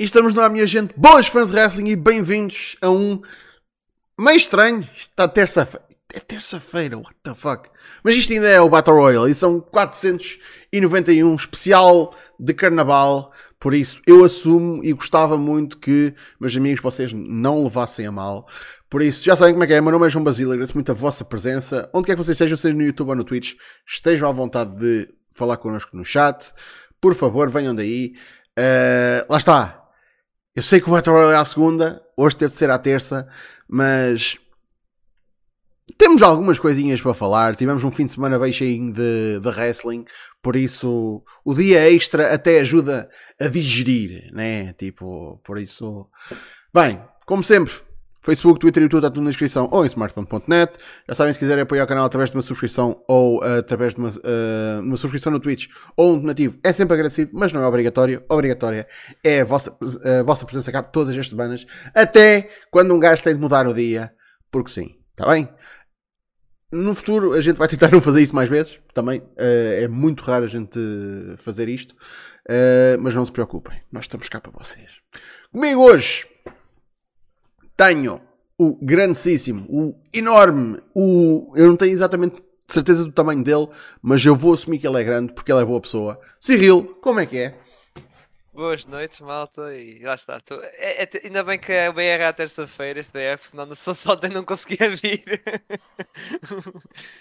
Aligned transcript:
E 0.00 0.04
estamos 0.04 0.32
lá, 0.32 0.48
minha 0.48 0.64
gente, 0.64 0.94
boas 0.96 1.26
fãs 1.26 1.50
de 1.50 1.56
wrestling 1.56 1.90
e 1.90 1.96
bem-vindos 1.96 2.76
a 2.80 2.88
um 2.88 3.20
meio 4.16 4.36
estranho. 4.36 4.88
Está 4.94 5.26
terça-feira. 5.26 5.84
É 6.14 6.20
terça-feira, 6.20 6.96
what 6.96 7.16
the 7.24 7.34
fuck? 7.34 7.68
Mas 8.04 8.14
isto 8.14 8.32
ainda 8.32 8.46
é 8.46 8.60
o 8.60 8.68
Battle 8.68 8.96
Royale 8.96 9.32
e 9.32 9.34
são 9.34 9.60
491 9.60 11.34
especial 11.34 12.14
de 12.38 12.54
carnaval. 12.54 13.32
Por 13.58 13.74
isso, 13.74 14.00
eu 14.06 14.22
assumo 14.22 14.84
e 14.84 14.92
gostava 14.92 15.36
muito 15.36 15.78
que, 15.78 16.14
meus 16.38 16.56
amigos, 16.56 16.80
vocês 16.80 17.12
não 17.12 17.64
levassem 17.64 18.06
a 18.06 18.12
mal. 18.12 18.46
Por 18.88 19.02
isso, 19.02 19.24
já 19.24 19.34
sabem 19.34 19.54
como 19.54 19.64
é 19.64 19.66
que 19.66 19.72
é. 19.72 19.80
Meu 19.80 19.90
nome 19.90 20.06
é 20.06 20.10
João 20.10 20.22
Basílio, 20.22 20.52
agradeço 20.52 20.74
muito 20.74 20.92
a 20.92 20.94
vossa 20.94 21.24
presença. 21.24 21.90
Onde 21.92 22.06
quer 22.06 22.12
que 22.12 22.22
vocês 22.22 22.36
estejam, 22.36 22.56
seja 22.56 22.72
no 22.72 22.84
YouTube 22.84 23.08
ou 23.08 23.16
no 23.16 23.24
Twitch, 23.24 23.54
estejam 23.84 24.28
à 24.28 24.32
vontade 24.32 24.76
de 24.76 25.12
falar 25.28 25.56
connosco 25.56 25.96
no 25.96 26.04
chat. 26.04 26.52
Por 27.00 27.16
favor, 27.16 27.50
venham 27.50 27.74
daí. 27.74 28.14
Uh, 28.56 29.26
lá 29.28 29.38
está. 29.38 29.87
Eu 30.58 30.62
sei 30.64 30.80
que 30.80 30.88
o 30.88 30.92
Battle 30.92 31.14
Royale 31.14 31.34
é 31.34 31.36
à 31.36 31.44
segunda, 31.44 32.02
hoje 32.16 32.36
teve 32.36 32.50
de 32.50 32.56
ser 32.56 32.68
à 32.68 32.76
terça, 32.76 33.28
mas 33.68 34.36
temos 35.96 36.20
algumas 36.20 36.58
coisinhas 36.58 37.00
para 37.00 37.14
falar. 37.14 37.54
Tivemos 37.54 37.84
um 37.84 37.92
fim 37.92 38.06
de 38.06 38.10
semana 38.10 38.40
bem 38.40 38.52
cheio 38.52 38.92
de, 38.92 39.38
de 39.38 39.48
wrestling, 39.50 40.04
por 40.42 40.56
isso 40.56 41.22
o 41.44 41.54
dia 41.54 41.88
extra 41.88 42.34
até 42.34 42.58
ajuda 42.58 43.08
a 43.40 43.46
digerir, 43.46 44.32
né? 44.32 44.72
Tipo, 44.72 45.40
por 45.44 45.58
isso. 45.60 46.08
Bem, 46.74 47.00
como 47.24 47.44
sempre, 47.44 47.74
Facebook, 48.28 48.60
Twitter 48.60 48.82
e 48.82 48.84
YouTube 48.84 48.98
está 48.98 49.10
tudo 49.10 49.22
na 49.22 49.30
descrição 49.30 49.70
ou 49.72 49.84
em 49.84 49.86
smartphone.net. 49.86 50.76
Já 51.08 51.14
sabem, 51.14 51.32
se 51.32 51.38
quiserem 51.38 51.62
apoiar 51.62 51.84
o 51.84 51.86
canal 51.86 52.04
através 52.04 52.30
de 52.30 52.36
uma 52.36 52.42
subscrição 52.42 53.02
ou 53.08 53.38
uh, 53.38 53.60
através 53.60 53.94
de 53.94 54.00
uma, 54.00 54.10
uh, 54.10 54.82
uma, 54.82 54.98
subscrição 54.98 55.32
no 55.32 55.40
Twitch 55.40 55.68
ou 55.96 56.12
um 56.12 56.18
donativo, 56.18 56.58
é 56.62 56.70
sempre 56.70 56.92
agradecido, 56.92 57.30
mas 57.32 57.54
não 57.54 57.62
é 57.62 57.66
obrigatório. 57.66 58.22
Obrigatória 58.28 58.86
é 59.24 59.40
a 59.40 59.44
vossa, 59.46 59.74
a 60.20 60.22
vossa 60.22 60.44
presença 60.44 60.70
cá 60.70 60.82
todas 60.82 61.16
as 61.16 61.26
semanas, 61.26 61.66
até 61.94 62.50
quando 62.70 62.92
um 62.92 63.00
gajo 63.00 63.22
tem 63.22 63.34
de 63.34 63.40
mudar 63.40 63.66
o 63.66 63.72
dia, 63.72 64.12
porque 64.50 64.70
sim, 64.70 64.96
está 65.12 65.26
bem? 65.32 65.48
No 66.70 66.94
futuro 66.94 67.32
a 67.32 67.40
gente 67.40 67.56
vai 67.56 67.66
tentar 67.66 67.90
não 67.90 68.02
fazer 68.02 68.20
isso 68.20 68.34
mais 68.34 68.50
vezes, 68.50 68.78
também 68.92 69.20
uh, 69.20 69.82
é 69.82 69.88
muito 69.88 70.22
raro 70.22 70.44
a 70.44 70.48
gente 70.48 70.78
fazer 71.38 71.66
isto, 71.66 71.96
mas 73.00 73.14
não 73.14 73.24
se 73.24 73.32
preocupem, 73.32 73.80
nós 73.90 74.04
estamos 74.04 74.28
cá 74.28 74.38
para 74.38 74.52
vocês. 74.52 75.00
Comigo 75.50 75.80
hoje 75.80 76.26
tenho 77.78 78.20
o 78.58 78.76
grandíssimo, 78.84 79.64
o 79.70 79.94
enorme, 80.12 80.82
o. 80.92 81.52
Eu 81.54 81.68
não 81.68 81.76
tenho 81.76 81.92
exatamente 81.92 82.42
certeza 82.66 83.04
do 83.04 83.12
tamanho 83.12 83.42
dele, 83.42 83.68
mas 84.02 84.26
eu 84.26 84.34
vou 84.34 84.52
assumir 84.52 84.80
que 84.80 84.86
ele 84.86 85.00
é 85.00 85.04
grande 85.04 85.32
porque 85.32 85.52
ele 85.52 85.62
é 85.62 85.64
boa 85.64 85.80
pessoa. 85.80 86.20
Cyril, 86.40 86.98
como 87.00 87.20
é 87.20 87.26
que 87.26 87.38
é? 87.38 87.58
Boas 88.52 88.84
noites, 88.84 89.20
malta, 89.20 89.72
e 89.72 90.00
lá 90.02 90.14
está. 90.14 90.40
Tô... 90.40 90.60
É, 90.60 91.04
é, 91.04 91.10
ainda 91.22 91.44
bem 91.44 91.56
que 91.56 91.70
é 91.70 91.88
o 91.88 91.92
BR 91.92 92.00
é 92.00 92.26
à 92.26 92.32
terça-feira, 92.32 92.98
este 92.98 93.12
BR, 93.12 93.40
senão 93.40 93.64
não 93.64 93.74
sou 93.76 93.94
só 93.94 94.14
ontem 94.14 94.30
não 94.30 94.44
conseguia 94.44 94.90
vir. 94.96 95.22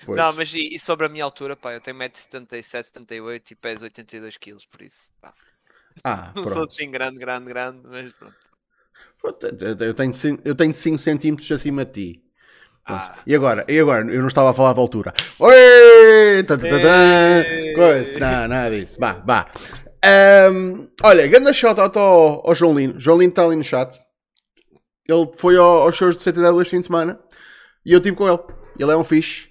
não, 0.07 0.33
mas 0.33 0.51
e, 0.55 0.73
e, 0.73 0.79
sobre 0.79 1.05
a 1.05 1.09
minha 1.09 1.23
altura, 1.23 1.55
pá, 1.55 1.73
eu 1.73 1.81
tenho 1.81 1.95
1,77m, 1.95 2.63
78 2.63 3.51
e 3.51 3.55
peso 3.55 3.85
82kg, 3.85 4.67
por 4.71 4.81
isso, 4.81 5.11
pá. 5.21 5.31
Ah, 6.03 6.31
não 6.35 6.41
pronto. 6.41 6.53
sou 6.53 6.63
assim 6.63 6.89
grande, 6.89 7.19
grande, 7.19 7.45
grande, 7.45 7.81
mas 7.87 8.11
pronto. 8.13 8.47
Eu 9.23 9.93
tenho, 9.93 10.39
eu 10.45 10.55
tenho 10.55 10.73
5 10.73 10.97
centímetros 10.97 11.51
acima 11.51 11.83
de 11.85 11.91
ti. 11.91 12.23
Ah. 12.85 13.17
E 13.27 13.35
agora? 13.35 13.65
E 13.67 13.77
agora? 13.79 14.05
Eu 14.09 14.21
não 14.21 14.29
estava 14.29 14.51
a 14.51 14.53
falar 14.53 14.73
de 14.73 14.79
altura. 14.79 15.13
Oi! 15.39 16.45
Coisa. 17.75 18.19
Não, 18.19 18.47
nada 18.47 18.71
disso. 18.71 18.97
Bah, 18.97 19.13
bah. 19.13 19.51
Um, 20.51 20.87
olha, 21.03 21.27
grande 21.27 21.53
shout 21.53 21.79
out 21.81 21.97
ao, 21.97 22.47
ao 22.47 22.55
João 22.55 22.73
Lino. 22.73 22.97
João 22.97 23.17
Lino 23.17 23.31
está 23.31 23.43
ali 23.43 23.57
no 23.57 23.63
chat. 23.63 23.99
Ele 25.07 25.29
foi 25.35 25.57
ao, 25.57 25.79
aos 25.79 25.95
shows 25.95 26.15
de 26.15 26.23
CTW 26.23 26.61
este 26.61 26.71
fim 26.71 26.79
de 26.79 26.85
semana 26.85 27.19
e 27.85 27.91
eu 27.91 27.97
estive 27.97 28.15
com 28.15 28.27
ele. 28.27 28.39
Ele 28.79 28.91
é 28.91 28.95
um 28.95 29.03
fixe. 29.03 29.49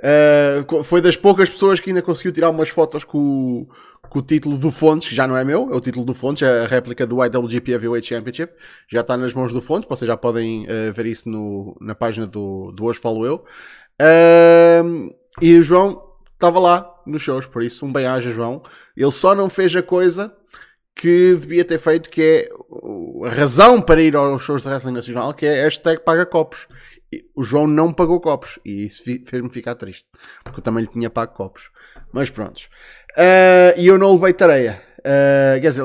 Uh, 0.00 0.82
foi 0.84 1.00
das 1.00 1.16
poucas 1.16 1.50
pessoas 1.50 1.80
que 1.80 1.90
ainda 1.90 2.00
conseguiu 2.00 2.32
tirar 2.32 2.50
umas 2.50 2.68
fotos 2.68 3.02
com, 3.02 3.66
com 4.08 4.18
o 4.20 4.22
título 4.22 4.56
do 4.56 4.70
Fontes, 4.70 5.08
que 5.08 5.14
já 5.14 5.26
não 5.26 5.36
é 5.36 5.44
meu, 5.44 5.72
é 5.72 5.76
o 5.76 5.80
título 5.80 6.04
do 6.04 6.14
Fontes, 6.14 6.42
é 6.42 6.64
a 6.64 6.66
réplica 6.66 7.04
do 7.04 7.24
IWGP 7.24 7.72
Heavyweight 7.72 8.06
Championship, 8.06 8.52
já 8.88 9.00
está 9.00 9.16
nas 9.16 9.34
mãos 9.34 9.52
do 9.52 9.60
Fontes, 9.60 9.88
vocês 9.88 10.06
já 10.06 10.16
podem 10.16 10.66
uh, 10.66 10.92
ver 10.92 11.06
isso 11.06 11.28
no, 11.28 11.76
na 11.80 11.96
página 11.96 12.26
do, 12.26 12.70
do 12.72 12.84
Hoje 12.84 13.00
Falo 13.00 13.26
Eu. 13.26 13.44
Uh, 14.00 15.12
e 15.42 15.58
o 15.58 15.62
João 15.62 16.00
estava 16.34 16.60
lá 16.60 16.94
nos 17.04 17.22
shows, 17.22 17.46
por 17.46 17.62
isso 17.62 17.84
um 17.84 17.92
bem-aja, 17.92 18.30
João. 18.30 18.62
Ele 18.96 19.10
só 19.10 19.34
não 19.34 19.50
fez 19.50 19.74
a 19.74 19.82
coisa 19.82 20.32
que 20.94 21.34
devia 21.34 21.64
ter 21.64 21.78
feito, 21.78 22.10
que 22.10 22.22
é 22.22 22.48
a 23.24 23.30
razão 23.30 23.80
para 23.80 24.02
ir 24.02 24.14
aos 24.16 24.42
shows 24.42 24.62
de 24.62 24.68
wrestling 24.68 24.92
nacional, 24.92 25.32
que 25.32 25.46
é 25.46 25.62
hashtag 25.62 26.02
paga 26.04 26.24
copos. 26.26 26.68
O 27.34 27.42
João 27.42 27.66
não 27.66 27.92
pagou 27.92 28.20
copos 28.20 28.58
e 28.64 28.86
isso 28.86 29.02
fez-me 29.02 29.48
ficar 29.48 29.74
triste, 29.74 30.06
porque 30.44 30.60
eu 30.60 30.64
também 30.64 30.84
lhe 30.84 30.90
tinha 30.90 31.08
pago 31.08 31.34
copos. 31.34 31.70
Mas 32.12 32.30
prontos. 32.30 32.68
Uh, 33.16 33.78
e 33.78 33.86
eu 33.86 33.98
não 33.98 34.14
levei 34.14 34.32
tareia. 34.32 34.82
Uh, 34.98 35.60
quer 35.60 35.68
dizer, 35.68 35.84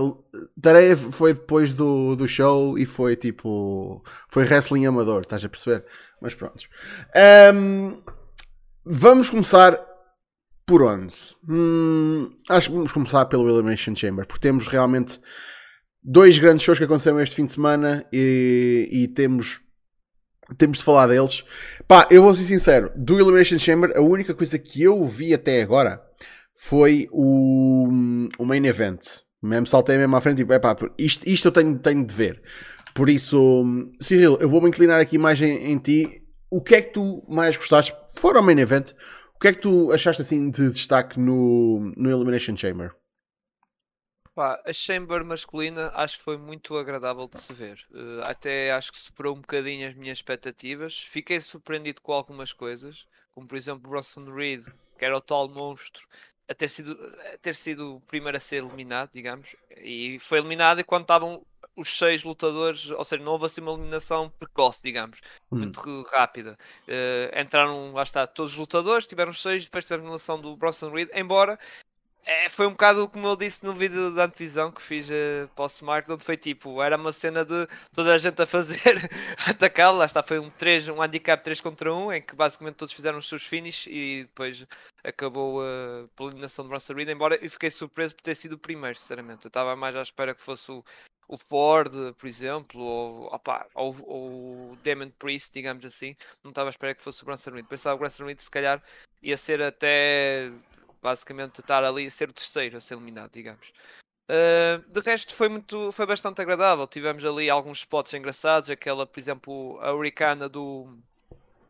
tareia 0.61 0.97
foi 0.97 1.33
depois 1.33 1.73
do, 1.73 2.15
do 2.15 2.27
show 2.27 2.77
e 2.77 2.85
foi 2.85 3.15
tipo. 3.15 4.03
Foi 4.29 4.43
wrestling 4.43 4.85
amador, 4.85 5.21
estás 5.21 5.43
a 5.45 5.49
perceber? 5.49 5.85
Mas 6.21 6.33
pronto. 6.33 6.65
Um, 7.53 8.01
vamos 8.85 9.29
começar 9.29 9.79
por 10.65 10.81
onde? 10.81 11.15
Hum, 11.47 12.31
acho 12.49 12.69
que 12.69 12.75
vamos 12.75 12.91
começar 12.91 13.25
pelo 13.25 13.49
Elimination 13.49 13.95
Chamber, 13.95 14.25
porque 14.25 14.41
temos 14.41 14.67
realmente 14.67 15.19
dois 16.01 16.37
grandes 16.39 16.63
shows 16.63 16.77
que 16.77 16.85
aconteceram 16.85 17.19
este 17.19 17.35
fim 17.35 17.45
de 17.45 17.51
semana 17.51 18.05
e, 18.11 18.89
e 18.91 19.07
temos. 19.07 19.61
Temos 20.57 20.79
de 20.79 20.83
falar 20.83 21.07
deles. 21.07 21.43
Pá, 21.87 22.07
eu 22.11 22.21
vou 22.21 22.33
ser 22.33 22.43
sincero, 22.43 22.91
do 22.95 23.19
Elimination 23.19 23.59
Chamber, 23.59 23.95
a 23.95 24.01
única 24.01 24.33
coisa 24.33 24.57
que 24.57 24.83
eu 24.83 25.05
vi 25.05 25.33
até 25.33 25.61
agora 25.61 26.01
foi 26.55 27.07
o, 27.11 27.87
o 28.37 28.45
main 28.45 28.65
event. 28.65 28.99
Mesmo 29.41 29.67
saltei 29.67 29.97
mesmo 29.97 30.15
à 30.15 30.21
frente 30.21 30.41
e 30.41 30.53
epá, 30.53 30.75
isto, 30.97 31.27
isto 31.27 31.47
eu 31.49 31.51
tenho, 31.51 31.77
tenho 31.77 32.05
de 32.05 32.13
ver. 32.13 32.41
Por 32.93 33.09
isso, 33.09 33.65
Cyril, 33.99 34.37
eu 34.39 34.49
vou-me 34.49 34.69
inclinar 34.69 35.01
aqui 35.01 35.17
mais 35.17 35.41
em, 35.41 35.71
em, 35.71 35.77
ti. 35.77 36.23
O 36.49 36.61
que 36.61 36.75
é 36.75 36.81
que 36.81 36.93
tu 36.93 37.25
mais 37.27 37.57
gostaste, 37.57 37.93
fora 38.13 38.39
o 38.39 38.43
main 38.43 38.59
event, 38.59 38.91
o 39.35 39.39
que 39.39 39.47
é 39.47 39.53
que 39.53 39.59
tu 39.59 39.91
achaste 39.91 40.21
assim 40.21 40.49
de 40.49 40.69
destaque 40.69 41.19
no, 41.19 41.91
no 41.97 42.09
Elimination 42.09 42.55
Chamber? 42.55 42.91
Pá, 44.35 44.59
a 44.65 44.73
Chamber 44.73 45.23
masculina 45.23 45.91
acho 45.93 46.17
que 46.17 46.23
foi 46.23 46.37
muito 46.37 46.75
agradável 46.75 47.27
de 47.27 47.39
se 47.39 47.53
ver. 47.53 47.85
Uh, 47.91 48.21
até 48.23 48.71
acho 48.71 48.91
que 48.91 48.97
superou 48.97 49.35
um 49.35 49.41
bocadinho 49.41 49.87
as 49.87 49.95
minhas 49.95 50.17
expectativas. 50.17 50.97
Fiquei 50.97 51.39
surpreendido 51.39 52.01
com 52.01 52.13
algumas 52.13 52.51
coisas, 52.51 53.05
como 53.31 53.47
por 53.47 53.55
exemplo 53.55 53.85
o 53.85 53.89
Bronson 53.91 54.25
Reed, 54.33 54.67
que 54.97 55.05
era 55.05 55.15
o 55.15 55.21
tal 55.21 55.47
monstro, 55.47 56.07
a 56.49 56.55
ter 56.55 56.67
sido, 56.67 56.97
a 57.33 57.37
ter 57.37 57.53
sido 57.53 57.97
o 57.97 58.01
primeiro 58.01 58.35
a 58.35 58.39
ser 58.39 58.57
eliminado, 58.57 59.11
digamos, 59.13 59.55
e 59.77 60.17
foi 60.19 60.39
eliminado 60.39 60.79
e 60.79 60.83
quando 60.83 61.03
estavam 61.03 61.45
os 61.75 61.97
seis 61.97 62.23
lutadores, 62.23 62.89
ou 62.89 63.03
seja, 63.03 63.23
não 63.23 63.31
houve 63.31 63.45
assim 63.45 63.61
uma 63.61 63.71
eliminação 63.71 64.29
precoce, 64.29 64.81
digamos, 64.83 65.19
hum. 65.51 65.59
muito 65.59 66.03
rápida. 66.03 66.57
Uh, 66.87 67.39
entraram, 67.39 67.93
lá 67.93 68.03
está, 68.03 68.27
todos 68.27 68.53
os 68.53 68.57
lutadores, 68.57 69.07
tiveram 69.07 69.31
os 69.31 69.41
seis, 69.41 69.63
depois 69.63 69.85
tiveram 69.85 70.01
a 70.01 70.05
eliminação 70.05 70.39
do 70.39 70.55
Bronson 70.55 70.89
Reed, 70.91 71.09
embora 71.13 71.57
é, 72.25 72.47
foi 72.47 72.67
um 72.67 72.71
bocado 72.71 73.07
como 73.09 73.27
eu 73.27 73.35
disse 73.35 73.63
no 73.65 73.73
vídeo 73.73 74.13
da 74.13 74.25
antevisão 74.25 74.71
que 74.71 74.81
fiz 74.81 75.09
uh, 75.09 75.47
para 75.55 75.63
o 75.63 75.67
SmartDome, 75.67 76.21
foi 76.21 76.37
tipo, 76.37 76.81
era 76.81 76.95
uma 76.95 77.11
cena 77.11 77.43
de 77.43 77.67
toda 77.93 78.13
a 78.13 78.17
gente 78.17 78.41
a 78.41 78.47
fazer 78.47 79.09
atacá-lo, 79.45 79.97
lá 79.97 80.05
está, 80.05 80.23
foi 80.23 80.39
um, 80.39 80.49
3, 80.49 80.87
um 80.89 81.01
handicap 81.01 81.43
3 81.43 81.59
contra 81.59 81.93
1, 81.93 82.13
em 82.13 82.21
que 82.21 82.33
basicamente 82.35 82.75
todos 82.75 82.93
fizeram 82.93 83.17
os 83.17 83.27
seus 83.27 83.43
finishes 83.43 83.87
e 83.91 84.23
depois 84.23 84.65
acabou 85.03 85.61
uh, 85.61 86.07
pela 86.15 86.29
eliminação 86.29 86.63
de 86.63 86.69
Bronson 86.69 86.93
Reed, 86.93 87.09
embora 87.09 87.35
eu 87.35 87.49
fiquei 87.49 87.69
surpreso 87.69 88.15
por 88.15 88.21
ter 88.21 88.35
sido 88.35 88.53
o 88.53 88.57
primeiro, 88.57 88.97
sinceramente, 88.97 89.45
eu 89.45 89.49
estava 89.49 89.75
mais 89.75 89.93
à 89.95 90.01
espera 90.01 90.33
que 90.33 90.41
fosse 90.41 90.71
o, 90.71 90.81
o 91.27 91.37
Ford, 91.37 91.91
por 92.17 92.27
exemplo, 92.27 92.81
ou, 92.81 93.25
opa, 93.33 93.67
ou, 93.75 93.95
ou 94.03 94.71
o 94.71 94.77
Demon 94.81 95.09
Priest, 95.19 95.51
digamos 95.53 95.83
assim, 95.83 96.15
não 96.41 96.51
estava 96.51 96.69
à 96.69 96.71
espera 96.71 96.95
que 96.95 97.03
fosse 97.03 97.21
o 97.21 97.25
Bronson 97.25 97.51
Reed, 97.51 97.65
pensava 97.65 97.97
que 97.97 97.97
o 97.97 97.99
Bronson 97.99 98.25
Reed 98.25 98.39
se 98.39 98.49
calhar 98.49 98.81
ia 99.21 99.35
ser 99.35 99.61
até 99.61 100.51
basicamente 101.03 101.59
estar 101.59 101.83
ali 101.83 102.07
a 102.07 102.11
ser 102.11 102.29
o 102.29 102.33
terceiro 102.33 102.77
a 102.77 102.81
ser 102.81 102.95
eliminado, 102.95 103.31
digamos. 103.31 103.71
Uh, 104.29 104.81
de 104.89 105.01
resto 105.01 105.35
foi 105.35 105.49
muito 105.49 105.91
foi 105.91 106.05
bastante 106.05 106.41
agradável 106.41 106.87
tivemos 106.87 107.25
ali 107.25 107.49
alguns 107.49 107.79
spots 107.79 108.13
engraçados 108.13 108.69
aquela 108.69 109.05
por 109.05 109.19
exemplo 109.19 109.77
a 109.81 109.91
Hurricane 109.91 110.47
do 110.47 110.97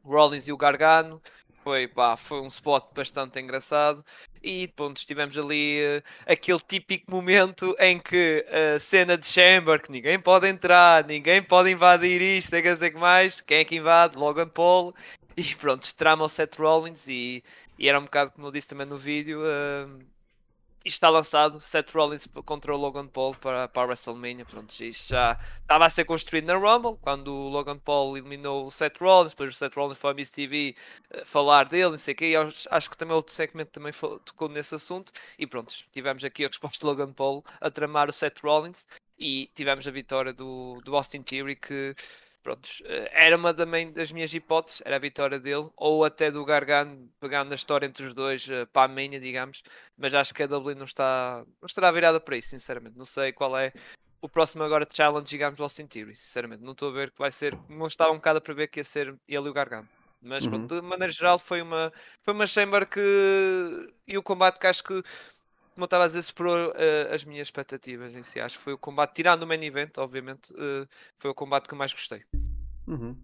Rollins 0.06 0.47
e 0.47 0.53
o 0.53 0.57
Gargano 0.57 1.19
foi, 1.63 1.88
pá, 1.88 2.15
foi 2.15 2.41
um 2.41 2.47
spot 2.47 2.94
bastante 2.94 3.39
engraçado 3.39 4.06
e 4.44 4.68
pontos 4.68 5.06
tivemos 5.06 5.36
ali 5.38 5.79
uh, 5.81 6.03
aquele 6.27 6.59
típico 6.59 7.09
momento 7.09 7.75
em 7.79 7.97
que 7.97 8.45
a 8.50 8.75
uh, 8.75 8.79
cena 8.79 9.18
de 9.18 9.25
Chamber 9.25 9.81
que 9.81 9.91
ninguém 9.91 10.19
pode 10.19 10.47
entrar, 10.47 11.06
ninguém 11.06 11.41
pode 11.41 11.71
invadir 11.71 12.21
isto, 12.21 12.51
quer 12.51 12.74
dizer 12.74 12.91
que 12.91 13.00
mais, 13.00 13.41
quem 13.41 13.59
é 13.59 13.65
que 13.65 13.77
invade? 13.77 14.18
Logan 14.18 14.50
Paul 14.50 14.94
e 15.38 15.56
pronto, 15.56 15.91
trama 15.95 16.25
o 16.25 16.29
Seth 16.29 16.57
Rollins 16.57 17.07
e 17.07 17.44
e 17.83 17.89
era 17.89 18.00
um 18.00 18.03
bocado 18.03 18.31
como 18.31 18.47
eu 18.47 18.51
disse 18.51 18.69
também 18.69 18.88
no 18.88 18.97
vídeo. 18.97 19.41
Uh, 19.41 20.00
isto 20.85 20.95
está 20.95 21.09
lançado, 21.09 21.59
Seth 21.59 21.91
Rollins 21.91 22.27
contra 22.45 22.74
o 22.74 22.77
Logan 22.77 23.07
Paul 23.07 23.35
para, 23.35 23.68
para 23.68 23.81
a 23.81 23.85
WrestleMania, 23.85 24.45
pronto, 24.45 24.71
isto 24.81 25.09
já 25.09 25.38
estava 25.62 25.85
a 25.85 25.89
ser 25.89 26.06
construído 26.06 26.45
na 26.45 26.56
Rumble, 26.56 26.97
quando 27.01 27.27
o 27.27 27.50
Logan 27.50 27.77
Paul 27.77 28.18
eliminou 28.18 28.65
o 28.65 28.71
Seth 28.71 29.00
Rollins, 29.00 29.31
depois 29.31 29.50
o 29.50 29.53
Seth 29.53 29.75
Rollins 29.75 29.97
foi 29.97 30.12
à 30.12 30.13
Miss 30.13 30.31
TV 30.31 30.75
uh, 31.13 31.25
falar 31.25 31.68
dele, 31.68 31.89
não 31.89 31.97
sei 31.97 32.13
o 32.13 32.18
quê, 32.18 32.33
acho 32.69 32.89
que 32.89 32.97
também 32.97 33.15
outro 33.15 33.33
segmento 33.33 33.71
também 33.71 33.91
tocou 34.24 34.47
nesse 34.47 34.75
assunto, 34.75 35.12
e 35.38 35.45
pronto, 35.45 35.74
tivemos 35.91 36.24
aqui 36.24 36.45
a 36.45 36.47
resposta 36.47 36.79
de 36.79 36.86
Logan 36.86 37.12
Paul 37.12 37.44
a 37.59 37.69
tramar 37.69 38.07
o 38.07 38.13
Seth 38.13 38.39
Rollins, 38.41 38.88
e 39.19 39.50
tivemos 39.53 39.86
a 39.88 39.91
vitória 39.91 40.31
do, 40.31 40.81
do 40.86 40.95
Austin 40.95 41.21
Theory, 41.21 41.57
que 41.57 41.95
pronto, 42.44 42.69
eh, 42.86 43.10
era 43.13 43.38
uma 43.38 43.54
também 43.54 43.92
das 43.92 44.12
minhas 44.12 44.34
hipóteses, 44.34 44.81
era 44.86 44.98
a 44.98 45.00
vitória 45.00 45.40
dele, 45.40 45.69
ou 45.75 46.04
até 46.04 46.30
do 46.30 46.44
Gargano 46.45 47.10
pegando 47.19 47.50
na 47.50 47.56
história 47.56 47.86
entre 47.88 48.06
os 48.06 48.13
dois 48.13 48.48
uh, 48.50 48.68
para 48.72 48.92
a 48.92 48.94
manha, 48.94 49.19
digamos, 49.19 49.63
mas 49.98 50.13
acho 50.13 50.34
que 50.34 50.44
a 50.44 50.48
W 50.48 50.75
não 50.75 50.86
está 50.86 51.44
não 51.62 51.66
estará 51.66 51.92
virada 51.92 52.19
para 52.19 52.38
isso, 52.38 52.50
sinceramente. 52.50 52.98
Não 52.98 53.06
sei 53.06 53.31
qual 53.31 53.57
é 53.57 53.72
o 54.22 54.30
próximo 54.30 54.63
agora 54.63 54.88
challenge, 54.90 55.30
digamos, 55.30 55.57
do 55.57 55.63
Austin 55.63 55.88
Theory, 55.88 56.16
sinceramente. 56.16 56.63
Não 56.63 56.74
estou 56.74 56.90
a 56.90 56.94
ver 56.94 57.12
que 57.12 57.19
vai 57.19 57.31
ser, 57.31 57.57
não 57.69 57.88
estava 57.88 58.12
um 58.12 58.16
bocado 58.18 58.38
a 58.40 58.42
prever 58.42 58.68
que 58.68 58.80
ia 58.80 58.84
ser 58.84 59.07
ele 59.28 59.48
e 59.48 59.50
o 59.50 59.54
Gargano. 59.54 59.88
Mas 60.22 60.46
uhum. 60.46 60.51
pronto, 60.51 60.75
de 60.75 60.81
maneira 60.81 61.12
geral 61.12 61.38
foi 61.38 61.62
uma, 61.62 61.92
foi 62.22 62.34
uma 62.34 62.48
chamber 62.48 62.88
que 62.88 63.01
e 64.07 64.18
o 64.18 64.24
combate 64.24 64.57
que 64.57 64.68
acho 64.68 64.84
que 64.84 65.04
como 65.74 65.84
eu 65.84 65.86
estava 65.86 66.04
a 66.06 66.08
dizer, 66.08 66.22
superou 66.22 66.70
uh, 66.70 67.14
as 67.14 67.25
minhas 67.25 67.48
expectativas 67.48 68.14
em 68.14 68.24
si. 68.24 68.40
Acho 68.40 68.58
que 68.58 68.64
foi 68.64 68.74
o 68.74 68.78
combate, 68.78 69.16
tirando 69.16 69.44
o 69.44 69.48
main 69.48 69.64
event, 69.64 69.98
obviamente, 69.98 70.54
uh, 70.54 70.88
foi 71.18 71.31
o 71.31 71.34
combate 71.34 71.68
que 71.68 71.75
mais 71.75 71.92
gostei. 71.92 72.22
Uhum. 72.88 73.16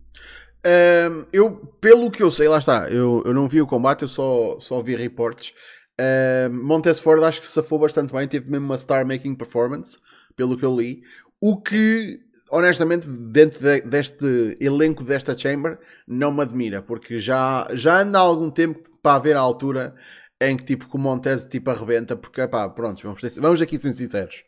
Um, 0.66 1.26
eu, 1.32 1.52
pelo 1.80 2.12
que 2.12 2.22
eu 2.22 2.30
sei, 2.30 2.48
lá 2.48 2.58
está, 2.58 2.90
eu, 2.90 3.24
eu 3.26 3.34
não 3.34 3.48
vi 3.48 3.62
o 3.62 3.68
combate, 3.68 4.02
eu 4.02 4.08
só, 4.08 4.60
só 4.60 4.82
vi 4.82 4.96
reportes. 4.96 5.54
Um, 6.00 6.64
Montez 6.64 7.00
Ford 7.00 7.24
acho 7.24 7.40
que 7.40 7.46
se 7.46 7.54
safou 7.54 7.80
bastante 7.80 8.14
bem, 8.14 8.28
teve 8.28 8.50
mesmo 8.50 8.66
uma 8.66 8.78
star 8.78 9.06
making 9.06 9.36
performance, 9.36 9.98
pelo 10.36 10.58
que 10.58 10.66
eu 10.66 10.76
li. 10.76 11.02
O 11.40 11.62
que, 11.62 12.20
honestamente, 12.52 13.08
dentro 13.08 13.60
de, 13.60 13.82
deste 13.82 14.58
elenco 14.60 15.04
desta 15.04 15.38
Chamber, 15.38 15.80
não 16.08 16.32
me 16.32 16.42
admira, 16.42 16.82
porque 16.82 17.22
já, 17.22 17.68
já 17.74 18.02
anda 18.02 18.18
há 18.20 18.22
algum 18.22 18.50
tempo 18.50 18.90
para 19.02 19.16
haver 19.16 19.36
a 19.38 19.42
altura 19.42 19.96
em 20.42 20.56
que 20.56 20.64
tipo 20.64 20.88
que 20.88 20.96
o 20.96 21.00
Montez 21.00 21.46
tipo 21.46 21.70
arrebenta, 21.70 22.16
porque 22.16 22.48
pá, 22.48 22.70
pronto, 22.70 23.04
vamos, 23.04 23.22
vamos 23.38 23.62
aqui 23.62 23.78
ser 23.78 23.94
sinceros. 23.94 24.44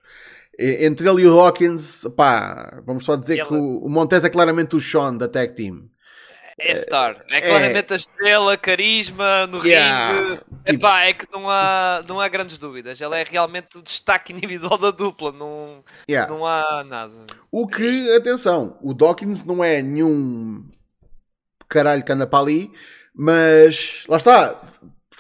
Entre 0.58 1.10
ele 1.10 1.24
e 1.24 1.28
o 1.28 1.36
Dawkins, 1.36 2.08
pá, 2.16 2.82
vamos 2.86 3.06
só 3.06 3.16
dizer 3.16 3.40
ele... 3.40 3.46
que 3.46 3.54
o, 3.54 3.80
o 3.80 3.90
Montez 3.90 4.24
é 4.24 4.30
claramente 4.30 4.76
o 4.76 4.80
Sean 4.80 5.18
da 5.18 5.28
tag 5.28 5.54
team. 5.56 5.90
É 6.64 6.76
star, 6.76 7.26
é, 7.30 7.38
é 7.38 7.42
claramente 7.42 7.92
a 7.92 7.96
estrela, 7.96 8.56
carisma 8.56 9.48
no 9.48 9.66
yeah, 9.66 10.12
ringue. 10.12 10.38
Tipo... 10.38 10.72
Epá, 10.74 11.02
é 11.06 11.14
que 11.14 11.26
não 11.32 11.50
há, 11.50 12.04
não 12.08 12.20
há 12.20 12.28
grandes 12.28 12.60
dúvidas. 12.60 13.02
Ele 13.02 13.16
é 13.16 13.24
realmente 13.24 13.80
o 13.80 13.82
destaque 13.82 14.32
individual 14.34 14.78
da 14.78 14.92
dupla, 14.92 15.32
não, 15.32 15.84
yeah. 16.08 16.32
não 16.32 16.46
há 16.46 16.84
nada. 16.84 17.14
O 17.52 17.68
que, 17.68 18.16
atenção, 18.16 18.78
o 18.82 18.94
Dawkins 18.94 19.44
não 19.44 19.64
é 19.64 19.82
nenhum 19.82 20.70
caralho 21.68 22.04
que 22.04 22.12
anda 22.12 22.28
para 22.28 22.40
ali, 22.40 22.72
mas 23.16 24.04
lá 24.08 24.18
está, 24.18 24.62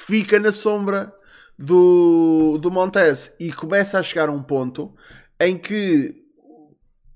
fica 0.05 0.39
na 0.39 0.51
sombra 0.51 1.13
do, 1.57 2.57
do 2.59 2.71
Montez 2.71 3.31
e 3.39 3.51
começa 3.51 3.99
a 3.99 4.03
chegar 4.03 4.29
a 4.29 4.31
um 4.31 4.41
ponto 4.41 4.93
em 5.39 5.57
que 5.57 6.23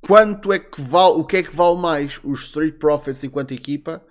quanto 0.01 0.53
é 0.53 0.59
que 0.59 0.79
vale, 0.81 1.19
o 1.19 1.23
que 1.23 1.37
é 1.37 1.43
que 1.43 1.55
vale 1.55 1.77
mais 1.77 2.19
os 2.23 2.43
Street 2.43 2.75
Profits 2.75 3.23
enquanto 3.23 3.53
equipa 3.53 4.03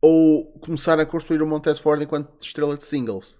ou 0.00 0.44
começar 0.60 0.98
a 1.00 1.06
construir 1.06 1.42
o 1.42 1.46
Montez 1.46 1.78
Ford 1.78 2.00
enquanto 2.00 2.30
estrela 2.40 2.76
de 2.76 2.84
singles. 2.84 3.38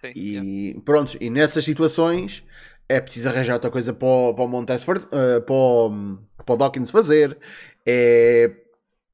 Sim, 0.00 0.12
e 0.14 0.80
pronto, 0.84 1.16
e 1.20 1.28
nessas 1.30 1.64
situações 1.64 2.42
é 2.88 3.00
preciso 3.00 3.28
arranjar 3.28 3.54
outra 3.54 3.70
coisa 3.70 3.92
para 3.92 4.08
o, 4.08 4.34
para 4.34 4.44
o 4.44 4.48
Montez 4.48 4.82
Ford, 4.82 5.02
uh, 5.04 5.40
para, 5.42 5.54
o, 5.54 6.18
para 6.44 6.54
o 6.54 6.56
Dawkins 6.56 6.90
fazer. 6.90 7.36
É 7.84 8.65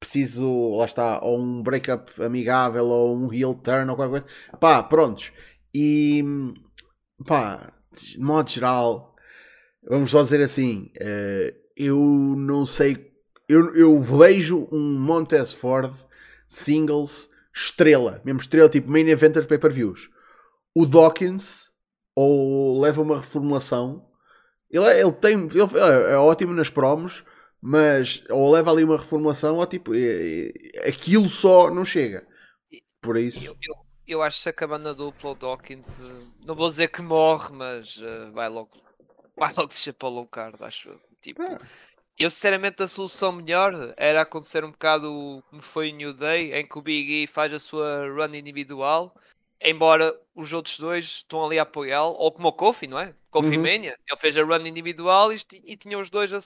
preciso, 0.03 0.75
lá 0.75 0.85
está, 0.85 1.19
ou 1.23 1.39
um 1.39 1.63
breakup 1.63 2.11
amigável, 2.21 2.85
ou 2.85 3.17
um 3.17 3.33
heel 3.33 3.53
turn, 3.53 3.89
ou 3.89 3.95
qualquer 3.95 4.21
coisa. 4.21 4.25
Pá, 4.59 4.83
prontos. 4.83 5.31
E, 5.73 6.23
pá, 7.25 7.73
de 7.91 8.19
modo 8.19 8.49
geral, 8.49 9.15
vamos 9.89 10.11
só 10.11 10.21
dizer 10.21 10.41
assim, 10.41 10.91
uh, 10.97 11.55
eu 11.75 11.97
não 12.37 12.65
sei, 12.65 13.11
eu, 13.47 13.73
eu 13.75 14.01
vejo 14.01 14.67
um 14.71 14.99
Montez 14.99 15.53
Ford 15.53 15.93
singles 16.47 17.29
estrela, 17.55 18.21
mesmo 18.25 18.41
estrela, 18.41 18.69
tipo 18.69 18.91
main 18.91 19.07
event 19.07 19.33
de 19.35 19.47
pay-per-views. 19.47 20.09
O 20.75 20.85
Dawkins, 20.85 21.69
ou 22.15 22.79
leva 22.81 23.01
uma 23.01 23.17
reformulação, 23.21 24.05
ele, 24.69 24.85
é, 24.85 25.01
ele 25.01 25.11
tem, 25.13 25.33
ele 25.33 25.61
é, 25.61 26.13
é 26.13 26.17
ótimo 26.17 26.53
nas 26.53 26.69
promos, 26.69 27.23
mas 27.65 28.21
ou 28.29 28.51
leva 28.51 28.71
ali 28.71 28.83
uma 28.83 28.97
reformulação 28.97 29.55
ou 29.55 29.65
tipo 29.65 29.93
aquilo 30.85 31.29
só 31.29 31.73
não 31.73 31.85
chega. 31.85 32.27
Por 33.01 33.15
isso. 33.15 33.39
Eu, 33.39 33.55
eu, 33.61 33.75
eu 34.05 34.21
acho 34.21 34.35
que 34.35 34.43
se 34.43 34.49
acabando 34.49 34.89
a 34.89 34.93
dupla 34.93 35.31
o 35.31 35.35
Dawkins 35.35 36.01
eh, 36.01 36.27
não 36.45 36.55
vou 36.55 36.67
dizer 36.67 36.89
que 36.89 37.01
morre 37.01 37.53
mas 37.53 37.95
uh, 37.97 38.33
vai 38.33 38.49
logo 38.49 38.69
vai 39.37 39.49
logo 39.53 39.67
descer 39.67 39.93
para 39.93 40.09
o 40.09 40.11
low 40.11 40.27
card 40.27 40.61
acho 40.61 40.99
tipo 41.21 41.41
é. 41.41 41.57
eu 42.19 42.29
sinceramente 42.29 42.83
a 42.83 42.87
solução 42.87 43.31
melhor 43.31 43.93
era 43.95 44.21
acontecer 44.21 44.65
um 44.65 44.71
bocado 44.71 45.41
como 45.49 45.61
foi 45.61 45.89
o 45.89 45.95
New 45.95 46.13
Day 46.13 46.53
em 46.53 46.67
que 46.67 46.77
o 46.77 46.81
Big 46.81 47.23
E 47.23 47.27
faz 47.27 47.53
a 47.53 47.59
sua 47.59 48.09
run 48.09 48.35
individual 48.35 49.15
embora 49.63 50.13
os 50.35 50.51
outros 50.51 50.77
dois 50.77 51.05
estão 51.05 51.45
ali 51.45 51.57
a 51.57 51.63
apoiá-lo, 51.63 52.13
ou 52.13 52.31
como 52.31 52.47
o 52.47 52.53
Kofi, 52.53 52.87
não 52.87 52.99
é? 52.99 53.13
Kofi 53.29 53.57
uhum. 53.57 53.63
Mania, 53.63 53.97
ele 54.07 54.19
fez 54.19 54.37
a 54.37 54.43
run 54.43 54.65
individual 54.65 55.31
e, 55.33 55.39
e 55.63 55.77
tinha 55.77 55.97
os 55.97 56.09
dois 56.09 56.33
a, 56.33 56.37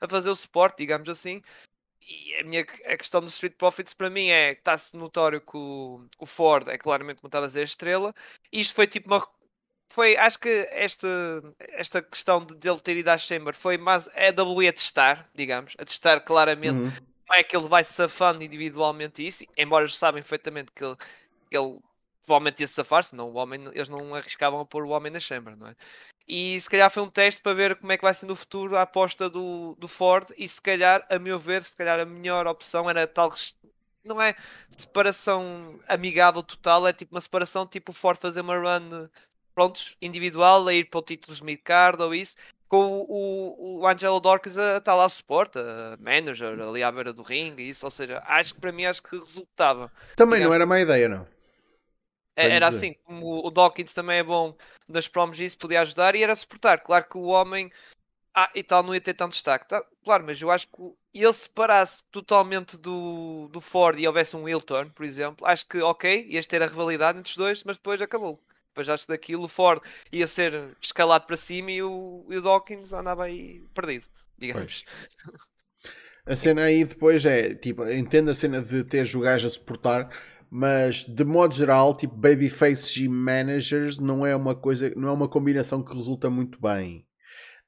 a, 0.00 0.08
fazer 0.08 0.30
o 0.30 0.36
suporte, 0.36 0.78
digamos 0.78 1.08
assim. 1.08 1.42
E 2.00 2.36
a 2.40 2.44
minha 2.44 2.62
a 2.62 2.96
questão 2.96 3.20
dos 3.20 3.34
Street 3.34 3.54
Profits 3.56 3.92
para 3.92 4.08
mim 4.08 4.28
é 4.28 4.54
que 4.54 4.60
está-se 4.60 4.96
notório 4.96 5.40
que 5.40 5.56
o, 5.56 6.06
o, 6.18 6.26
Ford 6.26 6.68
é 6.68 6.78
claramente, 6.78 7.20
como 7.20 7.28
estava 7.28 7.46
a 7.46 7.48
dizer, 7.48 7.60
a 7.60 7.64
estrela. 7.64 8.14
E 8.52 8.60
isto 8.60 8.74
foi 8.74 8.86
tipo 8.86 9.08
uma. 9.08 9.26
Foi, 9.92 10.16
acho 10.16 10.38
que 10.38 10.68
esta, 10.70 11.08
esta 11.58 12.02
questão 12.02 12.44
de 12.44 12.54
dele 12.56 12.80
ter 12.80 12.96
ido 12.96 13.08
à 13.08 13.18
Chamber 13.18 13.54
foi 13.54 13.78
mais 13.78 14.08
é 14.14 14.28
a 14.28 14.42
WWE 14.42 14.68
a 14.68 14.72
testar, 14.72 15.28
digamos, 15.34 15.74
a 15.78 15.84
testar 15.84 16.20
claramente 16.20 16.74
uhum. 16.74 16.90
como 16.90 17.34
é 17.34 17.42
que 17.44 17.56
ele 17.56 17.68
vai 17.68 17.84
safando 17.84 18.42
individualmente 18.42 19.24
isso, 19.24 19.44
embora 19.56 19.86
sabem 19.88 20.22
perfeitamente 20.22 20.72
que 20.72 20.84
ele, 20.84 20.96
que 21.48 21.56
ele 21.56 21.78
provavelmente 22.26 22.60
ia 22.60 22.66
safar, 22.66 23.04
senão 23.04 23.30
o 23.30 23.34
homem, 23.34 23.64
eles 23.72 23.88
não 23.88 24.14
arriscavam 24.14 24.60
a 24.60 24.66
pôr 24.66 24.84
o 24.84 24.90
homem 24.90 25.12
na 25.12 25.20
Chamber, 25.20 25.56
não 25.56 25.68
é? 25.68 25.76
E 26.28 26.60
se 26.60 26.68
calhar 26.68 26.90
foi 26.90 27.04
um 27.04 27.08
teste 27.08 27.40
para 27.40 27.54
ver 27.54 27.76
como 27.76 27.92
é 27.92 27.96
que 27.96 28.02
vai 28.02 28.12
ser 28.12 28.26
no 28.26 28.34
futuro 28.34 28.76
a 28.76 28.82
aposta 28.82 29.30
do, 29.30 29.76
do 29.78 29.86
Ford 29.86 30.28
e 30.36 30.48
se 30.48 30.60
calhar, 30.60 31.06
a 31.08 31.18
meu 31.20 31.38
ver, 31.38 31.62
se 31.62 31.76
calhar 31.76 32.00
a 32.00 32.04
melhor 32.04 32.46
opção 32.48 32.90
era 32.90 33.06
tal 33.06 33.32
não 34.04 34.20
é 34.20 34.34
separação 34.76 35.78
amigável 35.88 36.42
total, 36.42 36.86
é 36.86 36.92
tipo 36.92 37.14
uma 37.14 37.20
separação 37.20 37.66
tipo 37.66 37.92
o 37.92 37.94
Ford 37.94 38.18
fazer 38.20 38.40
uma 38.40 38.56
run 38.56 39.08
prontos, 39.54 39.96
individual, 40.02 40.66
a 40.68 40.74
ir 40.74 40.84
para 40.84 40.98
o 40.98 41.02
título 41.02 41.34
de 41.34 41.42
midcard 41.42 42.02
ou 42.02 42.14
isso, 42.14 42.36
com 42.68 42.84
o, 42.84 43.06
o, 43.08 43.80
o 43.80 43.86
Angelo 43.86 44.20
Dorcas 44.20 44.58
a 44.58 44.78
estar 44.78 44.94
lá 44.94 45.06
a 45.06 45.08
suporte, 45.08 45.58
a 45.58 45.96
manager 45.98 46.60
ali 46.60 46.82
à 46.82 46.92
beira 46.92 47.12
do 47.12 47.22
ringue, 47.22 47.68
isso, 47.68 47.86
ou 47.86 47.90
seja, 47.90 48.22
acho 48.26 48.54
que 48.54 48.60
para 48.60 48.72
mim 48.72 48.84
acho 48.84 49.02
que 49.02 49.16
resultava. 49.16 49.90
Também 50.16 50.42
não 50.42 50.52
era 50.52 50.66
má 50.66 50.78
ideia, 50.78 51.08
não. 51.08 51.35
É, 52.36 52.50
era 52.50 52.68
assim, 52.68 52.94
como 53.04 53.46
o 53.46 53.50
Dawkins 53.50 53.94
também 53.94 54.18
é 54.18 54.22
bom 54.22 54.54
nas 54.86 55.08
promos 55.08 55.40
isso, 55.40 55.56
podia 55.56 55.80
ajudar 55.80 56.14
e 56.14 56.22
era 56.22 56.36
suportar. 56.36 56.80
Claro 56.80 57.06
que 57.08 57.16
o 57.16 57.24
homem 57.24 57.72
ah, 58.34 58.50
e 58.54 58.62
tal 58.62 58.82
não 58.82 58.94
ia 58.94 59.00
ter 59.00 59.14
tanto 59.14 59.32
destaque. 59.32 59.66
Tá, 59.66 59.82
claro, 60.04 60.22
mas 60.24 60.40
eu 60.42 60.50
acho 60.50 60.68
que 60.68 60.82
ele 61.14 61.32
se 61.32 61.48
parasse 61.48 62.04
totalmente 62.12 62.76
do, 62.76 63.48
do 63.50 63.60
Ford 63.60 63.98
e 63.98 64.06
houvesse 64.06 64.36
um 64.36 64.42
Wilton, 64.42 64.90
por 64.90 65.06
exemplo, 65.06 65.46
acho 65.46 65.66
que 65.66 65.78
ok, 65.80 66.26
ias 66.28 66.46
ter 66.46 66.62
a 66.62 66.66
rivalidade 66.66 67.18
entre 67.18 67.30
os 67.30 67.36
dois, 67.36 67.64
mas 67.64 67.78
depois 67.78 68.00
acabou. 68.02 68.38
Depois 68.68 68.90
acho 68.90 69.06
que 69.06 69.12
daquilo 69.12 69.44
o 69.44 69.48
Ford 69.48 69.82
ia 70.12 70.26
ser 70.26 70.76
escalado 70.78 71.26
para 71.26 71.36
cima 71.38 71.70
e 71.70 71.82
o, 71.82 72.26
e 72.28 72.36
o 72.36 72.42
Dawkins 72.42 72.92
andava 72.92 73.24
aí 73.24 73.64
perdido, 73.72 74.04
digamos. 74.36 74.84
Pois. 75.24 75.36
A 76.26 76.34
cena 76.34 76.64
aí 76.64 76.84
depois 76.84 77.24
é, 77.24 77.54
tipo, 77.54 77.88
entendo 77.88 78.32
a 78.32 78.34
cena 78.34 78.60
de 78.60 78.82
ter 78.82 79.06
o 79.14 79.20
gajo 79.20 79.46
a 79.46 79.50
suportar, 79.50 80.10
mas 80.50 81.04
de 81.04 81.24
modo 81.24 81.54
geral, 81.54 81.96
tipo 81.96 82.14
babyfaces 82.14 82.96
e 82.96 83.08
managers 83.08 83.98
não 83.98 84.26
é 84.26 84.34
uma 84.34 84.54
coisa, 84.54 84.92
não 84.96 85.08
é 85.08 85.12
uma 85.12 85.28
combinação 85.28 85.82
que 85.82 85.94
resulta 85.94 86.30
muito 86.30 86.60
bem. 86.60 87.06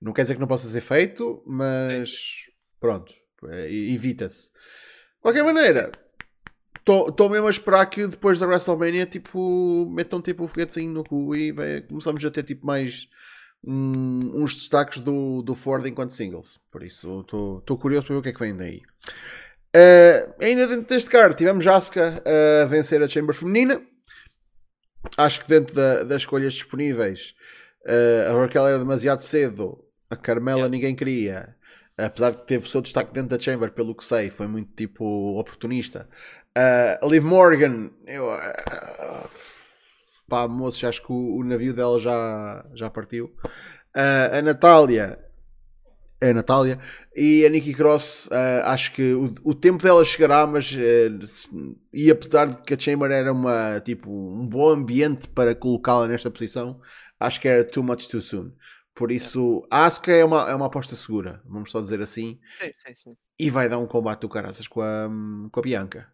Não 0.01 0.13
quer 0.13 0.23
dizer 0.23 0.35
que 0.35 0.41
não 0.41 0.47
possa 0.47 0.69
ser 0.69 0.81
feito, 0.81 1.43
mas 1.47 2.11
pronto, 2.81 3.13
é, 3.49 3.73
evita-se. 3.73 4.51
De 4.53 5.21
qualquer 5.21 5.43
maneira, 5.45 5.91
estou 6.79 7.29
mesmo 7.29 7.47
a 7.47 7.51
esperar 7.51 7.87
que 7.87 8.07
depois 8.07 8.39
da 8.39 8.47
WrestleMania 8.47 9.07
tipo, 9.07 9.89
metam 9.91 10.23
tipo 10.23 10.45
o 10.45 10.49
foguetezinho 10.49 10.93
no 10.93 11.05
cu 11.05 11.35
e 11.35 11.53
vai, 11.53 11.83
começamos 11.83 12.25
a 12.25 12.31
ter 12.31 12.45
tipo 12.45 12.65
mais 12.67 13.09
um, 13.65 14.43
uns 14.43 14.55
destaques 14.55 15.01
do, 15.01 15.43
do 15.43 15.55
Ford 15.55 15.85
enquanto 15.87 16.11
singles. 16.11 16.59
Por 16.71 16.83
isso 16.83 17.21
estou 17.21 17.79
curioso 17.79 18.07
para 18.07 18.15
ver 18.15 18.21
o 18.21 18.23
que 18.23 18.29
é 18.29 18.33
que 18.33 18.41
vem 18.41 18.57
daí. 18.57 18.83
Uh, 19.77 20.35
ainda 20.43 20.67
dentro 20.67 20.89
deste 20.89 21.11
card 21.11 21.37
tivemos 21.37 21.67
Asuka 21.67 22.23
a 22.63 22.65
vencer 22.67 23.03
a 23.03 23.09
Chamber 23.09 23.35
feminina. 23.35 23.81
Acho 25.17 25.43
que 25.43 25.49
dentro 25.49 25.75
da, 25.75 26.03
das 26.05 26.23
escolhas 26.23 26.55
disponíveis 26.55 27.35
Uh, 27.89 28.31
a 28.31 28.39
Raquel 28.39 28.67
era 28.67 28.79
demasiado 28.79 29.21
cedo. 29.21 29.83
A 30.11 30.17
Carmela 30.17 30.61
yeah. 30.61 30.71
ninguém 30.71 30.95
queria. 30.95 31.57
Apesar 31.97 32.31
de 32.31 32.47
ter 32.47 32.59
o 32.59 32.67
seu 32.67 32.81
destaque 32.81 33.13
dentro 33.13 33.31
da 33.31 33.43
Chamber, 33.43 33.73
pelo 33.73 33.95
que 33.95 34.05
sei, 34.05 34.31
foi 34.31 34.47
muito 34.47 34.71
tipo 34.77 35.39
oportunista. 35.39 36.09
Uh, 36.57 37.05
a 37.05 37.09
Liv 37.09 37.25
Morgan, 37.25 37.91
eu. 38.07 38.29
Uh, 38.29 39.29
pá, 40.29 40.47
moço, 40.47 40.87
acho 40.87 41.03
que 41.03 41.11
o, 41.11 41.37
o, 41.37 41.45
navio 41.45 41.73
dela 41.73 41.99
já, 41.99 42.65
já 42.75 42.91
partiu. 42.91 43.35
A 43.95 44.41
Natália, 44.43 45.19
a 46.21 46.33
Natália 46.33 46.79
e 47.15 47.47
a 47.47 47.49
Nikki 47.49 47.73
Cross, 47.75 48.27
uh, 48.27 48.65
acho 48.65 48.93
que 48.93 49.13
o, 49.13 49.35
o, 49.45 49.55
tempo 49.55 49.83
dela 49.83 50.05
chegará, 50.05 50.47
mas 50.47 50.73
uh, 50.73 51.77
e 51.93 52.11
apesar 52.11 52.47
de 52.47 52.63
que 52.63 52.75
a 52.75 52.79
Chamber 52.79 53.11
era 53.11 53.33
uma, 53.33 53.81
tipo, 53.81 54.11
um 54.11 54.47
bom 54.47 54.69
ambiente 54.71 55.29
para 55.29 55.55
colocá-la 55.55 56.09
nesta 56.09 56.31
posição, 56.31 56.81
acho 57.21 57.41
que 57.41 57.49
era 57.49 57.65
too 57.65 57.83
much 57.85 58.09
too 58.09 58.21
soon. 58.21 58.53
Por 58.95 59.13
isso, 59.13 59.65
acho 59.71 60.01
que 60.01 60.11
é 60.11 60.25
uma, 60.25 60.51
é 60.51 60.55
uma 60.55 60.67
aposta 60.67 60.97
segura, 60.97 61.41
vamos 61.45 61.71
só 61.71 61.81
dizer 61.81 62.01
assim. 62.01 62.41
Sim, 62.59 62.73
sim, 62.75 62.95
sim. 62.95 63.17
E 63.39 63.49
vai 63.49 63.69
dar 63.69 63.79
um 63.79 63.87
combate 63.87 64.23
do 64.23 64.29
caraças 64.29 64.67
com 64.67 64.81
a, 64.81 65.09
com 65.53 65.61
a 65.61 65.63
Bianca. 65.63 66.13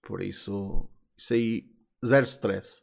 Por 0.00 0.22
isso, 0.22 0.88
isso 1.16 1.34
aí, 1.34 1.64
zero 2.04 2.24
stress. 2.24 2.80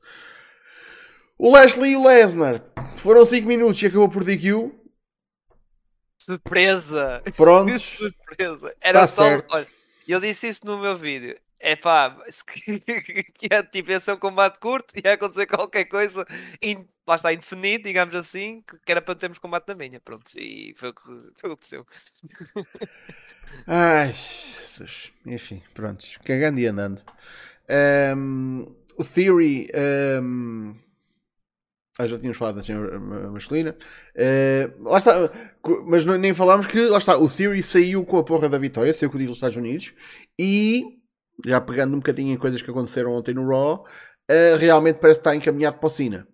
O 1.38 1.56
Leslie 1.56 1.94
e 1.94 1.96
o 1.96 2.04
Lesnar 2.04 2.62
foram 2.98 3.25
5 3.25 3.48
minutos 3.48 3.82
e 3.82 3.88
acabou 3.88 4.10
por 4.10 4.25
DQ. 4.25 4.78
Surpresa! 6.19 7.23
Pronto. 7.35 7.71
Que 7.71 7.79
surpresa! 7.79 8.75
Era 8.81 9.01
tá 9.01 9.07
só. 9.07 9.23
Certo. 9.23 9.47
Olha, 9.49 9.67
eu 10.07 10.19
disse 10.19 10.47
isso 10.49 10.65
no 10.65 10.77
meu 10.77 10.97
vídeo. 10.97 11.39
É 11.61 11.75
pá, 11.75 12.15
que 13.35 13.47
é 13.51 13.61
tipo, 13.63 13.91
esse 13.91 14.09
é 14.09 14.13
um 14.13 14.17
combate 14.17 14.59
curto 14.59 14.93
e 14.95 15.01
ia 15.03 15.13
acontecer 15.13 15.45
qualquer 15.45 15.83
coisa, 15.85 16.25
in, 16.61 16.88
lá 17.05 17.15
está, 17.15 17.33
indefinido, 17.33 17.83
digamos 17.83 18.15
assim, 18.15 18.63
que 18.85 18.89
era 18.89 19.01
para 19.01 19.15
termos 19.15 19.39
combate 19.39 19.67
na 19.67 19.75
minha. 19.75 19.99
Pronto, 19.99 20.31
e 20.38 20.73
foi 20.77 20.89
o 20.89 20.93
que 20.93 21.45
aconteceu. 21.45 21.85
Ai, 23.67 24.07
Jesus. 24.13 25.11
Enfim, 25.25 25.61
pronto, 25.73 26.05
cagando 26.23 26.61
e 26.61 26.65
andando. 26.65 27.01
Um, 28.15 28.73
o 28.95 29.03
Theory. 29.03 29.69
Um, 30.21 30.75
ah, 32.00 32.08
já 32.08 32.18
tínhamos 32.18 32.38
falado 32.38 32.56
da 32.56 32.63
senhora 32.63 32.98
masculina. 32.98 33.75
Uh, 34.15 34.84
lá 34.89 34.98
está, 35.00 35.29
mas 35.86 36.06
nem 36.06 36.34
falámos 36.34 36.65
que 36.65 36.86
lá 36.86 36.98
está, 36.98 37.18
o 37.18 37.29
Theory 37.29 37.62
saiu 37.62 38.06
com 38.06 38.18
a 38.18 38.24
porra 38.24 38.48
da 38.48 38.58
vitória, 38.58 38.94
saiu 38.94 39.10
com 39.10 39.18
o 39.18 39.20
título 39.20 39.34
dos 39.34 39.38
Estados 39.38 39.58
Unidos 39.58 39.94
e 40.39 40.82
já 41.46 41.60
pegando 41.60 41.94
um 41.94 42.00
bocadinho 42.00 42.34
em 42.34 42.38
coisas 42.38 42.62
que 42.62 42.72
aconteceram 42.72 43.12
ontem 43.12 43.34
no 43.34 43.46
Raw, 43.46 43.84
uh, 43.84 44.58
realmente 44.58 45.01
parece 45.01 45.20
estar 45.20 45.36
encaminhado 45.36 45.77
para 45.77 45.88
o 45.88 45.89
Cena. 45.89 46.25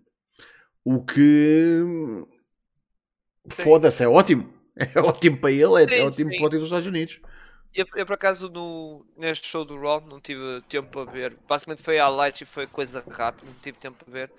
O 0.84 1.04
que 1.04 1.82
foda-se, 3.50 4.04
é 4.04 4.08
ótimo. 4.08 4.54
É 4.94 5.00
ótimo 5.00 5.38
para 5.38 5.50
ele, 5.50 5.82
é, 5.82 5.88
sim, 5.88 5.94
é 5.94 6.04
ótimo 6.04 6.30
sim. 6.30 6.36
para 6.36 6.46
o 6.46 6.50
título 6.50 6.60
dos 6.60 6.64
Estados 6.64 6.86
Unidos. 6.86 7.18
Eu, 7.74 7.86
eu, 7.94 8.04
por 8.04 8.12
acaso 8.12 8.50
no, 8.50 9.06
neste 9.16 9.46
show 9.46 9.64
do 9.64 9.80
Raw 9.80 10.02
não 10.02 10.20
tive 10.20 10.62
tempo 10.68 10.90
para 10.90 11.10
ver. 11.10 11.36
Basicamente 11.48 11.82
foi 11.82 11.96
highlights 11.96 12.42
e 12.42 12.44
foi 12.44 12.66
coisa 12.66 13.02
rápida, 13.08 13.46
não 13.46 13.54
tive 13.62 13.78
tempo 13.78 14.04
para 14.04 14.12
ver. 14.12 14.30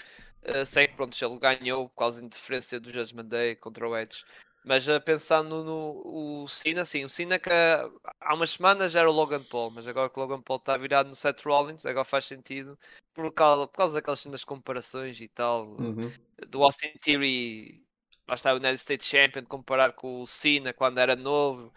Uh, 0.48 0.66
sei 0.66 0.88
que 0.88 0.96
pronto, 0.96 1.18
ele 1.22 1.40
ganhou 1.40 1.90
por 1.90 1.96
causa 1.96 2.22
da 2.22 2.28
interferência 2.28 2.80
do 2.80 2.92
Judgment 2.92 3.26
Day 3.26 3.56
contra 3.56 3.88
o 3.88 3.98
Edge. 3.98 4.24
Mas 4.64 4.88
uh, 4.88 5.00
pensando 5.00 5.64
no 5.64 6.02
o 6.44 6.48
Cena, 6.48 6.84
sim, 6.84 7.06
o 7.06 7.10
Cena 7.10 7.40
que 7.40 7.50
há 7.50 8.34
umas 8.34 8.52
semanas 8.52 8.96
era 8.96 9.10
o 9.10 9.14
Logan 9.14 9.44
Paul, 9.44 9.72
mas 9.72 9.88
agora 9.88 10.10
que 10.10 10.18
o 10.18 10.22
Logan 10.22 10.42
Paul 10.42 10.60
está 10.60 10.76
virado 10.78 11.10
no 11.10 11.16
Seth 11.16 11.42
Rollins, 11.46 11.86
agora 11.86 12.04
faz 12.04 12.26
sentido 12.26 12.78
por 13.14 13.32
causa, 13.34 13.66
por 13.68 13.78
causa 13.78 13.94
daquelas 13.94 14.20
cenas 14.20 14.44
comparações 14.44 15.20
e 15.20 15.28
tal. 15.28 15.68
Uhum. 15.70 16.12
Do 16.50 16.64
Austin 16.64 16.92
Theory 17.02 17.87
lá 18.28 18.36
está 18.36 18.54
o 18.54 18.58
United 18.58 18.80
States 18.80 19.08
Champion, 19.08 19.44
comparar 19.46 19.94
com 19.94 20.22
o 20.22 20.28
Cena 20.28 20.74
quando 20.74 20.98
era 20.98 21.16
novo, 21.16 21.72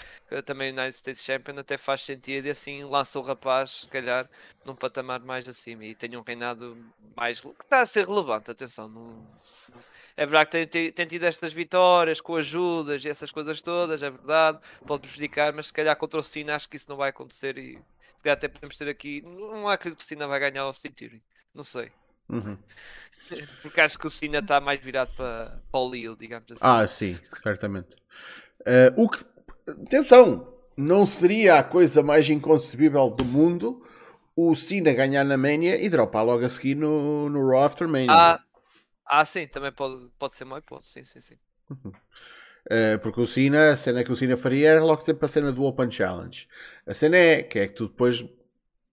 também 0.45 0.71
o 0.71 0.73
United 0.73 0.97
States 0.97 1.25
Champion 1.25 1.59
até 1.59 1.79
faz 1.79 2.03
sentido 2.03 2.47
e 2.47 2.51
assim 2.51 2.83
lança 2.83 3.19
o 3.19 3.23
rapaz, 3.23 3.83
se 3.83 3.89
calhar, 3.89 4.29
num 4.65 4.75
patamar 4.75 5.21
mais 5.21 5.47
acima 5.49 5.85
e 5.85 5.95
tem 5.95 6.17
um 6.17 6.23
reinado 6.23 6.77
mais 7.17 7.41
que 7.41 7.49
está 7.49 7.81
a 7.81 7.87
ser 7.87 8.07
relevante, 8.07 8.51
atenção, 8.51 8.89
não, 8.89 9.27
é 10.17 10.27
verdade 10.27 10.51
que 10.51 10.67
tem, 10.67 10.93
tem, 10.93 11.07
tido 11.07 11.25
estas 11.25 11.53
vitórias 11.53 12.21
com 12.21 12.35
ajudas 12.35 13.05
e 13.05 13.09
essas 13.09 13.31
coisas 13.31 13.61
todas, 13.63 14.03
é 14.03 14.11
verdade, 14.11 14.59
pode 14.87 15.03
prejudicar, 15.03 15.53
mas 15.53 15.69
se 15.69 15.73
calhar 15.73 15.97
contra 15.97 16.19
o 16.19 16.23
Cena 16.23 16.57
acho 16.57 16.69
que 16.69 16.77
isso 16.77 16.89
não 16.89 16.97
vai 16.97 17.11
acontecer 17.11 17.57
e 17.57 17.79
se 18.17 18.23
calhar 18.23 18.37
até 18.37 18.49
podemos 18.49 18.77
ter 18.77 18.89
aqui, 18.89 19.23
não 19.23 19.69
acredito 19.69 19.99
que 20.01 20.05
o 20.05 20.09
Cena 20.09 20.27
vai 20.27 20.41
ganhar 20.41 20.67
o 20.67 20.73
Theory, 20.73 21.23
não 21.55 21.63
sei. 21.63 21.93
Uhum. 22.29 22.57
Porque 23.63 23.81
acho 23.81 23.99
que 23.99 24.07
o 24.07 24.11
Cena 24.11 24.39
está 24.39 24.61
mais 24.61 24.81
virado 24.81 25.13
para, 25.17 25.61
para 25.71 25.81
o 25.81 25.91
Lille, 25.91 26.17
digamos 26.17 26.51
assim. 26.51 26.61
Ah, 26.61 26.87
sim, 26.87 27.19
certamente. 27.43 27.97
Uh, 28.61 29.03
o 29.05 29.09
que... 29.09 29.25
Atenção! 29.69 30.49
Não 30.77 31.05
seria 31.05 31.59
a 31.59 31.63
coisa 31.63 32.03
mais 32.03 32.29
inconcebível 32.31 33.11
do 33.11 33.25
mundo 33.25 33.85
o 34.35 34.55
Cena 34.55 34.93
ganhar 34.95 35.25
na 35.25 35.37
Mania 35.37 35.83
e 35.83 35.89
dropar 35.89 36.25
logo 36.25 36.45
a 36.45 36.49
seguir 36.49 36.75
no, 36.75 37.29
no 37.29 37.47
Raw 37.47 37.65
After 37.65 37.87
Mania. 37.87 38.11
Ah, 38.11 38.41
ah, 39.07 39.25
sim, 39.25 39.47
também 39.47 39.73
pode, 39.73 40.09
pode 40.19 40.35
ser 40.35 40.45
uma 40.45 40.59
hipótese, 40.59 40.93
sim, 40.93 41.05
sim, 41.05 41.21
sim. 41.21 41.35
Uhum. 41.69 41.93
Uh, 42.67 42.99
porque 43.03 43.21
o 43.21 43.27
Cena, 43.27 43.73
a 43.73 43.77
cena 43.77 44.05
que 44.05 44.13
o 44.13 44.17
Cena 44.17 44.37
faria 44.37 44.71
era 44.71 44.85
logo 44.85 45.03
sempre 45.03 45.27
a 45.27 45.29
cena 45.29 45.53
do 45.53 45.65
Open 45.65 45.91
Challenge. 45.91 46.47
A 46.87 46.95
cena 46.95 47.17
é 47.17 47.43
que 47.43 47.59
é 47.59 47.69
que 47.69 47.75
tu 47.75 47.89
depois 47.89 48.25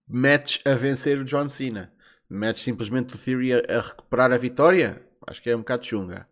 metes 0.07 0.61
a 0.65 0.73
vencer 0.73 1.19
o 1.19 1.25
John 1.25 1.49
Cena 1.49 1.93
metes 2.29 2.61
simplesmente 2.61 3.15
o 3.15 3.17
Theory 3.17 3.53
a, 3.53 3.57
a, 3.69 3.81
recuperar 3.81 4.31
a 4.31 4.37
vitória, 4.37 5.01
acho 5.25 5.41
que 5.41 5.49
é 5.49 5.55
um 5.55 5.59
bocado 5.59 5.85
chunga. 5.85 6.27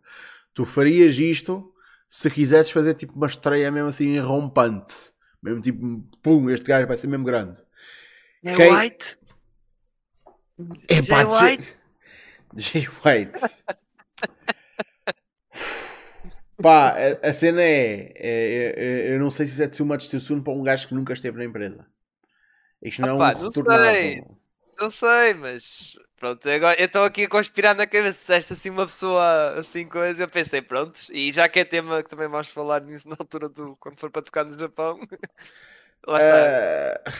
Tu 0.53 0.65
farias 0.65 1.17
isto 1.17 1.73
se 2.09 2.29
quisesses 2.29 2.71
fazer 2.71 2.93
tipo 2.93 3.13
uma 3.13 3.27
estreia 3.27 3.71
mesmo 3.71 3.89
assim 3.89 4.17
rompante. 4.19 5.13
Mesmo 5.41 5.61
tipo, 5.61 6.03
pum, 6.23 6.49
este 6.49 6.65
gajo 6.65 6.87
vai 6.87 6.97
ser 6.97 7.07
mesmo 7.07 7.25
grande. 7.25 7.61
Jay 8.43 8.55
Quem... 8.55 8.75
White? 8.75 9.17
É 10.89 11.01
Jay 11.01 11.25
White? 11.25 11.77
Jay 12.55 12.87
White. 13.03 13.41
Pá, 16.61 16.95
a, 16.95 17.29
a 17.29 17.33
cena 17.33 17.61
é, 17.61 18.13
é, 18.15 18.73
é, 18.77 19.13
Eu 19.13 19.19
não 19.19 19.29
sei 19.29 19.45
se 19.45 19.53
isso 19.53 19.63
é 19.63 19.67
too 19.67 19.85
much 19.85 20.07
too 20.07 20.21
soon 20.21 20.41
para 20.41 20.53
um 20.53 20.63
gajo 20.63 20.87
que 20.87 20.95
nunca 20.95 21.13
esteve 21.13 21.37
na 21.37 21.43
empresa. 21.43 21.85
Isto 22.81 23.01
não 23.01 23.09
é 23.09 23.13
um 23.13 23.17
retornado. 23.17 23.83
Não 23.83 23.91
sei, 23.91 24.23
mas 25.39 25.97
pronto, 26.17 26.49
agora 26.49 26.79
eu 26.79 26.85
estou 26.85 27.03
aqui 27.03 27.23
a 27.23 27.29
conspirar 27.29 27.75
na 27.75 27.87
cabeça. 27.87 28.25
Se 28.25 28.33
esta 28.33 28.53
assim 28.53 28.69
uma 28.69 28.85
pessoa 28.85 29.59
assim 29.59 29.87
coisa, 29.87 30.23
eu 30.23 30.29
pensei, 30.29 30.61
pronto, 30.61 31.01
e 31.11 31.31
já 31.31 31.47
que 31.47 31.59
é 31.59 31.65
tema 31.65 32.03
que 32.03 32.09
também 32.09 32.27
vamos 32.27 32.49
falar 32.49 32.81
nisso 32.81 33.07
na 33.07 33.15
altura 33.19 33.49
do 33.49 33.75
quando 33.77 33.99
for 33.99 34.09
para 34.11 34.21
tocar 34.21 34.45
no 34.45 34.57
Japão, 34.57 34.99
lá 36.05 36.17
está. 36.17 37.11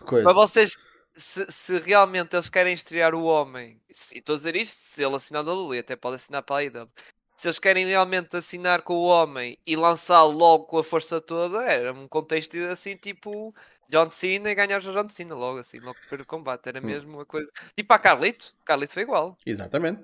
Uh, 0.00 0.22
Para 0.22 0.32
vocês, 0.32 0.76
se, 1.16 1.46
se, 1.50 1.78
realmente 1.78 2.34
eles 2.34 2.48
querem 2.48 2.72
estrear 2.72 3.14
o 3.14 3.24
homem, 3.24 3.80
e 3.88 4.18
estou 4.18 4.34
a 4.34 4.36
dizer 4.36 4.56
isto, 4.56 4.78
se 4.78 5.04
ele 5.04 5.16
assinar 5.16 5.44
da 5.44 5.52
Luli, 5.52 5.78
até 5.78 5.96
pode 5.96 6.16
assinar 6.16 6.42
para 6.42 6.56
a 6.56 6.64
IW. 6.64 6.88
Se 7.36 7.48
eles 7.48 7.58
querem 7.58 7.86
realmente 7.86 8.36
assinar 8.36 8.82
com 8.82 8.94
o 8.94 9.04
homem 9.04 9.58
e 9.66 9.74
lançá-lo 9.74 10.30
logo 10.32 10.64
com 10.66 10.78
a 10.78 10.84
força 10.84 11.20
toda, 11.20 11.64
era 11.64 11.92
um 11.92 12.06
contexto 12.06 12.56
assim 12.70 12.96
tipo 12.96 13.54
John 13.92 14.10
Cena 14.10 14.50
e 14.50 14.54
ganhar 14.54 14.78
o 14.78 14.92
John 14.92 15.08
Cena 15.10 15.34
logo 15.34 15.58
assim, 15.58 15.78
logo 15.78 15.98
pelo 16.08 16.24
combate. 16.24 16.66
Era 16.66 16.80
hum. 16.80 16.86
mesmo 16.86 17.12
uma 17.12 17.26
coisa. 17.26 17.50
Tipo 17.76 17.92
a 17.92 17.98
Carlito, 17.98 18.54
Carlito 18.64 18.94
foi 18.94 19.02
igual. 19.02 19.36
Exatamente. 19.44 20.02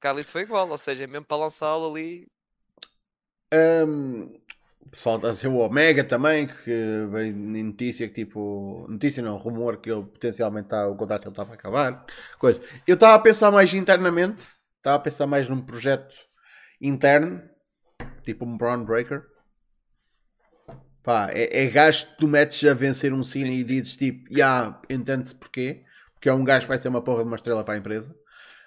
Carlito 0.00 0.30
foi 0.30 0.42
igual, 0.42 0.68
ou 0.68 0.76
seja, 0.76 1.06
mesmo 1.06 1.24
para 1.24 1.36
lançá-lo 1.36 1.88
ali. 1.88 2.26
Um, 3.54 4.40
o 4.80 4.90
pessoal 4.90 5.16
está 5.16 5.30
a 5.30 5.34
ser 5.34 5.46
o 5.46 5.58
Omega 5.58 6.02
também, 6.02 6.48
que 6.48 7.06
vem 7.12 7.32
notícia 7.32 8.08
que 8.08 8.24
tipo. 8.24 8.84
Notícia 8.88 9.22
não, 9.22 9.36
rumor 9.36 9.76
que 9.76 9.88
ele 9.88 10.02
potencialmente 10.02 10.66
está, 10.66 10.88
o 10.88 10.96
contrato 10.96 11.24
ele 11.24 11.30
estava 11.30 11.52
a 11.52 11.54
acabar. 11.54 12.04
Coisa. 12.40 12.60
Eu 12.86 12.94
estava 12.94 13.14
a 13.14 13.20
pensar 13.20 13.52
mais 13.52 13.72
internamente, 13.72 14.42
estava 14.78 14.96
a 14.96 15.00
pensar 15.00 15.28
mais 15.28 15.48
num 15.48 15.62
projeto 15.62 16.16
interno, 16.80 17.48
tipo 18.24 18.44
um 18.44 18.56
Brown 18.56 18.84
Breaker 18.84 19.35
Pá, 21.06 21.30
é, 21.32 21.62
é 21.62 21.68
gajo 21.68 22.04
que 22.08 22.16
tu 22.16 22.26
metes 22.26 22.68
a 22.68 22.74
vencer 22.74 23.12
um 23.12 23.22
cine 23.22 23.60
e 23.60 23.62
dizes 23.62 23.96
tipo, 23.96 24.24
já, 24.28 24.38
yeah, 24.38 24.82
entende-se 24.90 25.36
porquê? 25.36 25.84
Porque 26.14 26.28
é 26.28 26.32
um 26.32 26.42
gajo 26.42 26.62
que 26.62 26.68
vai 26.68 26.78
ser 26.78 26.88
uma 26.88 27.00
porra 27.00 27.22
de 27.22 27.28
uma 27.28 27.36
estrela 27.36 27.62
para 27.62 27.74
a 27.74 27.76
empresa. 27.76 28.12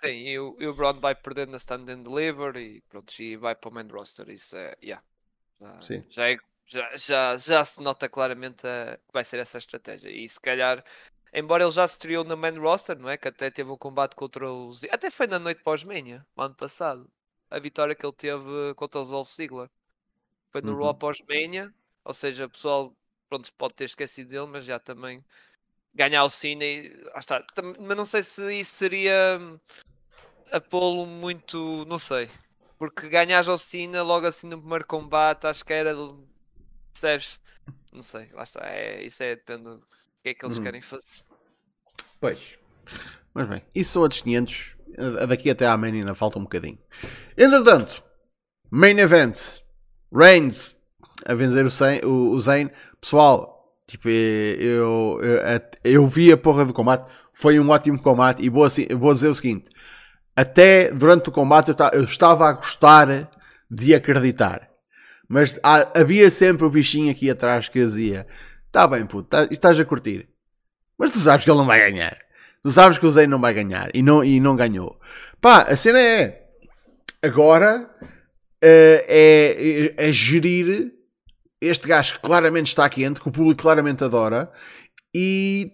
Sim, 0.01 0.07
e 0.07 0.39
o, 0.39 0.55
e 0.57 0.65
o 0.65 0.73
Brown 0.73 1.01
vai 1.01 1.13
perder 1.13 1.49
na 1.49 1.57
stand 1.57 1.89
and 1.89 2.03
deliver 2.03 2.55
e 2.55 2.79
pronto, 2.87 3.13
e 3.21 3.35
vai 3.35 3.55
para 3.55 3.69
o 3.69 3.73
main 3.73 3.89
roster. 3.89 4.29
Isso 4.29 4.55
é, 4.55 4.73
yeah. 4.81 5.03
já, 5.59 5.81
Sim. 5.81 6.05
Já, 6.09 6.29
é, 6.29 6.37
já, 6.65 6.95
já, 6.95 7.35
já 7.35 7.65
se 7.65 7.81
nota 7.81 8.07
claramente 8.07 8.65
a, 8.65 8.95
que 8.95 9.11
vai 9.11 9.25
ser 9.25 9.39
essa 9.39 9.57
estratégia. 9.57 10.09
E 10.09 10.29
se 10.29 10.39
calhar, 10.39 10.81
embora 11.33 11.65
ele 11.65 11.73
já 11.73 11.85
se 11.89 11.95
estreou 11.95 12.23
no 12.23 12.37
main 12.37 12.57
roster, 12.57 12.97
não 12.97 13.09
é? 13.09 13.17
Que 13.17 13.27
até 13.27 13.51
teve 13.51 13.69
um 13.69 13.77
combate 13.77 14.15
contra 14.15 14.49
os. 14.49 14.81
Até 14.85 15.11
foi 15.11 15.27
na 15.27 15.39
noite 15.39 15.61
pós-Mania, 15.61 16.25
ano 16.37 16.55
passado. 16.55 17.11
A 17.51 17.59
vitória 17.59 17.93
que 17.93 18.05
ele 18.05 18.15
teve 18.15 18.73
contra 18.77 19.01
os 19.01 19.09
Wolf 19.09 19.29
Ziggler. 19.29 19.69
Foi 20.53 20.61
no 20.61 20.71
uhum. 20.71 20.83
Raw 20.85 20.95
pós-Mania 20.95 21.73
ou 22.03 22.13
seja, 22.13 22.45
o 22.45 22.49
pessoal 22.49 22.93
pronto, 23.29 23.53
pode 23.53 23.75
ter 23.75 23.85
esquecido 23.85 24.29
dele, 24.29 24.47
mas 24.47 24.65
já 24.65 24.79
também 24.79 25.23
ganhar 25.93 26.23
o 26.23 26.29
Cine. 26.29 26.91
Ah, 27.13 27.19
está. 27.19 27.43
Mas 27.79 27.97
não 27.97 28.05
sei 28.05 28.23
se 28.23 28.59
isso 28.59 28.75
seria 28.75 29.37
hum, 29.39 29.59
a 30.51 30.59
pô-lo 30.59 31.05
muito. 31.05 31.85
Não 31.85 31.99
sei. 31.99 32.29
Porque 32.77 33.09
ganhas 33.09 33.47
ao 33.47 33.57
Cena 33.57 34.01
logo 34.01 34.25
assim 34.25 34.47
no 34.47 34.57
primeiro 34.57 34.87
combate, 34.87 35.45
acho 35.45 35.63
que 35.63 35.73
era. 35.73 35.93
Percebes? 36.91 37.39
Não 37.91 38.01
sei, 38.01 38.29
lá 38.33 38.43
está. 38.43 38.65
É, 38.65 39.03
isso 39.03 39.21
é, 39.21 39.35
depende 39.35 39.63
do 39.63 39.87
que 40.23 40.29
é 40.29 40.33
que 40.33 40.45
eles 40.45 40.57
uhum. 40.57 40.63
querem 40.63 40.81
fazer. 40.81 41.07
Pois. 42.19 42.39
Mas 43.33 43.47
bem, 43.47 43.61
isso 43.75 43.93
são 43.93 44.01
outros 44.01 44.21
500. 44.21 44.75
Daqui 45.27 45.49
até 45.49 45.67
à 45.67 45.77
main 45.77 45.93
ainda 45.93 46.15
falta 46.15 46.39
um 46.39 46.43
bocadinho. 46.43 46.79
Entretanto, 47.37 48.03
main 48.71 48.97
event. 48.97 49.61
Reigns 50.11 50.75
a 51.25 51.33
vencer 51.33 51.65
o, 52.05 52.09
o, 52.09 52.31
o 52.31 52.39
Zayn. 52.39 52.69
Pessoal, 52.99 53.73
tipo, 53.87 54.09
eu, 54.09 55.19
eu, 55.21 55.61
eu, 55.83 56.07
vi 56.07 56.31
a 56.31 56.37
porra 56.37 56.65
do 56.65 56.73
combate. 56.73 57.09
Foi 57.33 57.59
um 57.59 57.69
ótimo 57.69 58.01
combate. 58.01 58.43
E 58.43 58.49
vou, 58.49 58.63
assim, 58.63 58.87
vou 58.87 59.13
dizer 59.13 59.27
o 59.27 59.35
seguinte: 59.35 59.65
até 60.35 60.91
durante 60.91 61.29
o 61.29 61.31
combate 61.31 61.73
eu 61.93 62.03
estava 62.03 62.47
a 62.47 62.53
gostar 62.53 63.29
de 63.69 63.93
acreditar. 63.93 64.69
Mas 65.27 65.59
havia 65.93 66.31
sempre 66.31 66.65
o 66.65 66.69
bichinho 66.69 67.11
aqui 67.11 67.29
atrás 67.29 67.69
que 67.69 67.79
dizia: 67.79 68.25
Tá 68.71 68.87
bem, 68.87 69.05
puto, 69.05 69.29
tá, 69.29 69.47
estás 69.51 69.79
a 69.79 69.85
curtir. 69.85 70.27
Mas 70.97 71.11
tu 71.11 71.19
sabes 71.19 71.45
que 71.45 71.51
ele 71.51 71.59
não 71.59 71.65
vai 71.65 71.79
ganhar. 71.79 72.17
Tu 72.61 72.71
sabes 72.71 72.97
que 72.97 73.05
o 73.05 73.11
Zayn 73.11 73.27
não 73.27 73.39
vai 73.39 73.53
ganhar. 73.53 73.89
E 73.93 74.01
não, 74.01 74.23
e 74.23 74.39
não 74.39 74.55
ganhou. 74.55 74.99
Pá, 75.39 75.61
a 75.61 75.77
cena 75.77 75.99
é. 75.99 76.45
Agora 77.21 77.89
uh, 78.01 78.07
é, 78.61 79.93
é, 79.97 80.09
é 80.09 80.11
gerir 80.11 80.98
este 81.61 81.87
gajo 81.87 82.15
que 82.15 82.19
claramente 82.21 82.67
está 82.67 82.89
quente, 82.89 83.19
que 83.19 83.27
o 83.27 83.31
público 83.31 83.61
claramente 83.61 84.03
adora, 84.03 84.51
e 85.13 85.71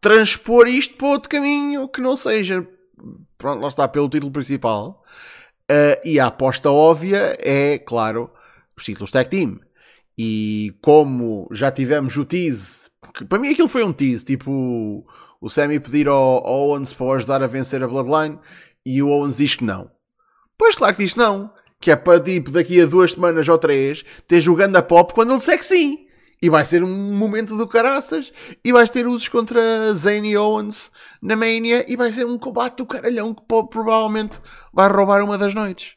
transpor 0.00 0.66
isto 0.66 0.96
para 0.96 1.08
outro 1.08 1.28
caminho 1.28 1.88
que 1.88 2.00
não 2.00 2.16
seja. 2.16 2.66
Pronto, 3.38 3.62
lá 3.62 3.68
está, 3.68 3.86
pelo 3.86 4.08
título 4.08 4.32
principal. 4.32 5.02
Uh, 5.70 5.98
e 6.04 6.20
a 6.20 6.26
aposta 6.26 6.70
óbvia 6.70 7.36
é, 7.40 7.78
claro, 7.78 8.30
os 8.76 8.84
títulos 8.84 9.10
Tag 9.10 9.28
Team. 9.28 9.60
E 10.16 10.74
como 10.80 11.48
já 11.52 11.70
tivemos 11.70 12.16
o 12.16 12.24
tease, 12.24 12.88
que 13.12 13.24
para 13.24 13.38
mim 13.38 13.50
aquilo 13.50 13.68
foi 13.68 13.84
um 13.84 13.92
tease, 13.92 14.24
tipo 14.24 15.04
o 15.40 15.50
Sammy 15.50 15.78
pedir 15.78 16.08
ao, 16.08 16.46
ao 16.46 16.68
Owens 16.68 16.92
para 16.92 17.16
ajudar 17.16 17.42
a 17.42 17.46
vencer 17.46 17.82
a 17.82 17.88
Bloodline 17.88 18.38
e 18.84 19.02
o 19.02 19.08
Owens 19.08 19.36
diz 19.36 19.54
que 19.54 19.64
não. 19.64 19.90
Pois 20.56 20.74
claro 20.74 20.96
que 20.96 21.04
diz 21.04 21.14
não. 21.14 21.52
Que 21.86 21.92
é 21.92 21.94
para 21.94 22.18
tipo, 22.18 22.50
daqui 22.50 22.80
a 22.80 22.84
duas 22.84 23.12
semanas 23.12 23.46
ou 23.48 23.56
três 23.56 24.04
ter 24.26 24.40
jogando 24.40 24.74
a 24.74 24.82
pop 24.82 25.14
quando 25.14 25.32
ele 25.32 25.56
que 25.56 25.64
sim. 25.64 26.08
E 26.42 26.50
vai 26.50 26.64
ser 26.64 26.82
um 26.82 27.16
momento 27.16 27.56
do 27.56 27.64
caraças. 27.68 28.32
E 28.64 28.72
vais 28.72 28.90
ter 28.90 29.06
usos 29.06 29.28
contra 29.28 29.94
Zayn 29.94 30.26
e 30.26 30.36
Owens 30.36 30.90
na 31.22 31.36
Mania. 31.36 31.84
E 31.86 31.94
vai 31.94 32.10
ser 32.10 32.26
um 32.26 32.36
combate 32.40 32.78
do 32.78 32.86
caralhão 32.86 33.32
que 33.32 33.42
provavelmente 33.70 34.40
vai 34.72 34.90
roubar 34.90 35.22
uma 35.22 35.38
das 35.38 35.54
noites. 35.54 35.94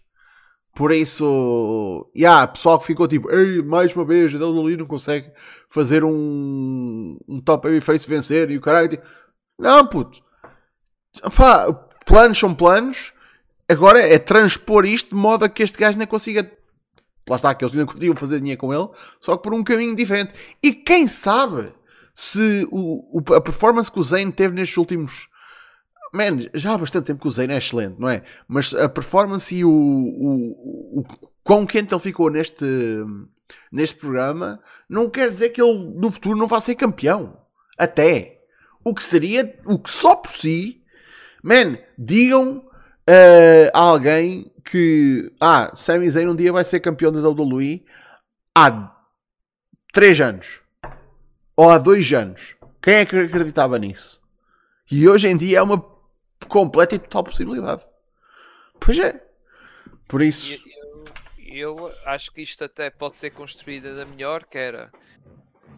Por 0.75 0.91
isso, 0.91 2.07
yeah, 2.15 2.45
pessoal 2.45 2.77
que 2.77 2.85
ficou 2.85 3.07
tipo, 3.07 3.27
Ei, 3.31 3.63
mais 3.63 3.95
uma 3.95 4.05
vez, 4.05 4.31
a 4.35 4.45
WWE 4.45 4.77
não 4.77 4.85
consegue 4.85 5.31
fazer 5.71 6.03
um, 6.03 7.17
um 7.27 7.41
top 7.41 7.67
babyface 7.67 8.07
vencer 8.07 8.51
e 8.51 8.57
o 8.57 8.61
caralho. 8.61 8.89
Tipo, 8.89 9.07
não, 9.57 9.87
puto. 9.87 10.21
Pá, 11.35 11.73
planos 12.05 12.37
são 12.37 12.53
planos. 12.53 13.11
Agora 13.69 13.99
é 13.99 14.17
transpor 14.17 14.85
isto 14.85 15.15
de 15.15 15.21
modo 15.21 15.45
a 15.45 15.49
que 15.49 15.63
este 15.63 15.77
gajo 15.77 15.97
nem 15.97 16.07
consiga. 16.07 16.51
Lá 17.29 17.35
está, 17.35 17.53
que 17.53 17.63
eles 17.63 17.75
ainda 17.75 17.85
consigam 17.85 18.15
fazer 18.15 18.39
dinheiro 18.39 18.59
com 18.59 18.73
ele, 18.73 18.89
só 19.21 19.37
que 19.37 19.43
por 19.43 19.53
um 19.53 19.63
caminho 19.63 19.95
diferente. 19.95 20.33
E 20.63 20.73
quem 20.73 21.07
sabe 21.07 21.71
se 22.15 22.67
o, 22.71 23.19
o 23.19 23.33
a 23.33 23.39
performance 23.39 23.91
que 23.91 23.99
o 23.99 24.03
Zayn 24.03 24.31
teve 24.31 24.55
nestes 24.55 24.77
últimos 24.77 25.29
Man, 26.11 26.39
já 26.55 26.73
há 26.73 26.77
bastante 26.77 27.05
tempo 27.05 27.21
que 27.21 27.27
o 27.27 27.31
Zayn 27.31 27.51
é 27.51 27.57
excelente, 27.57 27.99
não 27.99 28.09
é? 28.09 28.23
Mas 28.47 28.73
a 28.73 28.89
performance 28.89 29.53
e 29.53 29.63
o, 29.63 29.69
o, 29.69 30.99
o, 31.01 31.05
quão 31.43 31.67
quente 31.67 31.93
ele 31.93 32.01
ficou 32.01 32.31
neste, 32.31 32.65
neste 33.71 33.99
programa 33.99 34.59
não 34.89 35.09
quer 35.09 35.27
dizer 35.27 35.49
que 35.49 35.61
ele 35.61 35.93
no 35.95 36.11
futuro 36.11 36.37
não 36.37 36.47
vá 36.47 36.59
ser 36.59 36.75
campeão. 36.75 37.37
Até. 37.77 38.41
O 38.83 38.93
que 38.93 39.03
seria, 39.03 39.59
o 39.65 39.77
que 39.77 39.89
só 39.89 40.15
por 40.15 40.31
si, 40.31 40.81
man, 41.43 41.77
digam 41.97 42.68
uh, 43.09 43.71
alguém 43.73 44.51
que, 44.63 45.31
ah, 45.39 45.75
Sami 45.75 46.09
Zayn 46.09 46.27
um 46.27 46.35
dia 46.35 46.53
vai 46.53 46.63
ser 46.63 46.79
campeão 46.79 47.11
da 47.11 47.27
WWE 47.27 47.83
há 48.55 48.95
3 49.91 50.21
anos 50.21 50.61
ou 51.55 51.71
há 51.71 51.77
2 51.77 52.13
anos. 52.13 52.55
Quem 52.81 52.95
é 52.95 53.05
que 53.05 53.17
acreditava 53.17 53.79
nisso? 53.79 54.21
E 54.89 55.07
hoje 55.07 55.27
em 55.27 55.35
dia 55.35 55.59
é 55.59 55.61
uma 55.61 55.83
completa 56.47 56.95
e 56.95 56.99
total 56.99 57.23
possibilidade. 57.25 57.83
Pois 58.79 58.97
é. 58.99 59.21
Por 60.07 60.21
isso. 60.21 60.53
Eu, 61.47 61.77
eu, 61.77 61.93
acho 62.05 62.31
que 62.31 62.41
isto 62.41 62.63
até 62.63 62.89
pode 62.89 63.17
ser 63.17 63.31
construído 63.31 63.95
da 63.95 64.05
melhor, 64.05 64.45
que 64.45 64.57
era 64.57 64.91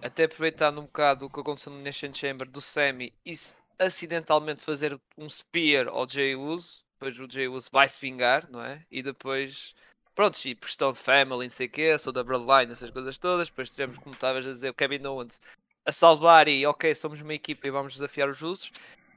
até 0.02 0.26
aproveitando 0.26 0.80
um 0.80 0.84
bocado 0.84 1.26
o 1.26 1.30
que 1.30 1.40
aconteceu 1.40 1.72
no 1.72 1.82
Nation 1.82 2.14
Chamber 2.14 2.48
do 2.48 2.62
Semi 2.62 3.14
e 3.26 3.34
acidentalmente 3.80 4.64
fazer 4.64 5.00
um 5.18 5.28
spear 5.28 5.88
ao 5.88 6.08
Jay 6.08 6.36
Uso, 6.36 6.84
depois 7.02 7.20
o 7.20 7.32
Jay 7.32 7.48
Uso 7.48 7.70
vai 7.72 7.90
se 7.90 8.00
vingar, 8.00 8.48
não 8.52 8.64
é? 8.64 8.86
E 8.92 9.02
depois, 9.02 9.74
pronto, 10.14 10.38
e 10.46 10.54
por 10.54 10.68
questão 10.68 10.92
de 10.92 11.00
family, 11.00 11.46
não 11.46 11.50
sei 11.50 11.68
o 11.68 11.70
quê, 11.70 11.98
sou 11.98 12.14
da 12.14 12.24
Bloodline, 12.24 12.72
essas 12.72 12.92
coisas 12.92 13.18
todas, 13.18 13.48
depois 13.48 13.72
teremos, 13.72 13.98
como 13.98 14.14
estavas 14.14 14.46
a 14.46 14.52
dizer, 14.52 14.70
o 14.70 14.74
Kevin 14.74 15.06
Owens 15.06 15.42
a 15.84 15.92
salvar 15.92 16.48
e 16.48 16.66
ok, 16.66 16.94
somos 16.94 17.22
uma 17.22 17.34
equipa 17.34 17.68
e 17.68 17.72
vamos 17.72 17.94
desafiar 17.94 18.30
os 18.30 18.42
Usos 18.42 18.72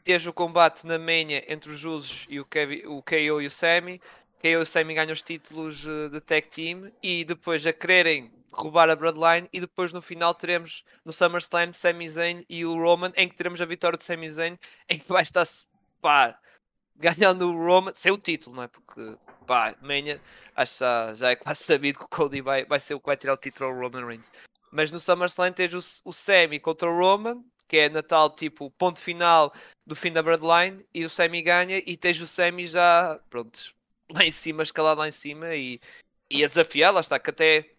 teres 0.05 0.27
o 0.27 0.33
combate 0.33 0.87
na 0.87 0.99
manha 0.99 1.43
entre 1.49 1.71
os 1.71 1.83
Usos 1.83 2.27
e 2.29 2.39
o, 2.39 2.45
Kevin, 2.45 2.87
o 2.87 3.03
KO 3.03 3.41
e 3.41 3.47
o 3.47 3.51
Sammy. 3.51 3.99
KO 4.39 4.49
e 4.49 4.57
o 4.57 4.67
Sammy 4.67 4.95
ganham 4.95 5.13
os 5.13 5.23
títulos 5.23 5.87
uh, 5.87 6.11
de 6.11 6.21
tag 6.21 6.47
team 6.49 6.93
e 7.03 7.25
depois 7.25 7.67
a 7.67 7.73
quererem 7.73 8.31
roubar 8.53 8.91
a 8.91 8.95
Bloodline 8.95 9.49
e 9.51 9.61
depois 9.61 9.93
no 9.93 10.03
final 10.03 10.35
teremos 10.35 10.85
no 11.05 11.11
SummerSlam 11.11 11.73
Sami 11.73 12.09
Zayn 12.09 12.45
e 12.49 12.65
o 12.67 12.75
Roman 12.75 13.13
em 13.17 13.29
que 13.29 13.35
teremos 13.35 13.61
a 13.63 13.65
vitória 13.65 13.99
de 13.99 14.05
Sami 14.05 14.31
Zayn 14.31 14.59
em 14.89 14.99
que 14.99 15.09
vai 15.09 15.23
estar 15.23 15.45
pá, 16.03 16.39
ganhando 16.97 17.49
o 17.49 17.67
Roman 17.67 17.93
sem 17.95 18.13
o 18.13 18.19
título, 18.19 18.57
não 18.57 18.63
é? 18.63 18.69
Porque 18.69 19.17
pá, 19.47 19.75
Mania 19.81 20.21
acho 20.57 20.79
já, 20.81 21.15
já 21.15 21.31
é 21.31 21.37
quase 21.37 21.63
sabido 21.65 21.99
que 21.99 22.05
o 22.05 22.09
Cody 22.09 22.41
vai, 22.41 22.65
vai 22.65 22.81
ser 22.81 22.95
o 22.95 23.01
que 23.01 23.07
vai 23.07 23.17
tirar 23.17 23.35
o 23.35 23.39
título 23.39 23.71
ao 23.71 23.77
Roman 23.77 24.07
Reigns. 24.07 24.31
Mas 24.71 24.91
no 24.91 24.99
SummerSlam 24.99 25.53
tens 25.53 25.73
o, 25.75 26.09
o 26.09 26.13
Sammy 26.13 26.59
contra 26.59 26.91
o 26.91 26.99
Roman 26.99 27.45
que 27.67 27.79
é 27.79 27.89
Natal, 27.89 28.31
tipo, 28.31 28.71
ponto 28.73 29.01
final 29.01 29.53
do 29.87 29.97
fim 29.97 30.13
da 30.13 30.23
Bloodline, 30.23 30.85
e 30.93 31.05
o 31.05 31.11
Sammy 31.11 31.43
ganha, 31.43 31.83
e 31.85 31.97
tens 31.97 32.21
o 32.21 32.27
Sammy 32.27 32.67
já, 32.67 33.19
pronto, 33.31 33.75
lá 34.11 34.25
em 34.25 34.33
cima, 34.33 34.63
escalado 34.63 35.01
lá 35.01 35.09
em 35.09 35.13
cima, 35.13 35.55
e, 35.55 35.81
e 36.31 36.45
a 36.45 36.49
desafiar, 36.49 36.93
lá 36.93 37.01
está, 37.01 37.19
que 37.19 37.31
até 37.31 37.71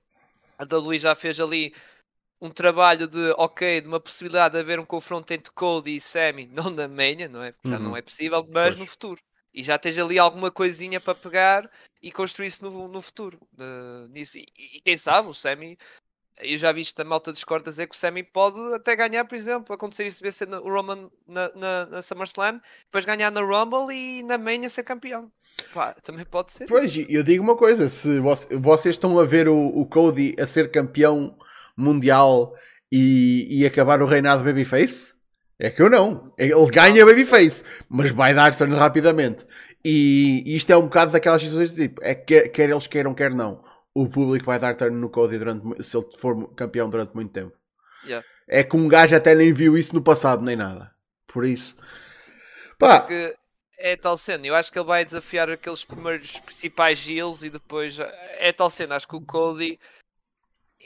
a 0.57 0.63
WWE 0.63 0.97
já 0.97 1.15
fez 1.15 1.39
ali 1.39 1.73
um 2.41 2.49
trabalho 2.49 3.07
de, 3.07 3.33
ok, 3.37 3.81
de 3.81 3.87
uma 3.87 3.99
possibilidade 3.99 4.53
de 4.53 4.59
haver 4.59 4.79
um 4.79 4.85
confronto 4.85 5.33
entre 5.33 5.51
Cody 5.51 5.95
e 5.95 6.01
Sammy, 6.01 6.47
não 6.47 6.69
na 6.69 6.87
Mania, 6.87 7.27
não 7.27 7.43
é? 7.43 7.53
Já 7.63 7.77
uhum. 7.77 7.83
não 7.83 7.97
é 7.97 8.01
possível, 8.01 8.43
mas 8.53 8.69
pois. 8.69 8.75
no 8.75 8.85
futuro. 8.85 9.21
E 9.53 9.63
já 9.63 9.77
tens 9.77 9.97
ali 9.97 10.19
alguma 10.19 10.51
coisinha 10.51 10.99
para 10.99 11.15
pegar 11.15 11.69
e 12.03 12.11
construir 12.11 12.47
isso 12.47 12.63
no, 12.69 12.87
no 12.89 13.01
futuro. 13.01 13.39
Uh, 13.53 14.07
nisso. 14.09 14.37
E, 14.37 14.45
e, 14.57 14.81
quem 14.81 14.97
sabe, 14.97 15.29
o 15.29 15.33
Sammy 15.33 15.77
eu 16.41 16.57
já 16.57 16.71
vi 16.71 16.81
isto 16.81 16.97
da 16.97 17.03
malta 17.03 17.31
Discord 17.31 17.63
dizer 17.63 17.87
que 17.87 17.95
o 17.95 17.97
Sammy 17.97 18.23
pode 18.23 18.59
até 18.73 18.95
ganhar, 18.95 19.25
por 19.25 19.35
exemplo, 19.35 19.73
acontecer 19.73 20.05
isso 20.05 20.19
ser 20.31 20.49
o 20.49 20.69
Roman 20.69 21.09
na, 21.27 21.49
na, 21.55 21.85
na, 21.85 22.01
SummerSlam, 22.01 22.59
depois 22.85 23.05
ganhar 23.05 23.31
na 23.31 23.41
Rumble 23.41 23.95
e 23.95 24.23
na 24.23 24.37
Mania 24.37 24.69
ser 24.69 24.83
campeão. 24.83 25.31
Pá, 25.73 25.95
também 26.03 26.25
pode 26.25 26.51
ser. 26.51 26.65
Pois, 26.65 26.93
eu 27.09 27.23
digo 27.23 27.41
uma 27.41 27.55
coisa: 27.55 27.87
se 27.87 28.19
vocês 28.59 28.95
estão 28.95 29.17
a 29.17 29.23
ver 29.23 29.47
o, 29.47 29.67
o 29.67 29.85
Cody 29.85 30.35
a 30.37 30.45
ser 30.45 30.69
campeão 30.69 31.37
mundial 31.77 32.53
e, 32.91 33.47
e 33.49 33.65
acabar 33.65 34.01
o 34.01 34.05
reinado 34.05 34.43
Babyface, 34.43 35.13
é 35.59 35.69
que 35.69 35.81
eu 35.81 35.89
não. 35.89 36.33
Ele 36.37 36.53
ganha 36.71 37.05
Babyface, 37.05 37.63
mas 37.89 38.11
vai 38.11 38.33
dar 38.33 38.55
turno 38.55 38.75
rapidamente. 38.75 39.45
E, 39.83 40.43
e 40.45 40.55
isto 40.55 40.71
é 40.71 40.77
um 40.77 40.83
bocado 40.83 41.11
daquelas 41.11 41.41
situações 41.41 41.73
de 41.73 41.87
tipo: 41.87 42.03
é 42.03 42.13
que, 42.13 42.49
quer 42.49 42.69
eles 42.69 42.87
queiram, 42.87 43.13
quer 43.13 43.31
não 43.31 43.63
o 43.95 44.09
público 44.09 44.45
vai 44.45 44.59
dar 44.59 44.75
turn 44.75 44.97
no 44.97 45.09
Cody 45.09 45.39
durante, 45.39 45.81
se 45.81 45.95
ele 45.95 46.05
for 46.17 46.53
campeão 46.53 46.89
durante 46.89 47.15
muito 47.15 47.31
tempo. 47.31 47.57
Yeah. 48.03 48.27
É 48.47 48.61
que 48.61 48.75
um 48.75 48.89
gajo 48.89 49.15
até 49.15 49.33
nem 49.33 49.53
viu 49.53 49.77
isso 49.77 49.95
no 49.95 50.03
passado, 50.03 50.43
nem 50.43 50.57
nada. 50.57 50.93
Por 51.25 51.45
isso, 51.45 51.77
pá. 52.77 52.99
Porque 52.99 53.33
é 53.79 53.95
tal 53.95 54.17
cena, 54.17 54.45
eu 54.45 54.53
acho 54.53 54.71
que 54.71 54.77
ele 54.77 54.85
vai 54.85 55.05
desafiar 55.05 55.49
aqueles 55.49 55.85
primeiros 55.85 56.37
principais 56.41 57.07
heels 57.07 57.41
e 57.43 57.49
depois 57.49 57.97
é 58.37 58.51
tal 58.51 58.69
cena. 58.69 58.95
Acho 58.95 59.07
que 59.07 59.15
o 59.15 59.21
Cody 59.21 59.79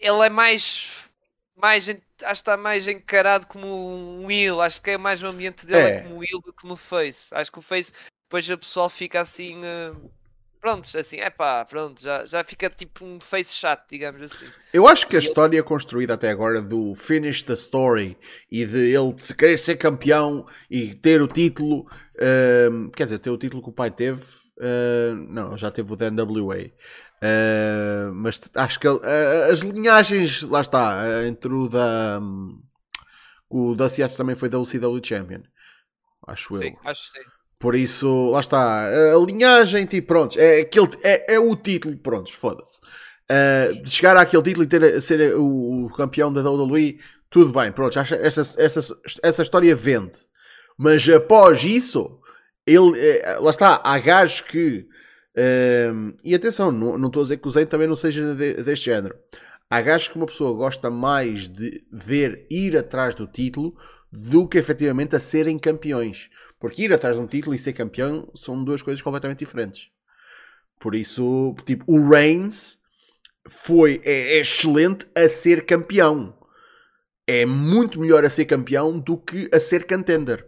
ele 0.01 0.25
é 0.25 0.29
mais, 0.29 1.12
mais 1.55 1.88
acho 1.88 1.99
que 1.99 2.31
está 2.31 2.57
mais 2.57 2.88
encarado 2.88 3.47
como 3.47 3.67
um 3.67 4.29
heel. 4.29 4.62
Acho 4.62 4.81
que 4.81 4.91
é 4.91 4.97
mais 4.97 5.21
o 5.23 5.27
ambiente 5.27 5.65
dele 5.65 5.88
é. 5.88 6.01
como 6.01 6.17
um 6.17 6.23
heel 6.23 6.41
do 6.41 6.53
que 6.53 6.67
no 6.67 6.75
Face. 6.75 7.33
Acho 7.33 7.51
que 7.51 7.59
o 7.59 7.62
Face 7.62 7.91
depois 8.27 8.49
o 8.49 8.57
pessoal 8.57 8.89
fica 8.89 9.21
assim. 9.21 9.59
Uh 9.59 10.19
pronto, 10.59 10.97
assim, 10.97 11.17
é 11.19 11.29
pá, 11.29 11.65
pronto, 11.65 12.01
já, 12.01 12.25
já 12.25 12.43
fica 12.43 12.69
tipo 12.69 13.05
um 13.05 13.19
face 13.19 13.55
chato, 13.55 13.85
digamos 13.89 14.21
assim. 14.21 14.45
Eu 14.73 14.88
acho 14.88 15.07
que 15.07 15.15
a 15.15 15.19
história 15.19 15.63
construída 15.63 16.13
até 16.13 16.29
agora 16.29 16.62
do 16.62 16.93
finish 16.95 17.43
the 17.43 17.53
story 17.53 18.17
e 18.51 18.65
de 18.65 18.93
ele 18.93 19.13
querer 19.38 19.57
ser 19.57 19.77
campeão 19.77 20.45
e 20.69 20.93
ter 20.93 21.21
o 21.21 21.27
título, 21.27 21.89
um, 22.71 22.89
quer 22.89 23.03
dizer, 23.03 23.19
ter 23.19 23.29
o 23.29 23.38
título 23.38 23.63
que 23.63 23.69
o 23.69 23.73
pai 23.73 23.89
teve, 23.89 24.23
Uh, 24.59 25.15
não, 25.29 25.57
já 25.57 25.71
teve 25.71 25.93
o 25.93 25.95
da 25.95 26.12
NWA. 26.12 26.69
Uh, 27.21 28.13
mas 28.13 28.39
acho 28.55 28.79
que 28.79 28.88
uh, 28.88 29.01
as 29.51 29.60
linhagens, 29.60 30.41
lá 30.43 30.62
está, 30.62 31.25
entre 31.27 31.51
o 31.51 31.67
da. 31.67 32.19
Um, 32.21 32.62
o 33.49 33.75
da 33.75 33.89
CS 33.89 34.15
também 34.15 34.36
foi 34.36 34.47
da 34.47 34.60
UCW 34.60 35.01
Champion. 35.03 35.41
Acho 36.27 36.53
sim, 36.55 36.67
eu. 36.67 36.89
Acho 36.89 37.01
sim. 37.03 37.19
Por 37.58 37.75
isso, 37.75 38.29
lá 38.29 38.39
está. 38.39 38.86
A 38.86 39.17
linhagem, 39.25 39.86
tipo, 39.86 40.08
pronto, 40.08 40.39
é, 40.39 40.62
aquele, 40.62 40.89
é, 41.03 41.36
é 41.36 41.39
o 41.39 41.55
título, 41.55 41.97
pronto, 41.97 42.34
foda-se. 42.34 42.79
Uh, 43.29 43.88
chegar 43.88 44.15
àquele 44.17 44.43
título 44.43 44.63
e 44.63 44.67
ter, 44.67 45.01
ser 45.01 45.36
o, 45.36 45.86
o 45.86 45.89
campeão 45.93 46.32
da 46.32 46.41
WWE, 46.41 46.99
tudo 47.29 47.51
bem, 47.51 47.71
pronto, 47.71 47.99
essa, 47.99 48.15
essa, 48.15 48.97
essa 49.21 49.43
história 49.43 49.75
vende. 49.75 50.17
Mas 50.77 51.08
após 51.10 51.63
isso, 51.63 52.19
ele, 52.65 52.97
eh, 52.97 53.38
lá 53.39 53.51
está, 53.51 53.82
há 53.84 53.99
gajos 53.99 54.41
que. 54.41 54.88
E 56.24 56.36
atenção, 56.36 56.72
não, 56.72 57.08
estou 57.08 57.22
a 57.22 57.24
dizer 57.24 57.38
que 57.38 57.48
o 57.48 57.52
Zen 57.52 57.65
também 57.65 57.88
não 57.88 57.96
seja 57.96 58.36
de, 58.36 58.63
deste 58.63 58.86
género. 58.86 59.18
Há 59.70 59.82
gajos 59.82 60.08
que 60.08 60.18
uma 60.18 60.26
pessoa 60.26 60.58
gosta 60.58 60.89
mais 60.89 61.48
de 61.48 61.84
ver 61.92 62.48
ir 62.50 62.76
atrás 62.76 63.13
do 63.13 63.28
título 63.28 63.76
do 64.12 64.48
que 64.48 64.58
efetivamente 64.58 65.15
a 65.15 65.20
serem 65.20 65.60
campeões. 65.60 66.30
Porque 66.60 66.84
ir 66.84 66.94
atrás 66.94 67.15
de 67.15 67.22
um 67.22 67.28
título 67.28 67.56
e 67.56 67.60
ser 67.60 67.74
campeão 67.74 68.30
são 68.36 68.63
duas 68.63 68.82
coisas 68.82 69.02
completamente 69.02 69.39
diferentes. 69.39 69.89
Por 70.80 70.96
isso, 70.96 71.56
tipo, 71.65 71.86
o 71.88 72.10
Reigns 72.10 72.80
foi, 73.48 74.02
é, 74.04 74.38
é 74.38 74.39
excelente 74.39 75.08
a 75.15 75.30
ser 75.30 75.65
campeão. 75.65 76.38
É 77.28 77.46
muito 77.46 78.00
melhor 78.00 78.26
a 78.26 78.30
ser 78.30 78.46
campeão 78.46 78.98
do 78.98 79.18
que 79.18 79.50
a 79.54 79.60
ser 79.60 79.86
contender. 79.86 80.46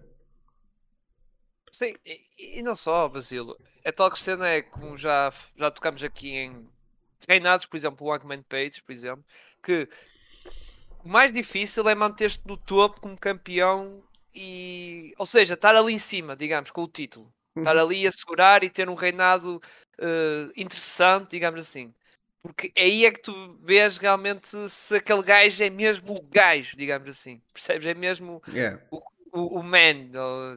Sim, 1.71 1.95
e, 2.05 2.59
e 2.59 2.61
não 2.61 2.75
só, 2.75 3.07
Basilo. 3.07 3.57
A 3.83 3.91
tal 3.91 4.11
questão 4.11 4.43
é, 4.43 4.61
como 4.61 4.97
já, 4.97 5.31
já 5.55 5.71
tocamos 5.71 6.03
aqui 6.03 6.35
em 6.35 6.69
reinados, 7.27 7.65
por 7.65 7.77
exemplo, 7.77 8.05
o 8.05 8.09
One 8.11 8.43
Page, 8.47 8.83
por 8.83 8.91
exemplo, 8.91 9.23
que 9.63 9.87
o 11.03 11.09
mais 11.09 11.31
difícil 11.31 11.87
é 11.87 11.95
manter-te 11.95 12.41
no 12.45 12.57
topo 12.57 12.99
como 12.99 13.17
campeão 13.17 14.03
e, 14.33 15.13
ou 15.17 15.25
seja, 15.25 15.53
estar 15.53 15.75
ali 15.75 15.93
em 15.93 15.99
cima, 15.99 16.35
digamos, 16.35 16.71
com 16.71 16.83
o 16.83 16.87
título. 16.87 17.31
Uhum. 17.55 17.63
Estar 17.63 17.77
ali 17.77 18.07
a 18.07 18.11
segurar 18.11 18.63
e 18.63 18.69
ter 18.69 18.89
um 18.89 18.95
reinado 18.95 19.61
uh, 19.99 20.51
interessante, 20.55 21.31
digamos 21.31 21.59
assim. 21.59 21.93
Porque 22.41 22.71
aí 22.75 23.05
é 23.05 23.11
que 23.11 23.21
tu 23.21 23.59
vês 23.61 23.97
realmente 23.97 24.47
se 24.69 24.95
aquele 24.95 25.21
gajo 25.21 25.63
é 25.63 25.69
mesmo 25.69 26.15
o 26.15 26.21
gajo, 26.21 26.75
digamos 26.75 27.09
assim. 27.09 27.39
Percebes? 27.53 27.85
É 27.85 27.93
mesmo 27.93 28.41
yeah. 28.47 28.81
o, 28.89 28.99
o, 29.31 29.59
o 29.59 29.63
man, 29.63 30.09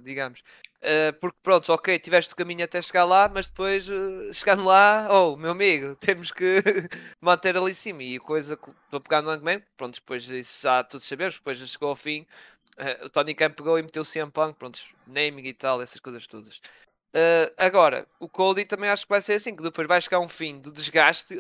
digamos. 0.02 0.42
Uh, 0.84 1.18
porque 1.18 1.38
pronto, 1.42 1.72
ok, 1.72 1.98
tiveste 1.98 2.34
o 2.34 2.36
caminho 2.36 2.62
até 2.62 2.82
chegar 2.82 3.06
lá, 3.06 3.26
mas 3.26 3.48
depois 3.48 3.88
uh, 3.88 4.34
chegando 4.34 4.64
lá, 4.64 5.08
oh 5.10 5.34
meu 5.34 5.52
amigo, 5.52 5.96
temos 6.00 6.30
que 6.30 6.62
manter 7.22 7.56
ali 7.56 7.70
em 7.70 7.74
cima. 7.74 8.02
E 8.02 8.18
coisa, 8.18 8.52
estou 8.52 8.98
a 8.98 9.00
pegar 9.00 9.22
no 9.22 9.30
argumento, 9.30 9.64
pronto, 9.78 9.94
depois 9.94 10.28
isso 10.28 10.62
já 10.62 10.84
todos 10.84 11.06
sabemos, 11.06 11.36
depois 11.36 11.58
chegou 11.58 11.88
ao 11.88 11.96
fim, 11.96 12.26
Uh, 12.76 13.06
o 13.06 13.08
Tony 13.10 13.36
Khan 13.36 13.52
pegou 13.52 13.78
e 13.78 13.82
meteu 13.82 14.02
o 14.02 14.04
CM 14.04 14.32
Punk, 14.32 14.58
pronto, 14.58 14.80
naming 15.06 15.46
e 15.46 15.54
tal, 15.54 15.80
essas 15.80 16.00
coisas 16.00 16.26
todas. 16.26 16.60
Agora, 17.56 18.04
o 18.18 18.28
Cody 18.28 18.64
também 18.64 18.90
acho 18.90 19.04
que 19.04 19.10
vai 19.10 19.22
ser 19.22 19.34
assim, 19.34 19.54
que 19.54 19.62
depois 19.62 19.86
vai 19.86 20.00
chegar 20.02 20.18
um 20.18 20.28
fim 20.28 20.58
do 20.58 20.72
desgaste, 20.72 21.38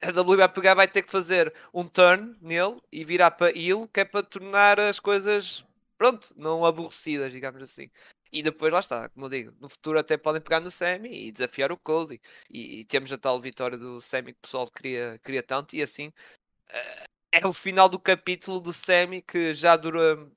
a 0.00 0.10
WWE 0.10 0.36
vai 0.36 0.48
pegar, 0.48 0.74
vai 0.74 0.86
ter 0.86 1.02
que 1.02 1.10
fazer 1.10 1.52
um 1.72 1.86
turn 1.86 2.36
nele 2.40 2.80
e 2.92 3.04
virar 3.04 3.32
para 3.32 3.50
ele, 3.50 3.88
que 3.92 4.00
é 4.00 4.04
para 4.04 4.22
tornar 4.22 4.78
as 4.78 5.00
coisas, 5.00 5.64
pronto, 5.98 6.32
não 6.36 6.64
aborrecidas, 6.64 7.32
digamos 7.32 7.60
assim. 7.62 7.90
E 8.36 8.42
depois 8.42 8.70
lá 8.70 8.80
está, 8.80 9.08
como 9.08 9.24
eu 9.24 9.30
digo, 9.30 9.56
no 9.58 9.66
futuro 9.66 9.98
até 9.98 10.18
podem 10.18 10.42
pegar 10.42 10.60
no 10.60 10.70
Sammy 10.70 11.28
e 11.28 11.32
desafiar 11.32 11.72
o 11.72 11.76
Cody. 11.78 12.20
E, 12.50 12.80
e 12.80 12.84
temos 12.84 13.10
a 13.10 13.16
tal 13.16 13.40
vitória 13.40 13.78
do 13.78 13.98
Sammy 13.98 14.34
que 14.34 14.38
o 14.40 14.42
pessoal 14.42 14.70
queria, 14.70 15.18
queria 15.24 15.42
tanto, 15.42 15.74
e 15.74 15.80
assim 15.80 16.08
uh, 16.08 17.08
é 17.32 17.46
o 17.46 17.52
final 17.54 17.88
do 17.88 17.98
capítulo 17.98 18.60
do 18.60 18.74
Sammy 18.74 19.22
que 19.22 19.54
já 19.54 19.74
dura 19.74 20.30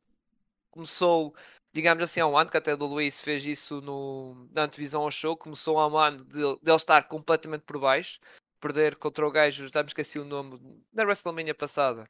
começou, 0.71 1.35
digamos 1.73 2.01
assim, 2.01 2.21
há 2.21 2.27
um 2.27 2.37
ano, 2.37 2.49
que 2.49 2.55
até 2.55 2.73
o 2.73 2.77
Luís 2.77 3.21
fez 3.21 3.45
isso 3.45 3.81
no, 3.81 4.47
na 4.53 4.63
antevisão 4.63 5.01
ao 5.01 5.11
show, 5.11 5.35
começou 5.35 5.77
há 5.77 5.85
um 5.85 5.97
ano 5.97 6.23
de, 6.23 6.39
de 6.39 6.71
ele 6.71 6.75
estar 6.77 7.05
completamente 7.05 7.63
por 7.63 7.81
baixo, 7.81 8.17
perder 8.61 8.95
contra 8.95 9.27
o 9.27 9.31
gajo, 9.31 9.67
já 9.67 9.83
me 9.83 9.89
esqueci 9.89 10.19
o 10.19 10.23
nome, 10.23 10.57
na 10.93 11.03
WrestleMania 11.03 11.53
passada, 11.53 12.09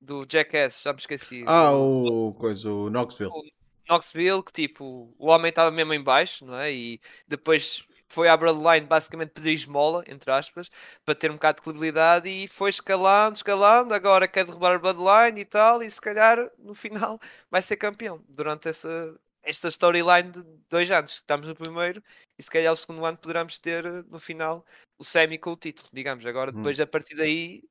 do 0.00 0.24
Jackass, 0.26 0.80
já 0.80 0.90
me 0.94 1.00
esqueci. 1.00 1.44
Ah, 1.46 1.72
o, 1.72 2.28
o 2.28 2.34
coisa, 2.34 2.70
o 2.70 2.88
Knoxville. 2.88 3.30
O 3.30 3.61
Knoxville, 3.92 4.42
que 4.42 4.52
tipo, 4.52 5.14
o 5.18 5.28
homem 5.28 5.48
estava 5.50 5.70
mesmo 5.70 5.92
em 5.94 6.02
baixo, 6.02 6.44
não 6.46 6.56
é? 6.58 6.72
E 6.72 7.00
depois 7.28 7.86
foi 8.08 8.28
à 8.28 8.36
Bloodline 8.36 8.86
basicamente 8.86 9.30
pedir 9.30 9.52
esmola, 9.52 10.04
entre 10.06 10.30
aspas, 10.30 10.70
para 11.04 11.14
ter 11.14 11.30
um 11.30 11.34
bocado 11.34 11.56
de 11.56 11.62
credibilidade 11.62 12.28
e 12.28 12.46
foi 12.46 12.70
escalando, 12.70 13.36
escalando, 13.36 13.94
agora 13.94 14.28
quer 14.28 14.44
derrubar 14.44 14.74
a 14.74 14.78
Bloodline 14.78 15.40
e 15.40 15.44
tal, 15.44 15.82
e 15.82 15.90
se 15.90 16.00
calhar 16.00 16.38
no 16.58 16.74
final 16.74 17.18
vai 17.50 17.62
ser 17.62 17.76
campeão 17.76 18.22
durante 18.28 18.68
essa, 18.68 19.18
esta 19.42 19.68
storyline 19.68 20.30
de 20.30 20.44
dois 20.68 20.90
anos. 20.90 21.12
Estamos 21.12 21.48
no 21.48 21.54
primeiro 21.54 22.02
e 22.38 22.42
se 22.42 22.50
calhar 22.50 22.72
o 22.72 22.76
segundo 22.76 23.04
ano 23.04 23.18
poderemos 23.18 23.58
ter 23.58 23.84
no 24.04 24.18
final 24.18 24.64
o 24.98 25.04
semi 25.04 25.38
com 25.38 25.52
o 25.52 25.56
título, 25.56 25.88
digamos. 25.92 26.24
Agora, 26.26 26.50
hum. 26.50 26.54
depois 26.54 26.78
hum. 26.78 26.82
a 26.82 26.86
partir 26.86 27.16
daí, 27.16 27.62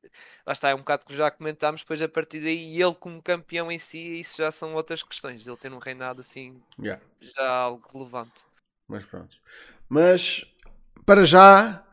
lá 0.46 0.54
está, 0.54 0.70
é 0.70 0.76
um 0.76 0.80
bocado 0.80 1.06
que 1.06 1.16
já 1.16 1.32
comentámos, 1.32 1.82
depois 1.82 2.02
a 2.02 2.10
partir 2.10 2.42
daí, 2.42 2.82
ele 2.82 2.96
como 2.96 3.22
campeão 3.22 3.72
em 3.72 3.80
si, 3.80 4.20
isso 4.20 4.38
já 4.38 4.52
são 4.52 4.74
outras 4.74 5.02
questões, 5.02 5.48
ele 5.48 5.58
ter 5.58 5.72
um 5.72 5.80
reinado 5.80 6.22
assim, 6.22 6.62
yeah. 6.80 7.02
já 7.20 7.48
algo 7.48 7.88
relevante. 7.94 8.44
Mas 8.88 9.06
pronto. 9.06 9.38
Mas 9.88 10.46
para 11.06 11.24
já 11.24 11.86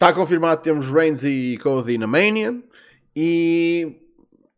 está 0.00 0.12
confirmado 0.12 0.58
que 0.58 0.64
temos 0.64 0.90
Reigns 0.90 1.22
e 1.24 1.58
Cody 1.62 1.98
na 1.98 2.06
Mania. 2.06 2.62
E 3.14 4.00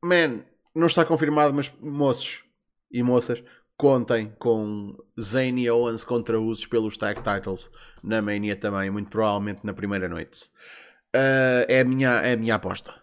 man, 0.03 0.45
não 0.75 0.87
está 0.87 1.05
confirmado, 1.05 1.53
mas 1.53 1.73
moços 1.81 2.45
e 2.91 3.03
moças, 3.03 3.43
contem 3.83 4.33
com 4.39 4.97
Zayn 5.21 5.69
Owens 5.69 6.05
contra 6.05 6.41
usos 6.41 6.65
pelos 6.67 6.97
tag 6.97 7.21
titles 7.21 7.69
na 8.01 8.23
Mania 8.23 8.55
também, 8.55 8.89
muito 8.91 9.11
provavelmente 9.11 9.67
na 9.67 9.75
primeira 9.75 10.09
noite. 10.09 10.45
Uh, 11.13 11.67
é, 11.67 11.81
a 11.81 11.85
minha, 11.85 12.11
é 12.21 12.35
a 12.35 12.37
minha 12.37 12.55
aposta. 12.55 12.95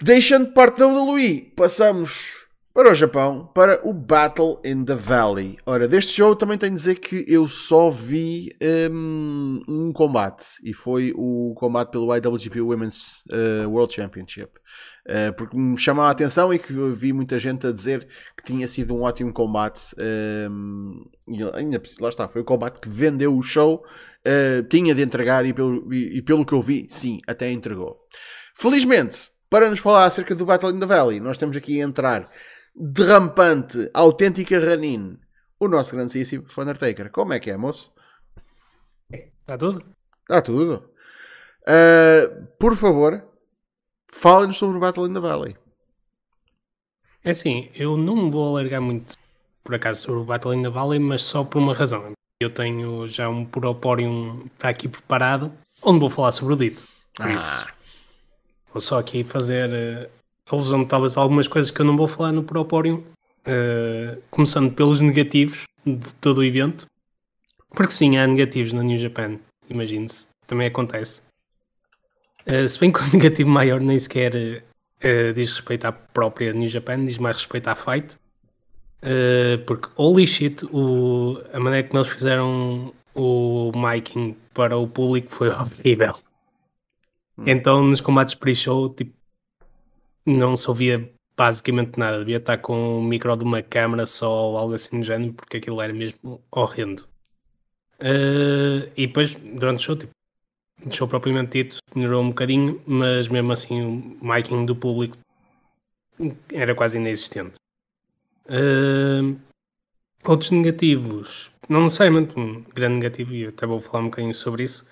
Deixando 0.00 0.52
parte 0.52 0.78
da 0.78 0.86
WWE, 0.86 1.52
passamos 1.56 2.37
para 2.78 2.92
o 2.92 2.94
Japão, 2.94 3.44
para 3.52 3.80
o 3.84 3.92
Battle 3.92 4.60
in 4.64 4.84
the 4.84 4.94
Valley. 4.94 5.58
Ora, 5.66 5.88
deste 5.88 6.12
show 6.12 6.36
também 6.36 6.56
tenho 6.56 6.70
de 6.70 6.78
dizer 6.78 6.94
que 7.00 7.24
eu 7.26 7.48
só 7.48 7.90
vi 7.90 8.56
um, 8.88 9.60
um 9.66 9.92
combate 9.92 10.44
e 10.62 10.72
foi 10.72 11.12
o 11.16 11.54
combate 11.56 11.90
pelo 11.90 12.14
IWGP 12.14 12.60
Women's 12.60 13.14
uh, 13.32 13.68
World 13.68 13.92
Championship. 13.92 14.52
Uh, 15.08 15.32
porque 15.36 15.56
me 15.56 15.76
chamou 15.76 16.04
a 16.04 16.10
atenção 16.10 16.54
e 16.54 16.58
que 16.60 16.72
vi 16.72 17.12
muita 17.12 17.36
gente 17.40 17.66
a 17.66 17.72
dizer 17.72 18.06
que 18.36 18.44
tinha 18.44 18.68
sido 18.68 18.94
um 18.94 19.02
ótimo 19.02 19.32
combate. 19.32 19.92
Um, 20.48 21.04
e 21.26 21.42
lá 22.00 22.10
está, 22.10 22.28
foi 22.28 22.42
o 22.42 22.44
combate 22.44 22.78
que 22.78 22.88
vendeu 22.88 23.36
o 23.36 23.42
show, 23.42 23.82
uh, 24.24 24.62
tinha 24.68 24.94
de 24.94 25.02
entregar 25.02 25.44
e 25.44 25.52
pelo, 25.52 25.92
e, 25.92 26.18
e 26.18 26.22
pelo 26.22 26.46
que 26.46 26.52
eu 26.52 26.62
vi, 26.62 26.86
sim, 26.88 27.18
até 27.26 27.50
entregou. 27.50 27.98
Felizmente, 28.54 29.32
para 29.50 29.68
nos 29.68 29.80
falar 29.80 30.04
acerca 30.04 30.32
do 30.32 30.46
Battle 30.46 30.70
in 30.70 30.78
the 30.78 30.86
Valley, 30.86 31.18
nós 31.18 31.38
temos 31.38 31.56
aqui 31.56 31.82
a 31.82 31.84
entrar 31.84 32.30
derrampante, 32.78 33.90
autêntica 33.92 34.58
Ranin, 34.60 35.18
o 35.58 35.66
nosso 35.66 35.96
grandíssimo 35.96 36.46
Undertaker. 36.56 37.10
Como 37.10 37.32
é 37.32 37.40
que 37.40 37.50
é, 37.50 37.56
moço? 37.56 37.92
Está 39.10 39.58
tudo? 39.58 39.84
Está 40.22 40.42
tudo. 40.42 40.90
Uh, 41.62 42.46
por 42.58 42.76
favor, 42.76 43.26
fala-nos 44.10 44.56
sobre 44.56 44.76
o 44.76 44.80
Battle 44.80 45.08
in 45.08 45.14
the 45.14 45.20
Valley. 45.20 45.56
É 47.24 47.30
assim, 47.30 47.68
eu 47.74 47.96
não 47.96 48.30
vou 48.30 48.56
alargar 48.56 48.80
muito, 48.80 49.14
por 49.64 49.74
acaso, 49.74 50.02
sobre 50.02 50.20
o 50.20 50.24
Battle 50.24 50.54
in 50.54 50.62
the 50.62 50.68
Valley, 50.68 51.00
mas 51.00 51.22
só 51.22 51.42
por 51.42 51.58
uma 51.58 51.74
razão. 51.74 52.12
Eu 52.40 52.50
tenho 52.50 53.08
já 53.08 53.28
um 53.28 53.44
Puroporium 53.44 54.48
para 54.56 54.70
aqui 54.70 54.86
preparado, 54.86 55.52
onde 55.82 55.98
vou 55.98 56.08
falar 56.08 56.30
sobre 56.30 56.54
o 56.54 56.56
dito. 56.56 56.86
Por 57.16 57.26
ah. 57.26 57.32
isso, 57.32 57.66
vou 58.72 58.80
só 58.80 58.98
aqui 58.98 59.24
fazer 59.24 59.68
uh, 59.70 60.17
alusão 60.50 60.84
talvez 60.84 61.16
a 61.16 61.20
algumas 61.20 61.48
coisas 61.48 61.70
que 61.70 61.80
eu 61.80 61.86
não 61.86 61.96
vou 61.96 62.08
falar 62.08 62.32
no 62.32 62.42
Proporium, 62.42 62.96
uh, 62.96 64.22
começando 64.30 64.72
pelos 64.72 65.00
negativos 65.00 65.64
de 65.84 66.14
todo 66.14 66.38
o 66.38 66.44
evento, 66.44 66.86
porque 67.70 67.92
sim, 67.92 68.16
há 68.16 68.26
negativos 68.26 68.72
na 68.72 68.82
New 68.82 68.98
Japan, 68.98 69.38
imagine-se, 69.68 70.26
também 70.46 70.66
acontece. 70.66 71.22
Uh, 72.46 72.68
se 72.68 72.78
bem 72.78 72.90
que 72.90 73.00
o 73.00 73.06
negativo 73.12 73.50
maior 73.50 73.80
nem 73.80 73.98
sequer 73.98 74.34
uh, 74.34 75.32
diz 75.34 75.52
respeito 75.52 75.86
à 75.86 75.92
própria 75.92 76.52
New 76.52 76.68
Japan, 76.68 77.04
diz 77.04 77.18
mais 77.18 77.36
respeito 77.36 77.68
à 77.68 77.74
Fight, 77.74 78.16
porque 79.66 79.88
holy 79.96 80.26
shit, 80.26 80.64
o, 80.72 81.40
a 81.52 81.60
maneira 81.60 81.86
como 81.86 82.00
eles 82.00 82.12
fizeram 82.12 82.92
o 83.14 83.72
miking 83.74 84.36
para 84.54 84.76
o 84.76 84.88
público 84.88 85.30
foi 85.30 85.50
horrível. 85.54 86.14
Hum. 87.36 87.44
Então 87.46 87.84
nos 87.84 88.00
combates 88.00 88.34
pre-show, 88.34 88.88
tipo, 88.88 89.12
não 90.28 90.56
se 90.56 90.68
ouvia 90.68 91.10
basicamente 91.36 91.98
nada. 91.98 92.18
Devia 92.18 92.36
estar 92.36 92.58
com 92.58 92.98
o 92.98 93.02
micro 93.02 93.36
de 93.36 93.44
uma 93.44 93.62
câmera 93.62 94.06
só 94.06 94.50
ou 94.50 94.58
algo 94.58 94.74
assim 94.74 95.00
do 95.00 95.06
género, 95.06 95.32
porque 95.32 95.58
aquilo 95.58 95.80
era 95.80 95.92
mesmo 95.92 96.42
horrendo. 96.50 97.04
Uh, 98.00 98.90
e 98.96 99.06
depois, 99.06 99.34
durante 99.34 99.80
o 99.80 99.82
show, 99.82 99.96
tipo, 99.96 100.12
o 100.84 100.90
show 100.90 101.08
propriamente 101.08 101.62
dito 101.62 101.78
melhorou 101.94 102.22
um 102.22 102.28
bocadinho, 102.28 102.80
mas 102.86 103.28
mesmo 103.28 103.52
assim 103.52 103.82
o 103.82 104.24
miking 104.24 104.64
do 104.64 104.76
público 104.76 105.16
era 106.52 106.74
quase 106.74 106.98
inexistente. 106.98 107.54
Uh, 108.46 109.38
outros 110.24 110.50
negativos, 110.50 111.50
não 111.68 111.82
necessariamente 111.82 112.38
um 112.38 112.62
grande 112.74 112.96
negativo, 112.96 113.34
e 113.34 113.46
até 113.46 113.66
vou 113.66 113.80
falar 113.80 114.04
um 114.04 114.06
bocadinho 114.06 114.34
sobre 114.34 114.62
isso 114.62 114.86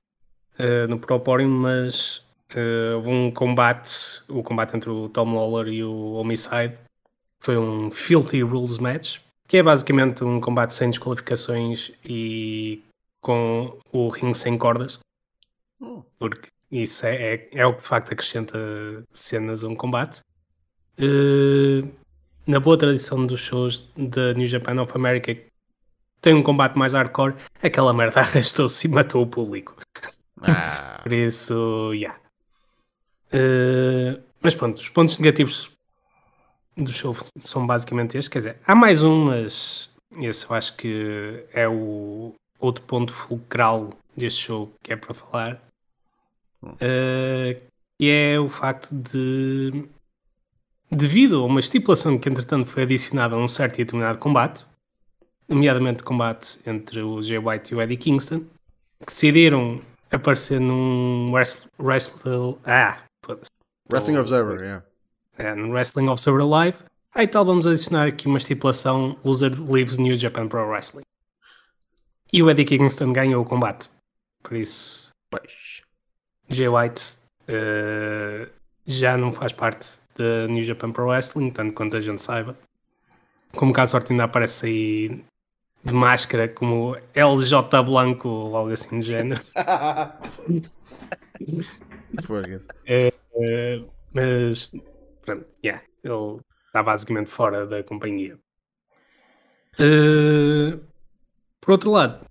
uh, 0.58 0.88
no 0.88 0.98
Proporium, 0.98 1.48
mas 1.48 2.25
uh, 2.54 2.96
houve 2.96 3.08
um 3.08 3.30
combate, 3.30 4.22
o 4.28 4.42
combate 4.42 4.76
entre 4.76 4.90
o 4.90 5.08
Tom 5.08 5.34
Lawler 5.34 5.72
e 5.72 5.82
o 5.82 6.12
Homicide, 6.12 6.78
foi 7.40 7.56
um 7.56 7.90
Filthy 7.90 8.42
Rules 8.42 8.78
Match, 8.78 9.18
que 9.46 9.56
é 9.58 9.62
basicamente 9.62 10.24
um 10.24 10.40
combate 10.40 10.74
sem 10.74 10.90
desqualificações 10.90 11.92
e 12.04 12.82
com 13.20 13.78
o 13.92 14.08
ringue 14.08 14.36
sem 14.36 14.56
cordas, 14.58 14.98
hum. 15.80 16.02
porque 16.18 16.48
isso 16.70 17.06
é, 17.06 17.34
é, 17.34 17.48
é, 17.52 17.66
o 17.66 17.72
que 17.74 17.82
de 17.82 17.88
facto 17.88 18.12
acrescenta 18.12 18.58
cenas 19.12 19.62
a 19.62 19.68
um 19.68 19.76
combate. 19.76 20.20
Uh, 20.98 21.88
na 22.46 22.60
boa 22.60 22.78
tradição 22.78 23.26
dos 23.26 23.40
shows 23.40 23.88
da 23.96 24.32
New 24.34 24.46
Japan 24.46 24.80
of 24.80 24.92
America, 24.94 25.36
tem 26.20 26.34
um 26.34 26.42
combate 26.42 26.76
mais 26.76 26.92
hardcore, 26.92 27.34
aquela 27.62 27.92
merda 27.92 28.20
arrastou-se 28.20 28.86
e 28.86 28.90
matou 28.90 29.22
o 29.22 29.26
público. 29.26 29.76
Ah. 30.42 31.00
Por 31.02 31.12
isso, 31.12 31.92
yeah. 31.94 32.18
Uh, 33.32 34.22
mas 34.40 34.54
pronto, 34.54 34.78
os 34.78 34.88
pontos 34.88 35.18
negativos 35.18 35.70
do 36.76 36.92
show 36.92 37.16
são 37.38 37.66
basicamente 37.66 38.16
estes. 38.16 38.28
Quer 38.28 38.38
dizer, 38.38 38.56
há 38.66 38.74
mais 38.74 39.02
um, 39.02 39.26
mas 39.26 39.90
esse 40.20 40.46
eu 40.46 40.54
acho 40.54 40.76
que 40.76 41.44
é 41.52 41.68
o 41.68 42.34
outro 42.58 42.82
ponto 42.84 43.12
fulcral 43.12 43.90
deste 44.16 44.44
show 44.44 44.72
que 44.82 44.92
é 44.92 44.96
para 44.96 45.14
falar. 45.14 45.62
Uh, 46.62 47.60
que 47.98 48.10
é 48.10 48.38
o 48.38 48.48
facto 48.48 48.90
de, 48.92 49.88
devido 50.90 51.42
a 51.42 51.46
uma 51.46 51.60
estipulação 51.60 52.18
que 52.18 52.28
entretanto 52.28 52.66
foi 52.66 52.82
adicionada 52.82 53.34
a 53.34 53.38
um 53.38 53.48
certo 53.48 53.76
e 53.76 53.84
determinado 53.84 54.18
combate, 54.18 54.66
nomeadamente 55.48 56.02
combate 56.02 56.58
entre 56.66 57.00
o 57.00 57.22
Jay 57.22 57.38
White 57.38 57.72
e 57.72 57.76
o 57.76 57.80
Eddie 57.80 57.96
Kingston, 57.96 58.44
decidiram 59.06 59.80
aparecer 60.10 60.60
num 60.60 61.32
wrestle, 61.78 62.58
ah, 62.64 63.02
Wrestling 63.90 64.16
Observer, 64.16 64.60
yeah. 64.60 64.84
É, 65.38 65.54
no 65.54 65.72
Wrestling 65.72 66.08
Observer 66.08 66.46
Live. 66.46 66.78
Aí 67.14 67.26
tal, 67.26 67.44
vamos 67.44 67.66
adicionar 67.66 68.08
aqui 68.08 68.26
uma 68.26 68.38
estipulação: 68.38 69.16
Loser 69.24 69.52
leaves 69.60 69.98
New 69.98 70.16
Japan 70.16 70.48
Pro 70.48 70.68
Wrestling. 70.68 71.02
E 72.32 72.42
o 72.42 72.50
Eddie 72.50 72.64
Kingston 72.64 73.12
ganhou 73.12 73.42
o 73.42 73.46
combate. 73.46 73.90
Por 74.42 74.56
isso, 74.56 75.10
Pois. 75.30 75.82
Jay 76.48 76.68
White 76.68 77.02
uh, 77.48 78.48
já 78.86 79.16
não 79.16 79.32
faz 79.32 79.52
parte 79.52 79.96
da 80.16 80.46
New 80.48 80.62
Japan 80.62 80.92
Pro 80.92 81.08
Wrestling, 81.08 81.50
tanto 81.50 81.74
quanto 81.74 81.96
a 81.96 82.00
gente 82.00 82.22
saiba. 82.22 82.56
Como 83.54 83.72
caso 83.72 83.92
sorte 83.92 84.12
ainda 84.12 84.24
aparece 84.24 84.66
aí 84.66 85.24
de 85.84 85.92
máscara 85.92 86.48
como 86.48 86.96
LJ 87.14 87.82
Blanco 87.84 88.28
ou 88.28 88.56
algo 88.56 88.72
assim 88.72 89.00
de 89.00 89.06
género. 89.06 89.40
é, 92.86 93.12
é, 93.34 93.82
mas 94.12 94.72
pronto, 95.24 95.46
yeah, 95.64 95.82
ele 96.02 96.40
está 96.66 96.82
basicamente 96.82 97.30
fora 97.30 97.66
da 97.66 97.82
companhia. 97.82 98.38
Uh, 99.78 100.80
por 101.60 101.72
outro 101.72 101.90
lado, 101.90 102.26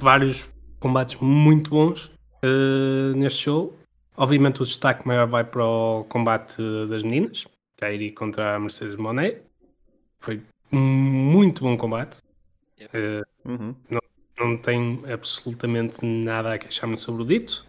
vários 0.00 0.50
combates 0.80 1.16
muito 1.20 1.70
bons 1.70 2.06
uh, 2.42 3.16
neste 3.16 3.42
show. 3.42 3.76
Obviamente 4.16 4.62
o 4.62 4.64
destaque 4.64 5.06
maior 5.06 5.26
vai 5.26 5.44
para 5.44 5.64
o 5.64 6.04
combate 6.04 6.56
das 6.88 7.02
meninas, 7.02 7.46
Kairi 7.76 8.12
contra 8.12 8.56
a 8.56 8.58
Mercedes 8.58 8.96
Monet. 8.96 9.42
Foi 10.20 10.42
um 10.72 10.80
muito 10.80 11.62
bom 11.62 11.76
combate. 11.76 12.20
Uh, 12.80 13.48
uhum. 13.48 13.74
não, 13.90 14.00
não 14.38 14.56
tenho 14.56 15.02
absolutamente 15.12 16.04
nada 16.04 16.54
a 16.54 16.58
queixar-me 16.58 16.96
sobre 16.96 17.22
o 17.22 17.26
dito. 17.26 17.66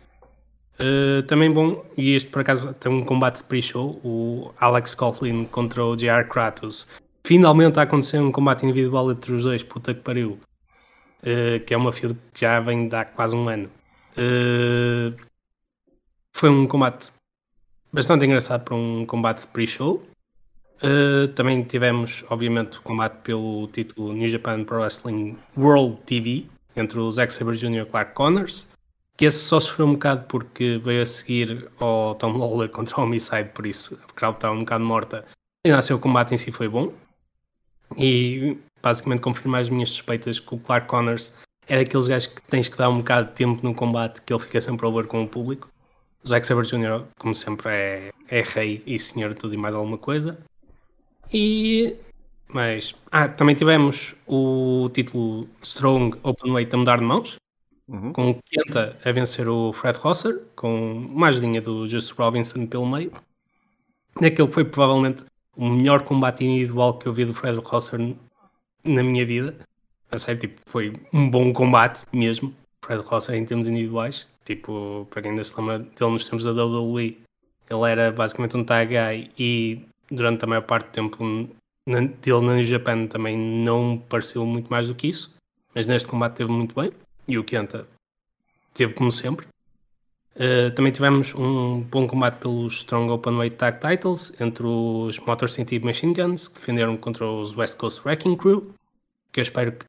Uh, 0.79 1.23
também 1.23 1.51
bom, 1.51 1.83
e 1.97 2.13
este 2.13 2.29
por 2.29 2.41
acaso 2.41 2.71
tem 2.75 2.91
um 2.91 3.03
combate 3.03 3.37
de 3.37 3.43
pre-show, 3.45 3.99
o 4.03 4.51
Alex 4.59 4.93
Coughlin 4.93 5.45
contra 5.45 5.83
o 5.83 5.95
JR 5.95 6.27
Kratos. 6.29 6.87
Finalmente 7.25 7.79
a 7.79 7.81
acontecer 7.81 8.19
um 8.19 8.31
combate 8.31 8.63
individual 8.63 9.11
entre 9.11 9.33
os 9.33 9.43
dois, 9.43 9.63
puta 9.63 9.93
que 9.93 10.01
pariu. 10.01 10.39
Uh, 11.23 11.59
que 11.65 11.73
é 11.73 11.77
uma 11.77 11.91
feud 11.91 12.15
que 12.31 12.41
já 12.41 12.59
vem 12.59 12.87
de 12.87 12.95
há 12.95 13.03
quase 13.03 13.35
um 13.35 13.49
ano. 13.49 13.69
Uh, 14.13 15.17
foi 16.31 16.49
um 16.49 16.67
combate 16.67 17.11
bastante 17.91 18.23
engraçado 18.25 18.63
para 18.63 18.75
um 18.75 19.03
combate 19.05 19.41
de 19.41 19.47
pre-show. 19.47 20.03
Uh, 20.83 21.27
também 21.29 21.63
tivemos, 21.63 22.23
obviamente, 22.29 22.77
o 22.77 22.81
combate 22.83 23.15
pelo 23.23 23.67
título 23.67 24.13
New 24.13 24.27
Japan 24.27 24.63
Pro 24.63 24.81
Wrestling 24.81 25.35
World 25.57 25.97
TV 26.05 26.45
entre 26.75 26.99
o 26.99 27.09
Zack 27.09 27.33
Sabre 27.33 27.57
Jr. 27.57 27.81
e 27.81 27.85
Clark 27.85 28.13
Connors 28.13 28.67
que 29.17 29.25
esse 29.25 29.39
só 29.39 29.59
sofreu 29.59 29.87
um 29.87 29.93
bocado 29.93 30.25
porque 30.27 30.77
veio 30.77 31.01
a 31.01 31.05
seguir 31.05 31.69
ao 31.79 32.13
Tom 32.15 32.37
Lawler 32.37 32.69
contra 32.69 32.99
o 32.99 33.03
Homicide, 33.03 33.49
por 33.53 33.65
isso 33.65 33.97
a 34.07 34.13
crowd 34.13 34.37
estava 34.37 34.53
um 34.53 34.59
bocado 34.59 34.85
morta. 34.85 35.25
E 35.65 35.71
assim, 35.71 35.93
o 35.93 35.99
combate 35.99 36.35
em 36.35 36.37
si 36.37 36.51
foi 36.51 36.69
bom. 36.69 36.93
E 37.97 38.57
basicamente 38.81 39.21
confirma 39.21 39.57
as 39.57 39.69
minhas 39.69 39.89
suspeitas 39.89 40.39
que 40.39 40.53
o 40.53 40.59
Clark 40.59 40.87
Connors 40.87 41.33
é 41.67 41.77
daqueles 41.77 42.07
gajos 42.07 42.27
que 42.27 42.41
tens 42.43 42.69
que 42.69 42.77
dar 42.77 42.89
um 42.89 42.99
bocado 42.99 43.29
de 43.29 43.33
tempo 43.33 43.59
no 43.63 43.73
combate 43.73 44.21
que 44.21 44.31
ele 44.31 44.39
fica 44.39 44.61
sempre 44.61 44.87
a 44.87 44.89
ver 44.91 45.07
com 45.07 45.23
o 45.23 45.27
público. 45.27 45.67
O 46.23 46.27
Zack 46.27 46.45
Sabre 46.45 46.67
Jr., 46.67 47.03
como 47.17 47.33
sempre, 47.33 47.69
é, 47.69 48.11
é 48.29 48.41
rei 48.41 48.83
e 48.85 48.99
senhor 48.99 49.33
de 49.33 49.35
tudo 49.35 49.53
e 49.55 49.57
mais 49.57 49.73
alguma 49.73 49.97
coisa. 49.97 50.37
E. 51.33 51.95
Mas. 52.47 52.95
Ah, 53.11 53.27
também 53.27 53.55
tivemos 53.55 54.15
o 54.27 54.89
título 54.93 55.49
Strong 55.61 56.17
Openweight 56.23 56.73
a 56.73 56.77
mudar 56.77 56.99
de 56.99 57.03
mãos. 57.03 57.35
Uhum. 57.87 58.11
com 58.11 58.31
o 58.31 58.43
Kenta 58.43 58.97
a 59.03 59.11
vencer 59.13 59.47
o 59.47 59.71
Fred 59.71 59.97
Rosser, 59.97 60.43
com 60.55 60.91
uma 60.91 61.27
ajudinha 61.27 61.61
do 61.61 61.87
Just 61.87 62.11
Robinson 62.11 62.65
pelo 62.67 62.85
meio. 62.85 63.11
Naquele 64.19 64.51
foi 64.51 64.65
provavelmente 64.65 65.23
o 65.55 65.69
melhor 65.69 66.01
combate 66.03 66.43
individual 66.45 66.97
que 66.97 67.07
eu 67.07 67.13
vi 67.13 67.23
do 67.23 67.33
Fred 67.33 67.57
Rosser 67.59 67.97
na 68.83 69.03
minha 69.03 69.25
vida. 69.25 69.55
A 70.11 70.17
sério, 70.17 70.41
tipo, 70.41 70.59
foi 70.65 70.93
um 71.13 71.29
bom 71.29 71.53
combate 71.53 72.05
mesmo. 72.11 72.53
Fred 72.83 73.01
Rosser 73.03 73.35
em 73.35 73.45
termos 73.45 73.67
individuais. 73.67 74.27
Tipo, 74.43 75.07
para 75.09 75.21
quem 75.21 75.31
ainda 75.31 75.43
se 75.43 75.57
lembra 75.57 75.79
dele 75.79 76.11
nos 76.11 76.27
tempos 76.27 76.45
da 76.45 76.51
WWE, 76.51 77.17
ele 77.69 77.89
era 77.89 78.11
basicamente 78.11 78.57
um 78.57 78.63
tag 78.63 78.93
guy 78.93 79.31
e 79.37 79.81
durante 80.11 80.43
a 80.43 80.47
maior 80.47 80.61
parte 80.61 80.87
do 80.87 80.91
tempo 80.91 81.25
dele 81.85 82.41
na 82.41 82.55
New 82.55 82.63
Japan 82.63 83.07
também 83.07 83.37
não 83.37 84.01
pareceu 84.09 84.45
muito 84.45 84.69
mais 84.69 84.87
do 84.89 84.95
que 84.95 85.07
isso. 85.07 85.33
Mas 85.73 85.87
neste 85.87 86.07
combate 86.07 86.35
teve 86.35 86.51
muito 86.51 86.75
bem 86.79 86.91
e 87.27 87.37
o 87.37 87.43
Kenta 87.43 87.87
teve 88.73 88.93
como 88.93 89.11
sempre. 89.11 89.47
Uh, 90.35 90.69
também 90.75 90.91
tivemos 90.91 91.33
um 91.33 91.81
bom 91.81 92.05
combate 92.05 92.39
pelos 92.39 92.75
Strong 92.77 93.11
Openweight 93.11 93.55
Tag 93.55 93.79
Titles 93.79 94.39
entre 94.39 94.65
os 94.65 95.17
Motor 95.19 95.49
City 95.49 95.79
Machine 95.79 96.13
Guns, 96.13 96.47
que 96.47 96.59
defenderam 96.59 96.95
contra 96.95 97.25
os 97.25 97.57
West 97.57 97.77
Coast 97.77 98.01
Wrecking 98.05 98.35
Crew, 98.35 98.71
que 99.31 99.39
eu 99.39 99.41
espero 99.41 99.71
que 99.71 99.85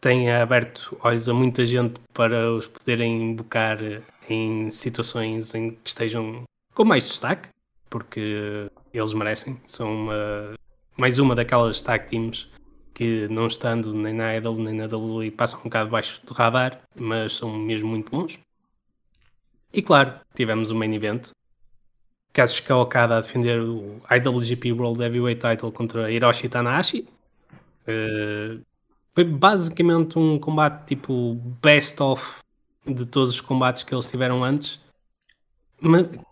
tenha 0.00 0.42
aberto 0.42 0.96
olhos 1.02 1.28
a 1.28 1.34
muita 1.34 1.64
gente 1.64 2.00
para 2.14 2.50
os 2.52 2.66
poderem 2.66 3.32
invocar 3.32 3.78
em 4.28 4.70
situações 4.70 5.54
em 5.54 5.72
que 5.72 5.90
estejam 5.90 6.42
com 6.74 6.84
mais 6.84 7.04
destaque, 7.04 7.48
porque 7.90 8.70
eles 8.94 9.12
merecem. 9.12 9.60
São 9.66 9.94
uma, 9.94 10.54
mais 10.96 11.18
uma 11.18 11.34
daquelas 11.34 11.82
tag 11.82 12.08
teams 12.08 12.48
que 12.94 13.26
não 13.28 13.46
estando 13.46 13.94
nem 13.94 14.14
na 14.14 14.34
EW 14.34 14.62
nem 14.62 14.74
na 14.74 14.86
WWE 14.86 15.30
passam 15.30 15.60
um 15.60 15.64
bocado 15.64 15.90
baixo 15.90 16.20
do 16.26 16.34
radar, 16.34 16.80
mas 16.98 17.34
são 17.34 17.52
mesmo 17.52 17.88
muito 17.88 18.10
bons. 18.10 18.38
E 19.72 19.80
claro, 19.80 20.14
tivemos 20.34 20.70
o 20.70 20.74
main 20.74 20.94
event. 20.94 21.30
Kazuchika 22.32 22.76
Okada 22.76 23.18
a 23.18 23.20
defender 23.20 23.60
o 23.60 24.00
IWGP 24.10 24.72
World 24.72 25.02
Heavyweight 25.02 25.40
Title 25.40 25.72
contra 25.72 26.10
Hiroshi 26.10 26.48
Tanahashi. 26.48 27.06
Uh, 27.86 28.62
foi 29.12 29.24
basicamente 29.24 30.18
um 30.18 30.38
combate 30.38 30.86
tipo 30.86 31.34
best 31.62 32.00
of 32.02 32.40
de 32.86 33.06
todos 33.06 33.30
os 33.30 33.40
combates 33.40 33.82
que 33.82 33.94
eles 33.94 34.10
tiveram 34.10 34.42
antes 34.42 34.81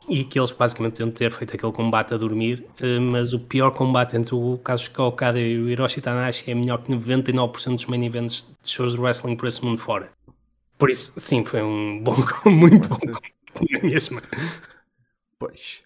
e 0.08 0.24
que 0.24 0.38
eles 0.38 0.52
basicamente 0.52 0.94
tentam 0.94 1.12
ter 1.12 1.32
feito 1.32 1.54
aquele 1.56 1.72
combate 1.72 2.14
a 2.14 2.16
dormir, 2.16 2.64
eh, 2.80 2.98
mas 2.98 3.34
o 3.34 3.40
pior 3.40 3.72
combate 3.72 4.16
entre 4.16 4.34
o 4.34 4.58
Kazuchika 4.58 5.02
Okada 5.02 5.40
e 5.40 5.58
o 5.58 5.68
Hiroshi 5.68 6.00
Tanahashi 6.00 6.50
é 6.50 6.54
melhor 6.54 6.82
que 6.82 6.92
99% 6.92 7.74
dos 7.74 7.86
main 7.86 8.04
events 8.04 8.48
de 8.62 8.70
shows 8.70 8.92
de 8.92 9.00
wrestling 9.00 9.36
por 9.36 9.48
esse 9.48 9.64
mundo 9.64 9.78
fora. 9.78 10.10
Por 10.78 10.88
isso, 10.88 11.12
sim, 11.16 11.44
foi 11.44 11.62
um 11.62 12.00
bom, 12.04 12.14
muito 12.46 12.88
bom 12.88 12.98
combate 12.98 13.82
mesmo. 13.82 14.22
Pois. 15.38 15.82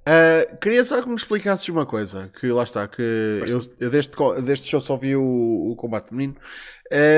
Uh, 0.00 0.56
queria 0.58 0.84
só 0.84 1.00
que 1.02 1.08
me 1.08 1.14
explicasses 1.14 1.68
uma 1.68 1.86
coisa, 1.86 2.30
que 2.40 2.48
lá 2.48 2.64
está, 2.64 2.88
que 2.88 3.02
eu, 3.02 3.62
eu, 3.78 3.90
deste, 3.90 4.16
deste 4.42 4.68
show 4.68 4.80
só 4.80 4.96
vi 4.96 5.14
o, 5.14 5.70
o 5.70 5.76
combate 5.76 6.12
menino. 6.12 6.36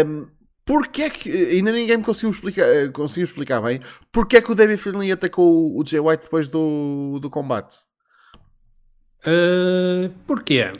Um, 0.06 0.26
Porquê 0.64 1.02
é 1.02 1.10
que. 1.10 1.30
Ainda 1.30 1.72
ninguém 1.72 1.96
me 1.96 2.04
conseguiu 2.04 2.30
explicar, 2.30 2.66
eh, 2.66 2.88
conseguiu 2.88 3.24
explicar 3.24 3.60
bem. 3.60 3.80
Porquê 4.12 4.36
é 4.36 4.42
que 4.42 4.52
o 4.52 4.54
David 4.54 4.80
Finlay 4.80 5.12
atacou 5.12 5.76
o 5.76 5.84
Jay 5.86 6.00
White 6.00 6.24
depois 6.24 6.48
do, 6.48 7.18
do 7.20 7.28
combate? 7.28 7.76
Uh, 9.26 10.08
porquê? 10.26 10.72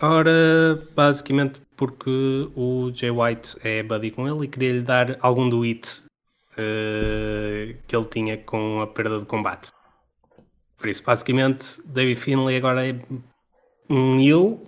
Ora, 0.00 0.86
basicamente 0.94 1.60
porque 1.76 2.50
o 2.54 2.90
Jay 2.94 3.10
White 3.10 3.56
é 3.62 3.82
buddy 3.82 4.10
com 4.10 4.26
ele 4.28 4.44
e 4.44 4.48
queria 4.48 4.72
lhe 4.72 4.82
dar 4.82 5.16
algum 5.20 5.48
do 5.48 5.60
uh, 5.60 5.64
que 7.86 7.96
ele 7.96 8.04
tinha 8.10 8.38
com 8.38 8.80
a 8.80 8.86
perda 8.86 9.18
de 9.18 9.26
combate. 9.26 9.70
Por 10.76 10.88
isso, 10.88 11.02
basicamente, 11.02 11.80
David 11.86 12.16
Finlay 12.16 12.56
agora 12.56 12.86
é 12.86 12.98
um 13.88 14.20
heel, 14.20 14.66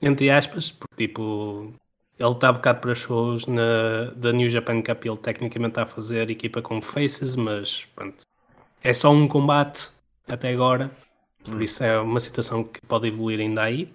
entre 0.00 0.30
aspas, 0.30 0.70
porque 0.70 1.08
tipo, 1.08 1.72
ele 2.20 2.32
está 2.32 2.52
bocado 2.52 2.80
para 2.80 2.94
shows 2.94 3.46
na, 3.46 4.10
da 4.14 4.30
New 4.30 4.50
Japan 4.50 4.82
Cup 4.82 5.06
ele 5.06 5.16
tecnicamente 5.16 5.72
está 5.72 5.82
a 5.84 5.86
fazer 5.86 6.30
equipa 6.30 6.60
com 6.60 6.80
faces, 6.80 7.34
mas 7.34 7.86
pronto, 7.96 8.24
é 8.82 8.92
só 8.92 9.10
um 9.10 9.26
combate 9.26 9.88
até 10.28 10.52
agora, 10.52 10.90
por 11.42 11.54
hum. 11.54 11.62
isso 11.62 11.82
é 11.82 11.98
uma 11.98 12.20
situação 12.20 12.62
que 12.62 12.78
pode 12.82 13.08
evoluir 13.08 13.40
ainda 13.40 13.62
aí. 13.62 13.90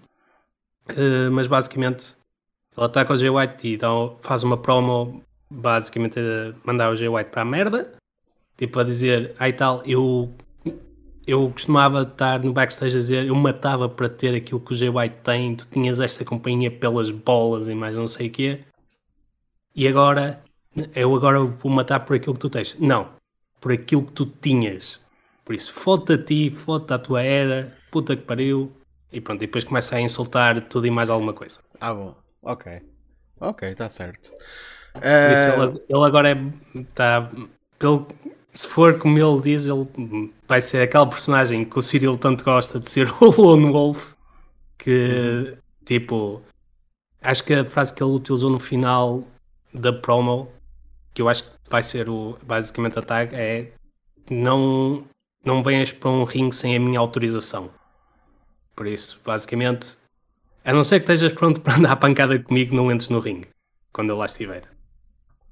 Uh, 0.89 1.31
mas 1.31 1.47
basicamente 1.47 2.15
ele 2.75 2.85
ataca 2.85 3.13
o 3.13 3.17
Jay 3.17 3.29
White 3.29 3.67
e 3.67 3.73
então 3.73 4.17
faz 4.21 4.43
uma 4.43 4.57
promo 4.57 5.23
basicamente 5.49 6.19
a 6.19 6.53
mandar 6.63 6.91
o 6.91 6.95
Jay 6.95 7.07
White 7.07 7.29
para 7.29 7.43
a 7.43 7.45
merda, 7.45 7.95
tipo 8.57 8.79
a 8.79 8.83
dizer, 8.83 9.35
ai 9.39 9.53
tal, 9.53 9.83
eu 9.85 10.33
eu 11.27 11.49
costumava 11.49 12.03
estar 12.03 12.39
no 12.43 12.53
backstage 12.53 12.95
a 12.95 12.99
dizer 12.99 13.25
eu 13.25 13.35
matava 13.35 13.89
para 13.89 14.09
ter 14.09 14.35
aquilo 14.35 14.59
que 14.59 14.73
o 14.73 14.75
Jay 14.75 14.89
White 14.89 15.17
tem, 15.23 15.55
tu 15.55 15.67
tinhas 15.67 15.99
esta 15.99 16.23
companhia 16.23 16.71
pelas 16.71 17.11
bolas 17.11 17.67
e 17.67 17.75
mais 17.75 17.95
não 17.95 18.07
sei 18.07 18.27
o 18.27 18.31
quê, 18.31 18.59
e 19.75 19.88
agora 19.88 20.41
eu 20.93 21.15
agora 21.15 21.39
vou 21.39 21.71
matar 21.71 22.01
por 22.01 22.15
aquilo 22.15 22.33
que 22.33 22.39
tu 22.39 22.49
tens. 22.49 22.77
Não, 22.79 23.09
por 23.59 23.71
aquilo 23.71 24.05
que 24.05 24.11
tu 24.11 24.25
tinhas. 24.25 25.01
Por 25.43 25.53
isso, 25.55 25.73
foda 25.73 26.15
a 26.15 26.17
ti, 26.17 26.49
foda 26.49 26.95
a 26.95 26.99
tua 26.99 27.21
era, 27.21 27.75
puta 27.91 28.15
que 28.15 28.23
pariu, 28.23 28.71
e 29.11 29.21
pronto, 29.21 29.43
e 29.43 29.47
depois 29.47 29.63
começa 29.63 29.95
a 29.95 30.01
insultar 30.01 30.67
tudo 30.67 30.88
e 30.88 30.91
mais 30.91 31.09
alguma 31.09 31.33
coisa. 31.33 31.59
Ah, 31.79 31.93
bom, 31.93 32.15
ok, 32.41 32.81
ok, 33.39 33.69
está 33.69 33.89
certo. 33.89 34.31
Por 34.93 35.01
isso, 35.01 35.49
ele, 35.61 35.83
ele 35.89 36.05
agora 36.05 36.31
é, 36.31 36.79
está, 36.79 37.29
pelo, 37.77 38.07
se 38.55 38.67
for 38.67 38.97
como 38.97 39.19
ele 39.19 39.41
diz, 39.41 39.67
ele 39.67 40.31
vai 40.47 40.61
ser 40.61 40.81
aquela 40.81 41.05
personagem 41.05 41.65
que 41.65 41.77
o 41.77 41.81
Cyril 41.81 42.17
tanto 42.17 42.43
gosta 42.43 42.79
de 42.79 42.89
ser 42.89 43.11
o 43.21 43.29
Lone 43.41 43.71
Wolf. 43.71 44.13
Que, 44.77 45.51
uhum. 45.51 45.57
tipo, 45.83 46.41
acho 47.21 47.43
que 47.43 47.53
a 47.53 47.65
frase 47.65 47.93
que 47.93 48.01
ele 48.01 48.13
utilizou 48.13 48.49
no 48.49 48.59
final 48.59 49.23
da 49.73 49.91
promo, 49.91 50.49
que 51.13 51.21
eu 51.21 51.27
acho 51.27 51.43
que 51.43 51.49
vai 51.69 51.83
ser 51.83 52.09
o, 52.09 52.37
basicamente 52.43 52.97
a 52.97 53.01
tag, 53.01 53.35
é: 53.35 53.73
Não, 54.29 55.03
não 55.43 55.61
venhas 55.61 55.91
para 55.91 56.09
um 56.09 56.23
ringue 56.23 56.55
sem 56.55 56.75
a 56.75 56.79
minha 56.79 56.99
autorização. 56.99 57.69
Por 58.75 58.87
isso, 58.87 59.19
basicamente, 59.25 59.97
a 60.63 60.73
não 60.73 60.83
ser 60.83 60.99
que 61.01 61.11
estejas 61.11 61.33
pronto 61.37 61.59
para 61.61 61.75
andar 61.75 61.91
a 61.91 61.95
pancada 61.97 62.39
comigo, 62.39 62.75
não 62.75 62.91
entres 62.91 63.09
no 63.09 63.19
ringue 63.19 63.49
quando 63.91 64.11
eu 64.11 64.17
lá 64.17 64.25
estiver. 64.25 64.74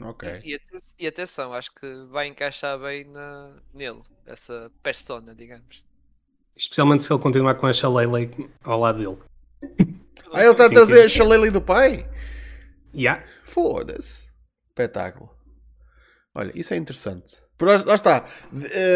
Ok. 0.04 0.42
E, 0.44 0.60
e, 1.00 1.08
atenção, 1.08 1.54
acho 1.54 1.74
que 1.74 2.06
vai 2.10 2.28
encaixar 2.28 2.78
bem 2.80 3.06
na, 3.06 3.52
nele, 3.74 4.02
essa 4.26 4.72
persona, 4.82 5.34
digamos. 5.34 5.84
Especialmente 6.56 7.04
se 7.04 7.12
ele 7.12 7.22
continuar 7.22 7.56
com 7.56 7.66
a 7.66 7.74
Shalayley 7.74 8.30
ao 8.64 8.80
lado 8.80 9.00
dele. 9.00 9.18
Ah, 10.32 10.42
ele 10.42 10.52
está 10.52 10.66
a 10.66 10.70
trazer 10.70 11.06
a 11.06 11.10
Shalayley 11.10 11.52
do 11.52 11.62
pai? 11.62 12.10
Yeah. 12.94 13.24
Foda-se. 13.44 14.28
Espetáculo. 14.70 15.30
Olha, 16.36 16.52
isso 16.56 16.74
é 16.74 16.78
interessante. 16.78 17.44
Por, 17.58 17.68
lá 17.86 17.96
está. 17.96 18.26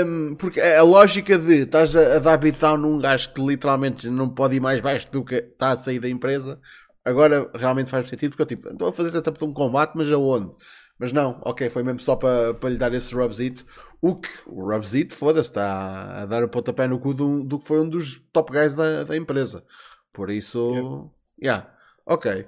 Um, 0.06 0.36
porque 0.36 0.60
a 0.60 0.82
lógica 0.82 1.38
de 1.38 1.64
estás 1.64 1.96
a, 1.96 2.16
a 2.16 2.20
dar 2.20 2.38
beatdown 2.38 2.78
num 2.78 3.00
gajo 3.00 3.32
que 3.34 3.42
literalmente 3.42 4.10
não 4.10 4.30
pode 4.30 4.56
ir 4.56 4.60
mais 4.60 4.82
baixo 4.82 5.12
do 5.12 5.24
que 5.24 5.36
está 5.36 5.72
a 5.72 5.78
sair 5.78 6.00
da 6.00 6.10
empresa, 6.10 6.60
agora 7.06 7.50
realmente 7.54 7.90
faz 7.90 8.10
sentido. 8.10 8.32
Porque 8.32 8.42
eu 8.42 8.48
tipo, 8.48 8.70
estou 8.70 8.90
a 8.90 8.94
fazer 8.94 9.12
setup 9.12 9.38
de 9.38 9.46
um 9.46 9.54
combate, 9.54 9.94
mas 9.96 10.12
aonde? 10.12 10.52
Mas 11.00 11.14
não, 11.14 11.40
ok, 11.44 11.70
foi 11.70 11.84
mesmo 11.84 12.00
só 12.00 12.16
para, 12.16 12.54
para 12.54 12.70
lhe 12.70 12.78
dar 12.78 12.94
esse 12.94 13.14
rubzito. 13.14 13.66
O 14.02 14.16
que 14.16 14.30
o 14.46 14.72
rubzito, 14.72 15.14
foda-se, 15.14 15.50
está 15.50 16.24
a 16.24 16.26
dar 16.26 16.44
o 16.44 16.50
pontapé 16.50 16.88
no 16.88 17.00
cu 17.00 17.14
do, 17.14 17.44
do 17.44 17.60
que 17.60 17.68
foi 17.68 17.80
um 17.80 17.90
dos 17.90 18.20
top 18.32 18.52
guys 18.52 18.74
da, 18.74 19.04
da 19.04 19.16
empresa. 19.16 19.64
Por 20.12 20.30
isso, 20.30 21.12
yeah, 21.42 21.68
yeah 21.68 21.78
ok. 22.06 22.48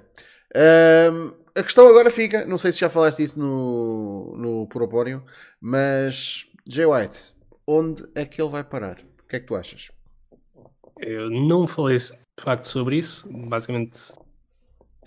Um, 0.56 1.32
a 1.54 1.62
questão 1.62 1.86
agora 1.86 2.10
fica, 2.10 2.44
não 2.44 2.58
sei 2.58 2.72
se 2.72 2.80
já 2.80 2.90
falaste 2.90 3.22
isso 3.22 3.38
no, 3.38 4.34
no 4.36 4.66
Propório, 4.66 5.24
mas 5.60 6.46
Jay 6.66 6.86
White, 6.86 7.34
onde 7.66 8.04
é 8.14 8.24
que 8.24 8.40
ele 8.40 8.50
vai 8.50 8.64
parar? 8.64 8.98
O 9.22 9.28
que 9.28 9.36
é 9.36 9.40
que 9.40 9.46
tu 9.46 9.54
achas? 9.54 9.90
Eu 10.98 11.30
não 11.30 11.66
falei 11.66 11.96
de 11.96 12.12
facto 12.38 12.64
sobre 12.64 12.96
isso. 12.96 13.28
Basicamente, 13.48 14.12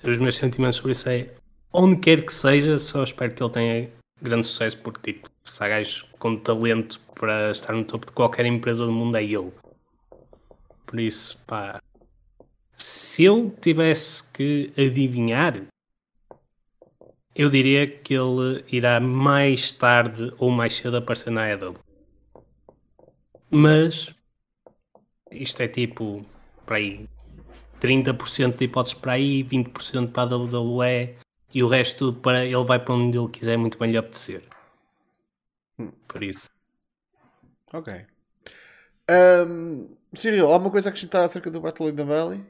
os 0.03 0.17
meus 0.17 0.35
sentimentos 0.35 0.77
sobre 0.77 0.91
isso 0.93 1.09
é 1.09 1.35
onde 1.73 1.97
quer 1.97 2.23
que 2.25 2.31
seja, 2.31 2.77
só 2.77 3.03
espero 3.03 3.33
que 3.33 3.43
ele 3.43 3.51
tenha 3.51 3.89
grande 4.21 4.45
sucesso, 4.45 4.77
porque 4.81 5.13
tipo, 5.13 5.29
se 5.43 5.61
há 5.63 5.67
gajo 5.67 6.05
com 6.19 6.37
talento 6.37 6.99
para 7.15 7.51
estar 7.51 7.73
no 7.73 7.83
topo 7.83 8.05
de 8.05 8.13
qualquer 8.13 8.45
empresa 8.45 8.85
do 8.85 8.91
mundo 8.91 9.17
é 9.17 9.23
ele. 9.23 9.51
Por 10.85 10.99
isso, 10.99 11.37
pá, 11.47 11.81
se 12.75 13.23
eu 13.23 13.49
tivesse 13.61 14.23
que 14.31 14.71
adivinhar, 14.77 15.63
eu 17.35 17.49
diria 17.49 17.87
que 17.87 18.13
ele 18.13 18.63
irá 18.71 18.99
mais 18.99 19.71
tarde 19.71 20.31
ou 20.37 20.51
mais 20.51 20.73
cedo 20.75 20.97
aparecer 20.97 21.31
na 21.31 21.49
EW. 21.49 21.75
Mas 23.49 24.13
isto 25.31 25.61
é 25.61 25.67
tipo 25.67 26.25
para 26.65 26.77
aí 26.77 27.07
30% 27.81 28.57
de 28.57 28.65
hipóteses 28.65 28.93
para 28.93 29.13
aí, 29.13 29.43
20% 29.43 30.11
para 30.11 30.23
a 30.23 30.37
WWE, 30.37 31.15
e 31.53 31.63
o 31.63 31.67
resto 31.67 32.13
para 32.13 32.45
ele 32.45 32.63
vai 32.63 32.79
para 32.79 32.95
onde 32.95 33.17
ele 33.17 33.29
quiser 33.29 33.57
muito 33.57 33.77
bem 33.77 33.91
lhe 33.91 33.97
apetecer. 33.97 34.43
Hum. 35.77 35.91
Por 36.07 36.23
isso. 36.23 36.49
Ok. 37.71 38.05
Um, 39.09 39.95
Cyril, 40.13 40.51
alguma 40.51 40.71
coisa 40.71 40.89
a 40.89 40.91
acrescentar 40.91 41.23
acerca 41.23 41.51
do 41.51 41.61
Battle 41.61 41.89
in 41.89 41.95
the 41.95 42.03
Valley? 42.03 42.45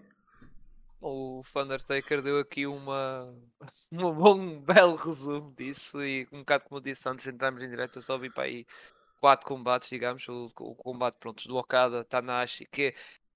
O 1.02 1.42
Undertaker 1.56 2.22
deu 2.22 2.40
aqui 2.40 2.66
uma, 2.66 3.34
um 3.92 4.12
bom, 4.14 4.60
belo 4.62 4.96
resumo 4.96 5.54
disso 5.58 6.02
e 6.04 6.28
um 6.32 6.40
bocado 6.40 6.64
como 6.66 6.80
disse 6.80 7.08
antes, 7.10 7.28
entramos 7.28 7.62
em 7.62 7.70
direto, 7.70 7.98
eu 7.98 8.02
só 8.02 8.18
vi 8.18 8.30
para 8.30 8.44
aí 8.44 8.66
quatro 9.20 9.46
combates, 9.46 9.90
digamos, 9.90 10.28
o, 10.30 10.46
o 10.60 10.76
combate 10.76 11.16
pronto, 11.20 11.48
do 11.48 11.58
Okada, 11.58 12.06
Tanashi, 12.06 12.66
que 12.66 12.94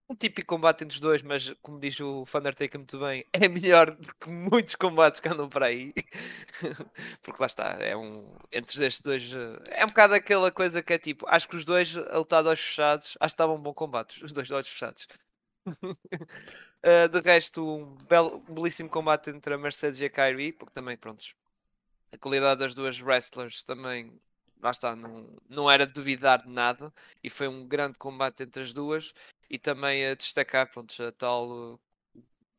um 0.10 0.16
típico 0.16 0.48
combate 0.48 0.84
entre 0.84 0.96
os 0.96 1.02
dois, 1.02 1.22
mas 1.22 1.54
como 1.62 1.80
diz 1.80 2.00
o 2.00 2.24
Undertaker 2.34 2.80
muito 2.80 3.00
bem, 3.00 3.26
é 3.34 3.48
melhor 3.48 3.92
do 3.92 4.16
que 4.16 4.30
muitos 4.30 4.76
combates 4.76 5.20
que 5.20 5.28
andam 5.28 5.50
por 5.50 5.64
aí. 5.64 5.94
Porque 7.22 7.42
lá 7.42 7.48
está, 7.48 7.78
é 7.80 7.96
um. 7.96 8.34
Entre 8.52 8.86
estes 8.86 9.02
dois. 9.02 9.34
É 9.70 9.84
um 9.84 9.88
bocado 9.88 10.14
aquela 10.14 10.52
coisa 10.52 10.82
que 10.82 10.94
é 10.94 10.98
tipo, 10.98 11.26
acho 11.28 11.48
que 11.48 11.56
os 11.56 11.66
dois 11.66 11.96
a 11.98 12.18
lutar 12.18 12.42
de 12.42 12.50
olhos 12.50 12.62
fechados, 12.62 13.18
acho 13.20 13.20
que 13.20 13.26
estavam 13.26 13.60
bom 13.60 13.74
combate, 13.74 14.24
os 14.24 14.32
dois 14.32 14.48
de 14.48 14.54
olhos 14.54 14.70
fechados. 14.70 15.08
uh, 15.68 17.10
de 17.12 17.20
resto, 17.20 17.66
um, 17.66 17.96
belo, 18.08 18.44
um 18.50 18.54
belíssimo 18.54 18.90
combate 18.90 19.30
entre 19.30 19.54
a 19.54 19.58
Mercedes 19.58 20.00
e 20.00 20.06
a 20.06 20.10
Kyrie, 20.10 20.54
porque 20.54 20.74
também, 20.74 20.96
prontos, 20.96 21.36
a 22.14 22.18
qualidade 22.18 22.60
das 22.60 22.74
duas 22.74 23.02
wrestlers 23.02 23.64
também 23.64 24.14
lá 24.62 24.72
está, 24.72 24.96
não, 24.96 25.28
não 25.48 25.70
era 25.70 25.86
de 25.86 25.94
duvidar 25.94 26.42
de 26.42 26.50
nada 26.50 26.92
e 27.24 27.30
foi 27.30 27.48
um 27.48 27.68
grande 27.68 27.98
combate 27.98 28.44
entre 28.44 28.64
as 28.64 28.74
duas 28.74 29.14
e 29.50 29.58
também 29.58 30.06
a 30.06 30.16
destacar 30.16 30.72
pronto, 30.72 31.02
a 31.02 31.12
tal 31.12 31.50
uh, 31.50 31.80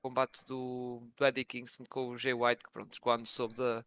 combate 0.01 0.45
do, 0.47 1.03
do 1.16 1.26
Eddie 1.26 1.45
Kingston 1.45 1.84
com 1.89 2.09
o 2.09 2.18
Jay 2.18 2.34
White, 2.34 2.64
que 2.64 2.70
pronto, 2.70 3.01
quando 3.01 3.26
soube 3.26 3.55
da, 3.55 3.84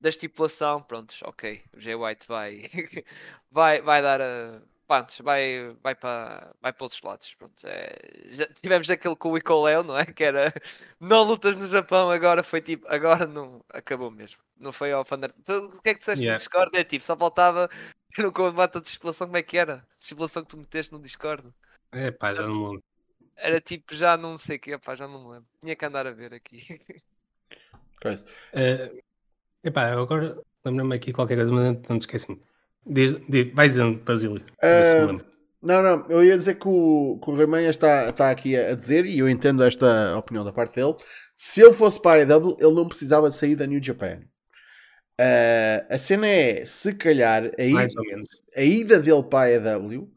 da 0.00 0.08
estipulação, 0.08 0.82
pronto, 0.82 1.14
ok, 1.24 1.62
o 1.74 1.80
Jay 1.80 1.94
White 1.94 2.26
vai, 2.28 2.70
vai, 3.50 3.80
vai 3.80 4.02
dar 4.02 4.20
a. 4.20 4.62
Pronto, 4.86 5.24
vai, 5.24 5.74
vai, 5.82 5.94
para, 5.94 6.54
vai 6.60 6.70
para 6.70 6.84
outros 6.84 7.00
lados. 7.00 7.34
Pronto, 7.36 7.54
é, 7.64 7.96
já 8.26 8.46
tivemos 8.60 8.90
aquele 8.90 9.16
com 9.16 9.30
o 9.30 9.38
Icoleo, 9.38 9.82
não 9.82 9.96
é? 9.96 10.04
Que 10.04 10.24
era 10.24 10.52
não 11.00 11.22
lutas 11.22 11.56
no 11.56 11.66
Japão, 11.68 12.10
agora 12.10 12.42
foi 12.42 12.60
tipo, 12.60 12.86
agora 12.88 13.26
não 13.26 13.64
acabou 13.70 14.10
mesmo. 14.10 14.38
Não 14.58 14.72
foi 14.72 14.92
ao 14.92 15.04
Thunder. 15.04 15.32
O 15.48 15.80
que 15.80 15.88
é 15.88 15.94
que 15.94 16.00
disseste 16.00 16.22
yeah. 16.24 16.34
no 16.34 16.38
Discord? 16.38 16.76
É 16.76 16.84
tipo, 16.84 17.02
só 17.02 17.16
faltava 17.16 17.70
no 18.18 18.30
combate 18.30 18.78
de 18.78 18.86
estipulação, 18.86 19.26
como 19.26 19.38
é 19.38 19.42
que 19.42 19.56
era? 19.56 19.76
A 19.76 19.96
estipulação 19.98 20.42
que 20.42 20.50
tu 20.50 20.58
meteste 20.58 20.92
no 20.92 21.00
Discord. 21.00 21.50
É 21.94 22.10
pá, 22.10 22.32
já 22.32 22.42
não 22.42 22.54
me 22.54 22.64
lembro. 22.66 22.84
Era 23.36 23.60
tipo, 23.60 23.94
já 23.94 24.16
não 24.16 24.38
sei 24.38 24.56
o 24.56 24.60
que, 24.60 24.78
pá, 24.78 24.94
já 24.94 25.06
não 25.06 25.22
me 25.22 25.30
lembro. 25.34 25.48
Tinha 25.60 25.76
que 25.76 25.84
andar 25.84 26.06
a 26.06 26.12
ver 26.12 26.34
aqui. 26.34 26.62
Coisa. 28.00 28.24
Uh, 28.52 29.02
epá, 29.62 29.92
agora 29.92 30.36
lembro-me 30.64 30.94
aqui 30.94 31.12
qualquer 31.12 31.36
coisa, 31.36 31.50
mas 31.50 31.88
não 31.88 31.96
esqueci-me. 31.96 32.40
Diz, 32.86 33.14
diz, 33.28 33.52
vai 33.54 33.68
dizendo, 33.68 33.98
Basílio. 34.00 34.42
Uh, 34.62 35.24
não, 35.62 35.82
não, 35.82 36.06
eu 36.10 36.22
ia 36.22 36.36
dizer 36.36 36.56
que 36.58 36.68
o, 36.68 37.18
que 37.22 37.30
o 37.30 37.34
Rayman 37.34 37.66
está, 37.66 38.10
está 38.10 38.30
aqui 38.30 38.54
a, 38.54 38.72
a, 38.72 38.74
dizer, 38.74 39.06
e 39.06 39.18
eu 39.18 39.28
entendo 39.28 39.64
esta 39.64 40.16
opinião 40.18 40.44
da 40.44 40.52
parte 40.52 40.74
dele. 40.74 40.94
Se 41.34 41.62
ele 41.62 41.72
fosse 41.72 42.00
para 42.00 42.20
a 42.20 42.36
AEW, 42.36 42.56
ele 42.60 42.74
não 42.74 42.86
precisava 42.86 43.30
sair 43.30 43.56
da 43.56 43.66
New 43.66 43.82
Japan. 43.82 44.20
Uh, 45.18 45.86
a 45.88 45.96
cena 45.96 46.26
é, 46.26 46.64
se 46.64 46.92
calhar, 46.94 47.50
a 47.58 47.62
ida, 47.62 47.86
a 48.56 48.62
ida 48.62 48.98
dele 49.00 49.22
para 49.22 49.44
a 49.44 49.76
EW 49.78 50.13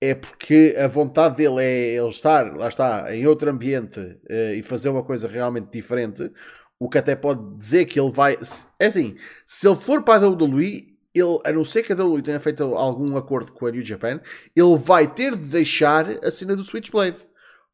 é 0.00 0.14
porque 0.14 0.74
a 0.78 0.86
vontade 0.86 1.36
dele 1.36 1.62
é 1.62 1.96
ele 1.96 2.08
estar, 2.08 2.54
lá 2.56 2.68
está, 2.68 3.14
em 3.14 3.26
outro 3.26 3.50
ambiente 3.50 3.98
uh, 4.00 4.54
e 4.56 4.62
fazer 4.62 4.88
uma 4.88 5.02
coisa 5.02 5.28
realmente 5.28 5.70
diferente. 5.72 6.30
O 6.78 6.88
que 6.88 6.98
até 6.98 7.16
pode 7.16 7.56
dizer 7.56 7.86
que 7.86 7.98
ele 7.98 8.12
vai. 8.12 8.38
É 8.78 8.86
assim, 8.86 9.16
se 9.44 9.66
ele 9.66 9.76
for 9.76 10.02
para 10.04 10.24
a 10.24 10.28
WWE, 10.28 10.96
ele, 11.12 11.38
a 11.44 11.52
não 11.52 11.64
ser 11.64 11.82
que 11.82 11.92
a 11.92 11.96
WWE 11.96 12.22
tenha 12.22 12.38
feito 12.38 12.62
algum 12.62 13.16
acordo 13.16 13.50
com 13.52 13.66
a 13.66 13.70
New 13.72 13.84
Japan, 13.84 14.20
ele 14.54 14.78
vai 14.78 15.12
ter 15.12 15.34
de 15.34 15.44
deixar 15.44 16.08
a 16.24 16.30
cena 16.30 16.54
do 16.54 16.62
Switchblade, 16.62 17.18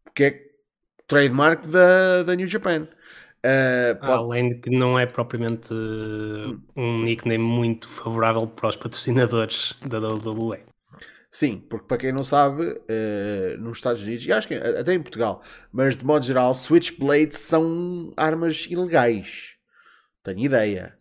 porque 0.05 0.25
é 0.25 0.41
trademark 1.07 1.66
da, 1.66 2.22
da 2.22 2.35
New 2.35 2.47
Japan. 2.47 2.89
Uh, 3.45 4.01
pode... 4.01 4.12
Além 4.12 4.49
de 4.49 4.55
que 4.61 4.70
não 4.70 4.99
é 4.99 5.05
propriamente 5.05 5.75
uh, 5.75 6.59
um 6.75 7.03
nickname 7.03 7.45
muito 7.45 7.87
favorável 7.87 8.47
para 8.47 8.70
os 8.70 8.77
patrocinadores 8.77 9.75
da 9.87 9.99
WWE. 9.99 10.74
Sim, 11.35 11.64
porque 11.68 11.89
para 11.89 11.97
quem 11.99 12.12
não 12.12 12.22
sabe, 12.24 12.62
uh, 12.62 13.59
nos 13.59 13.78
Estados 13.78 14.03
Unidos, 14.05 14.24
e 14.24 14.32
acho 14.32 14.47
que 14.47 14.55
até 14.55 14.95
em 14.95 15.03
Portugal, 15.03 15.43
mas 15.72 15.97
de 15.97 16.05
modo 16.05 16.24
geral, 16.24 16.55
Switchblades 16.55 17.39
são 17.39 18.12
armas 18.16 18.68
ilegais. 18.70 19.57
Tenho 20.22 20.39
ideia. 20.39 20.97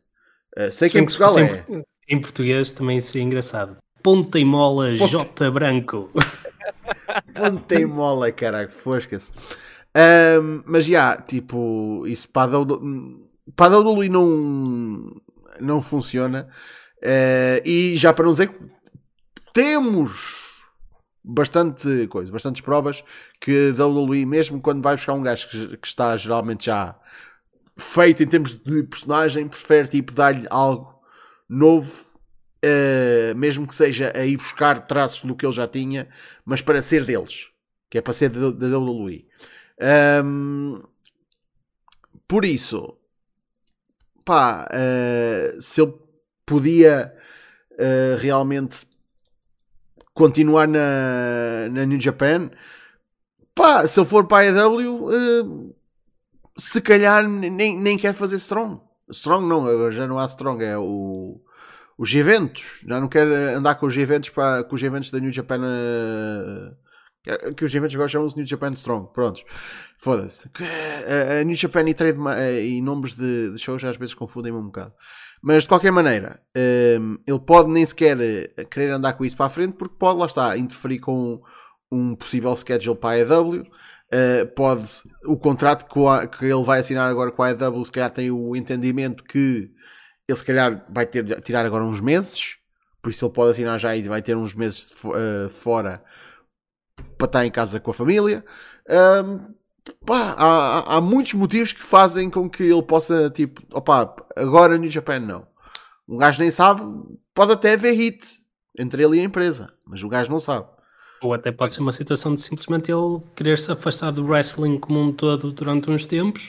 sei 0.71 0.89
que 0.89 0.97
em 0.97 1.05
Portugal 1.05 1.37
é. 1.37 1.63
Em 2.09 2.19
português 2.19 2.71
também 2.71 2.99
seria 2.99 3.21
engraçado. 3.21 3.77
Ponta 4.01 4.39
e 4.39 4.43
mola 4.43 4.87
Ponta... 4.97 5.07
J 5.07 5.51
branco. 5.51 6.09
Ponta 7.35 7.75
e 7.75 7.85
mola, 7.85 8.31
caraca, 8.31 8.73
fosca-se. 8.73 9.31
Um, 9.95 10.63
mas 10.65 10.85
já, 10.85 10.91
yeah, 10.91 11.21
tipo, 11.21 12.07
isso 12.07 12.27
para 12.27 12.57
a 12.57 12.59
WWE 12.59 14.09
não, 14.09 15.15
não 15.61 15.79
funciona. 15.79 16.49
Uh, 16.97 17.61
e 17.63 17.95
já 17.97 18.11
para 18.11 18.25
não 18.25 18.31
dizer 18.31 18.47
que 18.47 18.73
temos 19.53 20.51
bastante 21.23 22.07
coisa, 22.07 22.31
bastantes 22.31 22.61
provas 22.61 23.03
que 23.39 23.71
a 23.77 23.85
WWE, 23.85 24.25
mesmo 24.25 24.59
quando 24.59 24.81
vai 24.81 24.95
buscar 24.95 25.13
um 25.13 25.21
gajo 25.21 25.47
que, 25.47 25.77
que 25.77 25.87
está 25.87 26.17
geralmente 26.17 26.65
já 26.65 26.99
feito 27.77 28.21
em 28.21 28.27
termos 28.27 28.55
de 28.55 28.83
personagem, 28.83 29.47
prefere 29.47 29.87
tipo 29.87 30.11
dar-lhe 30.11 30.45
algo 30.49 31.01
novo, 31.47 32.03
uh, 32.65 33.35
mesmo 33.35 33.67
que 33.67 33.75
seja 33.75 34.11
a 34.15 34.25
ir 34.25 34.37
buscar 34.37 34.85
traços 34.85 35.23
do 35.23 35.35
que 35.35 35.45
ele 35.45 35.53
já 35.53 35.67
tinha, 35.67 36.09
mas 36.43 36.61
para 36.61 36.81
ser 36.81 37.05
deles, 37.05 37.49
que 37.89 37.97
é 37.97 38.01
para 38.01 38.13
ser 38.13 38.29
da 38.29 38.77
WWE. 38.77 39.27
Um, 40.23 40.83
por 42.27 42.45
isso, 42.45 42.97
pá, 44.25 44.67
uh, 44.67 45.61
se 45.61 45.81
ele 45.81 45.93
podia 46.45 47.13
uh, 47.71 48.17
realmente 48.19 48.85
continuar 50.13 50.67
na, 50.67 51.67
na 51.71 51.85
New 51.85 51.99
Japan, 51.99 52.49
pá, 53.55 53.87
se 53.87 53.99
ele 53.99 54.07
for 54.07 54.25
para 54.25 54.47
a 54.47 54.65
AEW, 54.65 55.05
uh, 55.05 55.75
se 56.57 56.81
calhar 56.81 57.27
nem, 57.27 57.77
nem 57.77 57.97
quer 57.97 58.13
fazer 58.13 58.37
Strong. 58.37 58.79
Strong 59.09 59.47
não, 59.47 59.91
já 59.91 60.07
não 60.07 60.19
há 60.19 60.25
Strong, 60.25 60.63
é 60.63 60.77
o, 60.77 61.41
os 61.97 62.13
eventos. 62.13 62.81
Já 62.87 62.99
não 62.99 63.07
quer 63.07 63.27
andar 63.27 63.75
com 63.75 63.85
os 63.85 63.97
eventos, 63.97 64.29
para, 64.29 64.63
com 64.63 64.75
os 64.75 64.83
eventos 64.83 65.09
da 65.09 65.19
New 65.19 65.33
Japan. 65.33 65.59
Uh, 65.59 66.83
que 67.55 67.63
os 67.63 67.73
eventos 67.73 67.95
agora 67.95 68.09
chamam-se 68.09 68.35
New 68.35 68.45
Japan 68.45 68.71
Strong. 68.71 69.13
Prontos. 69.13 69.43
Foda-se. 69.97 70.49
A 71.39 71.43
New 71.43 71.55
Japan 71.55 71.87
e, 71.89 71.93
trade, 71.93 72.19
e 72.61 72.81
nomes 72.81 73.15
de, 73.15 73.51
de 73.51 73.57
shows 73.57 73.81
às 73.83 73.95
vezes 73.95 74.13
confundem-me 74.13 74.57
um 74.57 74.65
bocado. 74.65 74.93
Mas 75.45 75.63
de 75.63 75.69
qualquer 75.69 75.91
maneira, 75.91 76.39
um, 77.01 77.17
ele 77.27 77.39
pode 77.39 77.69
nem 77.69 77.85
sequer 77.85 78.17
eh, 78.21 78.63
querer 78.63 78.91
andar 78.91 79.11
com 79.11 79.25
isso 79.25 79.35
para 79.35 79.47
a 79.47 79.49
frente 79.49 79.73
porque 79.73 79.97
pode, 79.99 80.17
lá 80.17 80.25
está, 80.25 80.57
interferir 80.57 80.99
com 80.99 81.43
um 81.91 82.15
possível 82.15 82.55
schedule 82.55 82.95
para 82.95 83.09
a 83.09 83.19
EW. 83.19 83.61
Uh, 83.61 83.67
eh, 84.09 84.45
pode 84.45 84.89
o 85.25 85.37
contrato 85.37 85.85
que, 85.85 86.37
que, 86.37 86.45
ele 86.45 86.63
vai 86.63 86.79
assinar 86.79 87.09
agora 87.09 87.29
com 87.29 87.43
a 87.43 87.51
EW, 87.51 87.85
se 87.85 87.91
calhar 87.91 88.09
tem 88.09 88.31
o 88.31 88.55
entendimento 88.55 89.21
que 89.25 89.69
ele 90.29 90.37
se 90.37 90.45
calhar 90.45 90.85
vai 90.89 91.05
ter 91.05 91.41
tirar 91.41 91.65
agora 91.65 91.83
uns 91.83 91.99
meses, 91.99 92.55
por 93.01 93.09
isso 93.09 93.25
ele 93.25 93.33
pode 93.33 93.51
assinar 93.51 93.77
já 93.81 93.93
e 93.97 94.03
vai 94.03 94.21
ter 94.21 94.37
uns 94.37 94.55
meses 94.55 94.87
de, 94.87 95.07
uh, 95.07 95.49
fora 95.49 96.01
para 97.17 97.25
estar 97.25 97.45
em 97.45 97.51
casa 97.51 97.81
com 97.81 97.91
a 97.91 97.93
família. 97.93 98.45
Um, 98.89 99.53
pá, 100.05 100.35
há, 100.37 100.95
há, 100.95 101.01
muitos 101.01 101.33
motivos 101.33 101.73
que 101.73 101.83
fazem 101.83 102.29
com 102.29 102.49
que 102.49 102.63
ele 102.63 102.83
possa, 102.83 103.29
tipo, 103.29 103.61
opá, 103.71 104.13
agora 104.35 104.77
no 104.77 104.87
Japan 104.87 105.19
não. 105.19 105.47
Um 106.07 106.17
gajo 106.17 106.41
nem 106.41 106.51
sabe, 106.51 106.81
pode 107.33 107.51
até 107.51 107.73
haver 107.73 107.93
hit 107.93 108.25
entre 108.77 109.03
ele 109.03 109.17
e 109.17 109.19
a 109.21 109.23
empresa, 109.23 109.73
mas 109.85 110.03
o 110.03 110.09
gajo 110.09 110.31
não 110.31 110.39
sabe. 110.39 110.67
Ou 111.21 111.33
até 111.33 111.51
pode 111.51 111.73
ser 111.73 111.81
uma 111.81 111.91
situação 111.91 112.33
de 112.33 112.41
simplesmente 112.41 112.91
ele 112.91 113.21
querer 113.35 113.57
se 113.57 113.71
afastar 113.71 114.11
do 114.11 114.25
wrestling 114.25 114.77
como 114.79 114.99
um 114.99 115.11
todo 115.11 115.51
durante 115.51 115.89
uns 115.89 116.05
tempos 116.05 116.47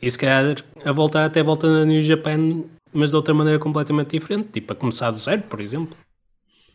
e 0.00 0.10
se 0.10 0.18
calhar 0.18 0.56
a 0.84 0.92
voltar 0.92 1.24
até 1.24 1.42
volta 1.42 1.66
na 1.66 1.84
New 1.84 2.02
Japan, 2.02 2.64
mas 2.92 3.10
de 3.10 3.16
outra 3.16 3.32
maneira 3.32 3.58
completamente 3.58 4.18
diferente, 4.18 4.50
tipo 4.50 4.72
a 4.72 4.76
começar 4.76 5.10
do 5.10 5.18
zero, 5.18 5.42
por 5.42 5.60
exemplo. 5.60 5.96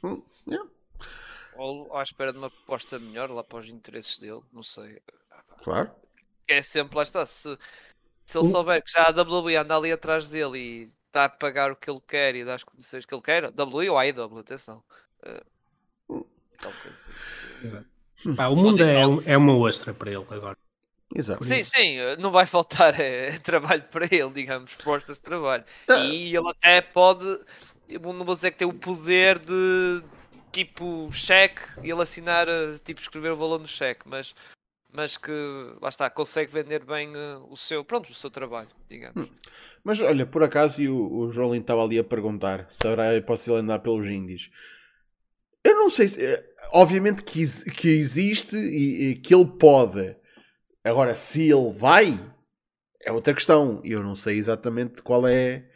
Hum, 0.04 0.22
yeah 0.50 0.66
ou 1.58 1.96
à 1.96 2.04
espera 2.04 2.32
de 2.32 2.38
uma 2.38 2.50
proposta 2.50 3.00
melhor 3.00 3.30
lá 3.32 3.44
para 3.44 3.60
os 3.60 3.68
interesses 3.68 4.18
dele, 4.20 4.42
não 4.54 4.64
sei. 4.64 5.02
Claro. 5.64 5.92
É 6.48 6.62
sempre, 6.62 6.96
lá 6.96 7.04
está, 7.04 7.26
se, 7.26 7.58
se 8.26 8.38
ele 8.38 8.50
souber 8.50 8.84
que 8.84 8.92
já 8.92 9.08
a 9.08 9.12
WWE 9.12 9.56
anda 9.56 9.76
ali 9.76 9.92
atrás 9.92 10.28
dele 10.28 10.58
e 10.58 10.88
está 11.08 11.26
a 11.26 11.30
pagar 11.30 11.72
o 11.72 11.76
que 11.76 11.90
ele 11.90 12.02
quer 12.08 12.36
e 12.36 12.46
dá 12.46 12.56
as 12.56 12.64
condições 12.64 13.06
que 13.06 13.14
ele 13.14 13.22
quer, 13.22 13.46
WWE 13.46 13.90
ou 13.90 13.98
AEW, 13.98 14.38
atenção. 14.38 14.84
Uh, 15.26 16.26
Exato. 17.64 17.86
o 18.26 18.56
mundo 18.56 18.84
é, 18.84 19.02
é 19.26 19.38
uma 19.38 19.56
ostra 19.56 19.94
para 19.94 20.12
ele 20.12 20.26
agora. 20.30 20.58
Exato. 21.16 21.44
Sim, 21.44 21.64
sim, 21.64 21.98
não 22.20 22.32
vai 22.32 22.46
faltar 22.46 23.00
é, 23.00 23.38
trabalho 23.40 23.84
para 23.84 24.06
ele, 24.06 24.30
digamos, 24.32 24.74
propostas 24.76 25.18
de 25.18 25.24
trabalho. 25.24 25.64
Ah. 25.88 25.98
E 26.00 26.36
ele 26.36 26.50
até 26.50 26.82
pode, 26.82 27.26
não 27.90 28.26
vou 28.26 28.36
dizer 28.36 28.52
que 28.52 28.58
tem 28.58 28.68
o 28.68 28.74
poder 28.74 29.40
de 29.40 30.04
tipo 30.52 31.10
cheque 31.12 31.62
e 31.84 31.92
ele 31.92 32.02
assinar, 32.02 32.48
eh, 32.48 32.78
tipo 32.84 33.00
escrever 33.00 33.32
o 33.32 33.38
valor 33.38 33.60
no 33.60 33.68
cheque, 33.68 34.08
mas, 34.08 34.34
mas 34.92 35.18
que 35.18 35.32
lá 35.82 35.90
está, 35.90 36.10
consegue 36.10 36.52
vender 36.52 36.84
bem 36.84 37.16
uh, 37.16 37.46
o 37.50 37.56
seu, 37.56 37.84
pronto, 37.84 38.10
o 38.10 38.16
seu 38.16 38.30
trabalho, 38.30 38.70
digamos. 38.90 39.26
Hum. 39.26 39.30
Mas 39.84 40.02
olha, 40.02 40.26
por 40.26 40.44
acaso 40.44 40.82
e 40.82 40.90
o, 40.90 41.12
o 41.14 41.32
João 41.32 41.54
estava 41.56 41.84
ali 41.84 42.00
a 42.00 42.04
perguntar 42.04 42.68
se 42.70 42.86
haverá 42.88 43.22
posso 43.22 43.50
ele 43.50 43.60
andar 43.60 43.80
pelos 43.80 44.08
índios. 44.08 44.50
Eu 45.64 45.76
não 45.76 45.90
sei 45.90 46.08
se. 46.08 46.24
Eh, 46.24 46.44
obviamente 46.72 47.24
que, 47.24 47.46
que 47.72 47.90
existe 47.90 48.56
e, 48.56 49.10
e, 49.10 49.16
que 49.16 49.36
ele 49.36 49.46
pode. 49.46 50.16
Agora, 50.84 51.14
se 51.14 51.50
ele 51.52 51.74
vai, 51.74 52.20
é 53.02 53.12
outra 53.12 53.34
questão. 53.34 53.82
Eu 53.84 54.02
não 54.02 54.16
sei 54.16 54.38
exatamente 54.38 55.02
qual 55.02 55.28
é, 55.28 55.70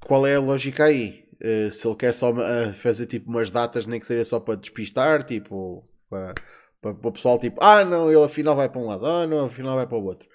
qual 0.00 0.26
é 0.26 0.34
a 0.34 0.40
lógica 0.40 0.84
aí. 0.84 1.28
Uh, 1.40 1.70
se 1.70 1.86
ele 1.86 1.94
quer 1.94 2.12
só 2.12 2.32
uh, 2.32 2.72
fazer 2.74 3.06
tipo 3.06 3.30
umas 3.30 3.48
datas, 3.48 3.86
nem 3.86 4.00
que 4.00 4.06
seja 4.06 4.24
só 4.24 4.40
para 4.40 4.56
despistar, 4.56 5.22
tipo, 5.22 5.88
para, 6.10 6.34
para, 6.80 6.94
para, 6.94 7.08
o 7.08 7.12
pessoal, 7.12 7.38
tipo, 7.38 7.62
ah 7.62 7.84
não, 7.84 8.10
ele 8.10 8.22
afinal 8.22 8.56
vai 8.56 8.68
para 8.68 8.80
um 8.80 8.86
lado, 8.86 9.06
ah 9.06 9.26
não, 9.26 9.46
afinal 9.46 9.76
vai 9.76 9.86
para 9.86 9.98
o 9.98 10.04
outro. 10.04 10.28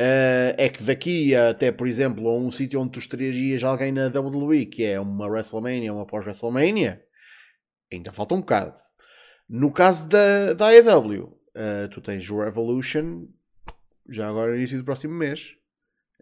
Uh, 0.00 0.56
é 0.56 0.68
que 0.70 0.82
daqui 0.82 1.34
até, 1.34 1.70
por 1.70 1.86
exemplo, 1.86 2.26
a 2.28 2.36
um 2.36 2.50
sítio 2.50 2.80
onde 2.80 2.92
tu 2.92 2.98
estrearias 2.98 3.62
alguém 3.62 3.92
na 3.92 4.06
WWE, 4.06 4.64
que 4.66 4.82
é 4.82 4.98
uma 4.98 5.26
WrestleMania, 5.26 5.92
uma 5.92 6.06
pós-WrestleMania, 6.06 7.04
ainda 7.92 8.12
falta 8.12 8.34
um 8.34 8.40
bocado. 8.40 8.80
No 9.48 9.70
caso 9.70 10.08
da, 10.08 10.54
da 10.54 10.68
AEW, 10.68 11.36
tu 11.90 12.00
tens 12.00 12.30
o 12.30 12.42
Revolution 12.42 13.26
já 14.08 14.28
agora 14.28 14.52
no 14.52 14.56
início 14.56 14.78
do 14.78 14.84
próximo 14.84 15.12
mês. 15.12 15.54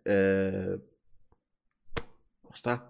Uh, 0.00 0.80
está 2.52 2.88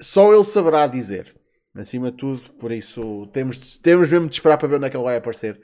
só 0.00 0.32
ele 0.32 0.44
saberá 0.44 0.86
dizer. 0.86 1.36
Acima 1.74 2.10
de 2.10 2.16
tudo, 2.16 2.40
por 2.54 2.72
isso 2.72 3.28
temos, 3.32 3.78
temos 3.78 4.10
mesmo 4.10 4.28
de 4.28 4.34
esperar 4.34 4.58
para 4.58 4.66
ver 4.66 4.76
onde 4.76 4.86
é 4.86 4.90
que 4.90 4.96
ele 4.96 5.04
vai 5.04 5.16
aparecer. 5.16 5.60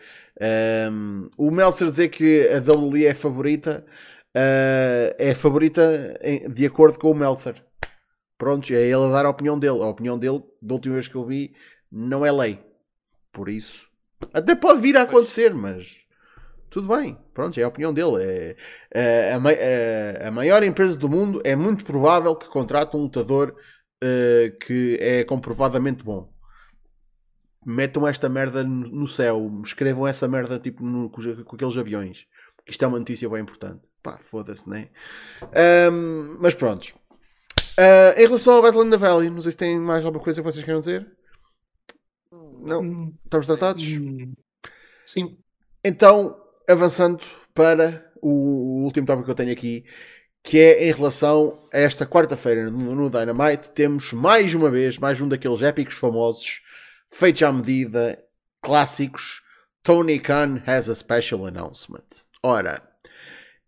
Um, 0.91 1.29
o 1.37 1.51
Meltzer 1.51 1.89
dizer 1.89 2.09
que 2.11 2.49
a 2.49 2.59
WWE 2.59 3.07
é 3.07 3.15
favorita 3.15 3.85
uh, 4.37 5.15
é 5.19 5.35
favorita 5.35 6.19
em, 6.23 6.49
de 6.51 6.67
acordo 6.67 6.99
com 6.99 7.11
o 7.11 7.15
Meltzer. 7.15 7.63
Pronto, 8.39 8.71
é 8.73 8.83
ele 8.83 9.05
a 9.07 9.09
dar 9.09 9.27
a 9.27 9.31
opinião 9.31 9.59
dele. 9.59 9.83
A 9.83 9.87
opinião 9.87 10.19
dele, 10.19 10.43
da 10.61 10.75
última 10.75 10.95
vez 10.95 11.09
que 11.09 11.15
eu 11.15 11.25
vi, 11.25 11.55
não 11.91 12.25
é 12.25 12.31
lei. 12.31 12.61
Por 13.33 13.49
isso, 13.49 13.87
até 14.33 14.55
pode 14.55 14.81
vir 14.81 14.97
a 14.97 15.03
acontecer, 15.03 15.55
mas 15.55 15.97
tudo 16.69 16.95
bem. 16.95 17.19
Pronto, 17.33 17.59
é 17.59 17.63
a 17.63 17.69
opinião 17.69 17.93
dele. 17.93 18.23
É, 18.23 18.57
é 18.95 19.33
a, 19.33 20.25
a, 20.25 20.29
a 20.29 20.31
maior 20.31 20.63
empresa 20.63 20.97
do 20.97 21.09
mundo 21.09 21.41
é 21.45 21.57
muito 21.57 21.85
provável 21.85 22.37
que 22.37 22.49
contrate 22.49 22.97
um 22.97 23.01
lutador 23.01 23.57
uh, 24.03 24.59
que 24.59 24.99
é 25.01 25.25
comprovadamente 25.25 26.03
bom. 26.03 26.33
Metam 27.65 28.07
esta 28.07 28.29
merda 28.29 28.63
no 28.63 29.09
céu, 29.09 29.61
escrevam 29.65 30.07
essa 30.07 30.29
merda 30.29 30.59
tipo 30.59 30.85
no, 30.85 31.11
com, 31.11 31.21
com, 31.45 31.57
aqueles 31.57 31.77
aviões. 31.77 32.27
Isto 32.67 32.85
é 32.85 32.89
uma 32.89 32.99
notícia 32.99 33.29
bem 33.29 33.43
importante. 33.43 33.81
Pá, 34.03 34.19
foda-se, 34.23 34.69
né? 34.69 34.91
Um, 35.93 36.39
mas 36.41 36.55
pronto. 36.55 36.95
Uh, 37.79 38.17
em 38.17 38.27
relação 38.27 38.55
ao 38.55 38.63
Battle 38.63 38.99
Valley, 38.99 39.31
não 39.31 39.43
sei 39.43 39.53
se 39.53 39.59
tem 39.59 39.79
mais 39.79 40.05
alguma 40.05 40.23
coisa 40.23 40.41
que 40.41 40.45
vocês 40.45 40.65
queiram 40.65 40.81
dizer. 40.81 41.07
Não? 42.33 42.81
Hum, 42.81 43.15
Estamos 43.25 43.47
tratados? 43.47 43.83
hum, 43.83 44.33
Sim. 45.05 45.39
Então, 45.85 46.37
avançando 46.69 47.25
para 47.55 48.13
o 48.23 48.83
último 48.85 49.07
tópico 49.07 49.25
que 49.25 49.31
eu 49.31 49.37
tenho 49.37 49.53
aqui, 49.53 49.85
que 50.47 50.61
é 50.61 50.89
em 50.89 50.93
relação 50.93 51.59
a 51.75 51.79
esta 51.79 52.07
quarta-feira 52.07 52.71
no, 52.71 53.11
Dynamite, 53.11 53.71
temos 53.71 54.13
mais 54.13 54.55
uma 54.55 54.71
vez, 54.71 54.97
mais 54.97 55.21
um 55.21 55.29
daqueles 55.29 55.61
épicos 55.61 55.97
famosos, 55.97 56.63
feitos 57.11 57.43
à 57.43 57.53
medida, 57.53 58.25
clássicos, 58.63 59.43
Tony 59.83 60.21
Khan 60.21 60.63
has 60.65 60.89
a 60.89 60.95
special 60.95 61.47
announcement. 61.47 62.07
Ora, 62.45 62.81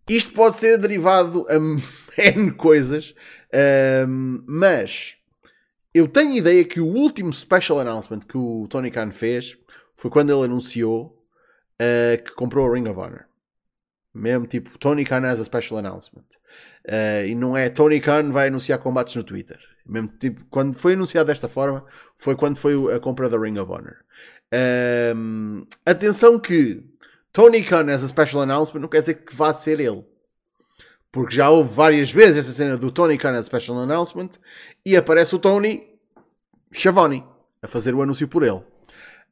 isto 0.08 0.32
pode 0.32 0.54
ser 0.54 0.78
derivado 0.78 1.44
a 1.48 1.54
N 2.22 2.52
coisas, 2.52 3.12
ahm, 3.52 4.44
mas 4.46 5.16
eu 5.92 6.06
tenho 6.06 6.36
ideia 6.36 6.64
que 6.64 6.80
o 6.80 6.86
último 6.86 7.34
special 7.34 7.80
announcement 7.80 8.20
que 8.20 8.38
o 8.38 8.68
Tony 8.70 8.92
Khan 8.92 9.10
fez 9.10 9.58
foi 9.94 10.12
quando 10.12 10.30
ele 10.30 10.44
anunciou 10.44 11.26
ah, 11.80 12.16
que 12.18 12.30
comprou 12.36 12.70
a 12.70 12.72
Ring 12.72 12.88
of 12.88 13.00
Honor. 13.00 13.26
Mesmo 14.14 14.46
tipo, 14.46 14.78
Tony 14.78 15.04
Khan 15.04 15.26
has 15.26 15.40
a 15.40 15.44
special 15.44 15.78
announcement. 15.78 16.37
Ah, 16.88 17.24
e 17.26 17.34
não 17.34 17.56
é 17.56 17.68
Tony 17.68 18.00
Khan 18.00 18.30
vai 18.32 18.48
anunciar 18.48 18.78
combates 18.78 19.14
no 19.14 19.22
Twitter. 19.22 19.58
Mesmo 19.86 20.08
tipo, 20.18 20.44
quando 20.50 20.74
foi 20.74 20.94
anunciado 20.94 21.26
desta 21.26 21.48
forma, 21.48 21.84
foi 22.16 22.34
quando 22.34 22.56
foi 22.56 22.94
a 22.94 22.98
compra 22.98 23.28
da 23.28 23.38
Ring 23.38 23.58
of 23.58 23.70
Honor. 23.70 23.96
Ahm, 24.52 25.66
atenção 25.84 26.38
que 26.38 26.82
Tony 27.32 27.62
Khan 27.62 27.90
has 27.92 28.02
a 28.02 28.08
special 28.08 28.42
announcement 28.42 28.80
não 28.80 28.88
quer 28.88 29.00
dizer 29.00 29.14
que 29.14 29.34
vá 29.34 29.52
ser 29.52 29.80
ele. 29.80 30.04
Porque 31.12 31.34
já 31.34 31.50
houve 31.50 31.72
várias 31.72 32.10
vezes 32.10 32.38
essa 32.38 32.52
cena 32.52 32.76
do 32.76 32.90
Tony 32.90 33.18
Khan 33.18 33.32
has 33.32 33.40
a 33.40 33.44
special 33.44 33.78
announcement 33.78 34.30
e 34.84 34.96
aparece 34.96 35.34
o 35.34 35.38
Tony 35.38 35.86
Schiavone 36.72 37.24
a 37.62 37.68
fazer 37.68 37.94
o 37.94 38.02
anúncio 38.02 38.28
por 38.28 38.42
ele. 38.42 38.62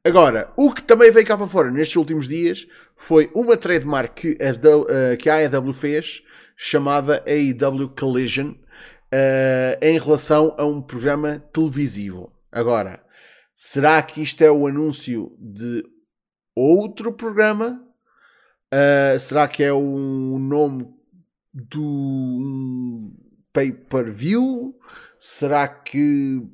Agora, 0.03 0.51
o 0.55 0.73
que 0.73 0.81
também 0.81 1.11
veio 1.11 1.25
cá 1.25 1.37
para 1.37 1.47
fora 1.47 1.69
nestes 1.69 1.97
últimos 1.97 2.27
dias 2.27 2.67
foi 2.95 3.29
uma 3.33 3.57
trademark 3.57 4.13
que 4.15 4.37
a, 4.41 5.11
eh, 5.11 5.17
que 5.17 5.29
a 5.29 5.35
AEW 5.35 5.73
fez 5.73 6.23
chamada 6.57 7.23
AEW 7.27 7.89
Collision 7.89 8.55
eh, 9.11 9.79
em 9.81 9.97
relação 9.97 10.53
a 10.57 10.65
um 10.65 10.81
programa 10.81 11.39
televisivo. 11.53 12.33
Agora, 12.51 13.01
será 13.55 14.01
que 14.01 14.21
isto 14.21 14.43
é 14.43 14.51
o 14.51 14.67
anúncio 14.67 15.37
de 15.39 15.85
outro 16.55 17.13
programa? 17.13 17.83
Uh, 18.73 19.17
será 19.17 19.47
que 19.47 19.63
é 19.63 19.71
o 19.71 20.37
nome 20.39 20.93
do 21.53 21.81
um 21.81 23.15
pay-per-view? 23.53 24.75
Será 25.17 25.67
que 25.69 26.45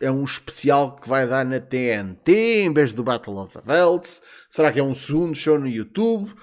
é 0.00 0.10
um 0.10 0.24
especial 0.24 0.96
que 0.96 1.08
vai 1.08 1.28
dar 1.28 1.44
na 1.44 1.60
TNT 1.60 2.64
em 2.64 2.74
vez 2.74 2.92
do 2.92 3.04
Battle 3.04 3.38
of 3.38 3.54
the 3.54 3.60
Belts? 3.60 4.20
Será 4.50 4.72
que 4.72 4.80
é 4.80 4.82
um 4.82 4.94
segundo 4.94 5.36
show 5.36 5.58
no 5.58 5.68
YouTube? 5.68 6.34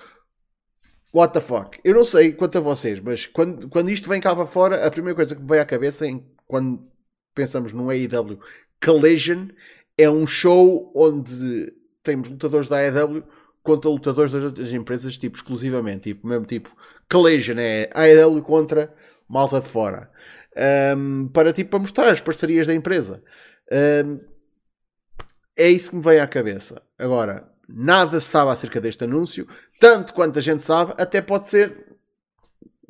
What 1.14 1.34
the 1.34 1.42
fuck? 1.42 1.80
Eu 1.84 1.94
não 1.94 2.06
sei 2.06 2.32
quanto 2.32 2.58
a 2.58 2.62
vocês, 2.62 3.00
mas 3.00 3.26
quando, 3.26 3.68
quando 3.68 3.90
isto 3.90 4.08
vem 4.08 4.22
cá 4.22 4.34
para 4.34 4.46
fora, 4.46 4.86
a 4.86 4.92
primeira 4.92 5.16
coisa 5.16 5.36
que 5.36 5.42
me 5.42 5.48
vem 5.48 5.60
à 5.60 5.66
cabeça 5.66 6.08
em, 6.08 6.26
quando 6.48 6.88
pensamos 7.36 7.74
num 7.74 7.90
AEW 7.90 8.40
Collision 8.84 9.48
é 9.98 10.10
um 10.10 10.26
show 10.26 10.92
onde 10.96 11.74
temos 12.02 12.30
lutadores 12.30 12.68
da 12.68 12.78
AEW 12.78 13.24
contra 13.62 13.90
lutadores 13.90 14.32
das 14.32 14.44
outras 14.44 14.74
empresas, 14.74 15.18
tipo, 15.18 15.36
exclusivamente, 15.36 16.14
tipo, 16.14 16.28
mesmo 16.28 16.46
tipo, 16.46 16.76
Collision 17.10 17.58
é 17.60 17.90
AEW 17.94 18.42
contra 18.42 18.94
malta 19.28 19.62
de 19.62 19.68
fora. 19.68 20.10
Um, 20.98 21.28
para, 21.28 21.54
tipo, 21.54 21.70
para 21.72 21.80
mostrar 21.80 22.10
as 22.10 22.22
parcerias 22.22 22.68
da 22.68 22.74
empresa. 22.74 23.24
Um, 23.72 24.20
é 25.56 25.70
isso 25.70 25.92
que 25.92 25.96
me 25.98 26.02
veio 26.02 26.24
à 26.24 26.28
cabeça. 26.28 26.82
Agora, 26.98 27.51
nada 27.74 28.20
se 28.20 28.28
sabe 28.28 28.52
acerca 28.52 28.82
deste 28.82 29.04
anúncio, 29.04 29.48
tanto 29.80 30.14
quanto 30.14 30.40
a 30.40 30.42
gente 30.42 30.64
sabe, 30.64 30.94
até 30.98 31.22
pode 31.22 31.50
ser 31.50 31.92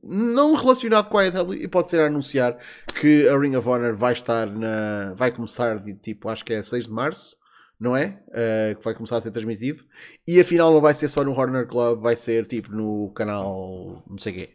não 0.03 0.55
relacionado 0.55 1.09
com 1.09 1.17
a 1.17 1.23
AEW 1.23 1.53
e 1.53 1.67
pode 1.67 1.89
ser 1.89 1.99
a 1.99 2.07
anunciar 2.07 2.57
que 2.99 3.27
a 3.27 3.37
Ring 3.37 3.55
of 3.55 3.67
Honor 3.67 3.95
vai 3.95 4.13
estar 4.13 4.47
na. 4.47 5.13
vai 5.15 5.31
começar 5.31 5.79
de 5.79 5.93
tipo, 5.93 6.29
acho 6.29 6.43
que 6.43 6.53
é 6.53 6.63
6 6.63 6.85
de 6.85 6.91
março, 6.91 7.37
não 7.79 7.95
é? 7.95 8.19
Uh, 8.29 8.75
que 8.77 8.83
vai 8.83 8.95
começar 8.95 9.17
a 9.17 9.21
ser 9.21 9.31
transmitido. 9.31 9.83
E 10.27 10.39
afinal 10.39 10.73
não 10.73 10.81
vai 10.81 10.93
ser 10.93 11.07
só 11.07 11.23
no 11.23 11.31
Horner 11.31 11.67
Club, 11.67 12.01
vai 12.01 12.15
ser 12.15 12.45
tipo 12.47 12.71
no 12.71 13.11
canal 13.13 14.03
não 14.09 14.17
sei 14.17 14.33
quê. 14.33 14.49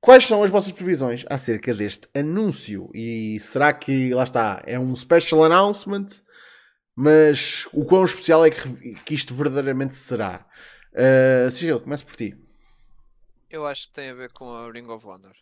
Quais 0.00 0.26
são 0.26 0.44
as 0.44 0.50
vossas 0.50 0.70
previsões 0.70 1.24
acerca 1.28 1.74
deste 1.74 2.08
anúncio? 2.14 2.88
E 2.94 3.38
será 3.40 3.72
que, 3.72 4.14
lá 4.14 4.22
está, 4.22 4.62
é 4.64 4.78
um 4.78 4.94
special 4.94 5.44
announcement? 5.44 6.06
Mas 7.00 7.66
o 7.72 7.84
quão 7.84 8.04
especial 8.04 8.44
é 8.44 8.50
que, 8.50 8.94
que 9.04 9.14
isto 9.14 9.32
verdadeiramente 9.32 9.94
será? 9.94 10.44
Uh, 10.92 11.48
Sigil, 11.48 11.80
começo 11.80 12.04
por 12.04 12.16
ti. 12.16 12.36
Eu 13.48 13.64
acho 13.66 13.86
que 13.86 13.92
tem 13.94 14.10
a 14.10 14.14
ver 14.14 14.32
com 14.32 14.52
a 14.52 14.70
Ring 14.70 14.88
of 14.88 15.06
Honor. 15.06 15.36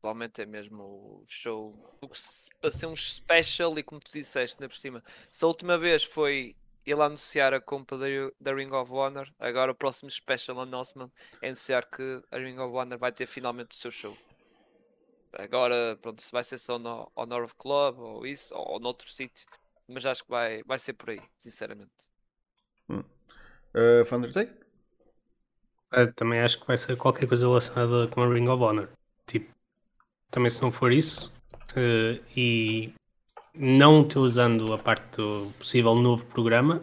Provavelmente 0.00 0.40
é 0.40 0.46
mesmo 0.46 0.82
o 0.82 1.24
show 1.26 1.74
se- 2.14 2.48
para 2.60 2.70
ser 2.70 2.86
um 2.86 2.96
special 2.96 3.78
e 3.78 3.82
como 3.82 4.00
tu 4.00 4.10
disseste, 4.10 4.56
ainda 4.56 4.68
por 4.70 4.76
cima. 4.76 5.04
Se 5.30 5.44
a 5.44 5.48
última 5.48 5.76
vez 5.76 6.02
foi 6.02 6.56
ele 6.86 7.02
anunciar 7.02 7.52
a 7.52 7.60
compra 7.60 7.98
da 8.40 8.54
Ring 8.54 8.72
of 8.72 8.90
Honor, 8.90 9.28
agora 9.38 9.72
o 9.72 9.74
próximo 9.74 10.10
special 10.10 10.60
announcement 10.60 11.10
é 11.42 11.48
anunciar 11.48 11.84
que 11.84 12.22
a 12.30 12.38
Ring 12.38 12.58
of 12.58 12.74
Honor 12.74 12.98
vai 12.98 13.12
ter 13.12 13.26
finalmente 13.26 13.72
o 13.72 13.74
seu 13.74 13.90
show. 13.90 14.16
Agora, 15.32 15.98
pronto, 16.00 16.22
se 16.22 16.32
vai 16.32 16.42
ser 16.42 16.58
só 16.58 16.78
no 16.78 17.10
Honor 17.14 17.44
of 17.44 17.54
Club 17.56 17.98
ou 17.98 18.26
isso, 18.26 18.54
ou 18.54 18.80
noutro 18.80 19.10
sítio, 19.10 19.46
mas 19.88 20.04
acho 20.04 20.24
que 20.24 20.30
vai, 20.30 20.62
vai 20.64 20.78
ser 20.78 20.92
por 20.94 21.10
aí, 21.10 21.20
sinceramente. 21.38 21.90
Uh, 22.88 24.04
Thundertake? 24.08 24.52
Eu 25.92 26.12
também 26.14 26.40
acho 26.40 26.60
que 26.60 26.66
vai 26.66 26.76
ser 26.76 26.96
qualquer 26.96 27.28
coisa 27.28 27.46
relacionada 27.46 28.08
com 28.08 28.22
a 28.22 28.28
Ring 28.28 28.48
of 28.48 28.62
Honor. 28.62 28.88
Tipo, 29.26 29.54
também 30.30 30.50
se 30.50 30.60
não 30.62 30.72
for 30.72 30.92
isso, 30.92 31.32
eh, 31.76 32.20
e 32.36 32.92
não 33.54 34.00
utilizando 34.00 34.72
a 34.72 34.78
parte 34.78 35.16
do 35.16 35.52
possível 35.58 35.94
novo 35.94 36.26
programa, 36.26 36.82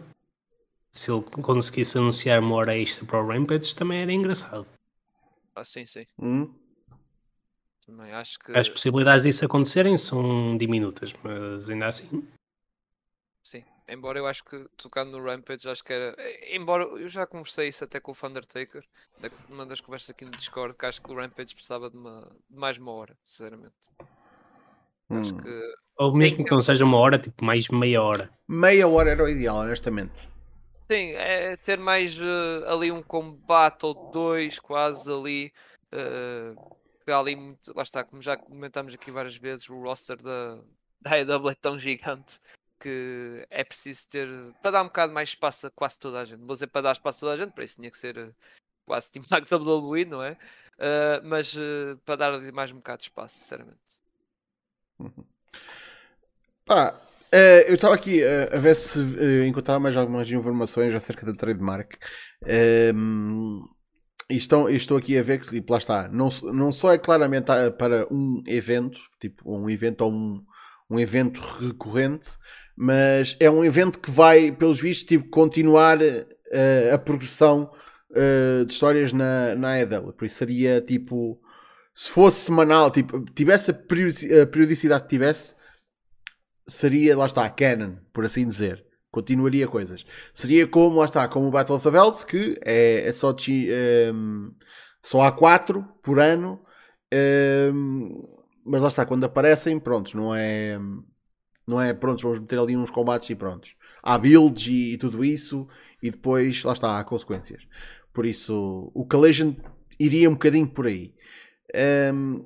se 0.90 1.10
ele 1.10 1.22
conseguisse 1.22 1.98
anunciar 1.98 2.40
uma 2.40 2.54
hora 2.54 2.76
extra 2.78 3.04
para 3.04 3.20
o 3.20 3.26
Rampage, 3.26 3.76
também 3.76 4.00
era 4.00 4.12
engraçado. 4.12 4.66
Ah, 5.54 5.64
sim, 5.64 5.84
sim. 5.84 6.06
Hum? 6.18 6.54
Também 7.86 8.12
acho 8.12 8.38
que. 8.38 8.56
As 8.56 8.68
possibilidades 8.68 9.24
disso 9.24 9.44
acontecerem 9.44 9.98
são 9.98 10.56
diminutas, 10.56 11.12
mas 11.22 11.68
ainda 11.68 11.86
assim, 11.86 12.08
Sim, 12.08 12.28
embora 13.88 14.18
eu 14.18 14.26
acho 14.26 14.44
que 14.44 14.66
tocando 14.76 15.18
no 15.18 15.24
Rampage, 15.24 15.68
acho 15.68 15.82
que 15.84 15.92
era. 15.92 16.14
eh, 16.18 16.56
Embora 16.56 16.84
eu 16.84 17.08
já 17.08 17.26
conversei 17.26 17.68
isso 17.68 17.84
até 17.84 18.00
com 18.00 18.12
o 18.12 18.26
Undertaker, 18.26 18.84
numa 19.48 19.66
das 19.66 19.80
conversas 19.80 20.10
aqui 20.10 20.24
no 20.24 20.30
Discord, 20.30 20.76
que 20.76 20.86
acho 20.86 21.00
que 21.02 21.10
o 21.10 21.16
Rampage 21.16 21.54
precisava 21.54 21.90
de, 21.90 21.96
uma, 21.96 22.30
de 22.48 22.56
mais 22.56 22.78
uma 22.78 22.92
hora, 22.92 23.16
sinceramente. 23.24 23.74
Acho 25.10 25.34
Hum. 25.34 25.38
que. 25.38 25.74
ou 25.98 26.14
mesmo 26.14 26.44
que 26.44 26.50
não 26.50 26.60
seja 26.60 26.84
uma 26.84 26.98
hora, 26.98 27.18
tipo 27.18 27.44
mais 27.44 27.68
meia 27.68 28.02
hora. 28.02 28.30
Meia 28.48 28.88
hora 28.88 29.10
era 29.10 29.22
o 29.24 29.28
ideal, 29.28 29.56
honestamente. 29.56 30.28
Sim, 30.90 31.12
é 31.12 31.56
ter 31.56 31.78
mais 31.78 32.16
eh, 32.18 32.64
ali 32.66 32.90
um 32.90 33.02
combate 33.02 33.84
ou 33.86 34.10
dois, 34.12 34.58
quase 34.58 35.10
ali. 35.12 35.52
há 37.06 37.18
ali 37.18 37.36
muito, 37.36 37.72
lá 37.74 37.82
está, 37.82 38.02
como 38.02 38.20
já 38.22 38.36
comentámos 38.36 38.94
aqui 38.94 39.10
várias 39.10 39.36
vezes, 39.36 39.68
o 39.68 39.80
roster 39.80 40.20
da, 40.22 40.58
da 41.00 41.10
AEW 41.16 41.50
é 41.50 41.54
tão 41.54 41.78
gigante 41.78 42.38
que 42.84 43.46
é 43.50 43.64
preciso 43.64 44.06
ter 44.08 44.28
para 44.60 44.72
dar 44.72 44.82
um 44.82 44.86
bocado 44.86 45.12
mais 45.12 45.30
espaço 45.30 45.66
a 45.66 45.70
quase 45.70 45.98
toda 45.98 46.20
a 46.20 46.24
gente. 46.24 46.40
Vou 46.40 46.54
dizer 46.54 46.66
para 46.66 46.82
dar 46.82 46.92
espaço 46.92 47.18
a 47.18 47.20
toda 47.20 47.32
a 47.32 47.36
gente, 47.36 47.54
para 47.54 47.64
isso 47.64 47.76
tinha 47.76 47.90
que 47.90 47.96
ser 47.96 48.18
eh, 48.18 48.30
quase 48.84 49.10
tipo 49.10 49.26
WWE, 49.32 50.04
não 50.04 50.22
é? 50.22 50.36
Eh, 50.78 51.20
mas 51.24 51.56
eh, 51.56 51.96
para 52.04 52.16
dar 52.16 52.52
mais 52.52 52.72
um 52.72 52.76
bocado 52.76 52.98
de 52.98 53.04
espaço, 53.04 53.38
sinceramente. 53.38 53.78
Pá, 56.66 57.00
eh, 57.32 57.70
eu 57.70 57.74
estava 57.74 57.94
aqui 57.94 58.22
eh, 58.22 58.50
a 58.52 58.58
ver 58.58 58.74
se 58.76 58.98
eh, 59.18 59.46
encontrava 59.46 59.80
mais 59.80 59.96
algumas 59.96 60.30
informações 60.30 60.94
acerca 60.94 61.26
da 61.26 61.34
trademark. 61.34 61.96
Ehm, 62.46 63.60
e 64.30 64.36
estão, 64.36 64.70
e 64.70 64.76
estou 64.76 64.96
aqui 64.96 65.18
a 65.18 65.22
ver 65.22 65.40
que, 65.40 65.50
tipo, 65.50 65.72
lá 65.72 65.78
está, 65.78 66.08
não, 66.08 66.28
não 66.52 66.72
só 66.72 66.92
é 66.92 66.98
claramente 66.98 67.50
ah, 67.50 67.70
para 67.70 68.06
um 68.10 68.42
evento, 68.46 68.98
tipo, 69.20 69.52
um 69.52 69.68
evento 69.68 70.02
ou 70.02 70.12
um, 70.12 70.44
um 70.94 71.00
evento 71.00 71.40
recorrente, 71.40 72.30
mas 72.76 73.36
é 73.40 73.50
um 73.50 73.64
evento 73.64 73.98
que 74.00 74.10
vai, 74.10 74.52
pelos 74.52 74.80
vistos, 74.80 75.06
tipo, 75.06 75.28
continuar 75.30 75.98
eh, 76.02 76.90
a 76.92 76.98
progressão 76.98 77.70
eh, 78.14 78.64
de 78.66 78.72
histórias 78.72 79.12
na, 79.12 79.54
na 79.54 79.68
AEW. 79.74 80.12
Por 80.12 80.24
isso 80.24 80.36
seria, 80.36 80.80
tipo, 80.80 81.40
se 81.94 82.10
fosse 82.10 82.40
semanal, 82.46 82.90
tipo, 82.90 83.24
tivesse 83.34 83.70
a 83.70 83.74
periodici- 83.74 84.32
a 84.40 84.46
periodicidade 84.46 85.04
que 85.04 85.10
tivesse, 85.10 85.54
seria, 86.66 87.16
lá 87.16 87.26
está, 87.26 87.48
canon, 87.50 87.96
por 88.12 88.24
assim 88.24 88.46
dizer. 88.46 88.84
Continuaria 89.10 89.68
coisas. 89.68 90.04
Seria 90.32 90.66
como, 90.66 90.98
lá 90.98 91.04
está, 91.04 91.28
como 91.28 91.46
o 91.46 91.50
Battle 91.50 91.76
of 91.76 91.84
the 91.84 91.90
Belts, 91.90 92.24
que 92.24 92.58
é, 92.64 93.06
é 93.06 93.12
só, 93.12 93.32
de, 93.32 93.68
ehm, 93.70 94.50
só 95.04 95.22
há 95.22 95.30
4 95.32 95.84
por 96.02 96.18
ano. 96.18 96.60
ehm, 97.12 98.10
mas 98.64 98.80
lá 98.80 98.88
está, 98.88 99.04
quando 99.04 99.24
aparecem, 99.24 99.78
prontos, 99.78 100.14
não 100.14 100.34
é. 100.34 100.78
Não 101.66 101.80
é 101.80 101.94
prontos, 101.94 102.22
vamos 102.22 102.40
meter 102.40 102.58
ali 102.58 102.76
uns 102.76 102.90
combates 102.90 103.30
e 103.30 103.34
prontos. 103.34 103.74
Há 104.02 104.18
builds 104.18 104.66
e, 104.66 104.92
e 104.92 104.98
tudo 104.98 105.24
isso, 105.24 105.66
e 106.02 106.10
depois, 106.10 106.62
lá 106.62 106.74
está, 106.74 106.98
há 106.98 107.04
consequências. 107.04 107.62
Por 108.12 108.26
isso, 108.26 108.90
o 108.94 109.06
Collision 109.06 109.54
iria 109.98 110.28
um 110.28 110.34
bocadinho 110.34 110.68
por 110.68 110.86
aí. 110.86 111.14
Um, 112.12 112.44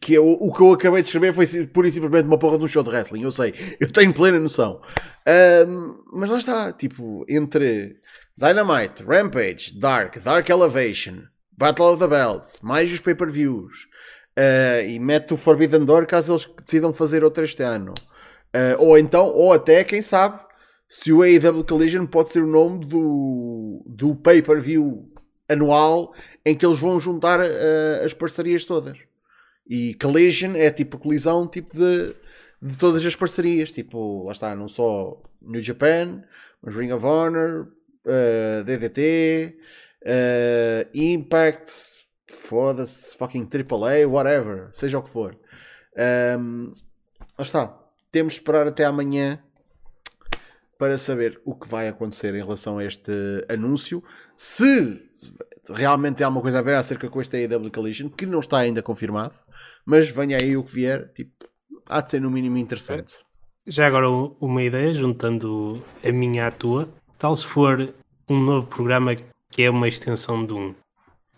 que 0.00 0.14
eu, 0.14 0.24
o 0.24 0.52
que 0.52 0.62
eu 0.62 0.72
acabei 0.72 1.02
de 1.02 1.08
escrever 1.08 1.34
foi 1.34 1.66
pura 1.66 1.88
e 1.88 1.90
simplesmente 1.90 2.26
uma 2.26 2.38
porra 2.38 2.56
de 2.56 2.64
um 2.64 2.68
show 2.68 2.82
de 2.82 2.90
wrestling, 2.90 3.22
eu 3.22 3.32
sei, 3.32 3.76
eu 3.80 3.90
tenho 3.90 4.14
plena 4.14 4.38
noção. 4.38 4.80
Um, 5.66 6.02
mas 6.12 6.30
lá 6.30 6.38
está, 6.38 6.72
tipo, 6.72 7.24
entre 7.28 7.96
Dynamite, 8.36 9.02
Rampage, 9.02 9.78
Dark, 9.78 10.18
Dark 10.18 10.48
Elevation, 10.48 11.24
Battle 11.50 11.92
of 11.92 11.98
the 11.98 12.06
Belts, 12.06 12.58
mais 12.62 12.92
os 12.92 13.00
pay-per-views, 13.00 13.88
uh, 14.38 14.88
e 14.88 14.98
mete 14.98 15.34
o 15.34 15.36
Forbidden 15.36 15.84
Door 15.84 16.06
caso 16.06 16.32
eles 16.32 16.48
decidam 16.64 16.92
fazer 16.92 17.24
outro 17.24 17.44
este 17.44 17.62
ano. 17.62 17.94
Uh, 18.54 18.76
ou 18.78 18.98
então, 18.98 19.26
ou 19.26 19.52
até, 19.52 19.82
quem 19.84 20.02
sabe, 20.02 20.40
se 20.88 21.12
o 21.12 21.22
AEW 21.22 21.64
Collision 21.64 22.06
pode 22.06 22.30
ser 22.30 22.42
o 22.42 22.46
nome 22.46 22.84
do, 22.84 23.82
do 23.86 24.14
pay-per-view 24.14 25.10
anual 25.48 26.14
em 26.44 26.56
que 26.56 26.64
eles 26.64 26.78
vão 26.78 27.00
juntar 27.00 27.40
uh, 27.40 28.04
as 28.04 28.12
parcerias 28.12 28.64
todas. 28.64 28.98
E 29.68 29.94
Collision 29.94 30.54
é 30.56 30.70
tipo 30.70 30.98
colisão 30.98 31.46
tipo 31.46 31.76
de, 31.76 32.14
de 32.60 32.76
todas 32.76 33.04
as 33.06 33.16
parcerias. 33.16 33.72
Tipo, 33.72 34.24
lá 34.24 34.32
está, 34.32 34.54
não 34.54 34.68
só 34.68 35.20
New 35.40 35.62
Japan, 35.62 36.22
mas 36.60 36.74
Ring 36.74 36.92
of 36.92 37.06
Honor, 37.06 37.68
DDT, 38.64 39.56
Impact, 40.92 41.91
foda-se, 42.36 43.16
fucking 43.16 43.48
AAA, 43.48 44.06
whatever, 44.08 44.70
seja 44.72 44.98
o 44.98 45.02
que 45.02 45.10
for. 45.10 45.36
Um, 46.38 46.72
lá 47.38 47.44
está. 47.44 47.78
Temos 48.10 48.34
de 48.34 48.40
esperar 48.40 48.66
até 48.66 48.84
amanhã 48.84 49.42
para 50.78 50.98
saber 50.98 51.40
o 51.44 51.54
que 51.54 51.68
vai 51.68 51.88
acontecer 51.88 52.34
em 52.34 52.42
relação 52.42 52.78
a 52.78 52.84
este 52.84 53.12
anúncio. 53.48 54.02
Se 54.36 55.00
realmente 55.68 56.22
há 56.24 56.28
uma 56.28 56.40
coisa 56.40 56.58
a 56.58 56.62
ver 56.62 56.74
acerca 56.74 57.08
com 57.08 57.20
este 57.22 57.36
AEW 57.36 57.70
Collision, 57.70 58.08
que 58.08 58.26
não 58.26 58.40
está 58.40 58.58
ainda 58.58 58.82
confirmado, 58.82 59.34
mas 59.86 60.08
venha 60.08 60.36
aí 60.40 60.56
o 60.56 60.64
que 60.64 60.74
vier, 60.74 61.12
tipo, 61.12 61.32
há 61.86 62.00
de 62.00 62.10
ser 62.10 62.20
no 62.20 62.30
mínimo 62.30 62.58
interessante. 62.58 63.14
Já 63.66 63.86
agora 63.86 64.08
uma 64.10 64.62
ideia, 64.62 64.92
juntando 64.92 65.82
a 66.04 66.10
minha 66.10 66.48
à 66.48 66.50
tua, 66.50 66.88
tal 67.16 67.36
se 67.36 67.46
for 67.46 67.94
um 68.28 68.40
novo 68.40 68.66
programa 68.66 69.14
que 69.50 69.62
é 69.62 69.70
uma 69.70 69.86
extensão 69.86 70.44
de 70.44 70.52
um, 70.52 70.74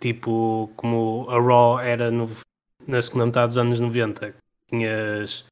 tipo 0.05 0.71
como 0.77 1.27
a 1.31 1.41
Raw 1.41 1.81
era 1.81 2.11
no, 2.11 2.29
na 2.87 3.01
segunda 3.01 3.25
metade 3.25 3.47
dos 3.49 3.59
anos 3.59 3.81
90, 3.81 4.35
tinhas 4.69 5.47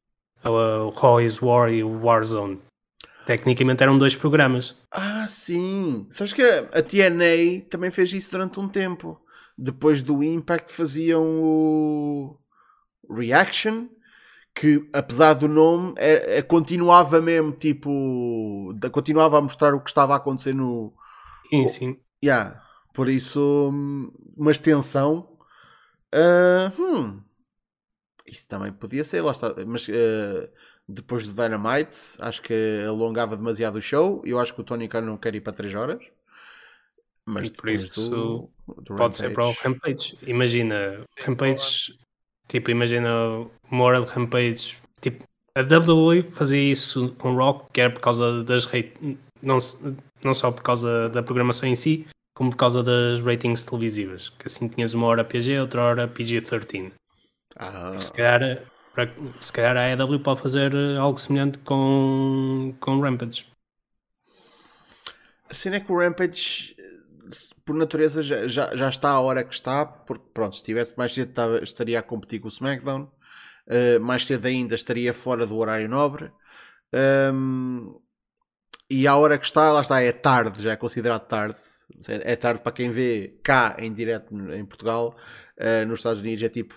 o 0.44 0.90
Raw 0.90 1.22
is 1.22 1.40
War 1.40 1.72
e 1.72 1.82
o 1.82 2.04
Warzone. 2.04 2.60
Tecnicamente 3.24 3.82
eram 3.82 3.96
dois 3.96 4.14
programas. 4.14 4.76
Ah, 4.90 5.26
sim. 5.26 6.06
Sabes 6.10 6.34
que 6.34 6.42
a 6.42 6.82
TNA 6.82 7.64
também 7.70 7.90
fez 7.90 8.12
isso 8.12 8.30
durante 8.30 8.60
um 8.60 8.68
tempo. 8.68 9.18
Depois 9.56 10.02
do 10.02 10.22
Impact 10.22 10.70
faziam 10.70 11.24
o 11.24 12.36
Reaction, 13.08 13.86
que 14.54 14.86
apesar 14.92 15.34
do 15.34 15.48
nome, 15.48 15.94
é, 15.96 16.38
é, 16.38 16.42
continuava 16.42 17.22
mesmo 17.22 17.52
tipo. 17.52 18.74
continuava 18.90 19.38
a 19.38 19.42
mostrar 19.42 19.72
o 19.72 19.80
que 19.80 19.88
estava 19.88 20.12
a 20.12 20.16
acontecer 20.16 20.52
no. 20.52 20.92
Sim, 21.48 21.68
sim. 21.68 21.96
Yeah. 22.22 22.61
Por 22.92 23.08
isso, 23.08 23.70
uma 24.36 24.50
extensão. 24.50 25.28
Uh, 26.14 26.82
hum, 26.82 27.22
isso 28.26 28.46
também 28.48 28.72
podia 28.72 29.04
ser, 29.04 29.22
lá 29.22 29.32
está. 29.32 29.54
Mas 29.66 29.88
uh, 29.88 30.48
depois 30.86 31.26
do 31.26 31.32
Dynamite, 31.32 31.96
acho 32.18 32.42
que 32.42 32.84
alongava 32.86 33.36
demasiado 33.36 33.76
o 33.76 33.82
show. 33.82 34.22
Eu 34.24 34.38
acho 34.38 34.54
que 34.54 34.60
o 34.60 34.64
Tony 34.64 34.88
Khan 34.88 35.02
não 35.02 35.16
quer 35.16 35.34
ir 35.34 35.40
para 35.40 35.52
3 35.52 35.74
horas. 35.74 36.02
Mas 37.24 37.50
por 37.50 37.70
isso 37.70 38.10
do, 38.10 38.50
do 38.82 38.96
pode 38.96 39.16
ser 39.16 39.32
para 39.32 39.46
o 39.46 39.52
Rampage. 39.52 40.18
Imagina, 40.26 41.04
Rampage, 41.18 41.96
tipo, 42.48 42.70
imagina 42.70 43.08
Moral 43.70 44.04
Rampage. 44.04 44.76
Tipo, 45.00 45.24
a 45.54 45.60
WWE 45.60 46.22
fazia 46.24 46.60
isso 46.60 47.14
com 47.18 47.34
Rock, 47.34 47.70
que 47.72 47.80
era 47.80 47.92
por 47.92 48.00
causa 48.00 48.42
das 48.42 48.68
não, 49.40 49.58
não 50.24 50.34
só 50.34 50.50
por 50.50 50.62
causa 50.62 51.08
da 51.10 51.22
programação 51.22 51.68
em 51.68 51.76
si, 51.76 52.06
como 52.34 52.50
por 52.50 52.56
causa 52.56 52.82
das 52.82 53.20
ratings 53.20 53.64
televisivas. 53.64 54.30
Que 54.30 54.46
assim 54.46 54.68
tinhas 54.68 54.94
uma 54.94 55.06
hora 55.06 55.24
PG, 55.24 55.60
outra 55.60 55.82
hora 55.82 56.08
PG-13. 56.08 56.92
Ah. 57.56 57.98
Se 57.98 58.12
calhar 58.12 58.72
se 59.40 59.52
calhar 59.52 59.76
a 59.76 59.88
EW 59.90 60.20
pode 60.20 60.40
fazer 60.40 60.74
eh, 60.74 60.96
algo 60.96 61.18
semelhante 61.18 61.58
com, 61.60 62.74
com 62.78 63.00
Rampage. 63.00 63.46
A 65.48 65.54
cena 65.54 65.76
é 65.76 65.80
que 65.80 65.90
o 65.90 65.98
Rampage, 65.98 66.76
por 67.64 67.74
natureza, 67.74 68.22
já, 68.22 68.46
já, 68.48 68.76
já 68.76 68.88
está 68.88 69.10
a 69.10 69.20
hora 69.20 69.44
que 69.44 69.54
está, 69.54 69.84
porque 69.84 70.24
pronto, 70.32 70.56
se 70.56 70.62
estivesse 70.62 70.96
mais 70.96 71.14
cedo 71.14 71.62
estaria 71.62 71.98
a 71.98 72.02
competir 72.02 72.40
com 72.40 72.48
o 72.48 72.50
SmackDown, 72.50 73.02
uh, 73.04 74.00
mais 74.00 74.26
cedo 74.26 74.46
ainda 74.46 74.74
estaria 74.74 75.12
fora 75.14 75.46
do 75.46 75.56
horário 75.56 75.88
nobre. 75.88 76.30
Um, 77.32 77.98
e 78.90 79.06
a 79.06 79.16
hora 79.16 79.38
que 79.38 79.46
está, 79.46 79.72
lá 79.72 79.80
está, 79.80 80.02
é 80.02 80.12
tarde, 80.12 80.62
já 80.62 80.72
é 80.72 80.76
considerado 80.76 81.26
tarde. 81.26 81.56
É 82.08 82.36
tarde 82.36 82.60
para 82.62 82.72
quem 82.72 82.90
vê 82.90 83.38
cá 83.42 83.76
em 83.78 83.92
direto 83.92 84.34
em 84.52 84.64
Portugal, 84.64 85.16
uh, 85.58 85.86
nos 85.86 86.00
Estados 86.00 86.20
Unidos 86.20 86.42
é 86.42 86.48
tipo 86.48 86.74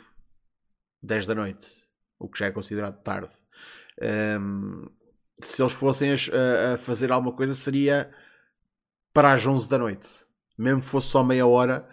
10 1.02 1.28
da 1.28 1.36
noite 1.36 1.86
o 2.20 2.30
que 2.30 2.40
já 2.40 2.48
é 2.48 2.52
considerado 2.52 3.02
tarde. 3.02 3.30
Um, 4.40 4.90
se 5.42 5.62
eles 5.62 5.74
fossem 5.74 6.12
a, 6.12 6.74
a, 6.74 6.78
fazer 6.78 7.12
alguma 7.12 7.36
coisa, 7.36 7.54
seria 7.54 8.12
para 9.14 9.34
as 9.34 9.46
11 9.46 9.68
da 9.68 9.78
noite. 9.78 10.08
Mesmo 10.58 10.82
que 10.82 10.88
fosse 10.88 11.08
só 11.08 11.24
meia 11.24 11.46
hora, 11.46 11.88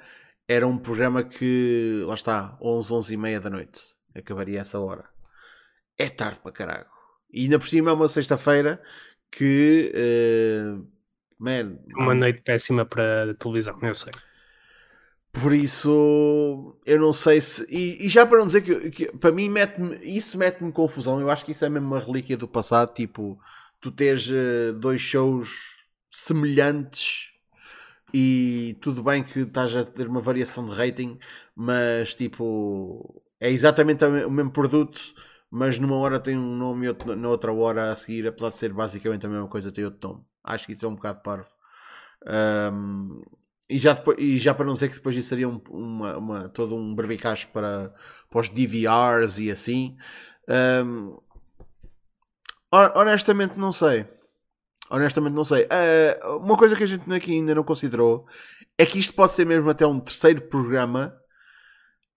era 0.47 0.67
um 0.67 0.79
programa 0.79 1.25
que, 1.25 2.03
lá 2.07 2.15
está, 2.15 2.57
11, 2.61 2.93
11 2.93 3.15
e 3.15 3.17
meia 3.17 3.41
da 3.41 3.51
noite. 3.51 3.81
Acabaria 4.15 4.61
essa 4.61 4.79
hora. 4.79 5.09
É 5.99 6.09
tarde 6.09 6.41
para 6.41 6.53
caralho. 6.53 6.87
E 7.33 7.43
ainda 7.43 7.59
por 7.59 7.69
cima 7.69 7.91
é 7.91 7.95
uma 7.95 8.09
sexta-feira 8.09 8.81
que. 9.31 9.93
Uh, 9.95 10.93
man, 11.43 11.77
uma 11.97 12.15
noite 12.15 12.41
péssima 12.43 12.85
para 12.85 13.35
televisão, 13.35 13.77
eu 13.83 13.95
sei. 13.95 14.13
Por 15.33 15.53
isso, 15.53 16.79
eu 16.85 17.01
não 17.01 17.13
sei 17.13 17.41
se. 17.41 17.67
E, 17.69 18.07
e 18.07 18.09
já 18.09 18.25
para 18.27 18.39
não 18.39 18.47
dizer 18.47 18.63
que, 18.63 18.91
que 18.91 19.07
para 19.19 19.33
mim 19.33 19.49
mete 19.49 19.81
isso 20.03 20.37
mete-me 20.39 20.71
confusão. 20.71 21.21
Eu 21.21 21.31
acho 21.31 21.45
que 21.45 21.53
isso 21.53 21.65
é 21.65 21.71
mesmo 21.71 21.89
uma 21.89 21.99
relíquia 21.99 22.37
do 22.37 22.47
passado. 22.47 22.93
Tipo, 22.95 23.39
tu 23.81 23.91
tens 23.91 24.29
uh, 24.29 24.75
dois 24.79 25.01
shows 25.01 25.51
semelhantes 26.11 27.31
e 28.15 28.77
tudo 28.83 29.03
bem 29.03 29.25
que 29.25 29.41
estás 29.41 29.75
a 29.75 29.85
ter 29.85 30.07
uma 30.07 30.21
variação 30.21 30.69
de 30.69 30.77
rating, 30.77 31.19
mas 31.57 32.15
tipo, 32.15 33.23
é 33.41 33.51
exatamente 33.51 34.05
o 34.05 34.31
mesmo 34.31 34.51
produto, 34.53 35.01
mas 35.51 35.79
numa 35.79 35.97
hora 35.97 36.21
tem 36.21 36.37
um 36.37 36.57
nome 36.57 36.87
e 36.87 36.89
outro, 36.91 37.17
na 37.17 37.29
outra 37.29 37.53
hora 37.53 37.91
a 37.93 37.97
seguir, 37.97 38.27
apesar 38.27 38.51
de 38.51 38.57
ser 38.57 38.73
basicamente 38.73 39.27
a 39.27 39.29
mesma 39.31 39.49
coisa, 39.49 39.73
tem 39.73 39.85
outro 39.85 40.09
nome. 40.11 40.32
Acho 40.45 40.67
que 40.67 40.73
isso 40.73 40.85
é 40.85 40.89
um 40.89 40.95
bocado 40.95 41.23
parvo. 41.23 41.49
Um, 42.27 43.23
e 43.69 43.79
já, 43.79 43.95
depois, 43.95 44.19
e 44.19 44.39
já 44.39 44.53
para 44.53 44.67
não 44.67 44.75
dizer 44.75 44.89
que 44.89 44.97
depois 44.97 45.17
isso 45.17 45.29
seria 45.29 45.49
um, 45.49 45.61
uma, 45.71 46.17
uma, 46.19 46.49
todo 46.49 46.75
um 46.75 46.95
barbicacho 46.95 47.49
para, 47.49 47.95
para 48.29 48.41
os 48.41 48.49
DVRs 48.49 49.39
e 49.39 49.51
assim. 49.51 49.97
Um, 50.85 51.19
honestamente 52.71 53.59
não 53.59 53.73
sei. 53.73 54.07
Honestamente 54.91 55.35
não 55.35 55.45
sei. 55.45 55.65
Uh, 55.65 56.37
uma 56.37 56.57
coisa 56.57 56.77
que 56.77 56.83
a 56.83 56.87
gente 56.87 57.11
aqui 57.15 57.33
ainda 57.33 57.55
não 57.55 57.65
considerou 57.65 58.27
é 58.77 58.85
que 58.85 58.99
isto 58.99 59.15
pode 59.15 59.33
ser 59.33 59.47
mesmo 59.47 59.71
até 59.71 59.87
um 59.87 59.99
terceiro 60.01 60.43
programa 60.43 61.17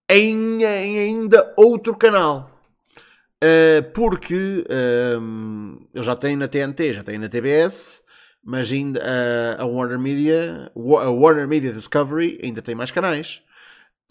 em, 0.09 0.61
em 0.63 0.99
ainda 0.99 1.53
outro 1.57 1.95
canal. 1.95 2.51
Uh, 3.43 3.83
porque 3.93 4.65
um, 5.19 5.87
eu 5.93 6.03
já 6.03 6.15
tenho 6.15 6.37
na 6.37 6.47
TNT, 6.47 6.95
já 6.95 7.03
tenho 7.03 7.19
na 7.19 7.29
TBS 7.29 8.03
mas 8.45 8.71
ainda 8.71 8.99
uh, 8.99 9.61
a 9.63 9.65
Warner 9.65 9.97
Media, 9.97 10.71
a 10.75 11.09
Warner 11.09 11.47
Media 11.47 11.73
Discovery 11.73 12.39
ainda 12.43 12.61
tem 12.61 12.75
mais 12.75 12.91
canais. 12.91 13.41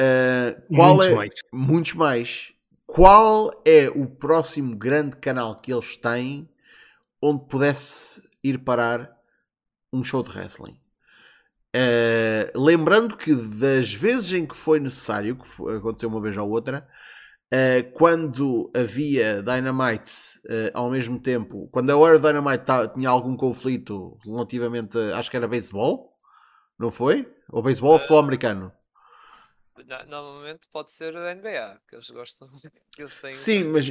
Uh, 0.01 0.61
muitos 0.68 1.07
é, 1.07 1.14
mais. 1.14 1.35
Muitos 1.53 1.95
mais. 1.95 2.53
Qual 2.85 3.62
é 3.64 3.89
o 3.89 4.07
próximo 4.07 4.74
grande 4.74 5.16
canal 5.16 5.55
que 5.55 5.72
eles 5.72 5.97
têm 5.97 6.49
onde 7.22 7.45
pudesse 7.47 8.20
ir 8.43 8.59
parar 8.59 9.16
um 9.93 10.03
show 10.03 10.20
de 10.20 10.37
wrestling? 10.37 10.76
Uh, 11.76 12.59
lembrando 12.59 13.16
que 13.16 13.35
das 13.35 13.93
vezes 13.93 14.32
em 14.32 14.47
que 14.47 14.57
foi 14.57 14.80
necessário, 14.80 15.37
que 15.37 15.76
aconteceu 15.76 16.09
uma 16.09 16.20
vez 16.20 16.37
ou 16.37 16.51
outra, 16.51 16.89
Uh, 17.55 17.89
quando 17.93 18.69
havia 18.75 19.41
Dynamite 19.41 20.41
uh, 20.47 20.75
ao 20.75 20.91
mesmo 20.91 21.21
tempo, 21.21 21.69
quando 21.71 21.89
a 21.91 21.97
Hora 21.97 22.19
Dynamite 22.19 22.65
tinha 22.97 23.09
algum 23.09 23.37
conflito 23.37 24.19
relativamente, 24.25 24.99
acho 25.15 25.31
que 25.31 25.37
era 25.37 25.47
beisebol, 25.47 26.19
não 26.77 26.91
foi? 26.91 27.33
Ou 27.49 27.63
beisebol 27.63 27.93
ou 27.93 27.99
futebol 28.01 28.19
americano? 28.19 28.73
Normalmente 30.09 30.67
pode 30.73 30.91
ser 30.91 31.17
a 31.17 31.33
NBA, 31.33 31.81
que 31.89 31.95
eles 31.95 32.11
gostam. 32.11 32.49
Que 32.91 33.03
eles 33.03 33.19
têm 33.19 33.31
Sim, 33.31 33.65
mas 33.65 33.89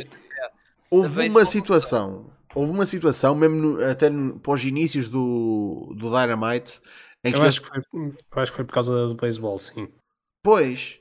houve 0.89 1.29
uma 1.29 1.45
situação, 1.45 2.33
houve 2.53 2.71
uma 2.71 2.85
situação, 2.85 3.33
mesmo 3.33 3.55
no, 3.55 3.85
até 3.85 4.09
no, 4.09 4.39
pós 4.41 4.61
inícios 4.65 5.07
do, 5.07 5.93
do 5.97 6.09
Dynamite, 6.09 6.81
em 7.23 7.31
eu 7.31 7.39
que. 7.39 7.45
Acho 7.45 7.59
eles... 7.59 7.59
que 7.59 7.67
foi, 7.67 7.99
eu 8.01 8.41
acho 8.41 8.51
que 8.51 8.55
foi 8.57 8.65
por 8.65 8.73
causa 8.73 9.07
do 9.07 9.15
beisebol, 9.15 9.57
sim. 9.57 9.87
Pois, 10.41 10.99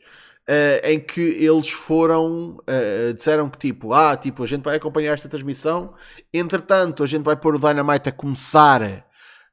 uh, 0.48 0.86
em 0.86 1.00
que 1.00 1.20
eles 1.20 1.70
foram, 1.70 2.58
uh, 2.58 3.14
disseram 3.14 3.48
que 3.48 3.58
tipo, 3.58 3.92
ah, 3.92 4.16
tipo, 4.16 4.42
a 4.42 4.46
gente 4.46 4.62
vai 4.62 4.76
acompanhar 4.76 5.14
esta 5.14 5.28
transmissão, 5.28 5.94
entretanto, 6.32 7.02
a 7.02 7.06
gente 7.06 7.22
vai 7.22 7.36
pôr 7.36 7.54
o 7.54 7.58
Dynamite 7.58 8.08
a 8.08 8.12
começar. 8.12 9.06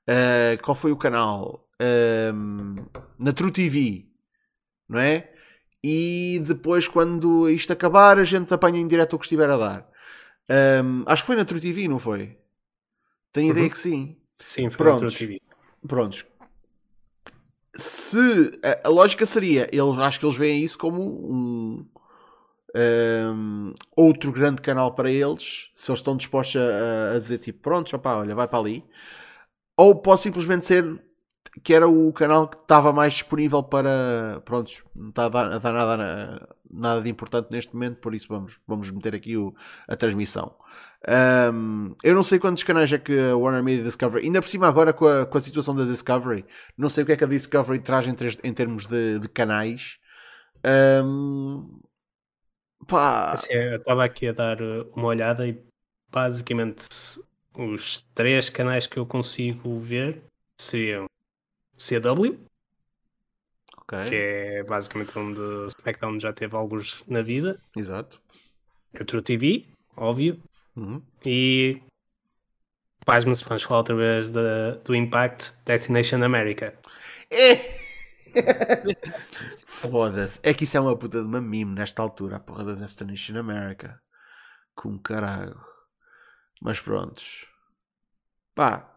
Uh, 0.10 0.62
qual 0.64 0.76
foi 0.76 0.92
o 0.92 0.98
canal? 0.98 1.68
Ehm, 1.80 2.86
na 3.18 3.32
True 3.32 3.52
TV, 3.52 4.06
não 4.88 5.00
é? 5.00 5.32
E 5.84 6.42
depois, 6.46 6.88
quando 6.88 7.50
isto 7.50 7.72
acabar, 7.72 8.20
a 8.20 8.24
gente 8.24 8.54
apanha 8.54 8.80
em 8.80 8.88
direto 8.88 9.16
o 9.16 9.20
que 9.20 9.26
estiver 9.26 9.50
a 9.50 9.58
dar. 9.58 9.90
Um, 10.50 10.54
ehm, 10.54 11.04
acho 11.06 11.24
que 11.24 11.28
foi 11.28 11.36
na 11.36 11.46
True 11.46 11.62
TV, 11.62 11.88
não 11.88 12.00
foi? 12.00 12.38
Tenho 13.32 13.48
uhum. 13.48 13.54
ideia 13.54 13.70
que 13.70 13.78
sim. 13.78 14.18
Sim, 14.40 14.70
foi 14.70 14.78
Prontos. 14.78 15.04
na 15.04 15.10
True 15.10 15.28
TV. 15.28 15.42
Prontos 15.88 16.26
se 17.80 18.60
a, 18.64 18.88
a, 18.88 18.90
lógica 18.90 19.26
seria, 19.26 19.70
eles, 19.72 19.98
acho 20.00 20.20
que 20.20 20.26
eles 20.26 20.38
veem 20.38 20.64
isso 20.64 20.78
como 20.78 21.02
um, 21.02 21.86
um, 22.76 23.74
outro 23.96 24.32
grande 24.32 24.62
canal 24.62 24.94
para 24.94 25.10
eles, 25.10 25.70
se 25.76 25.92
eles 25.92 26.00
estão 26.00 26.18
dispostos 26.18 26.62
a, 26.62 27.16
a 27.16 27.18
dizer 27.18 27.40
tipo, 27.40 27.62
pronto, 27.62 27.96
opa, 27.96 28.18
olha, 28.18 28.36
vai 28.36 28.48
para 28.48 28.60
ali, 28.60 28.86
ou 29.78 29.96
pode 30.02 30.22
simplesmente 30.22 30.66
ser 30.66 31.02
que 31.64 31.74
era 31.74 31.88
o 31.88 32.14
canal 32.14 32.48
que 32.48 32.58
estava 32.58 32.94
mais 32.94 33.14
disponível 33.14 33.64
para 33.64 34.42
pronto, 34.46 34.72
não 34.96 35.10
está 35.10 35.26
a 35.26 35.30
dar, 35.30 35.52
a 35.54 35.58
dar 35.58 35.74
nada, 35.74 36.56
nada 36.70 37.02
de 37.02 37.10
importante 37.10 37.50
neste 37.52 37.74
momento, 37.74 37.98
por 38.00 38.14
isso 38.14 38.28
vamos, 38.30 38.60
vamos 38.68 38.92
meter 38.92 39.16
aqui 39.16 39.36
o, 39.38 39.54
a 39.88 39.96
transmissão. 39.96 40.56
Um, 41.08 41.96
eu 42.04 42.14
não 42.14 42.24
sei 42.24 42.40
quantos 42.40 42.64
canais 42.64 42.92
é 42.92 42.98
que 42.98 43.18
a 43.18 43.36
Warner 43.36 43.64
Media 43.64 43.84
Discovery, 43.84 44.26
ainda 44.26 44.42
por 44.42 44.50
cima 44.50 44.68
agora 44.68 44.92
com 44.92 45.08
a, 45.08 45.26
com 45.26 45.38
a 45.38 45.42
situação 45.42 45.74
da 45.74 45.86
Discovery, 45.86 46.46
não 46.78 46.90
sei 46.90 47.04
o 47.04 47.06
que 47.06 47.14
é 47.14 47.18
que 47.18 47.24
a 47.24 47.28
Discovery 47.28 47.80
traz 47.80 48.06
em, 48.06 48.16
em 48.44 48.54
termos 48.54 48.86
de, 48.86 49.20
de 49.20 49.30
canais. 49.30 49.98
Um, 51.04 51.80
pá. 52.86 53.32
Assim, 53.32 53.54
eu 53.54 53.78
estava 53.78 54.04
aqui 54.04 54.28
a 54.28 54.34
dar 54.34 54.58
uma 54.94 55.08
olhada 55.08 55.48
e 55.48 55.58
basicamente 56.12 56.86
os 57.56 58.06
três 58.14 58.50
canais 58.50 58.86
que 58.86 58.98
eu 58.98 59.06
consigo 59.06 59.80
ver 59.80 60.22
seriam 60.60 61.06
CW, 61.78 62.38
okay. 63.78 64.10
que 64.10 64.16
é 64.16 64.64
basicamente 64.64 65.18
onde 65.18 65.40
SmackDown 65.68 66.20
já 66.20 66.34
teve 66.34 66.56
alguns 66.58 67.06
na 67.08 67.22
vida. 67.22 67.62
Exato. 67.76 68.22
A 69.00 69.06
True 69.06 69.22
TV, 69.22 69.66
óbvio. 69.96 70.42
Uhum. 70.80 71.02
E 71.26 71.82
pasma 73.06 73.36
se 73.36 73.44
vamos 73.44 73.64
falar 73.64 73.80
outra 73.80 73.96
vez 73.96 74.32
de, 74.32 74.40
do 74.86 74.96
Impact 74.96 75.54
Destination 75.66 76.24
America. 76.24 76.80
É. 77.30 77.56
Foda-se. 79.66 80.40
É 80.42 80.54
que 80.54 80.64
isso 80.64 80.78
é 80.78 80.80
uma 80.80 80.96
puta 80.96 81.22
de 81.22 81.28
uma 81.28 81.42
meme 81.42 81.74
nesta 81.74 82.02
altura, 82.02 82.38
a 82.38 82.40
porra 82.40 82.64
da 82.64 82.74
Destination 82.74 83.38
America. 83.38 84.02
Com 84.76 84.98
caralho. 84.98 85.60
Mas 86.62 86.80
prontos. 86.80 87.46
Pá. 88.56 88.90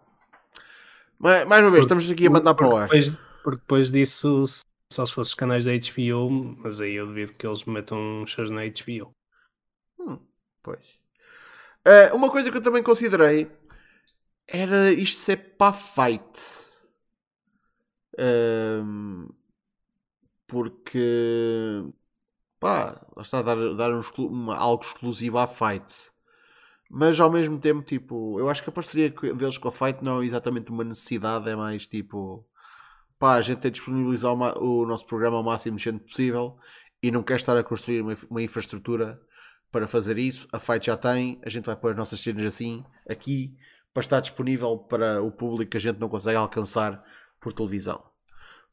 Mais, 1.19 1.47
mais 1.47 1.63
uma 1.63 1.71
vez, 1.71 1.85
estamos 1.85 2.11
aqui 2.11 2.27
a 2.27 2.31
mandar 2.31 2.55
para 2.55 2.69
o 2.69 2.77
ar. 2.77 2.89
Depois, 2.89 3.17
porque 3.43 3.61
depois 3.61 3.91
disso, 3.91 4.45
só 4.93 5.07
se 5.07 5.13
fosse 5.13 5.31
os 5.31 5.35
canais 5.35 5.65
da 5.65 5.73
HBO, 5.73 6.31
mas 6.31 6.81
aí 6.81 6.95
eu 6.95 7.07
devido 7.07 7.35
que 7.35 7.47
eles 7.47 7.65
metam 7.65 8.25
shows 8.27 8.51
na 8.51 8.63
HBO. 8.63 9.15
Hum, 9.99 10.19
pois. 10.63 11.02
Uh, 11.87 12.15
uma 12.15 12.31
coisa 12.31 12.51
que 12.51 12.57
eu 12.57 12.63
também 12.63 12.83
considerei 12.83 13.51
era 14.47 14.93
isto 14.93 15.21
ser 15.21 15.37
para 15.57 15.73
fight. 15.73 16.41
Uh, 18.15 19.35
porque 20.47 21.85
pá, 22.61 23.01
está 23.21 23.41
a 23.41 23.43
dar, 23.43 23.75
dar 23.75 23.93
um, 23.93 24.03
uma, 24.19 24.57
algo 24.57 24.85
exclusivo 24.85 25.39
à 25.39 25.47
fight. 25.47 26.13
Mas 26.95 27.19
ao 27.19 27.31
mesmo 27.33 27.59
tempo, 27.59 27.83
tipo, 27.83 28.39
eu 28.39 28.51
acho 28.51 28.63
que 28.63 28.69
a 28.69 28.73
parceria 28.73 29.09
deles 29.11 29.57
com 29.57 29.69
a 29.69 29.73
Fight 29.73 30.05
não 30.05 30.21
é 30.21 30.27
exatamente 30.27 30.71
uma 30.71 30.85
necessidade, 30.85 31.49
é 31.49 31.57
mais 31.57 31.87
tipo, 31.87 32.47
pá, 33.19 33.37
a 33.37 33.41
gente 33.41 33.61
tem 33.61 33.71
de 33.71 33.79
disponibilizar 33.79 34.35
o, 34.35 34.83
o 34.83 34.87
nosso 34.87 35.07
programa 35.07 35.39
ao 35.39 35.43
máximo 35.43 35.79
de 35.79 35.85
gente 35.85 36.05
possível 36.05 36.59
e 37.03 37.11
não 37.11 37.23
quer 37.23 37.37
estar 37.37 37.57
a 37.57 37.65
construir 37.65 38.03
uma, 38.03 38.15
uma 38.29 38.43
infraestrutura 38.43 39.19
para 39.73 39.89
fazer 39.89 40.19
isso. 40.19 40.47
A 40.53 40.61
Fight 40.61 40.87
já 40.87 40.97
tem, 40.97 41.41
a 41.43 41.49
gente 41.49 41.65
vai 41.65 41.75
pôr 41.75 41.93
as 41.93 41.97
nossas 41.97 42.21
cenas 42.21 42.45
assim, 42.45 42.85
aqui, 43.09 43.57
para 43.93 44.03
estar 44.03 44.21
disponível 44.21 44.79
para 44.79 45.23
o 45.23 45.33
público 45.33 45.73
que 45.73 45.77
a 45.79 45.81
gente 45.81 45.99
não 45.99 46.09
consegue 46.09 46.37
alcançar 46.37 47.03
por 47.41 47.53
televisão. 47.53 48.05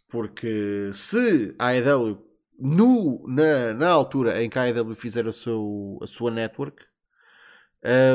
Porque 0.09 0.91
se 0.93 1.55
a 1.57 1.67
AEW, 1.69 2.21
no, 2.59 3.25
na, 3.27 3.73
na 3.73 3.89
altura 3.89 4.43
em 4.43 4.49
que 4.49 4.59
a 4.59 4.63
AEW 4.63 4.95
fizer 4.95 5.25
a, 5.25 5.31
seu, 5.31 5.97
a 6.01 6.07
sua 6.07 6.29
network, 6.29 6.83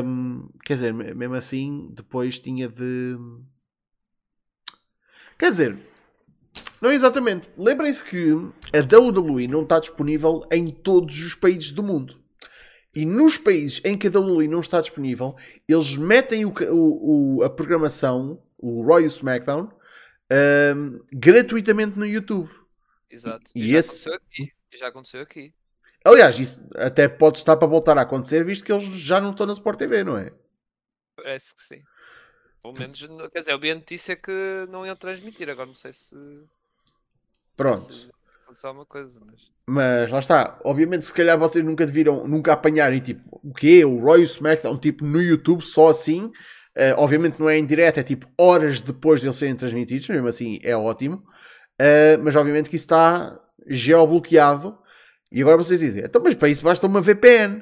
um, 0.05 0.49
quer 0.65 0.75
dizer, 0.75 0.93
mesmo 0.93 1.35
assim, 1.35 1.91
depois 1.95 2.39
tinha 2.39 2.69
de. 2.69 3.17
Quer 5.39 5.51
dizer, 5.51 5.79
não 6.81 6.93
exatamente. 6.93 7.49
Lembrem-se 7.57 8.05
que 8.05 8.33
a 8.73 8.81
WWE 8.81 9.49
não 9.49 9.63
está 9.63 9.81
disponível 9.81 10.47
em 10.51 10.71
todos 10.71 11.19
os 11.21 11.35
países 11.35 11.73
do 11.73 11.83
mundo. 11.83 12.24
E 12.95 13.05
nos 13.05 13.37
países 13.37 13.81
em 13.85 13.99
que 13.99 14.07
a 14.07 14.11
WWE 14.11 14.49
não 14.49 14.61
está 14.61 14.81
disponível, 14.81 15.37
eles 15.69 15.97
metem 15.97 16.45
o, 16.45 16.55
o, 16.71 17.39
o 17.39 17.43
a 17.43 17.51
programação, 17.51 18.43
o 18.57 18.83
Royal 18.85 19.09
SmackDown, 19.09 19.71
um, 20.77 21.01
gratuitamente 21.13 21.99
no 21.99 22.07
YouTube. 22.07 22.51
Exato. 23.11 23.51
E, 23.55 23.65
e 23.65 23.73
já, 23.73 23.79
esse... 23.79 23.89
aconteceu 23.89 24.15
aqui. 24.15 24.53
já 24.75 24.89
aconteceu 24.89 25.21
aqui. 25.23 25.55
Aliás, 26.05 26.39
isso 26.39 26.61
até 26.77 27.09
pode 27.09 27.39
estar 27.39 27.57
para 27.57 27.67
voltar 27.67 27.97
a 27.99 28.03
acontecer, 28.03 28.45
visto 28.45 28.65
que 28.65 28.73
eles 28.73 28.85
já 28.85 29.21
não 29.21 29.31
estão 29.31 29.47
na 29.47 29.55
Sport 29.55 29.79
TV, 29.79 30.05
não 30.05 30.19
é? 30.19 30.33
Parece 31.17 31.55
que 31.55 31.63
sim. 31.63 31.83
Pelo 32.63 32.75
menos, 32.75 33.07
quer 33.33 33.41
dizer, 33.41 33.53
a 33.53 33.75
notícia 33.75 34.17
que 34.17 34.67
não 34.71 34.87
iam 34.87 34.97
transmitir, 34.97 35.49
agora 35.51 35.67
não 35.67 35.75
sei 35.75 35.93
se. 35.93 36.15
Pronto. 37.57 37.93
Se 37.93 38.11
só 38.55 38.73
uma 38.73 38.87
coisa, 38.87 39.11
mas... 39.27 39.41
mas 39.67 40.11
lá 40.11 40.19
está. 40.19 40.59
Obviamente, 40.65 41.05
se 41.05 41.13
calhar 41.13 41.39
vocês 41.39 41.65
nunca 41.65 41.85
deviram, 41.87 42.27
nunca 42.27 42.53
apanharem 42.53 43.01
tipo 43.01 43.41
o 43.43 43.53
quê? 43.53 43.85
O 43.85 43.99
Roy 43.99 44.23
SmackDown, 44.23 44.79
tipo 44.79 45.05
no 45.05 45.21
YouTube, 45.21 45.63
só 45.63 45.89
assim. 45.89 46.33
Uh, 46.77 46.95
obviamente 46.97 47.39
não 47.39 47.49
é 47.49 47.57
em 47.57 47.65
direto, 47.65 47.99
é 47.99 48.03
tipo 48.03 48.27
horas 48.37 48.81
depois 48.81 49.21
de 49.21 49.29
eles 49.29 49.37
serem 49.37 49.55
transmitidos, 49.55 50.09
mesmo 50.09 50.27
assim 50.27 50.59
é 50.63 50.77
ótimo. 50.77 51.25
Uh, 51.81 52.19
mas 52.23 52.35
obviamente 52.35 52.69
que 52.69 52.77
isso 52.77 52.85
está 52.85 53.41
geobloqueado 53.67 54.77
e 55.35 55.43
agora 55.43 55.57
vocês 55.57 55.81
dizem, 55.81 56.05
então, 56.05 56.23
mas 56.23 56.37
para 56.37 56.49
isso 56.49 56.63
basta 56.63 56.87
uma 56.87 57.01
VPN. 57.01 57.61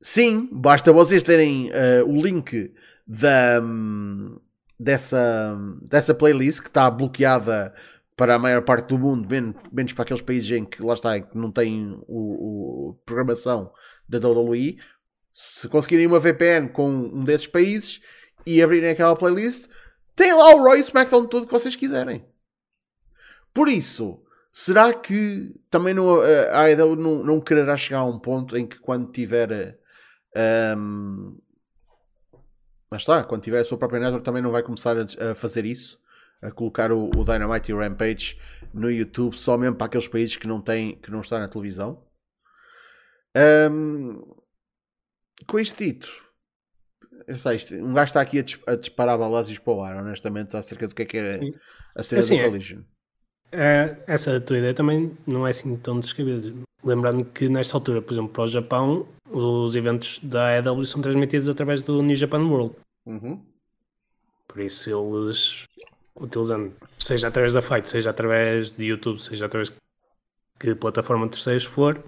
Sim, 0.00 0.48
basta 0.50 0.94
vocês 0.94 1.22
terem 1.22 1.70
uh, 1.70 2.08
o 2.08 2.22
link 2.22 2.72
da, 3.06 3.60
um, 3.62 4.40
dessa, 4.80 5.58
dessa 5.82 6.14
playlist 6.14 6.62
que 6.62 6.68
está 6.68 6.90
bloqueada 6.90 7.74
para 8.16 8.34
a 8.34 8.38
maior 8.38 8.62
parte 8.62 8.88
do 8.88 8.98
mundo, 8.98 9.28
menos, 9.28 9.92
para 9.92 10.02
aqueles 10.02 10.22
países 10.22 10.50
em 10.50 10.64
que 10.64 10.82
lá 10.82 10.94
está, 10.94 11.20
que 11.20 11.36
não 11.36 11.50
têm 11.50 11.98
o, 12.06 12.90
o 12.90 12.94
programação 13.04 13.72
da 14.08 14.18
WWE. 14.18 14.78
Se 15.32 15.68
conseguirem 15.68 16.06
uma 16.06 16.20
VPN 16.20 16.68
com 16.68 16.88
um 16.88 17.24
desses 17.24 17.46
países 17.46 18.00
e 18.46 18.62
abrirem 18.62 18.90
aquela 18.90 19.16
playlist, 19.16 19.68
tem 20.14 20.32
lá 20.32 20.54
o 20.54 20.62
Roy 20.62 20.80
SmackDown 20.80 21.26
todo 21.26 21.46
que 21.46 21.52
vocês 21.52 21.74
quiserem. 21.74 22.24
Por 23.52 23.68
isso, 23.68 24.24
Será 24.56 24.94
que 24.94 25.52
também 25.68 25.92
não, 25.92 26.20
a 26.20 26.62
AEW 26.66 26.94
não, 26.94 27.24
não 27.24 27.40
quererá 27.40 27.76
chegar 27.76 27.98
a 27.98 28.04
um 28.04 28.20
ponto 28.20 28.56
em 28.56 28.64
que 28.64 28.78
quando 28.78 29.10
tiver 29.10 29.76
um, 30.78 31.36
mas 32.88 33.00
está, 33.02 33.24
quando 33.24 33.42
tiver 33.42 33.58
a 33.58 33.64
sua 33.64 33.76
própria 33.76 33.98
network 33.98 34.24
também 34.24 34.40
não 34.40 34.52
vai 34.52 34.62
começar 34.62 34.94
a 34.96 35.34
fazer 35.34 35.64
isso? 35.64 35.98
A 36.44 36.50
colocar 36.50 36.92
o, 36.92 37.10
o, 37.16 37.24
Dynamite 37.24 37.70
e 37.70 37.74
o 37.74 37.78
Rampage 37.78 38.38
no 38.72 38.90
YouTube 38.90 39.36
só 39.36 39.56
mesmo 39.56 39.76
para 39.76 39.86
aqueles 39.86 40.08
países 40.08 40.36
que 40.36 40.46
não 40.46 40.60
têm, 40.60 40.96
que 40.96 41.10
não 41.10 41.20
está 41.20 41.38
na 41.38 41.48
televisão? 41.48 42.04
Um, 43.70 44.22
com 45.46 45.58
isto 45.58 45.82
dito, 45.82 46.08
isto, 47.54 47.74
um 47.74 47.94
gajo 47.94 48.08
está 48.08 48.20
aqui 48.20 48.38
a, 48.38 48.72
a 48.72 48.76
disparar 48.76 49.18
balas 49.18 49.58
para 49.58 49.72
o 49.72 49.82
ar, 49.82 49.96
honestamente, 49.96 50.56
acerca 50.56 50.86
do 50.86 50.94
que 50.94 51.02
é 51.02 51.04
que 51.06 51.16
é 51.16 51.30
a 51.96 52.02
cena 52.02 52.20
assim, 52.20 52.36
do 52.36 52.42
é. 52.42 52.44
Collision. 52.44 52.80
É 52.80 52.94
é, 53.56 53.96
essa 54.08 54.40
tua 54.40 54.58
ideia 54.58 54.74
também 54.74 55.16
não 55.24 55.46
é 55.46 55.50
assim 55.50 55.76
tão 55.76 56.00
descabida. 56.00 56.52
Lembrando 56.82 57.24
que 57.24 57.48
nesta 57.48 57.76
altura, 57.76 58.02
por 58.02 58.12
exemplo, 58.12 58.30
para 58.30 58.42
o 58.42 58.48
Japão, 58.48 59.08
os 59.30 59.76
eventos 59.76 60.18
da 60.22 60.48
AEW 60.48 60.84
são 60.84 61.00
transmitidos 61.00 61.48
através 61.48 61.80
do 61.80 62.02
New 62.02 62.16
Japan 62.16 62.44
World. 62.46 62.74
Uhum. 63.06 63.40
Por 64.48 64.60
isso 64.60 64.90
eles 64.90 65.64
utilizando, 66.16 66.74
seja 66.98 67.28
através 67.28 67.52
da 67.52 67.62
Fight, 67.62 67.88
seja 67.88 68.10
através 68.10 68.70
de 68.70 68.86
YouTube, 68.86 69.20
seja 69.20 69.46
através 69.46 69.72
que 70.58 70.74
plataforma 70.74 71.26
de 71.26 71.32
terceiros 71.32 71.64
for, 71.64 72.04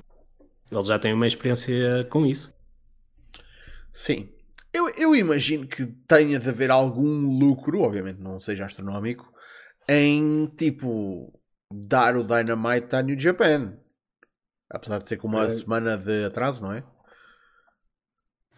ele 0.70 0.82
já 0.82 0.98
tem 0.98 1.12
uma 1.12 1.26
experiência 1.26 2.04
com 2.10 2.24
isso. 2.24 2.54
Sim. 3.92 4.28
Eu, 4.72 4.88
eu 4.90 5.14
imagino 5.14 5.66
que 5.66 5.86
tenha 6.06 6.38
de 6.38 6.48
haver 6.48 6.70
algum 6.70 7.38
lucro, 7.38 7.80
obviamente 7.80 8.20
não 8.20 8.38
seja 8.38 8.66
astronómico, 8.66 9.32
em 9.88 10.46
tipo 10.56 11.32
dar 11.72 12.16
o 12.16 12.22
Dynamite 12.22 12.94
à 12.94 13.02
New 13.02 13.18
Japan. 13.18 13.78
Apesar 14.68 14.98
de 14.98 15.08
ser 15.08 15.16
com 15.16 15.28
uma 15.28 15.44
é. 15.44 15.50
semana 15.50 15.96
de 15.96 16.24
atraso, 16.24 16.62
não 16.62 16.72
é? 16.72 16.84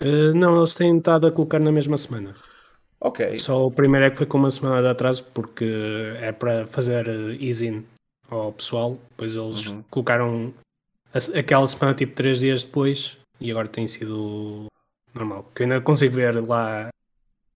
Uh, 0.00 0.34
não, 0.34 0.58
eles 0.58 0.74
têm 0.74 0.96
estado 0.96 1.26
a 1.26 1.32
colocar 1.32 1.58
na 1.58 1.72
mesma 1.72 1.96
semana. 1.96 2.34
Ok. 3.00 3.36
Só 3.36 3.66
o 3.66 3.70
primeiro 3.70 4.06
é 4.06 4.10
que 4.10 4.16
foi 4.16 4.26
com 4.26 4.38
uma 4.38 4.50
semana 4.50 4.82
de 4.82 4.88
atraso 4.88 5.24
porque 5.32 5.64
é 6.20 6.32
para 6.32 6.66
fazer 6.66 7.06
easing 7.40 7.86
ao 8.28 8.52
pessoal. 8.52 8.98
Depois 9.10 9.36
eles 9.36 9.66
uhum. 9.66 9.82
colocaram 9.90 10.52
aquela 11.34 11.66
semana 11.66 11.94
tipo 11.94 12.14
3 12.14 12.40
dias 12.40 12.64
depois 12.64 13.16
e 13.40 13.50
agora 13.50 13.68
tem 13.68 13.86
sido 13.86 14.66
normal. 15.14 15.50
Que 15.54 15.62
eu 15.62 15.64
ainda 15.64 15.80
consigo 15.80 16.14
ver 16.14 16.40
lá. 16.44 16.88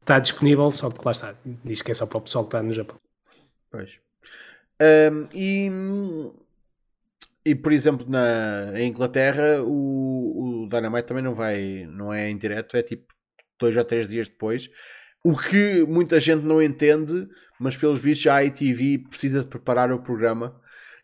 Está 0.01 0.19
disponível, 0.19 0.71
só 0.71 0.91
porque 0.91 1.07
lá 1.07 1.13
está. 1.13 1.35
Diz 1.65 1.83
que 1.83 1.93
é 1.93 1.95
só 1.95 2.07
para 2.07 2.19
o 2.19 2.23
pessoal 2.23 2.45
que 2.45 2.49
está 2.49 2.63
no 2.63 2.73
Japão. 2.73 2.97
Pois. 3.71 3.99
Um, 4.81 5.29
e, 5.33 5.71
e 7.45 7.55
por 7.55 7.73
exemplo, 7.73 8.05
na 8.09 8.73
em 8.81 8.89
Inglaterra, 8.89 9.63
o, 9.63 10.65
o 10.65 10.69
Dynamite 10.69 11.07
também 11.07 11.23
não 11.23 11.37
vai, 11.37 11.87
não 11.89 12.13
é 12.13 12.29
em 12.29 12.37
direto, 12.37 12.77
é 12.77 12.83
tipo 12.83 13.07
dois 13.61 13.77
ou 13.77 13.85
três 13.85 14.09
dias 14.09 14.29
depois. 14.29 14.69
O 15.25 15.37
que 15.37 15.85
muita 15.87 16.19
gente 16.19 16.45
não 16.45 16.63
entende, 16.63 17.29
mas 17.59 17.77
pelos 17.77 18.01
vistos 18.01 18.27
a 18.27 18.43
ITV 18.45 19.07
precisa 19.09 19.43
de 19.43 19.47
preparar 19.47 19.93
o 19.93 20.03
programa. 20.03 20.61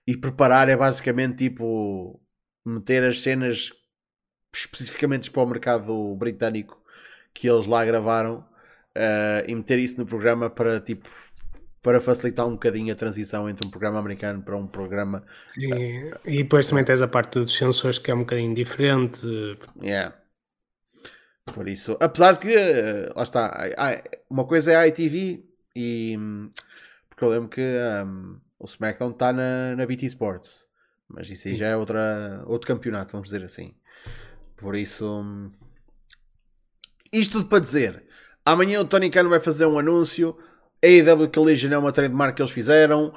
E 0.06 0.16
preparar 0.16 0.68
é 0.68 0.76
basicamente 0.76 1.36
tipo 1.48 2.20
meter 2.64 3.04
as 3.04 3.20
cenas 3.20 3.72
especificamente 4.54 5.30
para 5.30 5.42
o 5.42 5.46
mercado 5.46 6.16
britânico 6.16 6.82
que 7.34 7.48
eles 7.48 7.66
lá 7.66 7.84
gravaram 7.84 8.38
uh, 8.96 9.44
e 9.46 9.54
meter 9.54 9.78
isso 9.78 9.98
no 9.98 10.06
programa 10.06 10.50
para 10.50 10.80
tipo 10.80 11.08
para 11.82 12.00
facilitar 12.00 12.46
um 12.46 12.52
bocadinho 12.52 12.92
a 12.92 12.96
transição 12.96 13.48
entre 13.48 13.66
um 13.66 13.70
programa 13.70 14.00
americano 14.00 14.42
para 14.42 14.56
um 14.56 14.66
programa. 14.66 15.24
Sim, 15.54 15.70
e 16.26 16.38
depois 16.38 16.68
também 16.68 16.84
tens 16.84 17.00
a 17.00 17.08
parte 17.08 17.38
dos 17.38 17.56
sensores 17.56 17.98
que 17.98 18.10
é 18.10 18.14
um 18.14 18.20
bocadinho 18.20 18.54
diferente. 18.54 19.20
Yeah. 19.80 20.14
Por 21.52 21.68
isso, 21.68 21.96
apesar 22.00 22.32
de 22.32 22.38
que, 22.38 22.54
eh, 22.54 23.12
lá 23.14 23.22
está, 23.22 23.52
uma 24.30 24.44
coisa 24.44 24.72
é 24.72 24.76
a 24.76 24.86
ITV 24.86 25.44
e 25.74 26.16
porque 27.08 27.24
eu 27.24 27.30
lembro 27.30 27.48
que 27.48 27.60
um, 28.04 28.38
o 28.58 28.64
SmackDown 28.64 29.10
está 29.10 29.32
na, 29.32 29.74
na 29.74 29.86
BT 29.86 30.06
Sports, 30.06 30.66
mas 31.08 31.28
isso 31.28 31.48
aí 31.48 31.56
já 31.56 31.66
é 31.66 31.76
outra, 31.76 32.42
outro 32.46 32.68
campeonato, 32.68 33.12
vamos 33.12 33.28
dizer 33.28 33.44
assim. 33.44 33.74
Por 34.56 34.76
isso, 34.76 35.24
isto 37.12 37.32
tudo 37.38 37.48
para 37.48 37.58
dizer, 37.58 38.04
amanhã 38.44 38.80
o 38.80 38.84
Tony 38.84 39.10
Khan 39.10 39.28
vai 39.28 39.40
fazer 39.40 39.66
um 39.66 39.78
anúncio 39.78 40.36
a 40.82 40.86
AEW 40.86 41.28
Collision 41.28 41.72
é 41.72 41.78
uma 41.78 41.92
trademark 41.92 42.36
que 42.36 42.42
eles 42.42 42.52
fizeram. 42.52 43.12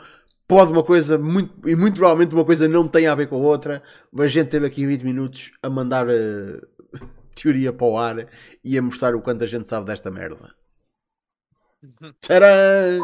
Pode 0.47 0.71
uma 0.71 0.83
coisa, 0.83 1.17
muito, 1.17 1.69
e 1.69 1.75
muito 1.75 1.95
provavelmente 1.95 2.33
uma 2.33 2.43
coisa 2.43 2.67
não 2.67 2.87
tem 2.87 3.07
a 3.07 3.15
ver 3.15 3.27
com 3.27 3.35
a 3.35 3.39
outra, 3.39 3.81
mas 4.11 4.25
a 4.25 4.29
gente 4.29 4.49
teve 4.49 4.65
aqui 4.65 4.85
20 4.85 5.03
minutos 5.03 5.51
a 5.61 5.69
mandar 5.69 6.07
uh, 6.07 6.67
teoria 7.41 7.73
para 7.73 7.87
o 7.87 7.97
ar 7.97 8.27
e 8.63 8.77
a 8.77 8.81
mostrar 8.81 9.15
o 9.15 9.21
quanto 9.21 9.43
a 9.43 9.47
gente 9.47 9.67
sabe 9.67 9.87
desta 9.87 10.11
merda. 10.11 10.53
Tcharam! 12.21 13.03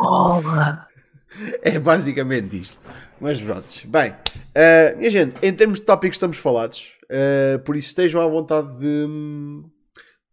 É 1.62 1.78
basicamente 1.78 2.62
isto. 2.62 2.78
Mas 3.20 3.42
pronto. 3.42 3.68
Bem, 3.88 4.12
uh, 4.12 4.98
minha 4.98 5.12
gente, 5.12 5.36
em 5.46 5.54
termos 5.54 5.80
de 5.80 5.86
tópicos 5.86 6.16
estamos 6.16 6.38
falados. 6.38 6.94
Uh, 7.04 7.60
por 7.60 7.76
isso 7.76 7.90
estejam 7.90 8.22
à 8.22 8.28
vontade 8.28 8.80
de 8.80 9.06
um, 9.08 9.70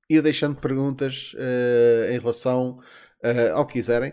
ir 0.09 0.23
deixando 0.23 0.61
perguntas 0.61 1.33
uh, 1.35 2.13
em 2.13 2.19
relação 2.19 2.79
uh, 3.25 3.55
ao 3.55 3.67
que 3.67 3.75
quiserem. 3.75 4.13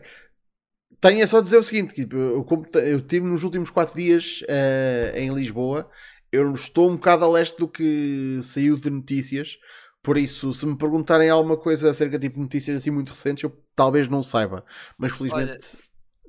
Tenho 0.99 1.21
é 1.21 1.27
só 1.27 1.41
dizer 1.41 1.57
o 1.57 1.63
seguinte: 1.63 1.93
tipo, 1.93 2.15
eu, 2.15 2.45
eu 2.75 2.97
estive 2.97 3.25
nos 3.25 3.43
últimos 3.43 3.69
4 3.69 3.95
dias 3.95 4.41
uh, 4.43 5.17
em 5.17 5.33
Lisboa, 5.33 5.89
eu 6.31 6.53
estou 6.53 6.89
um 6.89 6.95
bocado 6.95 7.25
a 7.25 7.29
leste 7.29 7.57
do 7.57 7.67
que 7.67 8.39
saiu 8.43 8.77
de 8.77 8.89
notícias. 8.89 9.57
Por 10.03 10.17
isso, 10.17 10.51
se 10.53 10.65
me 10.65 10.75
perguntarem 10.75 11.29
alguma 11.29 11.57
coisa 11.57 11.89
acerca 11.89 12.17
de 12.17 12.27
tipo, 12.27 12.39
notícias 12.39 12.77
assim 12.77 12.89
muito 12.89 13.09
recentes, 13.09 13.43
eu 13.43 13.55
talvez 13.75 14.07
não 14.07 14.23
saiba. 14.23 14.65
Mas 14.97 15.11
felizmente. 15.11 15.51
Olha, 15.51 15.59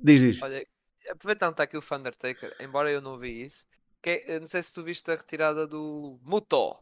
diz, 0.01 0.21
diz. 0.21 0.41
Olha, 0.41 0.63
aproveitando 1.09 1.49
que 1.49 1.53
está 1.53 1.63
aqui 1.63 1.77
o 1.77 1.81
Thundertaker, 1.81 2.55
embora 2.59 2.91
eu 2.91 3.01
não 3.01 3.17
vi 3.17 3.45
isso, 3.45 3.65
que, 4.01 4.25
não 4.39 4.45
sei 4.45 4.61
se 4.61 4.73
tu 4.73 4.83
viste 4.83 5.09
a 5.09 5.15
retirada 5.15 5.65
do 5.65 6.19
Muto. 6.23 6.75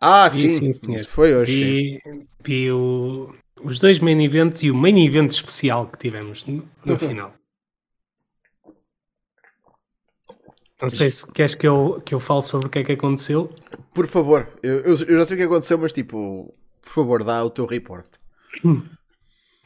Ah, 0.00 0.30
sim, 0.30 0.48
sim, 0.48 0.72
sim 0.72 0.94
isso 0.94 1.08
foi 1.08 1.34
hoje. 1.34 1.52
Vi, 1.52 2.00
vi 2.42 2.70
o, 2.70 3.34
os 3.62 3.78
dois 3.78 3.98
main 3.98 4.22
events 4.22 4.62
e 4.62 4.70
o 4.70 4.74
main 4.74 5.04
event 5.04 5.30
especial 5.30 5.86
que 5.88 5.98
tivemos 5.98 6.44
no, 6.46 6.68
no 6.84 6.98
final. 6.98 7.34
Não 10.82 10.90
sei 10.90 11.08
se 11.08 11.30
queres 11.30 11.54
que 11.54 11.66
eu, 11.66 12.02
que 12.04 12.14
eu 12.14 12.20
fale 12.20 12.42
sobre 12.42 12.66
o 12.66 12.70
que 12.70 12.80
é 12.80 12.84
que 12.84 12.92
aconteceu. 12.92 13.52
Por 13.92 14.06
favor, 14.06 14.48
eu, 14.62 14.80
eu, 14.80 14.98
eu 15.06 15.18
não 15.18 15.24
sei 15.24 15.36
o 15.36 15.38
que 15.38 15.44
aconteceu, 15.44 15.78
mas 15.78 15.92
tipo, 15.92 16.52
por 16.82 16.90
favor, 16.92 17.24
dá 17.24 17.44
o 17.44 17.50
teu 17.50 17.66
report. 17.66 18.06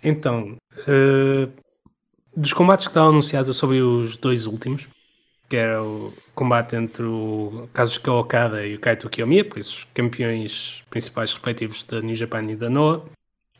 Então, 0.04 0.56
uh, 0.82 1.52
dos 2.36 2.52
combates 2.52 2.86
que 2.86 2.90
estavam 2.90 3.10
anunciados 3.10 3.56
sobre 3.56 3.80
os 3.80 4.16
dois 4.16 4.46
últimos, 4.46 4.88
que 5.48 5.56
era 5.56 5.82
o 5.82 6.12
combate 6.34 6.76
entre 6.76 7.02
o 7.02 7.68
Kazuchika 7.72 8.12
Okada 8.12 8.64
e 8.64 8.76
o 8.76 8.78
Kaito 8.78 9.10
Kiyomiya, 9.10 9.44
por 9.44 9.58
isso 9.58 9.78
os 9.78 9.84
campeões 9.94 10.84
principais 10.90 11.32
respectivos 11.32 11.82
da 11.84 12.00
New 12.00 12.14
Japan 12.14 12.44
e 12.44 12.54
da 12.54 12.70
Noah, 12.70 13.02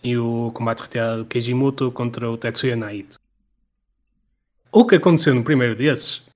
e 0.05 0.16
o 0.16 0.53
combate 0.55 0.82
retirado 0.82 1.24
do 1.24 1.26
Keiji 1.26 1.55
Muto 1.55 1.90
contra 1.90 2.30
o 2.30 2.36
Tetsuya 2.36 2.76
Naito. 2.76 3.18
O 4.70 4.86
que 4.86 4.96
aconteceu 4.96 5.34
no 5.34 5.42
primeiro 5.42 5.74
desses 5.74 6.27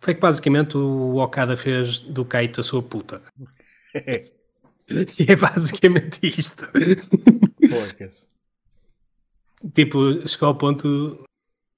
foi 0.00 0.14
que 0.14 0.20
basicamente 0.20 0.76
o 0.76 1.16
Okada 1.16 1.56
fez 1.56 2.00
do 2.00 2.24
Kaito 2.24 2.60
a 2.60 2.64
sua 2.64 2.82
puta. 2.82 3.22
e 3.94 5.26
é 5.26 5.36
basicamente 5.36 6.18
isto. 6.22 6.68
tipo, 9.74 10.28
chegou 10.28 10.48
ao 10.48 10.54
ponto 10.54 11.24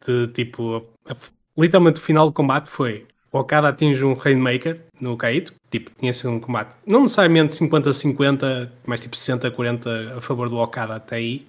de 0.06 0.28
tipo, 0.28 0.82
a, 1.06 1.12
a, 1.12 1.16
literalmente 1.56 2.00
o 2.00 2.02
final 2.02 2.26
do 2.26 2.32
combate 2.32 2.68
foi 2.68 3.06
o 3.30 3.38
Okada 3.38 3.68
atinge 3.68 4.04
um 4.04 4.14
Rainmaker 4.14 4.80
no 5.00 5.16
Kaito, 5.16 5.52
tipo, 5.70 5.90
tinha 5.98 6.12
sido 6.12 6.30
um 6.30 6.40
combate, 6.40 6.74
não 6.86 7.02
necessariamente 7.02 7.54
50-50, 7.54 8.70
mas 8.86 9.00
tipo 9.00 9.16
60-40 9.16 10.16
a 10.16 10.20
favor 10.20 10.48
do 10.48 10.56
Okada 10.56 10.96
até 10.96 11.16
aí. 11.16 11.46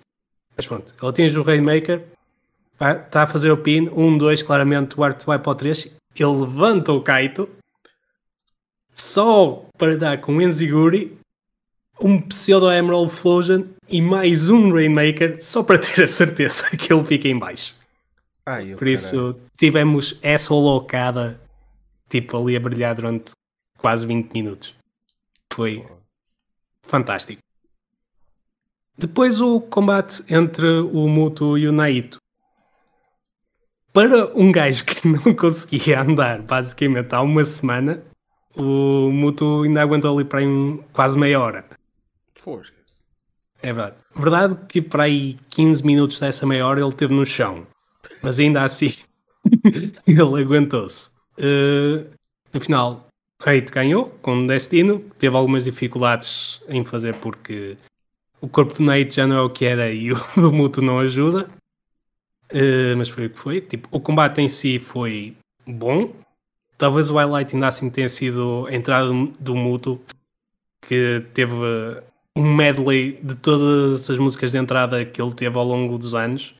Mas 0.57 0.67
pronto, 0.67 0.93
ele 0.99 1.09
atinge 1.09 1.37
o 1.37 1.43
Rainmaker, 1.43 2.03
está 2.73 3.23
a 3.23 3.27
fazer 3.27 3.49
o 3.49 3.57
pin, 3.57 3.89
1, 3.89 4.17
2, 4.17 4.43
claramente 4.43 4.99
o 4.99 5.03
Art 5.03 5.23
vai 5.23 5.39
para 5.39 5.51
o 5.51 5.55
3, 5.55 5.98
ele 6.15 6.39
levanta 6.39 6.91
o 6.91 7.01
Kaito, 7.01 7.49
só 8.93 9.65
para 9.77 9.97
dar 9.97 10.19
com 10.19 10.35
o 10.35 10.41
Enziguri, 10.41 11.17
um 12.01 12.21
pseudo 12.21 12.71
Emerald 12.71 13.11
Flosion 13.11 13.65
e 13.87 14.01
mais 14.01 14.49
um 14.49 14.71
Rainmaker, 14.71 15.43
só 15.43 15.63
para 15.63 15.77
ter 15.77 16.03
a 16.03 16.07
certeza 16.07 16.69
que 16.75 16.91
ele 16.91 17.03
fica 17.03 17.27
em 17.27 17.37
baixo. 17.37 17.75
Ai, 18.45 18.75
Por 18.75 18.87
isso, 18.87 19.39
tivemos 19.57 20.17
essa 20.21 20.53
loucada 20.53 21.39
tipo 22.09 22.35
ali 22.37 22.55
a 22.55 22.59
brilhar 22.59 22.95
durante 22.95 23.31
quase 23.77 24.05
20 24.07 24.33
minutos. 24.33 24.75
Foi 25.53 25.85
fantástico. 26.81 27.41
Depois 28.97 29.39
o 29.39 29.61
combate 29.61 30.23
entre 30.29 30.67
o 30.67 31.07
Muto 31.07 31.57
e 31.57 31.67
o 31.67 31.71
Naito. 31.71 32.17
Para 33.99 34.31
um 34.33 34.49
gajo 34.49 34.85
que 34.85 34.95
não 35.05 35.35
conseguia 35.35 35.99
andar 35.99 36.41
basicamente 36.43 37.13
há 37.13 37.21
uma 37.21 37.43
semana, 37.43 38.01
o 38.55 39.11
Muto 39.11 39.63
ainda 39.63 39.81
aguentou 39.81 40.17
ali 40.17 40.25
para 40.25 40.39
aí 40.39 40.47
um, 40.47 40.77
quase 40.93 41.19
meia 41.19 41.37
hora. 41.37 41.65
Fosca. 42.41 42.73
É 43.61 43.73
verdade. 43.73 43.97
Verdade 44.15 44.57
que 44.69 44.81
para 44.81 45.03
aí 45.03 45.37
15 45.49 45.85
minutos 45.85 46.17
dessa 46.17 46.45
meia 46.45 46.65
hora 46.65 46.79
ele 46.79 46.87
esteve 46.87 47.13
no 47.13 47.25
chão. 47.25 47.67
Mas 48.21 48.39
ainda 48.39 48.63
assim 48.63 48.93
ele 50.07 50.21
aguentou-se. 50.21 51.09
Uh, 51.37 52.09
no 52.53 52.61
final, 52.61 53.05
Hate 53.41 53.69
ganhou 53.69 54.17
com 54.21 54.47
Destino, 54.47 54.99
teve 55.19 55.35
algumas 55.35 55.65
dificuldades 55.65 56.61
em 56.69 56.85
fazer 56.85 57.17
porque 57.17 57.75
o 58.39 58.47
corpo 58.47 58.75
do 58.75 58.83
Nate 58.83 59.15
já 59.15 59.27
não 59.27 59.35
é 59.35 59.41
o 59.41 59.49
que 59.49 59.65
era 59.65 59.91
e 59.91 60.13
o, 60.15 60.17
o 60.37 60.53
Muto 60.53 60.81
não 60.81 60.99
ajuda. 60.99 61.49
Uh, 62.51 62.97
mas 62.97 63.09
foi 63.09 63.27
o 63.27 63.29
que 63.29 63.39
foi. 63.39 63.61
Tipo, 63.61 63.87
o 63.91 63.99
combate 63.99 64.41
em 64.41 64.47
si 64.47 64.79
foi 64.79 65.35
bom. 65.65 66.13
Talvez 66.77 67.09
o 67.09 67.15
highlight 67.15 67.53
ainda 67.53 67.67
assim 67.67 67.89
tenha 67.89 68.09
sido 68.09 68.65
a 68.67 68.73
entrada 68.73 69.09
do, 69.39 69.55
Muto, 69.55 70.01
que 70.81 71.25
teve 71.33 71.53
um 72.35 72.55
medley 72.55 73.19
de 73.21 73.35
todas 73.35 74.09
as 74.09 74.17
músicas 74.17 74.53
de 74.53 74.57
entrada 74.57 75.05
que 75.05 75.21
ele 75.21 75.33
teve 75.33 75.57
ao 75.57 75.65
longo 75.65 75.97
dos 75.97 76.15
anos. 76.15 76.55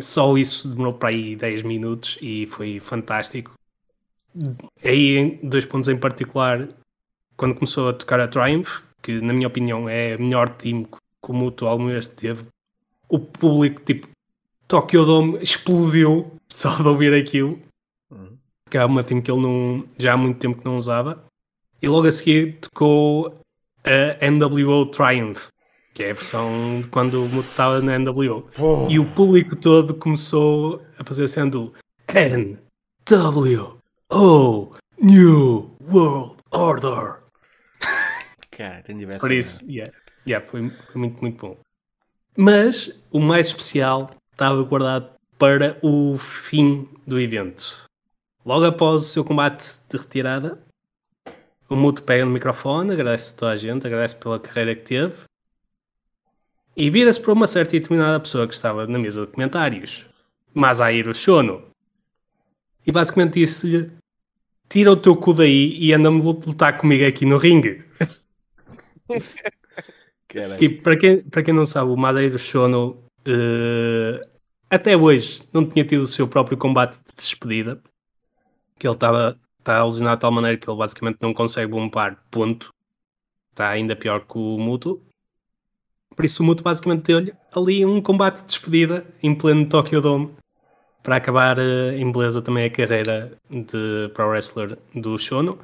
Só 0.00 0.36
isso 0.38 0.68
demorou 0.68 0.94
para 0.94 1.08
aí 1.08 1.34
10 1.34 1.62
minutos 1.62 2.18
e 2.22 2.46
foi 2.46 2.78
fantástico. 2.78 3.52
aí 4.84 5.40
dois 5.42 5.66
pontos 5.66 5.88
em 5.88 5.96
particular, 5.96 6.68
quando 7.36 7.56
começou 7.56 7.88
a 7.88 7.92
tocar 7.92 8.20
a 8.20 8.28
Triumph, 8.28 8.82
que 9.02 9.20
na 9.20 9.32
minha 9.32 9.48
opinião 9.48 9.88
é 9.88 10.14
o 10.14 10.22
melhor 10.22 10.48
time 10.50 10.84
que 10.84 11.30
o 11.30 11.34
Muto 11.34 11.66
alguma 11.66 11.90
vez 11.90 12.06
teve, 12.06 12.44
o 13.08 13.18
público, 13.18 13.82
tipo, 13.82 14.06
Tokyo 14.70 15.04
Dome 15.04 15.38
explodiu 15.42 16.30
só 16.48 16.76
de 16.76 16.86
ouvir 16.86 17.12
aquilo. 17.12 17.60
Uhum. 18.08 18.38
Que 18.70 18.78
é 18.78 18.84
uma 18.84 19.02
time 19.02 19.20
que 19.20 19.28
ele 19.28 19.40
não, 19.40 19.84
já 19.98 20.12
há 20.12 20.16
muito 20.16 20.38
tempo 20.38 20.58
que 20.58 20.64
não 20.64 20.76
usava. 20.76 21.24
E 21.82 21.88
logo 21.88 22.06
a 22.06 22.12
seguir 22.12 22.58
tocou 22.60 23.40
a 23.82 24.30
NWO 24.30 24.86
Triumph, 24.86 25.48
que 25.92 26.04
é 26.04 26.10
a 26.10 26.14
versão 26.14 26.82
de 26.82 26.86
quando 26.86 27.24
o 27.24 27.28
Muto 27.28 27.48
estava 27.48 27.80
na 27.80 27.98
NWO. 27.98 28.48
Oh. 28.58 28.86
E 28.88 29.00
o 29.00 29.06
público 29.12 29.56
todo 29.56 29.92
começou 29.94 30.84
a 30.96 31.02
fazer 31.02 31.26
sendo 31.26 31.74
NWO 32.08 33.80
New 35.02 35.76
World 35.90 36.36
Order. 36.52 37.20
Cara, 38.52 38.82
tem 38.82 38.96
diversas. 38.98 39.20
Por 39.20 39.32
isso, 39.32 39.64
yeah, 39.68 39.90
yeah, 40.24 40.46
foi, 40.46 40.70
foi 40.70 41.00
muito, 41.00 41.20
muito 41.20 41.40
bom. 41.40 41.56
Mas 42.36 42.92
o 43.10 43.18
mais 43.18 43.48
especial 43.48 44.10
estava 44.40 44.62
guardado 44.62 45.10
para 45.38 45.78
o 45.82 46.16
fim 46.16 46.88
do 47.06 47.20
evento. 47.20 47.84
Logo 48.42 48.64
após 48.64 49.02
o 49.02 49.06
seu 49.06 49.22
combate 49.22 49.78
de 49.86 49.98
retirada, 49.98 50.58
o 51.68 51.76
Muto 51.76 52.02
pega 52.02 52.24
no 52.24 52.30
microfone, 52.30 52.90
agradece 52.90 53.34
a 53.34 53.36
toda 53.36 53.52
a 53.52 53.56
gente, 53.56 53.86
agradece 53.86 54.16
pela 54.16 54.40
carreira 54.40 54.74
que 54.74 54.82
teve 54.82 55.14
e 56.74 56.88
vira-se 56.88 57.20
para 57.20 57.34
uma 57.34 57.46
certa 57.46 57.76
e 57.76 57.80
determinada 57.80 58.18
pessoa 58.18 58.48
que 58.48 58.54
estava 58.54 58.86
na 58.86 58.98
mesa 58.98 59.26
de 59.26 59.26
comentários, 59.30 60.06
Masahiro 60.54 61.12
Shono, 61.12 61.62
e 62.86 62.90
basicamente 62.90 63.34
disse-lhe: 63.34 63.90
Tira 64.70 64.90
o 64.90 64.96
teu 64.96 65.14
cu 65.14 65.34
daí 65.34 65.76
e 65.78 65.92
anda-me 65.92 66.22
lutar 66.22 66.78
comigo 66.78 67.06
aqui 67.06 67.26
no 67.26 67.36
ringue. 67.36 67.84
tipo, 70.58 70.82
para 70.82 70.96
quem, 70.96 71.22
para 71.24 71.42
quem 71.42 71.52
não 71.52 71.66
sabe, 71.66 71.90
o 71.90 71.96
Masahiro 71.96 72.38
Shono 72.38 73.09
uh, 73.26 74.20
até 74.68 74.96
hoje 74.96 75.42
não 75.52 75.66
tinha 75.66 75.84
tido 75.84 76.02
o 76.02 76.08
seu 76.08 76.28
próprio 76.28 76.56
combate 76.56 76.98
de 76.98 77.14
despedida. 77.16 77.82
Que 78.78 78.86
ele 78.86 78.94
estava 78.94 79.38
está 79.58 79.78
alucinado 79.78 80.16
de 80.16 80.20
tal 80.22 80.32
maneira 80.32 80.56
que 80.56 80.68
ele 80.68 80.78
basicamente 80.78 81.18
não 81.20 81.32
consegue 81.32 81.70
bombar, 81.70 82.18
ponto. 82.30 82.72
Está 83.50 83.68
ainda 83.68 83.94
pior 83.94 84.20
que 84.20 84.38
o 84.38 84.58
Muto. 84.58 85.02
Por 86.16 86.24
isso 86.24 86.42
o 86.42 86.46
Muto 86.46 86.62
basicamente 86.62 87.04
deu-lhe 87.04 87.34
ali 87.54 87.84
um 87.84 88.00
combate 88.00 88.40
de 88.40 88.46
despedida 88.46 89.06
em 89.22 89.34
pleno 89.34 89.66
Tokyo 89.68 90.00
Dome 90.00 90.34
para 91.02 91.16
acabar 91.16 91.58
uh, 91.58 91.92
em 91.96 92.10
beleza 92.10 92.42
também 92.42 92.64
a 92.64 92.70
carreira 92.70 93.32
de 93.48 94.10
pro 94.14 94.28
wrestler 94.28 94.78
do 94.94 95.18
Shono. 95.18 95.58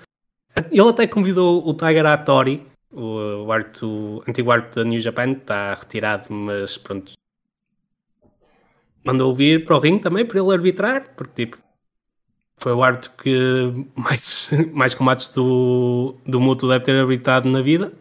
Ele 0.70 0.88
até 0.88 1.06
convidou 1.06 1.66
o 1.66 1.74
Tiger 1.74 2.06
Atori, 2.06 2.66
o, 2.90 3.44
o, 3.44 3.52
arte, 3.52 3.84
o 3.84 4.22
antigo 4.26 4.50
arte 4.50 4.76
da 4.76 4.84
New 4.84 4.98
Japan, 4.98 5.32
está 5.32 5.74
retirado, 5.74 6.32
mas 6.32 6.78
pronto, 6.78 7.12
mandou 9.06 9.32
vir 9.32 9.64
para 9.64 9.76
o 9.76 9.78
ringue 9.78 10.02
também 10.02 10.26
para 10.26 10.40
ele 10.40 10.52
arbitrar, 10.52 11.14
porque 11.14 11.46
tipo, 11.46 11.58
foi 12.56 12.72
o 12.72 12.82
árbitro 12.82 13.12
que 13.12 13.72
mais, 13.94 14.50
mais 14.72 14.94
combates 14.94 15.30
do, 15.30 16.16
do 16.26 16.40
Muto 16.40 16.68
deve 16.68 16.84
ter 16.84 17.00
arbitrado 17.00 17.48
na 17.48 17.62
vida. 17.62 17.92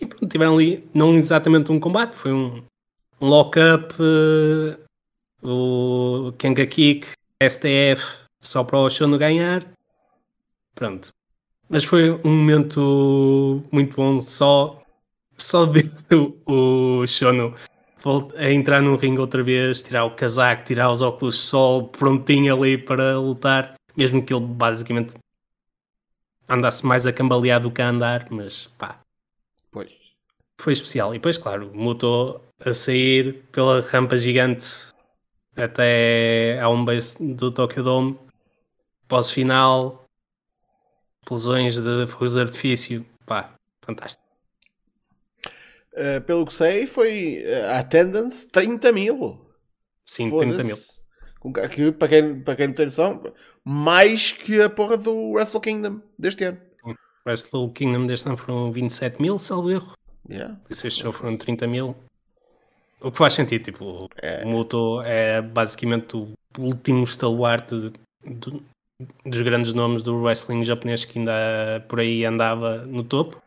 E 0.00 0.06
pronto, 0.06 0.26
tiveram 0.26 0.54
ali, 0.54 0.88
não 0.94 1.14
exatamente 1.14 1.70
um 1.70 1.78
combate, 1.78 2.14
foi 2.14 2.32
um, 2.32 2.64
um 3.20 3.28
lock-up, 3.28 3.94
uh, 4.00 4.76
o 5.42 6.32
Kenga 6.38 6.66
Kick, 6.66 7.06
STF, 7.40 8.24
só 8.40 8.64
para 8.64 8.78
o 8.78 8.90
Shono 8.90 9.18
ganhar. 9.18 9.64
Pronto. 10.74 11.10
Mas 11.68 11.84
foi 11.84 12.10
um 12.10 12.36
momento 12.36 13.62
muito 13.70 13.94
bom, 13.94 14.20
só, 14.20 14.82
só 15.36 15.66
ver 15.70 15.90
o, 16.12 17.00
o 17.00 17.06
Shono 17.06 17.54
a 18.36 18.50
entrar 18.50 18.80
no 18.80 18.96
ringue 18.96 19.20
outra 19.20 19.42
vez, 19.42 19.82
tirar 19.82 20.04
o 20.04 20.14
casaco, 20.14 20.64
tirar 20.64 20.90
os 20.90 21.02
óculos 21.02 21.36
de 21.36 21.42
sol, 21.42 21.88
prontinho 21.88 22.54
ali 22.54 22.76
para 22.76 23.18
lutar, 23.18 23.74
mesmo 23.96 24.22
que 24.24 24.34
ele 24.34 24.44
basicamente 24.44 25.16
andasse 26.48 26.84
mais 26.84 27.06
a 27.06 27.12
cambalear 27.12 27.60
do 27.60 27.70
que 27.70 27.80
a 27.80 27.88
andar, 27.88 28.26
mas 28.30 28.66
pá. 28.78 29.00
Pois. 29.70 29.90
Foi 30.60 30.72
especial. 30.72 31.14
E 31.14 31.18
depois, 31.18 31.38
claro, 31.38 31.70
mutou 31.74 32.44
a 32.64 32.72
sair 32.72 33.42
pela 33.50 33.80
rampa 33.80 34.16
gigante 34.16 34.92
até 35.56 36.58
a 36.60 36.68
um 36.68 36.84
base 36.84 37.34
do 37.34 37.50
Tokyo 37.50 37.82
Dome. 37.82 38.18
Pós-final, 39.08 40.04
explosões 41.22 41.80
de 41.80 42.06
fogos 42.06 42.34
de 42.34 42.40
artifício, 42.40 43.06
pá, 43.26 43.52
fantástico. 43.84 44.21
Uh, 45.94 46.20
pelo 46.22 46.46
que 46.46 46.54
sei, 46.54 46.86
foi 46.86 47.44
uh, 47.44 47.78
attendance 47.78 48.48
30 48.50 48.92
mil. 48.92 49.40
Sim, 50.08 50.30
30 50.30 50.64
mil. 50.64 50.76
Que, 51.70 51.92
para, 51.92 52.08
quem, 52.08 52.40
para 52.40 52.56
quem 52.56 52.68
não 52.68 52.74
tem 52.74 52.86
noção, 52.86 53.22
mais 53.64 54.32
que 54.32 54.60
a 54.62 54.70
porra 54.70 54.96
do 54.96 55.32
Wrestle 55.32 55.60
Kingdom 55.60 56.00
deste 56.18 56.44
ano. 56.44 56.58
O 56.84 56.94
Wrestle 57.26 57.70
Kingdom 57.72 58.06
deste 58.06 58.26
ano 58.26 58.36
foram 58.36 58.72
27 58.72 59.20
mil, 59.20 59.38
salvo 59.38 59.70
erro. 59.70 59.92
Yeah. 60.30 60.54
Por 60.64 60.72
isso 60.72 60.86
este 60.86 61.02
show 61.02 61.12
foram 61.12 61.36
30 61.36 61.66
mil. 61.66 61.96
O 63.00 63.10
que 63.10 63.18
faz 63.18 63.34
sentido, 63.34 63.64
tipo, 63.64 64.08
é. 64.22 64.44
o 64.44 64.48
Muto 64.48 65.02
é 65.02 65.42
basicamente 65.42 66.16
o 66.16 66.34
último 66.56 67.04
de, 67.04 67.92
dos 69.26 69.42
grandes 69.42 69.74
nomes 69.74 70.04
do 70.04 70.22
wrestling 70.22 70.62
japonês 70.62 71.04
que 71.04 71.18
ainda 71.18 71.84
por 71.88 71.98
aí 71.98 72.24
andava 72.24 72.78
no 72.86 73.02
topo. 73.02 73.42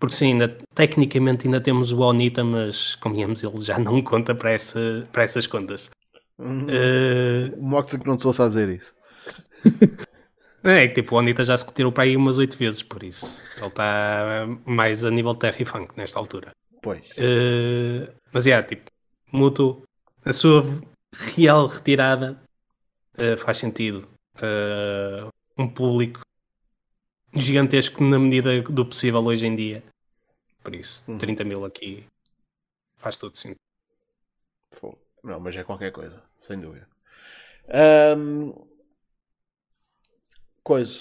Porque 0.00 0.16
sim, 0.16 0.32
ainda, 0.32 0.56
tecnicamente 0.74 1.46
ainda 1.46 1.60
temos 1.60 1.92
o 1.92 2.00
Onita, 2.00 2.42
mas 2.42 2.94
convenhamos, 2.94 3.44
ele 3.44 3.60
já 3.60 3.78
não 3.78 4.00
conta 4.02 4.34
para, 4.34 4.50
essa, 4.50 5.06
para 5.12 5.22
essas 5.22 5.46
contas. 5.46 5.90
Uhum. 6.38 6.66
Uh... 6.66 7.58
O 7.58 7.62
Mox 7.62 7.94
que 7.94 8.06
não 8.06 8.16
te 8.16 8.26
ouça 8.26 8.46
a 8.46 8.48
dizer 8.48 8.70
isso. 8.70 8.94
é, 10.64 10.88
tipo, 10.88 11.14
o 11.14 11.18
Onita 11.18 11.44
já 11.44 11.54
se 11.54 11.66
retirou 11.66 11.92
para 11.92 12.04
aí 12.04 12.16
umas 12.16 12.38
oito 12.38 12.56
vezes, 12.56 12.82
por 12.82 13.02
isso. 13.02 13.42
Ele 13.58 13.66
está 13.66 14.46
mais 14.64 15.04
a 15.04 15.10
nível 15.10 15.34
terra 15.34 15.58
e 15.60 15.66
funk 15.66 15.94
nesta 15.98 16.18
altura. 16.18 16.52
Pois. 16.80 17.04
Uh... 17.10 18.10
Mas 18.32 18.46
é, 18.46 18.50
yeah, 18.50 18.66
tipo, 18.66 18.90
Muto, 19.30 19.82
a 20.24 20.32
sua 20.32 20.64
real 21.36 21.66
retirada 21.66 22.40
uh, 23.18 23.36
faz 23.36 23.58
sentido. 23.58 24.08
um 25.58 25.68
público 25.68 26.20
gigantesco 27.34 28.02
na 28.02 28.18
medida 28.18 28.60
do 28.62 28.84
possível 28.84 29.24
hoje 29.24 29.46
em 29.46 29.54
dia. 29.54 29.82
Por 30.62 30.74
isso, 30.74 31.10
uhum. 31.10 31.18
30 31.18 31.44
mil 31.44 31.64
aqui 31.64 32.04
faz 32.96 33.16
todo 33.16 33.36
sentido. 33.36 33.58
Não, 35.22 35.38
mas 35.38 35.56
é 35.56 35.64
qualquer 35.64 35.90
coisa, 35.90 36.22
sem 36.40 36.58
dúvida. 36.58 36.86
Um... 38.16 38.54
Coisa. 40.62 40.94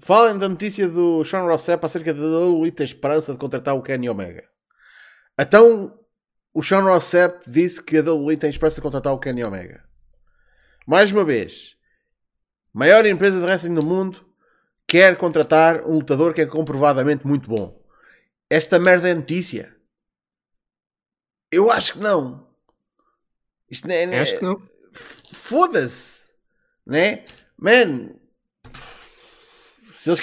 Falem 0.00 0.38
da 0.38 0.48
notícia 0.48 0.88
do 0.88 1.24
Sean 1.24 1.46
Rossap 1.46 1.84
acerca 1.84 2.12
da 2.12 2.20
Lolita 2.20 2.82
esperança 2.82 3.32
de 3.32 3.38
contratar 3.38 3.76
o 3.76 3.82
Kenny 3.82 4.08
Omega. 4.08 4.48
Então, 5.38 5.98
o 6.52 6.62
Sean 6.62 6.82
Rossap 6.82 7.48
disse 7.48 7.82
que 7.82 7.98
a 7.98 8.02
WWE 8.02 8.36
tem 8.36 8.50
esperança 8.50 8.76
de 8.76 8.82
contratar 8.82 9.12
o 9.12 9.18
Kenny 9.18 9.44
Omega. 9.44 9.84
Mais 10.86 11.12
uma 11.12 11.24
vez, 11.24 11.76
maior 12.72 13.06
empresa 13.06 13.38
de 13.38 13.44
wrestling 13.44 13.74
do 13.74 13.84
mundo 13.84 14.23
quer 14.94 15.16
contratar 15.16 15.84
um 15.88 15.94
lutador 15.94 16.32
que 16.32 16.40
é 16.40 16.46
comprovadamente 16.46 17.26
muito 17.26 17.48
bom. 17.48 17.76
Esta 18.48 18.78
merda 18.78 19.08
é 19.08 19.14
notícia? 19.14 19.74
Eu 21.50 21.68
acho 21.68 21.94
que 21.94 21.98
não. 21.98 22.46
Isto 23.68 23.88
não 23.88 23.94
é. 23.96 24.04
É... 24.04 24.20
Acho 24.20 24.38
que 24.38 24.44
não. 24.44 24.62
Foda-se! 24.92 26.28
Né? 26.86 27.24
Man. 27.58 28.10
Se 29.92 30.10
eles, 30.10 30.20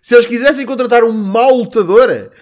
se 0.00 0.14
eles 0.14 0.24
quisessem 0.24 0.64
contratar 0.64 1.04
um 1.04 1.12
mau 1.12 1.56
lutador, 1.56 2.08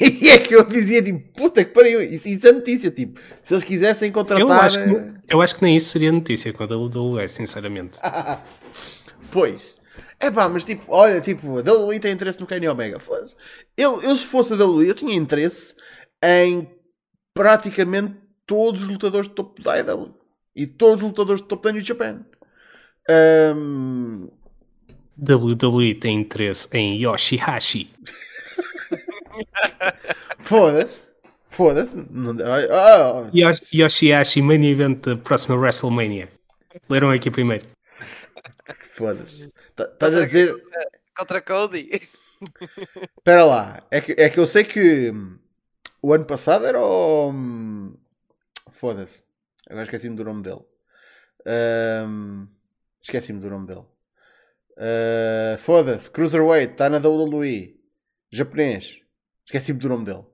e 0.00 0.30
é 0.30 0.38
que 0.38 0.54
eu 0.54 0.62
dizia 0.62 1.02
tipo, 1.02 1.18
puta 1.32 1.64
que 1.64 1.72
pariu, 1.72 2.00
isso, 2.00 2.28
isso 2.28 2.46
é 2.46 2.52
notícia. 2.52 2.92
Tipo, 2.92 3.20
se 3.42 3.54
eles 3.54 3.64
quisessem 3.64 4.12
contratar. 4.12 4.40
Eu 4.40 4.52
acho 4.52 4.78
que, 4.78 5.32
eu 5.34 5.42
acho 5.42 5.56
que 5.56 5.64
nem 5.64 5.76
isso 5.76 5.90
seria 5.90 6.12
notícia 6.12 6.52
quando 6.52 6.74
a 6.74 6.78
WWE, 6.78 7.26
sinceramente. 7.26 7.98
pois. 9.32 9.82
É 10.20 10.30
pá, 10.30 10.48
mas 10.48 10.64
tipo, 10.64 10.84
olha, 10.88 11.20
tipo, 11.20 11.58
a 11.58 11.62
WWE 11.62 12.00
tem 12.00 12.12
interesse 12.12 12.40
no 12.40 12.46
Kenny 12.46 12.68
Omega. 12.68 12.98
Eu, 13.76 14.02
eu, 14.02 14.16
se 14.16 14.26
fosse 14.26 14.52
a 14.52 14.56
WWE, 14.56 14.88
eu 14.88 14.94
tinha 14.94 15.14
interesse 15.14 15.74
em 16.22 16.68
praticamente 17.34 18.14
todos 18.46 18.82
os 18.82 18.88
lutadores 18.88 19.28
de 19.28 19.34
topo 19.34 19.62
da 19.62 19.74
AEW 19.74 20.14
e 20.54 20.66
todos 20.66 21.02
os 21.02 21.08
lutadores 21.08 21.42
de 21.42 21.48
topo 21.48 21.64
da 21.64 21.72
New 21.72 21.82
Japan. 21.82 22.24
Um... 23.10 24.28
WWE 25.18 25.94
tem 25.94 26.20
interesse 26.20 26.68
em 26.72 27.02
Yoshihashi. 27.02 27.90
Foda-se. 30.40 31.02
Foda-se. 31.48 31.96
Oh, 31.96 33.24
oh. 33.24 33.30
Yoshihashi 33.72 34.42
main 34.42 34.64
event 34.64 35.04
da 35.04 35.16
próxima 35.16 35.56
WrestleMania. 35.56 36.28
Leram 36.88 37.10
aqui 37.10 37.30
primeiro. 37.30 37.64
Foda-se. 38.94 39.52
Tá- 39.74 39.84
Estás 39.84 40.14
a 40.14 40.20
dizer. 40.22 40.54
Contra 41.16 41.40
Cody. 41.42 41.88
Espera 43.18 43.44
lá. 43.44 43.86
É 43.90 44.00
que, 44.00 44.12
é 44.18 44.28
que 44.28 44.38
eu 44.38 44.46
sei 44.46 44.64
que 44.64 45.10
hum, 45.10 45.38
o 46.02 46.12
ano 46.12 46.26
passado 46.26 46.66
era 46.66 46.80
o. 46.80 47.30
hum, 47.30 47.96
Foda-se. 48.72 49.22
Agora 49.68 49.84
esqueci-me 49.84 50.16
do 50.16 50.24
nome 50.24 50.42
dele. 50.42 50.60
Ahm, 51.46 52.46
Esqueci-me 53.02 53.40
do 53.40 53.50
nome 53.50 53.66
dele. 53.66 53.84
Ah, 54.76 55.56
Foda-se. 55.58 56.10
Cruiserweight. 56.10 56.72
Está 56.72 56.88
na 56.88 56.98
WWE. 56.98 57.78
Japonês. 58.30 58.98
Esqueci-me 59.46 59.78
do 59.78 59.88
nome 59.88 60.04
dele. 60.04 60.24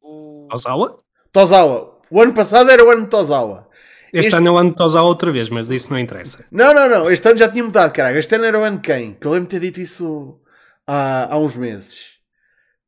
O... 0.00 0.46
Ozawa? 0.52 1.02
Tozawa. 1.32 2.00
O 2.10 2.20
ano 2.22 2.34
passado 2.34 2.70
era 2.70 2.84
o 2.84 2.90
ano 2.90 3.04
de 3.04 3.10
Tozawa. 3.10 3.68
Este, 4.12 4.28
Este- 4.28 4.36
ano 4.36 4.48
é 4.48 4.50
o 4.50 4.56
ano 4.56 4.70
de 4.70 4.76
Tozawa 4.76 5.06
outra 5.08 5.30
vez, 5.30 5.48
mas 5.50 5.70
isso 5.70 5.90
não 5.90 5.98
interessa. 5.98 6.44
Não, 6.50 6.72
não, 6.72 6.88
não. 6.88 7.10
Este 7.10 7.28
ano 7.28 7.38
já 7.38 7.48
tinha 7.48 7.64
mudado, 7.64 7.92
caralho. 7.92 8.18
Este 8.18 8.34
ano 8.34 8.44
era 8.44 8.58
o 8.58 8.62
ano 8.64 8.76
de 8.78 8.82
quem? 8.82 9.14
Que 9.14 9.26
eu 9.26 9.30
lembro 9.32 9.48
de 9.48 9.58
ter 9.58 9.60
dito 9.60 9.80
isso 9.80 10.40
há, 10.86 11.32
há 11.34 11.38
uns 11.38 11.54
meses. 11.54 12.00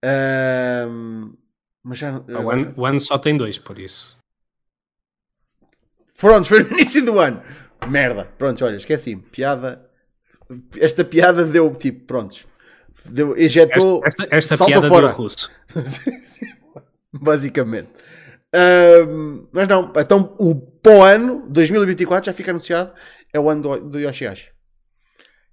Ahm, 0.02 1.32
mas 1.82 1.98
já. 1.98 2.18
O 2.18 2.50
ano, 2.50 2.72
o 2.76 2.86
ano 2.86 3.00
só 3.00 3.18
tem 3.18 3.36
dois, 3.36 3.58
por 3.58 3.78
isso. 3.78 4.18
Pronto, 6.18 6.48
foi 6.48 6.62
no 6.64 6.70
início 6.72 7.04
do 7.04 7.18
ano. 7.18 7.42
Merda. 7.88 8.24
Pronto, 8.38 8.64
olha, 8.64 8.76
esqueci-me. 8.76 9.22
Piada. 9.22 9.86
Esta 10.78 11.04
piada 11.04 11.44
deu 11.44 11.74
tipo, 11.74 12.06
prontos. 12.06 12.44
Deu, 13.04 13.36
ejetou. 13.36 14.02
Esta, 14.04 14.24
esta, 14.24 14.36
esta 14.36 14.56
salta 14.56 14.72
piada 14.72 14.88
fora. 14.88 15.06
deu 15.08 15.16
russo. 15.16 15.50
Basicamente. 17.12 17.88
Ahm, 18.52 19.46
mas 19.52 19.68
não, 19.68 19.92
então 19.96 20.34
o 20.38 20.54
para 20.82 20.92
o 20.92 21.02
ano 21.02 21.46
2024 21.48 22.26
já 22.26 22.32
fica 22.32 22.50
anunciado. 22.50 22.92
É 23.32 23.38
o 23.38 23.48
ano 23.50 23.62
do, 23.62 23.76
do 23.90 23.98
Yoshihashi. 24.00 24.48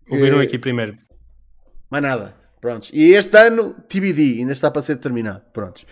Ouviram 0.09 0.39
Eh, 0.39 0.43
aqui 0.43 0.57
primeiro. 0.57 0.95
Mais 1.89 2.03
nada. 2.03 2.35
Prontos. 2.59 2.89
E 2.93 3.11
este 3.13 3.37
ano, 3.37 3.75
TBD, 3.87 4.39
ainda 4.39 4.53
está 4.53 4.71
para 4.71 4.81
ser 4.81 4.95
determinado. 4.95 5.41
Prontos. 5.53 5.85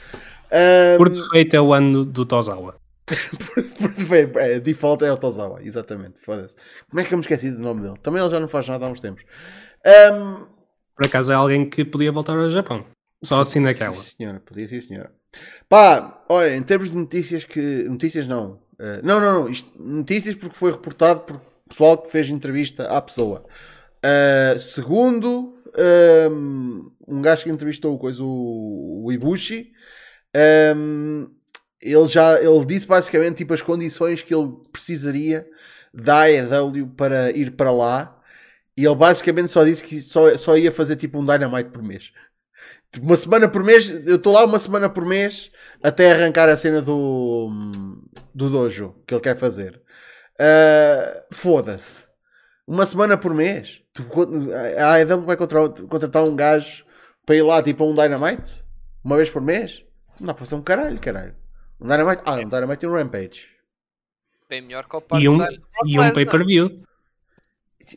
Ahm, 0.51 0.97
Por 0.97 1.09
defeito 1.09 1.55
é 1.55 1.61
o 1.61 1.73
ano 1.73 2.03
do 2.05 2.25
Tozawa. 2.25 2.75
por 3.79 3.89
defeito, 3.93 4.39
é, 4.39 4.59
default 4.59 5.03
é 5.05 5.11
o 5.11 5.17
Tozawa, 5.17 5.61
exatamente. 5.63 6.15
Foda-se. 6.25 6.55
Como 6.89 6.99
é 6.99 7.03
que 7.03 7.13
eu 7.13 7.17
me 7.17 7.21
esqueci 7.21 7.51
do 7.51 7.59
nome 7.59 7.81
dele? 7.83 7.97
Também 8.01 8.21
ele 8.21 8.31
já 8.31 8.39
não 8.39 8.47
faz 8.47 8.67
nada 8.67 8.86
há 8.86 8.89
uns 8.89 8.99
tempos. 8.99 9.23
Ahm, 9.86 10.47
Por 10.95 11.05
acaso 11.05 11.31
é 11.31 11.36
alguém 11.36 11.69
que 11.69 11.86
podia 11.86 12.11
voltar 12.11 12.36
ao 12.38 12.49
Japão. 12.49 12.83
Só 13.23 13.39
assim 13.39 13.59
naquela. 13.59 13.95
Sim, 13.95 14.15
senhora, 14.17 14.39
podia 14.39 14.67
sim, 14.67 14.81
senhora. 14.81 15.11
Pá, 15.69 16.23
olha, 16.29 16.55
em 16.55 16.63
termos 16.63 16.89
de 16.91 16.97
notícias 16.97 17.43
que. 17.43 17.83
Notícias 17.83 18.27
não. 18.27 18.59
Eh, 18.80 19.01
não, 19.03 19.19
não, 19.19 19.41
não. 19.43 19.49
Isto, 19.49 19.71
notícias 19.82 20.36
porque 20.36 20.55
foi 20.55 20.71
reportado 20.71 21.21
por 21.21 21.41
pessoal 21.67 21.97
que 21.97 22.11
fez 22.11 22.30
entrevista 22.30 22.86
à 22.86 23.01
pessoa. 23.01 23.45
Eh, 24.03 24.57
segundo, 24.59 25.57
ehm, 25.76 26.91
um 27.07 27.21
gajo 27.21 27.43
que 27.43 27.49
entrevistou 27.49 27.95
o 27.95 27.99
coisa, 27.99 28.23
o, 28.23 29.05
o 29.05 29.11
Ibushi, 29.11 29.71
ehm, 30.34 31.28
ele 31.82 32.07
já 32.07 32.39
ele 32.41 32.65
disse 32.65 32.86
basicamente 32.86 33.38
tipo, 33.38 33.53
as 33.53 33.61
condições 33.61 34.21
que 34.21 34.34
ele 34.34 34.51
precisaria 34.71 35.47
da 35.93 36.23
AEW 36.23 36.88
para 36.95 37.32
ir 37.32 37.51
para 37.51 37.71
lá. 37.71 38.11
E 38.78 38.86
ele 38.86 38.95
basicamente 38.95 39.49
só 39.49 39.63
disse 39.63 39.84
que 39.84 40.01
só, 40.01 40.38
só 40.38 40.57
ia 40.57 40.71
fazer 40.71 40.97
tipo 40.97 41.19
um 41.19 41.26
Dynamite 41.26 41.69
por 41.69 41.82
mês. 41.82 42.11
Tipo, 42.91 43.05
uma 43.05 43.15
semana 43.15 43.47
por 43.47 43.63
mês, 43.63 43.89
eu 44.05 44.17
estou 44.17 44.34
lá 44.34 44.45
uma 44.45 44.59
semana 44.59 44.89
por 44.89 45.05
mês 45.05 45.51
até 45.88 46.11
arrancar 46.11 46.49
a 46.49 46.57
cena 46.57 46.81
do, 46.81 47.49
do 48.33 48.49
dojo 48.49 48.95
que 49.05 49.13
ele 49.13 49.21
quer 49.21 49.38
fazer. 49.38 49.81
Ah, 50.39 51.23
Foda-se. 51.31 52.05
Uma 52.67 52.86
semana 52.86 53.17
por 53.17 53.33
mês. 53.33 53.81
Tu, 53.93 54.03
a 54.77 54.93
AEW 54.95 55.21
vai 55.21 55.38
contratar, 55.38 55.86
contratar 55.88 56.23
um 56.23 56.36
gajo 56.36 56.83
para 57.25 57.36
ir 57.36 57.41
lá 57.43 57.61
tipo 57.61 57.83
a 57.83 57.88
um 57.88 57.95
Dynamite? 57.95 58.63
Uma 59.03 59.17
vez 59.17 59.29
por 59.29 59.41
mês? 59.41 59.83
Não 60.19 60.27
dá 60.27 60.33
para 60.33 60.45
fazer 60.45 60.55
um 60.55 60.63
caralho, 60.63 60.99
caralho. 60.99 61.36
Um 61.79 61.88
Dynamite? 61.88 62.23
Ah, 62.25 62.33
um 62.36 62.49
Dynamite 62.49 62.86
e 62.86 62.89
um 62.89 62.93
Rampage. 62.93 63.47
Bem 64.49 64.61
melhor 64.61 64.88
que 64.88 64.95
o 64.95 65.03
E 65.19 65.29
um, 65.29 65.38
e 65.38 65.97
um 65.97 66.01
Lesnar. 66.01 66.13
pay-per-view. 66.13 66.83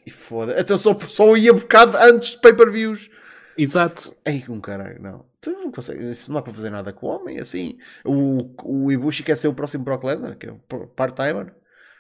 E 0.07 0.11
Foda. 0.11 0.55
Então 0.61 0.79
só, 0.79 0.99
só 1.09 1.37
ia 1.37 1.53
bocado 1.53 1.97
antes 1.97 2.31
de 2.33 2.41
pay-per-views. 2.41 3.11
Exato. 3.57 4.15
Ei, 4.25 4.45
um 4.49 4.61
caralho, 4.61 5.01
não. 5.01 5.25
Tu 5.41 5.51
não 5.53 5.71
consegue, 5.71 6.11
isso 6.13 6.31
não 6.33 6.41
dá 6.41 6.43
para 6.43 6.53
fazer 6.55 6.71
nada 6.71 6.93
com 6.93 7.07
o 7.07 7.11
homem, 7.11 7.39
assim. 7.39 7.79
O, 8.05 8.55
o 8.87 8.91
Ibushi 8.93 9.23
quer 9.23 9.37
ser 9.37 9.49
o 9.49 9.55
próximo 9.55 9.85
Brock 9.85 10.03
Lesnar, 10.05 10.37
que 10.37 10.47
é 10.47 10.51
o 10.53 10.59
part-timer. 10.89 11.55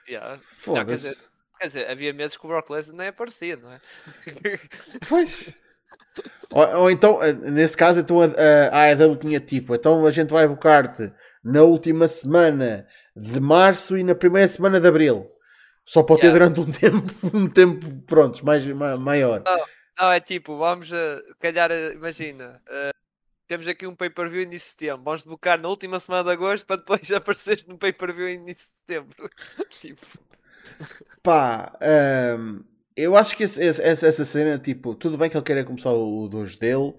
Yeah. 0.09 0.30
Não, 0.32 0.39
quer, 0.39 0.45
Foda-se. 0.45 1.09
dizer, 1.09 1.24
quer 1.61 1.66
dizer, 1.66 1.91
havia 1.91 2.12
meses 2.12 2.36
que 2.36 2.45
o 2.45 2.49
Brock 2.49 2.68
Lesnar 2.70 2.97
nem 2.97 3.09
aparecia, 3.09 3.57
não 3.57 3.72
é? 3.72 3.80
Pois. 5.09 5.51
Ou, 6.53 6.76
ou 6.82 6.91
então, 6.91 7.22
eh, 7.22 7.32
nesse 7.32 7.76
caso, 7.76 8.01
então 8.01 8.20
a, 8.20 8.26
a 8.72 8.82
AEW 8.86 9.16
tinha 9.16 9.39
tipo, 9.39 9.74
então 9.74 10.05
a 10.07 10.11
gente 10.11 10.30
vai 10.32 10.49
bocar-te 10.49 11.12
na 11.45 11.62
última 11.62 12.09
semana 12.09 12.86
de 13.14 13.39
março 13.41 13.97
e 13.97 14.03
na 14.03 14.14
primeira 14.14 14.49
semana 14.49 14.80
de 14.80 14.86
abril. 14.89 15.30
Só 15.84 16.03
para 16.03 16.16
ter 16.20 16.26
Yeah. 16.28 16.51
durante 16.51 16.61
um 16.61 16.72
tempo, 16.72 17.36
um 17.36 17.49
tempo, 17.49 18.03
pronto, 18.07 18.45
mais, 18.45 18.66
ma- 18.66 18.97
maior. 18.97 19.43
Não, 19.99 20.11
é 20.12 20.20
tipo, 20.20 20.57
vamos 20.59 20.93
a 20.93 21.20
calhar, 21.41 21.70
eh, 21.70 21.93
imagina, 21.93 22.61
eh, 22.68 22.91
temos 23.49 23.69
aqui 23.69 23.87
um 23.87 23.97
pay-per-view 23.97 24.43
início 24.43 24.67
de 24.69 24.71
setembro, 24.73 25.05
vamos 25.05 25.23
bocar 25.25 25.61
na 25.61 25.69
última 25.69 26.01
semana 26.01 26.25
de 26.25 26.31
agosto 26.33 26.67
para 26.67 26.77
depois 26.79 27.11
apareceres 27.13 27.67
no 27.67 27.79
pay-per-view 27.79 28.29
início 28.31 28.67
de 28.69 28.95
setembro. 28.95 29.31
tipo, 29.81 30.07
Pá, 31.23 31.77
hum, 32.39 32.65
eu 32.97 33.17
acho 33.17 33.37
que 33.37 33.45
esse- 33.45 33.61
esse- 33.63 33.83
essa, 34.07 34.25
cena, 34.25 34.59
tipo, 34.59 34.95
tudo 34.95 35.17
bem 35.19 35.29
que 35.31 35.37
ele 35.37 35.45
queira 35.45 35.65
começar 35.65 35.93
o, 35.93 36.25
o 36.25 36.29
dojo 36.29 36.59
dele. 36.59 36.95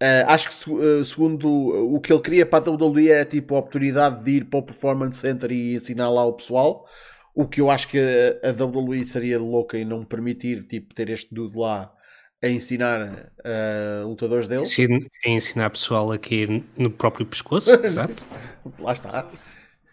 ah, 0.00 0.34
acho 0.34 0.48
que 0.50 0.72
ah, 1.00 1.04
segundo 1.04 1.46
o 1.48 2.00
que 2.00 2.12
ele 2.12 2.22
queria 2.22 2.46
para 2.46 2.58
a 2.58 2.62
WWE 2.62 3.08
era 3.10 3.24
tipo 3.24 3.54
a 3.54 3.58
oportunidade 3.58 4.24
de 4.24 4.32
ir 4.38 4.44
para 4.46 4.58
o 4.60 4.62
Performance 4.62 5.18
Center 5.20 5.50
e 5.52 5.74
ensinar 5.76 6.10
lá 6.10 6.24
o 6.24 6.34
pessoal. 6.34 6.86
O 7.34 7.46
que 7.48 7.60
eu 7.60 7.70
acho 7.70 7.88
que 7.88 7.98
a, 7.98 8.50
a 8.50 8.52
WWE 8.52 9.04
seria 9.06 9.38
louca 9.38 9.78
em 9.78 9.84
não 9.84 10.04
permitir 10.04 10.64
tipo, 10.66 10.94
ter 10.94 11.10
este 11.10 11.34
dude 11.34 11.56
lá 11.58 11.92
a 12.42 12.48
ensinar 12.48 13.32
ah, 13.44 14.02
lutadores 14.04 14.46
dele. 14.46 14.62
Ensin- 14.62 15.08
ensinar 15.24 15.70
pessoal 15.70 16.10
aqui 16.12 16.64
no 16.76 16.90
próprio 16.90 17.26
pescoço. 17.26 17.70
Exato. 17.84 18.24
Lá 18.78 18.92
está. 18.92 19.28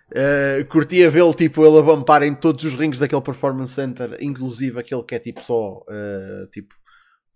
Uh, 0.09 0.65
curtia 0.69 1.09
vê-lo 1.11 1.33
tipo 1.33 1.65
ele 1.65 1.79
a 1.79 1.81
bampar 1.81 2.23
em 2.23 2.33
todos 2.33 2.63
os 2.63 2.73
rings 2.73 2.97
daquele 2.97 3.21
performance 3.21 3.73
center, 3.73 4.17
inclusive 4.21 4.79
aquele 4.79 5.03
que 5.03 5.15
é 5.15 5.19
tipo 5.19 5.41
só 5.41 5.79
uh, 5.79 6.47
tipo 6.49 6.73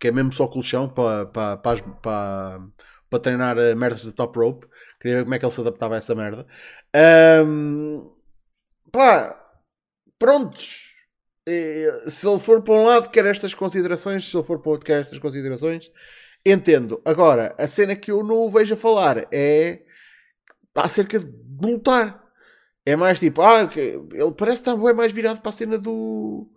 que 0.00 0.08
é 0.08 0.10
mesmo 0.10 0.32
só 0.32 0.48
colchão 0.48 0.88
para 0.88 1.26
pa, 1.26 1.56
pa, 1.58 1.76
pa, 1.76 2.60
pa 3.10 3.18
treinar 3.18 3.58
uh, 3.58 3.76
merdas 3.76 4.04
de 4.04 4.12
top 4.12 4.38
rope. 4.38 4.66
Queria 4.98 5.18
ver 5.18 5.22
como 5.24 5.34
é 5.34 5.38
que 5.38 5.44
ele 5.44 5.52
se 5.52 5.60
adaptava 5.60 5.94
a 5.94 5.98
essa 5.98 6.14
merda. 6.14 6.46
Um, 7.44 8.10
pá, 8.90 9.38
prontos. 10.18 10.91
Se 11.46 12.26
ele 12.26 12.38
for 12.38 12.62
para 12.62 12.74
um 12.74 12.84
lado, 12.84 13.10
quer 13.10 13.26
estas 13.26 13.52
considerações. 13.54 14.28
Se 14.28 14.36
ele 14.36 14.44
for 14.44 14.60
para 14.60 14.70
outro, 14.70 14.86
quer 14.86 15.02
estas 15.02 15.18
considerações. 15.18 15.90
Entendo. 16.44 17.00
Agora, 17.04 17.54
a 17.58 17.66
cena 17.66 17.94
que 17.96 18.10
eu 18.10 18.22
não 18.22 18.36
o 18.36 18.50
vejo 18.50 18.74
a 18.74 18.76
falar 18.76 19.26
é 19.32 19.82
acerca 20.74 21.18
de 21.18 21.32
lutar. 21.60 22.22
É 22.84 22.96
mais 22.96 23.20
tipo, 23.20 23.42
ah, 23.42 23.70
ele 23.74 24.32
parece 24.36 24.60
estar 24.60 24.76
bem 24.76 24.92
mais 24.92 25.12
virado 25.12 25.40
para 25.40 25.50
a 25.50 25.52
cena 25.52 25.78
do. 25.78 26.48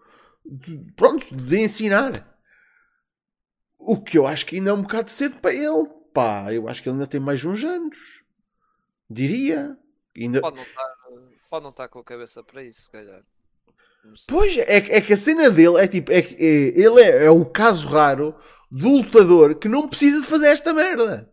de- 0.44 0.92
pronto, 0.96 1.36
de 1.36 1.60
ensinar. 1.60 2.36
O 3.78 4.02
que 4.02 4.18
eu 4.18 4.26
acho 4.26 4.46
que 4.46 4.56
ainda 4.56 4.72
é 4.72 4.74
um 4.74 4.82
bocado 4.82 5.10
cedo 5.12 5.40
para 5.40 5.54
ele. 5.54 5.88
Pá, 6.14 6.52
eu 6.52 6.68
acho 6.68 6.82
que 6.82 6.90
ele 6.90 6.96
ainda 6.96 7.08
tem 7.08 7.20
mais 7.20 7.44
uns 7.46 7.64
anos. 7.64 8.24
Diria. 9.08 9.78
Ainda... 10.18 10.42
pode 10.42 10.56
não 10.56 10.64
estar, 10.64 10.96
pode 11.50 11.64
não 11.64 11.70
estar 11.70 11.88
com 11.90 12.00
a 12.00 12.04
cabeça 12.04 12.44
para 12.44 12.64
isso, 12.64 12.82
se 12.82 12.90
calhar. 12.90 13.22
Pois, 14.28 14.58
é, 14.58 14.78
é 14.98 15.02
que 15.02 15.14
a 15.14 15.18
cena 15.18 15.50
dele 15.50 15.78
é 15.78 15.88
tipo, 15.88 16.12
é, 16.12 16.22
que- 16.22 16.36
é- 16.36 16.80
ele 16.80 17.02
é, 17.02 17.26
é 17.26 17.30
o 17.32 17.46
caso 17.46 17.88
raro 17.88 18.36
do 18.72 18.90
lutador 18.90 19.56
que 19.56 19.68
não 19.68 19.88
precisa 19.88 20.22
de 20.22 20.28
fazer 20.28 20.48
esta 20.48 20.74
merda. 20.74 21.30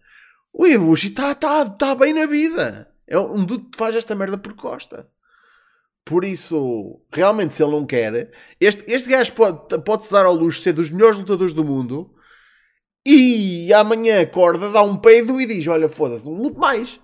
O 0.53 0.67
Ibushi 0.67 1.09
está 1.09 1.35
tá, 1.35 1.65
tá 1.69 1.95
bem 1.95 2.13
na 2.13 2.27
vida. 2.27 2.89
É 3.07 3.19
um 3.19 3.45
dude 3.45 3.65
que 3.71 3.77
faz 3.79 3.95
esta 3.95 4.15
merda 4.15 4.37
por 4.39 4.55
costa. 4.55 5.09
Por 6.05 6.25
isso, 6.25 7.01
realmente, 7.13 7.53
se 7.53 7.63
ele 7.63 7.73
não 7.73 7.87
quer, 7.87 8.31
este, 8.61 8.85
este 8.93 9.09
gajo 9.09 9.33
pode- 9.35 9.79
pode-se 9.85 10.11
dar 10.13 10.27
ao 10.27 10.35
luxo 10.35 10.59
de 10.59 10.65
ser 10.65 10.73
dos 10.73 10.91
melhores 10.91 11.19
lutadores 11.19 11.53
do 11.55 11.65
mundo 11.65 12.13
e 13.07 13.73
amanhã 13.73 14.21
acorda, 14.21 14.69
dá 14.71 14.83
um 14.83 14.97
peido 14.97 15.41
e 15.41 15.47
diz: 15.47 15.67
Olha, 15.69 15.89
foda-se, 15.89 16.25
não 16.25 16.35
luto 16.43 16.59
mais. 16.59 17.01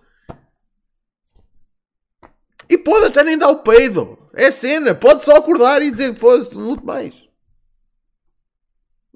E 2.69 2.77
pode 2.77 3.07
até 3.07 3.23
nem 3.23 3.39
dar 3.39 3.49
o 3.51 3.62
peido. 3.62 4.18
É 4.35 4.51
cena. 4.51 4.95
Pode 4.95 5.25
só 5.25 5.37
acordar 5.37 5.83
e 5.83 5.91
dizer: 5.91 6.15
Foda-se, 6.17 6.55
luto 6.55 6.85
mais. 6.85 7.25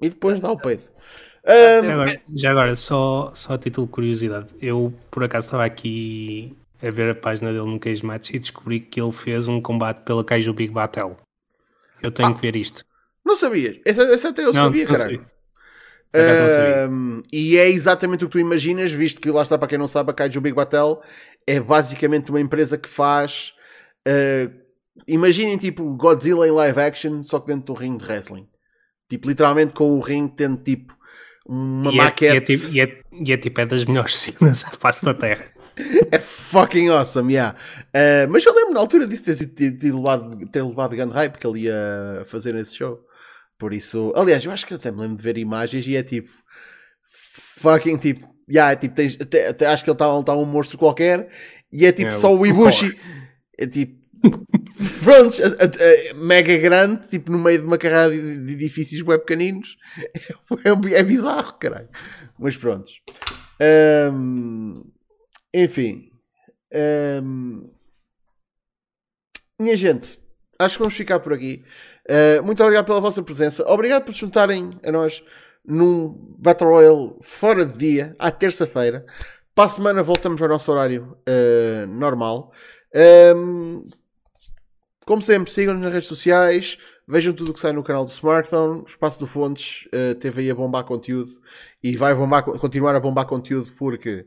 E 0.01 0.09
depois 0.09 0.39
dá 0.41 0.51
o 0.51 0.57
peido. 0.57 0.83
Ahm, 1.45 1.83
Já 1.85 1.93
agora, 1.93 2.21
já 2.33 2.51
agora, 2.51 2.75
só, 2.75 3.31
só 3.35 3.53
a 3.53 3.57
título 3.57 3.85
de 3.87 3.93
curiosidade, 3.93 4.47
eu 4.61 4.93
por 5.11 5.23
acaso 5.23 5.47
estava 5.47 5.65
aqui 5.65 6.55
a 6.81 6.89
ver 6.89 7.11
a 7.11 7.15
página 7.15 7.51
dele 7.51 7.65
no 7.65 7.79
Cage 7.79 8.05
Match 8.05 8.29
e 8.31 8.39
descobri 8.39 8.79
que 8.79 8.99
ele 9.01 9.11
fez 9.11 9.47
um 9.47 9.61
combate 9.61 10.01
pela 10.03 10.23
Kaiju 10.23 10.53
Big 10.53 10.71
Battle. 10.73 11.17
Eu 12.01 12.11
tenho 12.11 12.29
Ah. 12.29 12.33
que 12.33 12.41
ver 12.41 12.55
isto. 12.55 12.85
Não 13.25 13.35
sabias? 13.35 13.77
Essa, 13.85 14.03
essa 14.03 14.29
até 14.29 14.41
eu 14.43 14.53
Não, 14.53 14.63
sabia, 14.65 14.85
não 14.85 14.93
caralho. 14.93 15.25
Ahm, 16.15 17.21
e 17.31 17.57
é 17.57 17.69
exatamente 17.69 18.23
o 18.23 18.27
que 18.27 18.33
tu 18.33 18.39
imaginas, 18.39 18.91
visto 18.91 19.19
que 19.19 19.31
lá 19.31 19.41
está, 19.41 19.57
para 19.57 19.67
quem 19.67 19.77
não 19.77 19.87
sabe, 19.87 20.11
a 20.11 20.13
Kaiju 20.13 20.41
Big 20.41 20.55
Battel 20.55 21.01
é 21.47 21.59
basicamente 21.59 22.29
uma 22.29 22.39
empresa 22.41 22.77
que 22.77 22.87
faz. 22.89 23.53
ah, 24.07 24.62
imaginem 25.07 25.57
tipo 25.57 25.95
Godzilla 25.95 26.47
em 26.47 26.51
live 26.51 26.79
action, 26.79 27.23
só 27.23 27.39
que 27.39 27.47
dentro 27.47 27.73
do 27.73 27.79
ringue 27.79 28.03
de 28.03 28.05
wrestling. 28.05 28.47
Tipo, 29.09 29.27
literalmente 29.27 29.73
com 29.73 29.91
o 29.91 29.99
ringue 29.99 30.35
tendo 30.35 30.57
tipo 30.63 30.95
uma 31.47 31.91
e, 31.91 31.95
é, 31.95 31.97
e, 31.97 31.99
é, 31.99 32.03
maquete. 32.03 32.57
tipo, 32.57 32.73
e, 32.73 32.81
é, 32.81 33.01
e 33.11 33.33
é 33.33 33.37
tipo 33.37 33.61
é 33.61 33.65
das 33.65 33.85
melhores 33.85 34.15
cenas 34.17 34.63
à 34.65 34.71
face 34.71 35.03
da 35.03 35.13
Terra. 35.13 35.45
É 36.11 36.19
fucking 36.19 36.89
awesome, 36.89 37.33
yeah. 37.33 37.57
Uh, 37.89 38.29
mas 38.29 38.45
eu 38.45 38.53
lembro 38.53 38.73
na 38.73 38.79
altura 38.79 39.07
disso 39.07 39.23
ter, 39.23 39.35
ter, 39.47 39.71
ter 39.71 39.93
levado, 39.93 40.47
ter 40.49 40.61
levado 40.61 40.95
grande 40.95 41.13
hype 41.13 41.37
que 41.37 41.47
ele 41.47 41.61
ia 41.61 42.23
fazer 42.27 42.53
esse 42.55 42.75
show. 42.75 42.99
Por 43.57 43.73
isso, 43.73 44.13
aliás, 44.15 44.43
eu 44.45 44.51
acho 44.51 44.67
que 44.67 44.73
até 44.73 44.91
me 44.91 45.01
lembro 45.01 45.17
de 45.17 45.23
ver 45.23 45.37
imagens 45.37 45.87
e 45.87 45.95
é 45.95 46.03
tipo 46.03 46.29
fucking 47.57 47.97
tipo, 47.97 48.27
yeah, 48.49 48.75
tipo 48.75 48.93
tens, 48.93 49.17
até, 49.19 49.65
acho 49.65 49.83
que 49.83 49.89
ele 49.89 49.95
está 49.95 50.23
tá 50.23 50.35
um 50.35 50.45
monstro 50.45 50.77
qualquer 50.77 51.29
e 51.71 51.85
é 51.85 51.91
tipo 51.91 52.13
É, 52.13 52.19
só 52.19 52.35
o 52.35 52.45
Ibushi. 52.45 52.97
É 53.57 53.65
tipo, 53.65 54.02
pronto, 55.03 55.35
a- 55.43 55.63
a- 55.65 56.11
a- 56.11 56.13
mega 56.15 56.57
grande, 56.57 57.07
tipo 57.07 57.31
no 57.31 57.37
meio 57.39 57.59
de 57.59 57.65
uma 57.65 57.77
carrada 57.77 58.11
de, 58.15 58.53
edifícios 58.53 59.01
bem 59.01 59.17
pequeninos. 59.19 59.77
É, 60.93 60.99
é 60.99 61.03
bizarro, 61.03 61.53
caralho. 61.59 61.89
Mas 62.39 62.55
pronto. 62.55 62.89
Ahm, 63.59 64.83
enfim. 65.53 66.09
Ahm, 66.73 67.69
minha 69.59 69.75
gente, 69.77 70.19
acho 70.59 70.77
que 70.77 70.83
vamos 70.83 70.97
ficar 70.97 71.19
por 71.19 71.33
aqui. 71.33 71.63
Uh, 72.09 72.43
muito 72.43 72.61
obrigado 72.61 72.85
pela 72.85 72.99
vossa 72.99 73.23
presença. 73.23 73.63
Obrigado 73.67 74.03
por 74.03 74.13
se 74.13 74.19
juntarem 74.21 74.77
a 74.83 74.91
nós 74.91 75.23
num 75.65 76.35
Battle 76.37 76.69
Royale 76.69 77.15
fora 77.21 77.65
de 77.65 77.77
dia, 77.77 78.15
à 78.19 78.29
terça-feira. 78.31 79.05
Para 79.55 79.65
a 79.65 79.69
semana 79.69 80.03
voltamos 80.03 80.41
ao 80.41 80.49
nosso 80.49 80.71
horário 80.71 81.17
uh, 81.29 81.87
normal. 81.87 82.51
Um, 83.35 83.85
como 85.05 85.21
sempre, 85.21 85.51
sigam-nos 85.51 85.83
nas 85.83 85.93
redes 85.93 86.07
sociais. 86.07 86.77
Vejam 87.07 87.33
tudo 87.33 87.51
o 87.51 87.53
que 87.53 87.59
sai 87.59 87.73
no 87.73 87.83
canal 87.83 88.05
do 88.05 88.11
Smartphone. 88.11 88.83
Espaço 88.87 89.19
do 89.19 89.27
Fontes 89.27 89.87
uh, 89.87 90.15
teve 90.15 90.41
aí 90.41 90.51
a 90.51 90.55
bombar 90.55 90.85
conteúdo 90.85 91.33
e 91.83 91.97
vai 91.97 92.15
bombar, 92.15 92.43
continuar 92.43 92.95
a 92.95 92.99
bombar 92.99 93.25
conteúdo 93.25 93.71
porque 93.77 94.25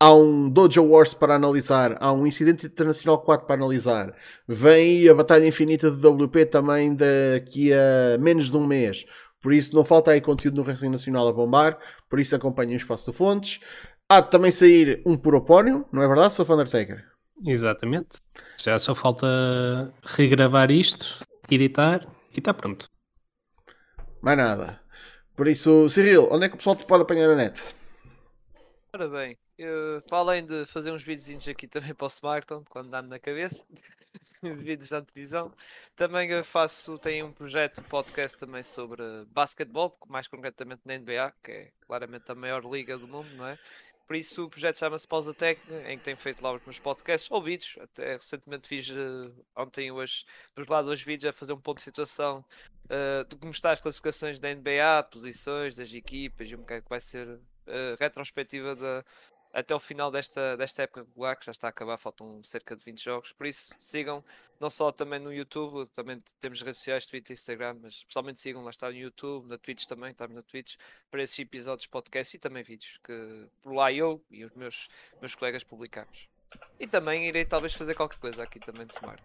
há 0.00 0.12
um 0.12 0.48
Dojo 0.48 0.82
Wars 0.84 1.14
para 1.14 1.34
analisar, 1.34 1.96
há 2.00 2.12
um 2.12 2.26
Incidente 2.26 2.66
Internacional 2.66 3.20
4 3.22 3.46
para 3.46 3.56
analisar, 3.56 4.14
vem 4.46 5.00
aí 5.00 5.08
a 5.08 5.14
Batalha 5.14 5.46
Infinita 5.46 5.90
do 5.90 6.24
WP 6.24 6.46
também 6.46 6.94
daqui 6.94 7.72
a 7.72 8.18
menos 8.18 8.50
de 8.50 8.56
um 8.56 8.66
mês. 8.66 9.04
Por 9.40 9.52
isso 9.52 9.74
não 9.74 9.84
falta 9.84 10.10
aí 10.10 10.20
conteúdo 10.20 10.56
no 10.56 10.62
Wrestling 10.62 10.90
Nacional 10.90 11.28
a 11.28 11.32
bombar, 11.32 11.78
por 12.10 12.18
isso 12.18 12.34
acompanhem 12.34 12.74
o 12.74 12.76
Espaço 12.76 13.06
do 13.06 13.12
Fontes. 13.12 13.60
Há 14.08 14.20
de 14.20 14.30
também 14.30 14.50
sair 14.50 15.02
um 15.06 15.16
Puropónio, 15.16 15.84
não 15.92 16.02
é 16.02 16.08
verdade, 16.08 16.32
Sr. 16.32 16.50
Undertaker? 16.50 17.07
Exatamente. 17.44 18.18
Já 18.62 18.78
só 18.78 18.94
falta 18.94 19.92
regravar 20.02 20.70
isto, 20.70 21.24
editar 21.50 22.06
e 22.34 22.38
está 22.38 22.52
pronto. 22.52 22.88
Mais 24.20 24.36
nada. 24.36 24.80
Por 25.36 25.46
isso, 25.46 25.88
Cyril, 25.88 26.28
onde 26.32 26.46
é 26.46 26.48
que 26.48 26.54
o 26.54 26.58
pessoal 26.58 26.76
te 26.76 26.84
pode 26.84 27.02
apanhar 27.02 27.28
na 27.28 27.36
net? 27.36 27.74
Ora 28.92 29.08
bem, 29.08 29.38
eu, 29.56 30.02
para 30.08 30.18
além 30.18 30.44
de 30.44 30.66
fazer 30.66 30.90
uns 30.90 31.04
videozinhos 31.04 31.46
aqui 31.46 31.68
também 31.68 31.94
para 31.94 32.04
o 32.04 32.08
Smartphone, 32.08 32.64
quando 32.68 32.90
dá-me 32.90 33.08
na 33.08 33.18
cabeça, 33.18 33.64
vídeos 34.42 34.90
da 34.90 35.02
televisão, 35.02 35.52
também 35.94 36.30
eu 36.30 36.42
faço, 36.42 36.98
tenho 36.98 37.26
um 37.26 37.32
projeto, 37.32 37.80
um 37.80 37.84
podcast 37.84 38.38
também 38.38 38.62
sobre 38.62 39.02
basquetebol, 39.26 39.96
mais 40.08 40.26
concretamente 40.26 40.82
na 40.84 40.98
NBA, 40.98 41.32
que 41.42 41.50
é 41.52 41.72
claramente 41.86 42.30
a 42.30 42.34
maior 42.34 42.64
liga 42.64 42.96
do 42.96 43.06
mundo, 43.06 43.28
não 43.36 43.46
é? 43.46 43.58
Por 44.08 44.16
isso 44.16 44.46
o 44.46 44.48
projeto 44.48 44.78
chama-se 44.78 45.06
Pausa 45.06 45.34
Técnica, 45.34 45.92
em 45.92 45.98
que 45.98 46.04
tenho 46.04 46.16
feito 46.16 46.42
lá 46.42 46.52
os 46.52 46.64
meus 46.64 46.78
podcasts 46.78 47.30
ou 47.30 47.42
vídeos. 47.42 47.76
Até 47.78 48.14
recentemente 48.14 48.66
fiz 48.66 48.88
uh, 48.88 49.30
ontem 49.54 49.92
hoje, 49.92 50.24
lá 50.66 50.80
dois 50.80 51.02
vídeos 51.02 51.28
a 51.28 51.32
fazer 51.32 51.52
um 51.52 51.60
ponto 51.60 51.76
de 51.76 51.82
situação 51.82 52.42
uh, 52.86 53.28
de 53.28 53.36
como 53.36 53.52
está 53.52 53.70
as 53.72 53.82
classificações 53.82 54.40
da 54.40 54.48
NBA, 54.54 55.02
posições 55.10 55.76
das 55.76 55.92
equipas 55.92 56.50
e 56.50 56.54
um 56.54 56.60
bocado 56.60 56.84
que 56.84 56.88
vai 56.88 57.02
ser 57.02 57.28
uh, 57.28 57.40
retrospectiva 58.00 58.74
da, 58.74 59.04
até 59.52 59.74
o 59.74 59.80
final 59.80 60.10
desta, 60.10 60.56
desta 60.56 60.82
época 60.82 61.02
regular, 61.02 61.36
que 61.38 61.46
já 61.46 61.52
está 61.52 61.68
a 61.68 61.70
acabar, 61.70 61.96
faltam 61.96 62.42
cerca 62.44 62.76
de 62.76 62.84
20 62.84 63.02
jogos. 63.02 63.32
Por 63.32 63.46
isso, 63.46 63.72
sigam, 63.78 64.24
não 64.60 64.68
só 64.68 64.92
também 64.92 65.18
no 65.18 65.32
YouTube, 65.32 65.88
também 65.88 66.22
temos 66.40 66.60
redes 66.60 66.78
sociais, 66.78 67.06
Twitter 67.06 67.34
e 67.34 67.38
Instagram, 67.38 67.78
mas 67.82 67.94
especialmente 67.94 68.40
sigam, 68.40 68.62
lá 68.62 68.70
está 68.70 68.90
no 68.90 68.96
YouTube, 68.96 69.48
na 69.48 69.58
Twitch 69.58 69.86
também, 69.86 70.10
estamos 70.10 70.34
na 70.34 70.42
Twitch, 70.42 70.76
para 71.10 71.22
esses 71.22 71.38
episódios 71.38 71.82
de 71.82 71.88
podcast 71.88 72.36
e 72.36 72.38
também 72.38 72.62
vídeos 72.62 72.98
que 73.02 73.48
por 73.62 73.72
lá 73.72 73.92
eu 73.92 74.22
e 74.30 74.44
os 74.44 74.52
meus, 74.54 74.88
meus 75.20 75.34
colegas 75.34 75.64
publicamos. 75.64 76.28
E 76.78 76.86
também 76.86 77.28
irei 77.28 77.44
talvez 77.44 77.74
fazer 77.74 77.94
qualquer 77.94 78.18
coisa 78.18 78.42
aqui 78.42 78.58
também 78.58 78.86
de 78.86 78.94
Smart. 78.94 79.22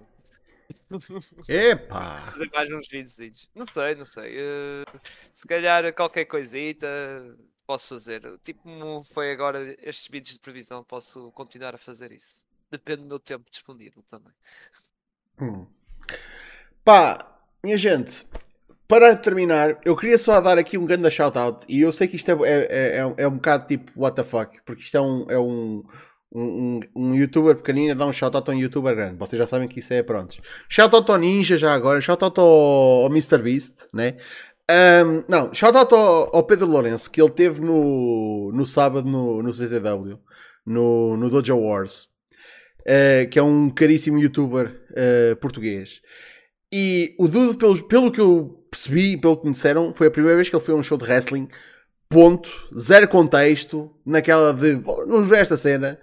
Epá! 1.48 2.32
Fazer 2.32 2.50
mais 2.52 2.72
uns 2.72 2.88
vídeos. 2.88 3.50
Não 3.56 3.66
sei, 3.66 3.96
não 3.96 4.06
sei. 4.06 4.38
Uh, 4.38 5.00
se 5.34 5.48
calhar 5.48 5.94
qualquer 5.94 6.26
coisita 6.26 6.88
posso 7.66 7.88
fazer. 7.88 8.22
Tipo 8.44 9.04
foi 9.04 9.32
agora 9.32 9.76
estes 9.82 10.08
vídeos 10.08 10.34
de 10.34 10.40
previsão, 10.40 10.84
posso 10.84 11.32
continuar 11.32 11.76
a 11.76 11.78
fazer 11.78 12.12
isso. 12.12 12.46
Depende 12.70 13.02
do 13.04 13.08
meu 13.08 13.20
tempo 13.20 13.46
disponível 13.50 14.04
também. 14.10 14.34
Hum. 15.40 15.66
Pá, 16.84 17.40
minha 17.64 17.78
gente, 17.78 18.26
para 18.88 19.16
terminar, 19.16 19.80
eu 19.86 19.96
queria 19.96 20.18
só 20.18 20.40
dar 20.42 20.58
aqui 20.58 20.78
um 20.78 20.86
grande 20.86 21.10
shout-out. 21.10 21.66
E 21.68 21.82
eu 21.82 21.94
sei 21.94 22.08
que 22.08 22.16
isto 22.16 22.30
é, 22.30 22.50
é, 22.50 22.98
é, 22.98 23.14
é 23.18 23.28
um 23.28 23.36
bocado 23.36 23.68
tipo 23.68 23.92
what 23.96 24.16
the 24.16 24.24
fuck, 24.24 24.60
porque 24.66 24.84
isto 24.84 24.98
é 24.98 25.02
um, 25.02 25.26
é 25.30 25.40
um, 25.40 25.84
um, 26.34 26.80
um 26.96 27.16
youtuber 27.16 27.56
pequenino 27.56 27.92
a 27.92 27.96
dar 27.96 28.06
um 28.06 28.14
shout-out 28.14 28.50
a 28.50 28.54
um 28.54 28.58
youtuber 28.58 28.96
grande. 28.96 29.18
Vocês 29.18 29.40
já 29.40 29.48
sabem 29.48 29.68
que 29.68 29.80
isso 29.80 29.94
é 29.94 30.04
pronto. 30.04 30.42
Shout-out 30.68 31.10
ao 31.10 31.18
Ninja 31.18 31.58
já 31.58 31.74
agora, 31.74 32.02
shout-out 32.02 32.40
ao, 32.40 32.48
ao 33.04 33.10
MrBeast, 33.10 33.86
né? 33.94 34.18
Um, 34.72 35.24
não, 35.28 35.54
shout-out 35.54 35.94
ao, 35.94 36.36
ao 36.36 36.44
Pedro 36.44 36.68
Lourenço, 36.68 37.12
que 37.12 37.22
ele 37.22 37.32
teve 37.32 37.60
no, 37.60 38.52
no 38.54 38.66
sábado 38.66 39.10
no, 39.10 39.44
no 39.44 39.54
CTW, 39.54 40.20
no, 40.66 41.18
no 41.18 41.30
Dojo 41.30 41.58
Wars. 41.58 42.08
Uh, 42.82 43.30
que 43.30 43.40
é 43.40 43.44
um 43.44 43.70
caríssimo 43.70 44.20
youtuber 44.20 44.82
uh, 44.92 45.36
português. 45.38 46.02
E 46.70 47.16
o 47.18 47.30
Dude, 47.30 47.58
pelo, 47.58 47.88
pelo 47.88 48.12
que 48.12 48.20
eu 48.20 48.66
percebi, 48.70 49.16
pelo 49.16 49.38
que 49.38 49.46
me 49.46 49.54
disseram, 49.54 49.94
foi 49.94 50.08
a 50.08 50.12
primeira 50.12 50.36
vez 50.36 50.50
que 50.50 50.56
ele 50.56 50.64
foi 50.64 50.74
a 50.74 50.78
um 50.78 50.84
show 50.84 50.98
de 50.98 51.06
wrestling. 51.06 51.48
Ponto, 52.10 52.50
zero 52.78 53.08
contexto, 53.08 53.96
naquela 54.06 54.54
de 54.54 54.76
vamos 54.76 55.30
ver 55.30 55.38
esta 55.38 55.56
cena. 55.56 55.98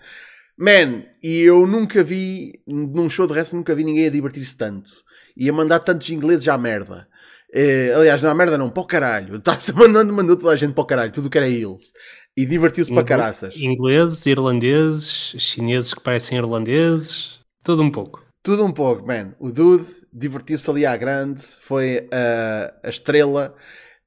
Man, 0.57 1.05
e 1.23 1.41
eu 1.41 1.67
nunca 1.67 2.03
vi, 2.03 2.63
num 2.67 3.11
show 3.11 3.27
de 3.27 3.33
wrestling, 3.33 3.59
nunca 3.59 3.75
vi 3.75 3.85
ninguém 3.85 4.07
a 4.07 4.11
divertir-se 4.11 4.57
tanto 4.57 4.91
e 5.37 5.51
a 5.51 5.53
mandar 5.53 5.81
tantos 5.81 6.09
ingleses 6.09 6.49
à 6.49 6.57
merda. 6.57 7.09
Uh, 7.55 7.99
aliás, 7.99 8.23
não 8.23 8.31
à 8.31 8.35
merda, 8.35 8.57
não, 8.57 8.71
para 8.71 8.83
o 8.83 8.87
caralho. 8.87 9.37
Está-se 9.39 9.73
mandando, 9.73 10.13
mandou 10.13 10.37
toda 10.37 10.53
a 10.53 10.57
gente 10.57 10.73
para 10.73 10.83
o 10.83 10.87
caralho, 10.87 11.13
tudo 11.13 11.31
que 11.31 11.39
era 11.39 11.49
eles. 11.49 11.93
E 12.37 12.47
divertiu-se 12.47 12.93
para 12.93 13.05
caraças. 13.05 13.57
Ingleses, 13.57 14.25
irlandeses, 14.27 15.35
chineses 15.39 15.93
que 15.93 16.01
parecem 16.01 16.39
irlandeses, 16.39 17.41
tudo 17.63 17.83
um 17.83 17.91
pouco. 17.91 18.25
Tudo 18.43 18.65
um 18.65 18.73
pouco, 18.73 19.07
man. 19.07 19.35
O 19.39 19.51
Dude 19.51 19.85
divertiu-se 20.13 20.69
ali 20.71 20.87
à 20.87 20.97
grande, 20.97 21.43
foi 21.61 21.99
uh, 22.07 22.73
a 22.83 22.89
estrela. 22.89 23.55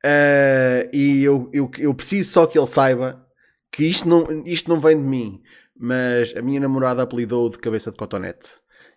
Uh, 0.03 0.90
e 0.91 1.24
eu, 1.24 1.49
eu, 1.53 1.70
eu 1.78 1.94
preciso 1.94 2.32
só 2.32 2.45
que 2.45 2.57
ele 2.57 2.68
saiba 2.68 3.26
que 3.72 3.84
isto 3.86 4.07
não, 4.07 4.44
isto 4.45 4.70
não 4.70 4.80
vem 4.80 4.98
de 4.98 5.03
mim, 5.03 5.41
mas 5.78 6.34
a 6.36 6.41
minha 6.41 6.60
namorada 6.60 7.03
apelidou 7.03 7.49
de 7.49 7.57
cabeça 7.57 7.91
de 7.91 7.98
cotonete. 7.98 8.49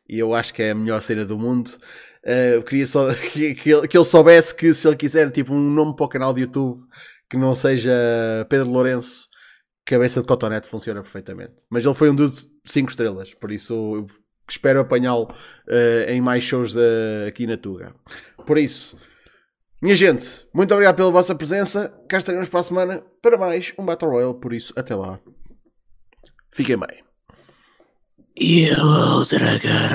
E 0.09 0.19
eu 0.19 0.35
acho 0.35 0.55
que 0.55 0.63
é 0.63 0.71
a 0.71 0.75
melhor 0.75 1.03
cena 1.03 1.25
do 1.25 1.39
mundo. 1.39 1.73
Uh, 2.27 2.57
eu 2.57 2.63
queria 2.65 2.87
só 2.87 3.15
que, 3.33 3.55
que, 3.55 3.71
ele, 3.71 3.87
que 3.87 3.97
ele 3.97 4.05
soubesse 4.05 4.53
que 4.53 4.75
se 4.75 4.89
ele 4.89 4.97
quiser 4.97 5.31
tipo 5.31 5.55
um 5.55 5.61
nome 5.61 5.95
para 5.95 6.07
o 6.07 6.09
canal 6.09 6.35
de 6.35 6.41
YouTube 6.41 6.83
que 7.31 7.37
não 7.37 7.55
seja 7.55 7.93
Pedro 8.49 8.71
Lourenço, 8.71 9.29
cabeça 9.85 10.21
de 10.21 10.27
cotonete 10.27 10.69
funciona 10.69 11.03
perfeitamente. 11.03 11.65
Mas 11.71 11.85
ele 11.85 11.95
foi 11.95 12.11
um 12.11 12.15
dude 12.15 12.37
de 12.37 12.73
5 12.73 12.91
estrelas, 12.91 13.35
por 13.35 13.51
isso 13.51 13.75
eu 13.75 14.07
espero 14.49 14.81
apanhá-lo 14.81 15.25
uh, 15.25 16.11
em 16.11 16.21
mais 16.21 16.43
shows 16.43 16.73
de, 16.73 17.27
aqui 17.29 17.47
na 17.47 17.57
Tuga. 17.57 17.95
Por 18.45 18.59
isso, 18.59 18.99
minha 19.83 19.95
gente, 19.95 20.47
muito 20.55 20.73
obrigado 20.73 20.97
pela 20.97 21.11
vossa 21.11 21.35
presença. 21.35 21.93
Cá 22.09 22.19
estaremos 22.19 22.49
para 22.49 22.61
a 22.61 22.63
semana 22.63 23.03
para 23.21 23.37
mais 23.37 23.73
um 23.79 23.85
Battle 23.85 24.11
Royale. 24.11 24.41
Por 24.41 24.53
isso, 24.53 24.73
até 24.77 24.95
lá. 24.95 25.21
Fiquem 26.51 26.79
bem. 26.79 27.05
E 28.39 28.71
outra 28.71 29.61
cara. 29.61 29.87